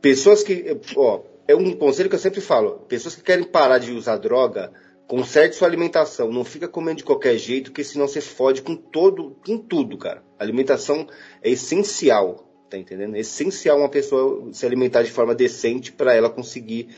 Pessoas 0.00 0.42
que, 0.42 0.76
ó, 0.96 1.20
é 1.46 1.54
um 1.54 1.72
conselho 1.72 2.08
que 2.08 2.16
eu 2.16 2.20
sempre 2.20 2.40
falo. 2.40 2.80
Pessoas 2.88 3.14
que 3.14 3.22
querem 3.22 3.44
parar 3.44 3.78
de 3.78 3.92
usar 3.92 4.16
droga, 4.16 4.72
conserte 5.06 5.54
sua 5.54 5.68
alimentação. 5.68 6.32
Não 6.32 6.44
fica 6.44 6.66
comendo 6.66 6.98
de 6.98 7.04
qualquer 7.04 7.36
jeito, 7.38 7.70
porque 7.70 7.84
senão 7.84 8.08
você 8.08 8.20
fode 8.20 8.62
com 8.62 8.74
todo, 8.74 9.36
com 9.46 9.58
tudo, 9.58 9.96
cara. 9.96 10.22
A 10.38 10.42
alimentação 10.42 11.06
é 11.42 11.50
essencial 11.50 12.45
Tá 12.68 12.76
entendendo? 12.76 13.14
É 13.14 13.20
essencial 13.20 13.78
uma 13.78 13.88
pessoa 13.88 14.48
se 14.52 14.66
alimentar 14.66 15.02
de 15.02 15.10
forma 15.10 15.34
decente 15.34 15.92
para 15.92 16.14
ela 16.14 16.28
conseguir 16.28 16.88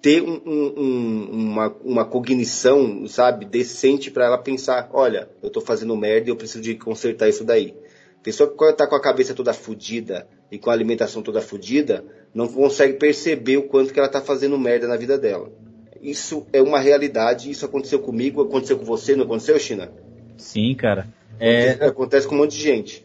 ter 0.00 0.20
um, 0.20 0.40
um, 0.44 1.28
uma, 1.30 1.76
uma 1.84 2.04
cognição, 2.04 3.06
sabe, 3.06 3.44
decente 3.44 4.10
para 4.10 4.26
ela 4.26 4.36
pensar, 4.38 4.90
olha, 4.92 5.28
eu 5.40 5.46
estou 5.46 5.62
fazendo 5.62 5.96
merda 5.96 6.28
e 6.28 6.32
eu 6.32 6.36
preciso 6.36 6.60
de 6.60 6.74
consertar 6.74 7.28
isso 7.28 7.44
daí. 7.44 7.72
Pessoa 8.20 8.52
que 8.52 8.64
está 8.64 8.86
com 8.86 8.96
a 8.96 9.00
cabeça 9.00 9.32
toda 9.32 9.52
fodida 9.52 10.26
e 10.50 10.58
com 10.58 10.70
a 10.70 10.72
alimentação 10.72 11.22
toda 11.22 11.40
fodida, 11.40 12.04
não 12.34 12.48
consegue 12.48 12.94
perceber 12.94 13.58
o 13.58 13.62
quanto 13.62 13.92
que 13.92 13.98
ela 13.98 14.08
está 14.08 14.20
fazendo 14.20 14.58
merda 14.58 14.88
na 14.88 14.96
vida 14.96 15.16
dela. 15.16 15.52
Isso 16.00 16.46
é 16.52 16.60
uma 16.60 16.80
realidade, 16.80 17.48
isso 17.48 17.64
aconteceu 17.64 18.00
comigo, 18.00 18.42
aconteceu 18.42 18.76
com 18.76 18.84
você, 18.84 19.14
não 19.14 19.24
aconteceu, 19.24 19.56
China? 19.58 19.92
Sim, 20.36 20.74
cara. 20.74 21.06
É... 21.38 21.70
Acontece 21.86 22.26
com 22.26 22.34
um 22.34 22.38
monte 22.38 22.56
de 22.56 22.62
gente. 22.62 23.04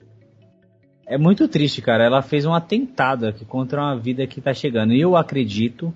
É 1.07 1.17
muito 1.17 1.47
triste, 1.47 1.81
cara. 1.81 2.03
Ela 2.03 2.21
fez 2.21 2.45
um 2.45 2.53
atentado 2.53 3.27
aqui 3.27 3.45
contra 3.45 3.81
uma 3.81 3.95
vida 3.95 4.27
que 4.27 4.39
está 4.39 4.53
chegando. 4.53 4.93
E 4.93 4.99
eu 4.99 5.15
acredito 5.15 5.93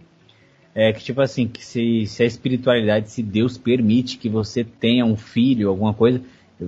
é 0.73 0.93
que, 0.93 1.03
tipo 1.03 1.21
assim, 1.21 1.47
que 1.47 1.63
se, 1.65 2.05
se 2.07 2.23
a 2.23 2.25
espiritualidade, 2.25 3.11
se 3.11 3.21
Deus 3.21 3.57
permite 3.57 4.17
que 4.17 4.29
você 4.29 4.63
tenha 4.63 5.05
um 5.05 5.17
filho, 5.17 5.67
alguma 5.67 5.93
coisa, 5.93 6.21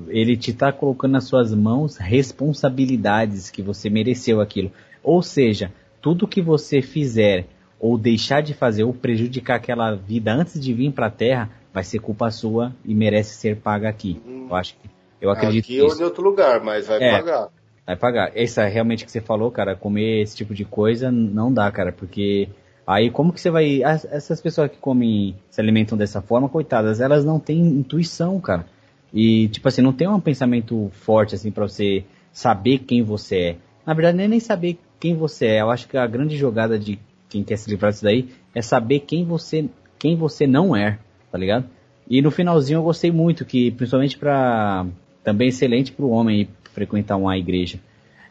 ele 0.10 0.36
te 0.36 0.52
está 0.52 0.72
colocando 0.72 1.14
nas 1.14 1.26
suas 1.26 1.54
mãos 1.54 1.98
responsabilidades 1.98 3.50
que 3.50 3.62
você 3.62 3.90
mereceu 3.90 4.42
aquilo. 4.42 4.72
Ou 5.02 5.22
seja, 5.22 5.72
tudo 6.02 6.28
que 6.28 6.42
você 6.42 6.82
fizer 6.82 7.48
ou 7.80 7.98
deixar 7.98 8.42
de 8.42 8.54
fazer 8.54 8.84
ou 8.84 8.94
prejudicar 8.94 9.56
aquela 9.56 9.94
vida 9.96 10.34
antes 10.34 10.60
de 10.60 10.74
vir 10.74 10.92
para 10.92 11.08
a 11.08 11.12
Terra, 11.12 11.50
vai 11.74 11.84
ser 11.84 12.00
culpa 12.00 12.32
sua 12.32 12.74
e 12.86 12.94
merece 12.94 13.36
ser 13.36 13.58
paga 13.58 13.90
aqui. 13.90 14.22
Eu 14.50 14.56
acho 14.56 14.76
que 14.76 14.90
eu 15.22 15.30
acredito 15.30 15.66
aqui 15.66 15.82
ou 15.82 15.96
em 15.96 16.04
outro 16.04 16.24
lugar, 16.24 16.62
mas 16.62 16.88
vai 16.88 17.02
é, 17.02 17.12
pagar. 17.12 17.50
Vai 17.86 17.96
pagar. 17.96 18.32
Essa 18.36 18.66
realmente 18.66 19.06
que 19.06 19.12
você 19.12 19.22
falou, 19.22 19.52
cara, 19.52 19.76
comer 19.76 20.22
esse 20.22 20.36
tipo 20.36 20.54
de 20.54 20.66
coisa 20.66 21.12
não 21.12 21.54
dá, 21.54 21.72
cara, 21.72 21.92
porque 21.92 22.50
Aí 22.86 23.10
como 23.10 23.32
que 23.32 23.40
você 23.40 23.50
vai. 23.50 23.82
Essas 23.82 24.42
pessoas 24.42 24.70
que 24.70 24.78
comem, 24.78 25.36
se 25.50 25.60
alimentam 25.60 25.98
dessa 25.98 26.22
forma, 26.22 26.50
coitadas, 26.50 27.00
elas 27.00 27.24
não 27.24 27.40
têm 27.40 27.60
intuição, 27.60 28.40
cara. 28.40 28.66
E, 29.14 29.48
tipo 29.50 29.68
assim, 29.68 29.82
não 29.82 29.94
tem 29.94 30.08
um 30.08 30.20
pensamento 30.20 30.90
forte, 30.92 31.36
assim, 31.36 31.52
para 31.52 31.68
você 31.68 32.04
saber 32.32 32.80
quem 32.80 33.04
você 33.04 33.38
é. 33.38 33.56
Na 33.86 33.94
verdade, 33.94 34.18
nem, 34.18 34.28
nem 34.28 34.40
saber 34.40 34.78
quem 35.00 35.16
você 35.16 35.46
é. 35.46 35.62
Eu 35.62 35.70
acho 35.70 35.88
que 35.88 35.98
a 35.98 36.08
grande 36.08 36.36
jogada 36.36 36.78
de 36.78 37.00
quem 37.30 37.44
quer 37.44 37.58
se 37.58 37.70
livrar 37.70 37.92
disso 37.92 38.04
daí 38.04 38.30
é 38.54 38.62
saber 38.62 39.02
quem 39.02 39.24
você, 39.24 39.70
quem 39.98 40.18
você 40.18 40.46
não 40.46 40.76
é, 40.76 41.00
tá 41.32 41.38
ligado? 41.38 41.66
E 42.10 42.22
no 42.22 42.32
finalzinho 42.32 42.80
eu 42.80 42.84
gostei 42.84 43.12
muito, 43.12 43.46
que 43.46 43.72
principalmente 43.72 44.18
para 44.18 44.86
também 45.24 45.48
excelente 45.48 45.92
para 45.92 46.06
o 46.06 46.10
homem 46.10 46.50
frequentar 46.74 47.16
uma 47.16 47.38
igreja 47.38 47.80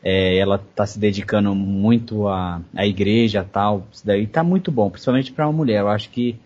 é, 0.02 0.36
ela 0.36 0.56
está 0.56 0.84
se 0.84 0.98
dedicando 0.98 1.54
muito 1.54 2.26
à, 2.26 2.60
à 2.74 2.86
igreja 2.86 3.46
tal, 3.50 3.86
isso 3.92 4.04
daí 4.04 4.26
tá 4.26 4.42
muito 4.42 4.72
bom, 4.72 4.90
principalmente 4.90 5.32
para 5.32 5.46
uma 5.46 5.52
mulher. 5.52 5.80
Eu 5.80 5.88
acho 5.88 6.10
que 6.10 6.36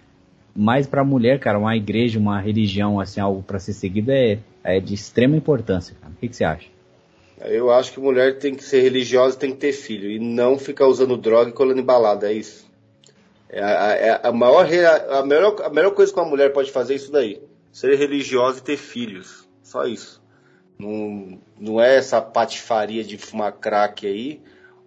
mais 0.54 0.86
para 0.86 1.00
a 1.00 1.04
mulher, 1.04 1.38
cara, 1.38 1.58
uma 1.58 1.76
igreja, 1.76 2.18
uma 2.18 2.38
religião, 2.38 3.00
assim, 3.00 3.20
algo 3.20 3.42
para 3.42 3.58
ser 3.58 3.72
seguido 3.72 4.10
é, 4.10 4.38
é 4.62 4.78
de 4.78 4.94
extrema 4.94 5.36
importância, 5.36 5.96
cara. 6.00 6.12
O 6.12 6.16
que, 6.16 6.28
que 6.28 6.36
você 6.36 6.44
acha? 6.44 6.68
Eu 7.40 7.70
acho 7.70 7.92
que 7.92 8.00
mulher 8.00 8.38
tem 8.38 8.54
que 8.54 8.64
ser 8.64 8.80
religiosa, 8.80 9.36
tem 9.36 9.50
que 9.50 9.58
ter 9.58 9.72
filho 9.72 10.10
e 10.10 10.18
não 10.18 10.58
ficar 10.58 10.86
usando 10.86 11.16
droga 11.16 11.50
e 11.50 11.52
colando 11.52 11.80
embalada, 11.80 12.30
é 12.30 12.34
isso. 12.34 12.66
É 13.48 13.62
a, 13.62 13.92
é 13.92 14.20
a, 14.22 14.32
maior, 14.32 14.66
a, 14.66 15.22
melhor, 15.24 15.56
a 15.62 15.70
melhor 15.70 15.92
coisa 15.92 16.12
que 16.12 16.18
uma 16.18 16.28
mulher 16.28 16.52
pode 16.52 16.72
fazer 16.72 16.94
é 16.94 16.96
isso 16.96 17.12
daí. 17.12 17.40
Ser 17.72 17.94
religiosa 17.96 18.58
e 18.58 18.62
ter 18.62 18.76
filhos. 18.76 19.46
Só 19.62 19.84
isso. 19.86 20.22
Não, 20.78 21.38
não 21.58 21.80
é 21.80 21.96
essa 21.96 22.20
patifaria 22.20 23.02
de 23.02 23.16
fumar 23.16 23.52
crack 23.52 24.06
aí, 24.06 24.40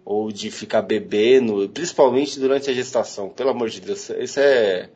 ou 0.04 0.32
de 0.32 0.50
ficar 0.50 0.82
bebendo, 0.82 1.68
principalmente 1.68 2.38
durante 2.38 2.70
a 2.70 2.74
gestação. 2.74 3.28
Pelo 3.28 3.50
amor 3.50 3.68
de 3.68 3.80
Deus, 3.80 4.10
isso 4.10 4.40
é. 4.40 4.90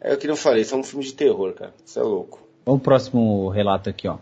É 0.00 0.14
o 0.14 0.16
que 0.16 0.26
eu 0.26 0.36
falei, 0.36 0.62
isso 0.62 0.74
é 0.74 0.78
um 0.78 0.82
filme 0.82 1.04
de 1.04 1.12
terror, 1.12 1.52
cara. 1.52 1.74
Isso 1.84 1.98
é 1.98 2.02
louco. 2.02 2.40
Vamos 2.64 2.80
pro 2.80 2.92
próximo 2.92 3.48
relato 3.50 3.90
aqui, 3.90 4.08
ó. 4.08 4.16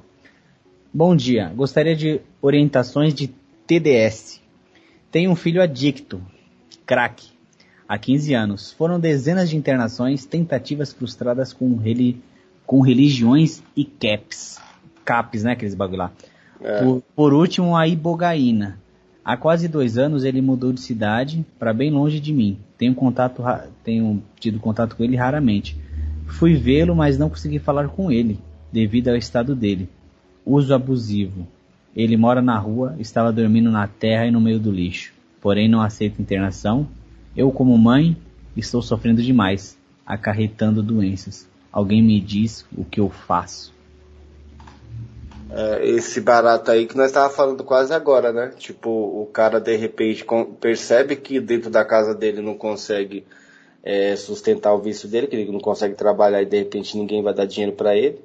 Bom 0.92 1.14
dia, 1.14 1.52
gostaria 1.54 1.94
de 1.94 2.20
orientações 2.42 3.14
de 3.14 3.28
TDS. 3.66 4.40
Tenho 5.10 5.30
um 5.30 5.36
filho 5.36 5.62
adicto, 5.62 6.20
crack, 6.84 7.28
há 7.86 7.98
15 7.98 8.34
anos. 8.34 8.72
Foram 8.72 8.98
dezenas 8.98 9.50
de 9.50 9.56
internações, 9.56 10.24
tentativas 10.24 10.92
frustradas 10.92 11.52
com, 11.52 11.76
reli 11.76 12.20
com 12.66 12.80
religiões 12.80 13.62
e 13.76 13.84
caps. 13.84 14.58
CAPs, 15.08 15.42
né? 15.42 15.52
Aqueles 15.52 15.74
bagulho 15.74 16.00
lá. 16.00 16.12
É. 16.60 16.82
Por, 16.82 17.02
por, 17.16 17.32
último, 17.32 17.74
a 17.74 17.88
ibogaína. 17.88 18.78
Há 19.24 19.38
quase 19.38 19.66
dois 19.66 19.96
anos 19.96 20.22
ele 20.22 20.42
mudou 20.42 20.70
de 20.70 20.80
cidade 20.80 21.46
para 21.58 21.72
bem 21.72 21.90
longe 21.90 22.20
de 22.20 22.32
mim. 22.32 22.58
Tenho 22.76 22.94
contato, 22.94 23.42
tenho 23.82 24.22
tido 24.38 24.58
contato 24.58 24.94
com 24.96 25.02
ele 25.02 25.16
raramente. 25.16 25.76
Fui 26.26 26.54
vê-lo, 26.54 26.94
mas 26.94 27.18
não 27.18 27.30
consegui 27.30 27.58
falar 27.58 27.88
com 27.88 28.12
ele, 28.12 28.38
devido 28.70 29.08
ao 29.08 29.16
estado 29.16 29.54
dele. 29.54 29.88
Uso 30.44 30.74
abusivo. 30.74 31.46
Ele 31.96 32.16
mora 32.16 32.42
na 32.42 32.58
rua, 32.58 32.94
estava 32.98 33.32
dormindo 33.32 33.70
na 33.70 33.86
terra 33.86 34.26
e 34.26 34.30
no 34.30 34.40
meio 34.40 34.58
do 34.58 34.70
lixo. 34.70 35.14
Porém, 35.40 35.68
não 35.68 35.80
aceita 35.80 36.20
internação. 36.20 36.86
Eu, 37.34 37.50
como 37.50 37.76
mãe, 37.78 38.16
estou 38.54 38.82
sofrendo 38.82 39.22
demais, 39.22 39.78
acarretando 40.06 40.82
doenças. 40.82 41.48
Alguém 41.72 42.02
me 42.02 42.20
diz 42.20 42.66
o 42.76 42.84
que 42.84 43.00
eu 43.00 43.08
faço 43.08 43.77
é, 45.50 45.88
esse 45.88 46.20
barato 46.20 46.70
aí 46.70 46.86
que 46.86 46.96
nós 46.96 47.06
estávamos 47.06 47.36
falando 47.36 47.64
quase 47.64 47.92
agora, 47.92 48.32
né? 48.32 48.52
Tipo, 48.58 48.90
o 48.90 49.26
cara 49.32 49.60
de 49.60 49.76
repente 49.76 50.24
percebe 50.60 51.16
que 51.16 51.40
dentro 51.40 51.70
da 51.70 51.84
casa 51.84 52.14
dele 52.14 52.42
não 52.42 52.54
consegue 52.54 53.24
é, 53.82 54.14
sustentar 54.16 54.74
o 54.74 54.80
vício 54.80 55.08
dele, 55.08 55.26
que 55.26 55.36
ele 55.36 55.50
não 55.50 55.60
consegue 55.60 55.94
trabalhar 55.94 56.42
e 56.42 56.46
de 56.46 56.58
repente 56.58 56.96
ninguém 56.96 57.22
vai 57.22 57.32
dar 57.32 57.46
dinheiro 57.46 57.74
para 57.74 57.96
ele. 57.96 58.20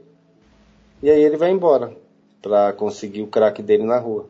E 1.02 1.10
aí 1.10 1.22
ele 1.22 1.38
vai 1.38 1.52
embora 1.52 1.96
para 2.42 2.74
conseguir 2.74 3.22
o 3.22 3.28
crack 3.28 3.62
dele 3.62 3.84
na 3.84 3.98
rua. 3.98 4.28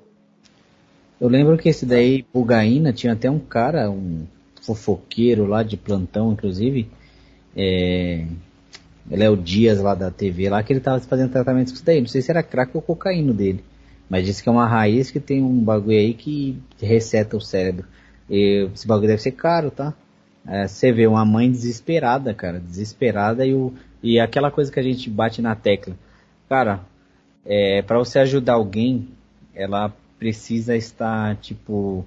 Eu 1.19 1.29
lembro 1.29 1.57
que 1.57 1.69
esse 1.69 1.85
daí, 1.85 2.25
Bugaína, 2.33 2.93
tinha 2.93 3.13
até 3.13 3.29
um 3.29 3.39
cara, 3.39 3.89
um 3.89 4.25
fofoqueiro 4.61 5.45
lá 5.45 5.63
de 5.63 5.77
plantão, 5.77 6.31
inclusive, 6.31 6.89
é, 7.55 8.25
Léo 9.09 9.35
Dias 9.35 9.79
lá 9.79 9.93
da 9.93 10.09
TV 10.09 10.49
lá, 10.49 10.63
que 10.63 10.71
ele 10.71 10.79
tava 10.79 10.99
fazendo 11.01 11.31
tratamento 11.31 11.69
com 11.69 11.75
isso 11.75 11.85
daí. 11.85 11.99
Não 11.99 12.07
sei 12.07 12.21
se 12.21 12.31
era 12.31 12.43
crack 12.43 12.71
ou 12.73 12.81
cocaína 12.81 13.33
dele. 13.33 13.63
Mas 14.09 14.25
disse 14.25 14.43
que 14.43 14.49
é 14.49 14.51
uma 14.51 14.67
raiz 14.67 15.11
que 15.11 15.19
tem 15.19 15.41
um 15.41 15.59
bagulho 15.59 15.97
aí 15.97 16.13
que 16.13 16.57
reseta 16.81 17.35
o 17.35 17.41
cérebro. 17.41 17.85
E 18.29 18.69
esse 18.73 18.87
bagulho 18.87 19.07
deve 19.07 19.21
ser 19.21 19.31
caro, 19.31 19.71
tá? 19.71 19.93
É, 20.45 20.67
você 20.67 20.91
vê 20.91 21.07
uma 21.07 21.25
mãe 21.25 21.49
desesperada, 21.49 22.33
cara. 22.33 22.59
Desesperada 22.59 23.45
e, 23.45 23.53
o, 23.53 23.73
e 24.01 24.19
aquela 24.19 24.51
coisa 24.51 24.71
que 24.71 24.79
a 24.79 24.83
gente 24.83 25.09
bate 25.09 25.41
na 25.41 25.55
tecla. 25.55 25.95
Cara, 26.47 26.81
é, 27.45 27.81
para 27.81 27.97
você 27.97 28.19
ajudar 28.19 28.53
alguém, 28.53 29.09
ela 29.53 29.93
precisa 30.17 30.75
estar, 30.75 31.35
tipo, 31.37 32.05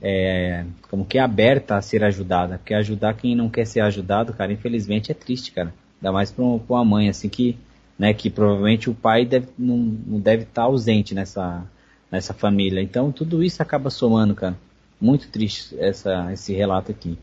é, 0.00 0.64
como 0.90 1.04
que 1.04 1.18
aberta 1.18 1.76
a 1.76 1.82
ser 1.82 2.04
ajudada. 2.04 2.58
Porque 2.58 2.74
ajudar 2.74 3.14
quem 3.14 3.34
não 3.34 3.48
quer 3.48 3.66
ser 3.66 3.80
ajudado, 3.80 4.34
cara, 4.34 4.52
infelizmente 4.52 5.10
é 5.10 5.14
triste, 5.14 5.52
cara. 5.52 5.72
Ainda 6.04 6.12
mais 6.12 6.30
para 6.30 6.44
uma 6.44 6.84
mãe, 6.84 7.08
assim, 7.08 7.30
que, 7.30 7.56
né, 7.98 8.12
que 8.12 8.28
provavelmente 8.28 8.90
o 8.90 8.94
pai 8.94 9.24
deve, 9.24 9.48
não, 9.58 9.78
não 9.78 10.20
deve 10.20 10.42
estar 10.42 10.60
tá 10.60 10.62
ausente 10.64 11.14
nessa, 11.14 11.64
nessa 12.12 12.34
família. 12.34 12.82
Então 12.82 13.10
tudo 13.10 13.42
isso 13.42 13.62
acaba 13.62 13.88
somando, 13.88 14.34
cara. 14.34 14.54
Muito 15.00 15.30
triste 15.30 15.74
essa, 15.78 16.30
esse 16.30 16.52
relato 16.52 16.90
aqui. 16.90 17.16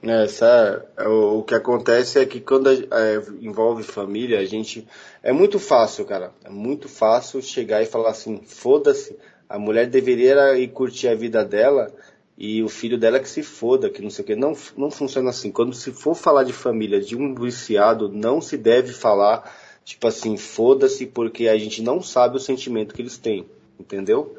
É, 0.00 0.22
essa, 0.22 0.86
é, 0.96 1.08
o, 1.08 1.40
o, 1.40 1.42
que 1.42 1.56
acontece 1.56 2.20
é 2.20 2.24
que 2.24 2.38
quando 2.38 2.70
é, 2.70 3.20
envolve 3.40 3.82
família, 3.82 4.38
a 4.38 4.44
gente. 4.44 4.86
É 5.20 5.32
muito 5.32 5.58
fácil, 5.58 6.04
cara. 6.04 6.30
É 6.44 6.50
muito 6.50 6.88
fácil 6.88 7.42
chegar 7.42 7.82
e 7.82 7.86
falar 7.86 8.10
assim: 8.10 8.42
foda-se, 8.44 9.18
a 9.48 9.58
mulher 9.58 9.88
deveria 9.88 10.56
ir 10.56 10.68
curtir 10.68 11.08
a 11.08 11.16
vida 11.16 11.44
dela 11.44 11.92
e 12.36 12.62
o 12.62 12.68
filho 12.68 12.98
dela 12.98 13.20
que 13.20 13.28
se 13.28 13.42
foda, 13.42 13.88
que 13.88 14.02
não 14.02 14.10
sei 14.10 14.24
o 14.24 14.26
que. 14.26 14.34
Não, 14.34 14.56
não 14.76 14.90
funciona 14.90 15.30
assim. 15.30 15.52
Quando 15.52 15.72
se 15.72 15.92
for 15.92 16.14
falar 16.14 16.42
de 16.42 16.52
família 16.52 17.00
de 17.00 17.16
um 17.16 17.34
viciado, 17.34 18.08
não 18.08 18.40
se 18.40 18.56
deve 18.56 18.92
falar, 18.92 19.54
tipo 19.84 20.06
assim, 20.08 20.36
foda-se, 20.36 21.06
porque 21.06 21.46
a 21.46 21.56
gente 21.56 21.80
não 21.80 22.02
sabe 22.02 22.36
o 22.36 22.40
sentimento 22.40 22.94
que 22.94 23.02
eles 23.02 23.18
têm, 23.18 23.46
entendeu? 23.78 24.36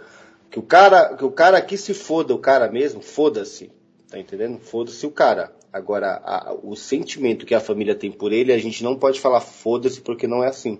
Que 0.51 0.59
o 0.59 0.63
cara, 0.63 1.15
que 1.15 1.23
o 1.23 1.31
cara 1.31 1.57
aqui 1.57 1.77
se 1.77 1.93
foda, 1.93 2.33
o 2.33 2.39
cara 2.39 2.69
mesmo, 2.69 3.01
foda-se, 3.01 3.71
tá 4.09 4.19
entendendo? 4.19 4.59
Foda-se 4.59 5.05
o 5.05 5.11
cara. 5.11 5.53
Agora, 5.71 6.21
a, 6.23 6.53
o 6.63 6.75
sentimento 6.75 7.45
que 7.45 7.55
a 7.55 7.59
família 7.61 7.95
tem 7.95 8.11
por 8.11 8.33
ele, 8.33 8.51
a 8.51 8.57
gente 8.57 8.83
não 8.83 8.97
pode 8.97 9.21
falar 9.21 9.41
foda-se 9.41 10.01
porque 10.01 10.27
não 10.27 10.43
é 10.43 10.49
assim. 10.49 10.79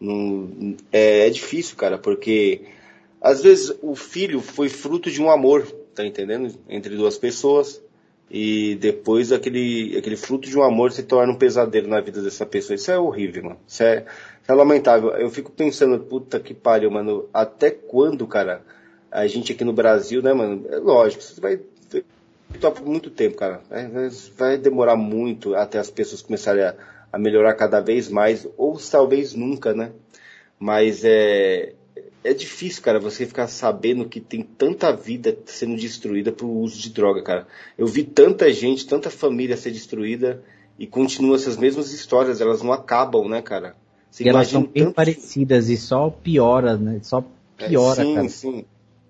Não, 0.00 0.76
é, 0.90 1.26
é 1.26 1.30
difícil, 1.30 1.76
cara, 1.76 1.98
porque 1.98 2.62
às 3.20 3.42
vezes 3.42 3.74
o 3.82 3.94
filho 3.94 4.40
foi 4.40 4.68
fruto 4.68 5.10
de 5.10 5.22
um 5.22 5.30
amor, 5.30 5.66
tá 5.96 6.06
entendendo? 6.06 6.54
Entre 6.68 6.94
duas 6.94 7.16
pessoas. 7.16 7.82
E 8.30 8.74
depois 8.76 9.32
aquele, 9.32 9.96
aquele 9.96 10.16
fruto 10.16 10.48
de 10.48 10.58
um 10.58 10.62
amor 10.62 10.92
se 10.92 11.02
torna 11.04 11.32
um 11.32 11.38
pesadelo 11.38 11.88
na 11.88 12.00
vida 12.00 12.20
dessa 12.20 12.44
pessoa. 12.44 12.74
Isso 12.74 12.90
é 12.90 12.98
horrível, 12.98 13.44
mano. 13.44 13.58
Isso 13.66 13.82
é, 13.82 14.04
isso 14.42 14.52
é 14.52 14.54
lamentável. 14.54 15.10
Eu 15.10 15.30
fico 15.30 15.50
pensando, 15.50 15.98
puta 16.00 16.40
que 16.40 16.52
pariu, 16.52 16.90
mano. 16.90 17.28
Até 17.32 17.70
quando, 17.70 18.26
cara, 18.26 18.62
a 19.10 19.26
gente 19.26 19.52
aqui 19.52 19.64
no 19.64 19.72
Brasil, 19.72 20.22
né, 20.22 20.32
mano? 20.32 20.66
É 20.68 20.76
lógico, 20.76 21.22
você 21.22 21.40
vai 21.40 21.60
por 22.60 22.84
muito 22.84 23.10
tempo, 23.10 23.36
cara. 23.36 23.60
Vai 24.36 24.58
demorar 24.58 24.96
muito 24.96 25.54
até 25.54 25.78
as 25.78 25.90
pessoas 25.90 26.22
começarem 26.22 26.64
a, 26.64 26.74
a 27.12 27.18
melhorar 27.18 27.54
cada 27.54 27.80
vez 27.80 28.08
mais, 28.08 28.46
ou 28.56 28.76
talvez 28.90 29.34
nunca, 29.34 29.72
né? 29.72 29.92
Mas 30.58 31.04
é, 31.04 31.74
é 32.26 32.34
difícil, 32.34 32.82
cara, 32.82 32.98
você 32.98 33.24
ficar 33.24 33.46
sabendo 33.46 34.08
que 34.08 34.20
tem 34.20 34.42
tanta 34.42 34.92
vida 34.92 35.36
sendo 35.46 35.76
destruída 35.76 36.32
por 36.32 36.46
uso 36.46 36.80
de 36.80 36.90
droga, 36.90 37.22
cara. 37.22 37.46
Eu 37.78 37.86
vi 37.86 38.02
tanta 38.02 38.52
gente, 38.52 38.86
tanta 38.86 39.10
família 39.10 39.56
ser 39.56 39.70
destruída 39.70 40.42
e 40.76 40.86
continuam 40.86 41.36
essas 41.36 41.56
mesmas 41.56 41.92
histórias, 41.92 42.40
elas 42.40 42.62
não 42.62 42.72
acabam, 42.72 43.28
né, 43.28 43.40
cara? 43.40 43.76
Você 44.10 44.24
e 44.24 44.28
elas 44.28 44.48
são 44.48 44.64
bem 44.64 44.84
tanto... 44.84 44.94
parecidas 44.94 45.68
e 45.68 45.76
só 45.76 46.10
piora, 46.10 46.76
né? 46.76 46.98
Só 47.02 47.24
piora, 47.56 48.02
é, 48.02 48.04
sim, 48.04 48.14
cara. 48.14 48.28
Sim, 48.28 48.64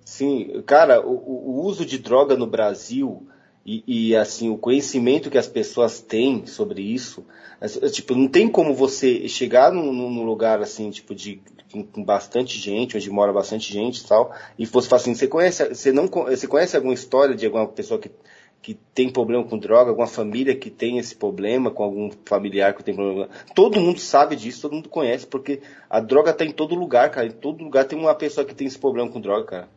sim. 0.05 0.63
Cara, 0.67 1.01
o, 1.01 1.13
o 1.13 1.65
uso 1.65 1.87
de 1.87 1.99
droga 1.99 2.37
no 2.37 2.47
Brasil 2.47 3.27
e, 3.67 3.83
e, 3.87 4.17
assim, 4.17 4.49
o 4.49 4.57
conhecimento 4.57 5.29
que 5.29 5.37
as 5.37 5.49
pessoas 5.49 6.01
têm 6.01 6.47
sobre 6.47 6.81
isso, 6.83 7.27
tipo, 7.93 8.15
não 8.15 8.29
tem 8.29 8.49
como 8.49 8.73
você 8.73 9.27
chegar 9.29 9.73
num, 9.73 9.93
num 9.93 10.25
lugar 10.25 10.63
assim, 10.63 10.89
tipo, 10.91 11.15
de 11.15 11.43
com 11.93 12.03
bastante 12.03 12.59
gente, 12.59 12.97
onde 12.97 13.11
mora 13.11 13.33
bastante 13.33 13.71
gente 13.73 13.99
e 13.99 14.07
tal, 14.07 14.33
e 14.57 14.65
fosse 14.65 14.89
falar 14.89 15.03
assim, 15.03 15.15
você 15.15 15.27
conhece, 15.27 15.69
você 15.69 15.93
não, 15.93 16.07
você 16.07 16.47
conhece 16.47 16.77
alguma 16.77 16.95
história 16.95 17.35
de 17.35 17.45
alguma 17.45 17.67
pessoa 17.67 18.01
que 18.01 18.11
que 18.63 18.75
tem 18.93 19.09
problema 19.09 19.45
com 19.45 19.57
droga, 19.57 19.91
alguma 19.91 20.09
família 20.09 20.57
que 20.57 20.71
tem 20.71 20.99
esse 20.99 21.15
problema, 21.15 21.71
com 21.71 21.85
algum 21.85 22.11
familiar 22.25 22.75
que 22.75 22.83
tem 22.83 22.97
problema. 22.97 23.29
Todo 23.55 23.81
mundo 23.81 24.01
sabe 24.01 24.35
disso, 24.35 24.63
todo 24.63 24.75
mundo 24.75 24.89
conhece, 24.89 25.25
porque 25.25 25.61
a 25.89 26.01
droga 26.01 26.33
está 26.33 26.45
em 26.45 26.51
todo 26.51 26.75
lugar, 26.75 27.11
cara. 27.13 27.29
Em 27.29 27.31
todo 27.31 27.63
lugar 27.63 27.85
tem 27.85 27.97
uma 27.97 28.13
pessoa 28.13 28.45
que 28.45 28.57
tem 28.57 28.67
esse 28.67 28.77
problema 28.77 29.09
com 29.09 29.21
droga, 29.21 29.45
cara. 29.45 29.69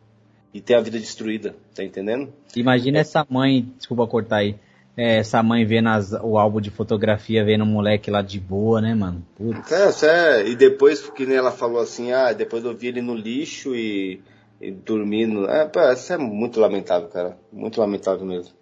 E 0.52 0.60
tem 0.60 0.76
a 0.76 0.80
vida 0.80 0.98
destruída, 0.98 1.54
tá 1.74 1.84
entendendo? 1.84 2.32
Imagina 2.56 2.98
é. 2.98 3.00
essa 3.02 3.24
mãe, 3.28 3.72
desculpa 3.76 4.06
cortar 4.06 4.38
aí, 4.38 4.56
é, 4.96 5.18
essa 5.18 5.42
mãe 5.42 5.64
vendo 5.64 5.88
as, 5.88 6.12
o 6.12 6.36
álbum 6.36 6.60
de 6.60 6.70
fotografia, 6.70 7.44
vendo 7.44 7.62
o 7.62 7.66
moleque 7.66 8.10
lá 8.10 8.20
de 8.20 8.40
boa, 8.40 8.80
né, 8.80 8.94
mano? 8.94 9.24
Putz. 9.36 10.02
É, 10.02 10.40
é, 10.40 10.48
e 10.48 10.56
depois, 10.56 11.08
que 11.08 11.24
nem 11.24 11.36
ela 11.36 11.52
falou 11.52 11.80
assim, 11.80 12.12
ah, 12.12 12.32
depois 12.32 12.64
eu 12.64 12.76
vi 12.76 12.88
ele 12.88 13.00
no 13.00 13.14
lixo 13.14 13.74
e, 13.74 14.20
e 14.60 14.70
dormindo. 14.70 15.48
É, 15.48 15.64
pô, 15.66 15.80
isso 15.92 16.12
é 16.12 16.18
muito 16.18 16.60
lamentável, 16.60 17.08
cara. 17.08 17.38
Muito 17.52 17.80
lamentável 17.80 18.26
mesmo. 18.26 18.52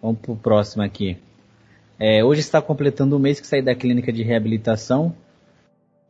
Vamos 0.00 0.18
pro 0.20 0.34
próximo 0.34 0.82
aqui. 0.82 1.18
É, 1.98 2.24
hoje 2.24 2.40
está 2.40 2.60
completando 2.60 3.14
o 3.14 3.18
um 3.18 3.22
mês 3.22 3.38
que 3.38 3.46
saí 3.46 3.62
da 3.62 3.74
clínica 3.74 4.12
de 4.12 4.22
reabilitação, 4.22 5.14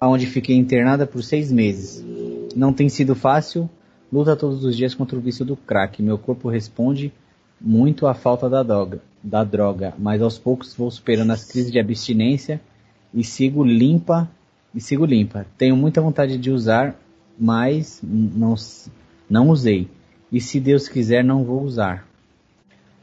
onde 0.01 0.27
fiquei 0.27 0.57
internada 0.57 1.07
por 1.07 1.23
seis 1.23 1.53
meses. 1.53 2.05
Não 2.55 2.73
tem 2.73 2.89
sido 2.89 3.15
fácil, 3.15 3.69
luta 4.13 4.37
todos 4.37 4.65
os 4.65 4.77
dias 4.77 4.95
contra 4.95 5.17
o 5.19 5.21
vício 5.21 5.45
do 5.45 5.57
crack. 5.57 6.03
Meu 6.03 6.19
corpo 6.19 6.49
responde 6.49 7.13
muito 7.61 8.07
à 8.07 8.15
falta 8.15 8.49
da 8.49 8.63
droga, 8.63 9.01
da 9.23 9.43
droga, 9.43 9.95
mas 9.99 10.21
aos 10.21 10.39
poucos 10.39 10.75
vou 10.75 10.91
superando 10.91 11.33
as 11.33 11.45
crises 11.45 11.73
de 11.73 11.79
abstinência 11.79 12.61
e 13.13 13.25
sigo 13.25 13.65
limpa 13.65 14.29
e 14.75 14.81
sigo 14.81 15.05
limpa. 15.05 15.47
Tenho 15.57 15.77
muita 15.77 16.01
vontade 16.01 16.37
de 16.37 16.51
usar, 16.51 16.95
mas 17.39 18.01
não, 18.03 18.55
não 19.29 19.49
usei. 19.49 19.89
E 20.31 20.41
se 20.41 20.61
Deus 20.61 20.89
quiser, 20.89 21.25
não 21.25 21.45
vou 21.45 21.63
usar. 21.63 22.07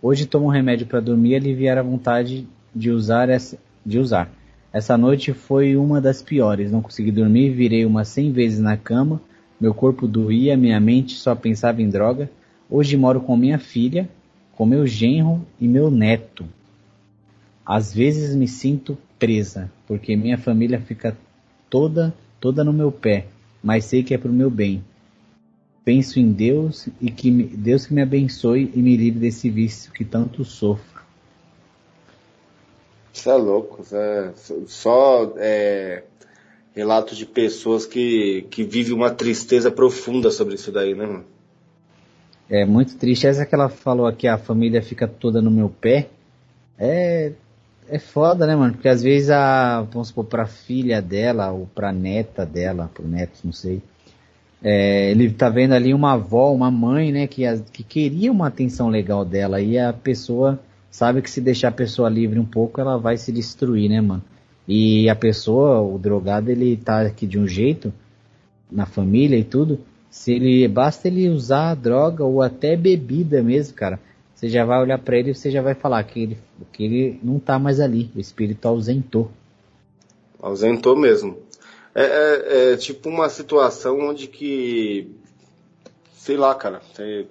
Hoje 0.01 0.25
tomo 0.25 0.45
um 0.45 0.49
remédio 0.49 0.85
para 0.85 0.99
dormir 0.99 1.31
e 1.31 1.35
aliviar 1.35 1.77
a 1.77 1.83
vontade 1.83 2.47
de 2.75 2.91
usar 2.91 3.29
essa, 3.29 3.57
de 3.85 3.97
usar. 3.97 4.29
Essa 4.71 4.97
noite 4.97 5.33
foi 5.33 5.75
uma 5.75 6.01
das 6.01 6.21
piores. 6.21 6.71
Não 6.71 6.81
consegui 6.81 7.11
dormir, 7.11 7.51
virei 7.51 7.85
umas 7.85 8.07
100 8.09 8.31
vezes 8.31 8.59
na 8.59 8.75
cama. 8.75 9.21
Meu 9.63 9.73
corpo 9.73 10.09
doía, 10.09 10.57
minha 10.57 10.77
mente 10.77 11.15
só 11.15 11.33
pensava 11.33 11.81
em 11.81 11.87
droga. 11.87 12.29
Hoje 12.69 12.97
moro 12.97 13.21
com 13.21 13.37
minha 13.37 13.57
filha, 13.57 14.09
com 14.51 14.65
meu 14.65 14.85
genro 14.85 15.47
e 15.57 15.69
meu 15.69 15.89
neto. 15.89 16.45
Às 17.65 17.93
vezes 17.93 18.35
me 18.35 18.45
sinto 18.45 18.97
presa, 19.17 19.71
porque 19.87 20.17
minha 20.17 20.37
família 20.37 20.81
fica 20.81 21.15
toda, 21.69 22.13
toda 22.41 22.61
no 22.61 22.73
meu 22.73 22.91
pé, 22.91 23.27
mas 23.63 23.85
sei 23.85 24.03
que 24.03 24.13
é 24.13 24.17
pro 24.17 24.33
meu 24.33 24.49
bem 24.49 24.83
penso 25.85 26.19
em 26.19 26.31
Deus 26.31 26.87
e 27.01 27.09
que 27.09 27.31
Deus 27.31 27.85
que 27.85 27.93
me 27.93 28.01
abençoe 28.01 28.69
e 28.73 28.81
me 28.81 28.95
livre 28.95 29.19
desse 29.19 29.49
vício 29.49 29.91
que 29.91 30.03
tanto 30.03 30.43
sofro. 30.43 31.01
Isso 33.13 33.29
é 33.29 33.35
louco, 33.35 33.85
é 33.91 34.31
só 34.65 35.33
é, 35.37 36.03
relatos 36.75 37.17
de 37.17 37.25
pessoas 37.25 37.85
que, 37.85 38.45
que 38.49 38.63
vivem 38.63 38.93
uma 38.93 39.11
tristeza 39.11 39.71
profunda 39.71 40.31
sobre 40.31 40.55
isso 40.55 40.71
daí, 40.71 40.95
né, 40.95 41.05
mano? 41.05 41.25
É 42.49 42.65
muito 42.65 42.97
triste. 42.97 43.27
Essa 43.27 43.45
que 43.45 43.55
ela 43.55 43.69
falou 43.69 44.05
aqui, 44.05 44.27
a 44.27 44.37
família 44.37 44.81
fica 44.81 45.07
toda 45.07 45.41
no 45.41 45.49
meu 45.49 45.69
pé. 45.69 46.09
É, 46.77 47.31
é 47.87 47.99
foda, 47.99 48.45
né, 48.45 48.55
mano? 48.55 48.73
Porque 48.73 48.89
às 48.89 49.01
vezes 49.01 49.29
a, 49.29 49.81
vamos 49.81 50.09
supor, 50.09 50.25
pra 50.25 50.45
filha 50.45 51.01
dela 51.01 51.51
ou 51.51 51.67
pra 51.67 51.91
neta 51.91 52.45
dela, 52.45 52.91
pro 52.93 53.07
neto, 53.07 53.39
não 53.43 53.53
sei 53.53 53.81
é, 54.63 55.11
ele 55.11 55.29
tá 55.29 55.49
vendo 55.49 55.73
ali 55.73 55.93
uma 55.93 56.13
avó, 56.13 56.53
uma 56.53 56.71
mãe, 56.71 57.11
né, 57.11 57.27
que, 57.27 57.43
que 57.73 57.83
queria 57.83 58.31
uma 58.31 58.47
atenção 58.47 58.87
legal 58.87 59.25
dela 59.25 59.59
e 59.59 59.77
a 59.77 59.91
pessoa 59.91 60.57
sabe 60.89 61.21
que 61.21 61.29
se 61.29 61.41
deixar 61.41 61.67
a 61.67 61.71
pessoa 61.71 62.07
livre 62.07 62.39
um 62.39 62.45
pouco, 62.45 62.79
ela 62.79 62.97
vai 62.97 63.17
se 63.17 63.31
destruir, 63.31 63.89
né, 63.89 63.99
mano? 63.99 64.23
E 64.67 65.09
a 65.09 65.15
pessoa, 65.15 65.81
o 65.81 65.97
drogado, 65.97 66.49
ele 66.49 66.77
tá 66.77 67.01
aqui 67.01 67.27
de 67.27 67.37
um 67.37 67.47
jeito, 67.47 67.93
na 68.71 68.85
família 68.85 69.37
e 69.37 69.43
tudo, 69.43 69.79
se 70.09 70.31
ele, 70.31 70.67
basta 70.67 71.07
ele 71.07 71.29
usar 71.29 71.75
droga 71.75 72.23
ou 72.23 72.41
até 72.41 72.75
bebida 72.75 73.41
mesmo, 73.41 73.73
cara, 73.75 73.99
você 74.33 74.49
já 74.49 74.65
vai 74.65 74.81
olhar 74.81 74.99
para 74.99 75.17
ele 75.17 75.31
e 75.31 75.35
você 75.35 75.49
já 75.49 75.61
vai 75.61 75.73
falar 75.73 76.03
que 76.03 76.21
ele, 76.21 76.37
que 76.71 76.83
ele 76.83 77.19
não 77.23 77.39
tá 77.39 77.57
mais 77.57 77.79
ali, 77.79 78.11
o 78.15 78.19
espírito 78.19 78.67
ausentou. 78.67 79.31
Ausentou 80.39 80.95
mesmo. 80.95 81.37
É, 81.95 82.03
é, 82.03 82.73
é, 82.73 82.77
tipo 82.77 83.07
uma 83.07 83.29
situação 83.29 83.99
onde 83.99 84.27
que, 84.27 85.09
sei 86.13 86.35
lá, 86.35 86.53
cara, 86.55 86.81
você, 86.93 87.27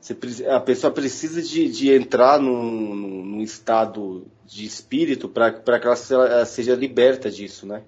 você, 0.00 0.46
a 0.46 0.60
pessoa 0.60 0.92
precisa 0.92 1.40
de, 1.40 1.68
de 1.68 1.92
entrar 1.92 2.38
num, 2.38 2.94
num, 2.94 3.40
estado 3.40 4.26
de 4.50 4.64
espírito 4.66 5.28
para 5.28 5.52
que 5.52 5.86
ela 5.86 6.44
seja 6.44 6.74
liberta 6.74 7.30
disso, 7.30 7.66
né? 7.66 7.82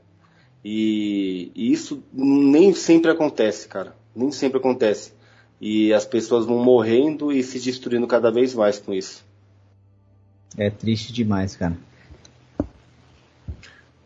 E, 0.65 1.51
e, 1.57 1.73
isso 1.73 2.05
nem 2.13 2.73
sempre 2.73 3.11
acontece, 3.11 3.67
cara. 3.67 3.97
Nem 4.15 4.31
sempre 4.31 4.59
acontece. 4.59 5.13
E 5.61 5.93
as 5.93 6.05
pessoas 6.05 6.47
vão 6.47 6.63
morrendo 6.63 7.33
e 7.33 7.43
se 7.43 7.59
destruindo 7.59 8.07
cada 8.07 8.31
vez 8.31 8.55
mais 8.55 8.79
com 8.79 8.95
isso. 8.95 9.25
É 10.57 10.71
triste 10.71 11.13
demais, 11.13 11.57
cara. 11.57 11.77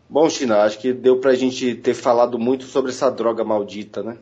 Bom, 0.09 0.27
China, 0.29 0.61
acho 0.61 0.79
que 0.79 0.93
deu 0.93 1.19
pra 1.19 1.35
gente 1.35 1.75
ter 1.75 1.93
falado 1.93 2.39
muito 2.39 2.63
sobre 2.63 2.91
essa 2.91 3.09
droga 3.11 3.43
maldita, 3.43 4.01
né? 4.01 4.17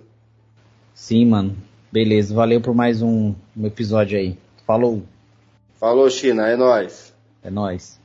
Sim, 0.93 1.25
mano. 1.27 1.55
Beleza, 1.91 2.33
valeu 2.33 2.59
por 2.59 2.73
mais 2.73 3.01
um, 3.01 3.33
um 3.55 3.65
episódio 3.65 4.17
aí. 4.17 4.37
Falou. 4.65 5.03
Falou, 5.79 6.09
China, 6.09 6.47
é 6.47 6.57
nóis. 6.57 7.13
É 7.43 7.49
nóis. 7.49 7.99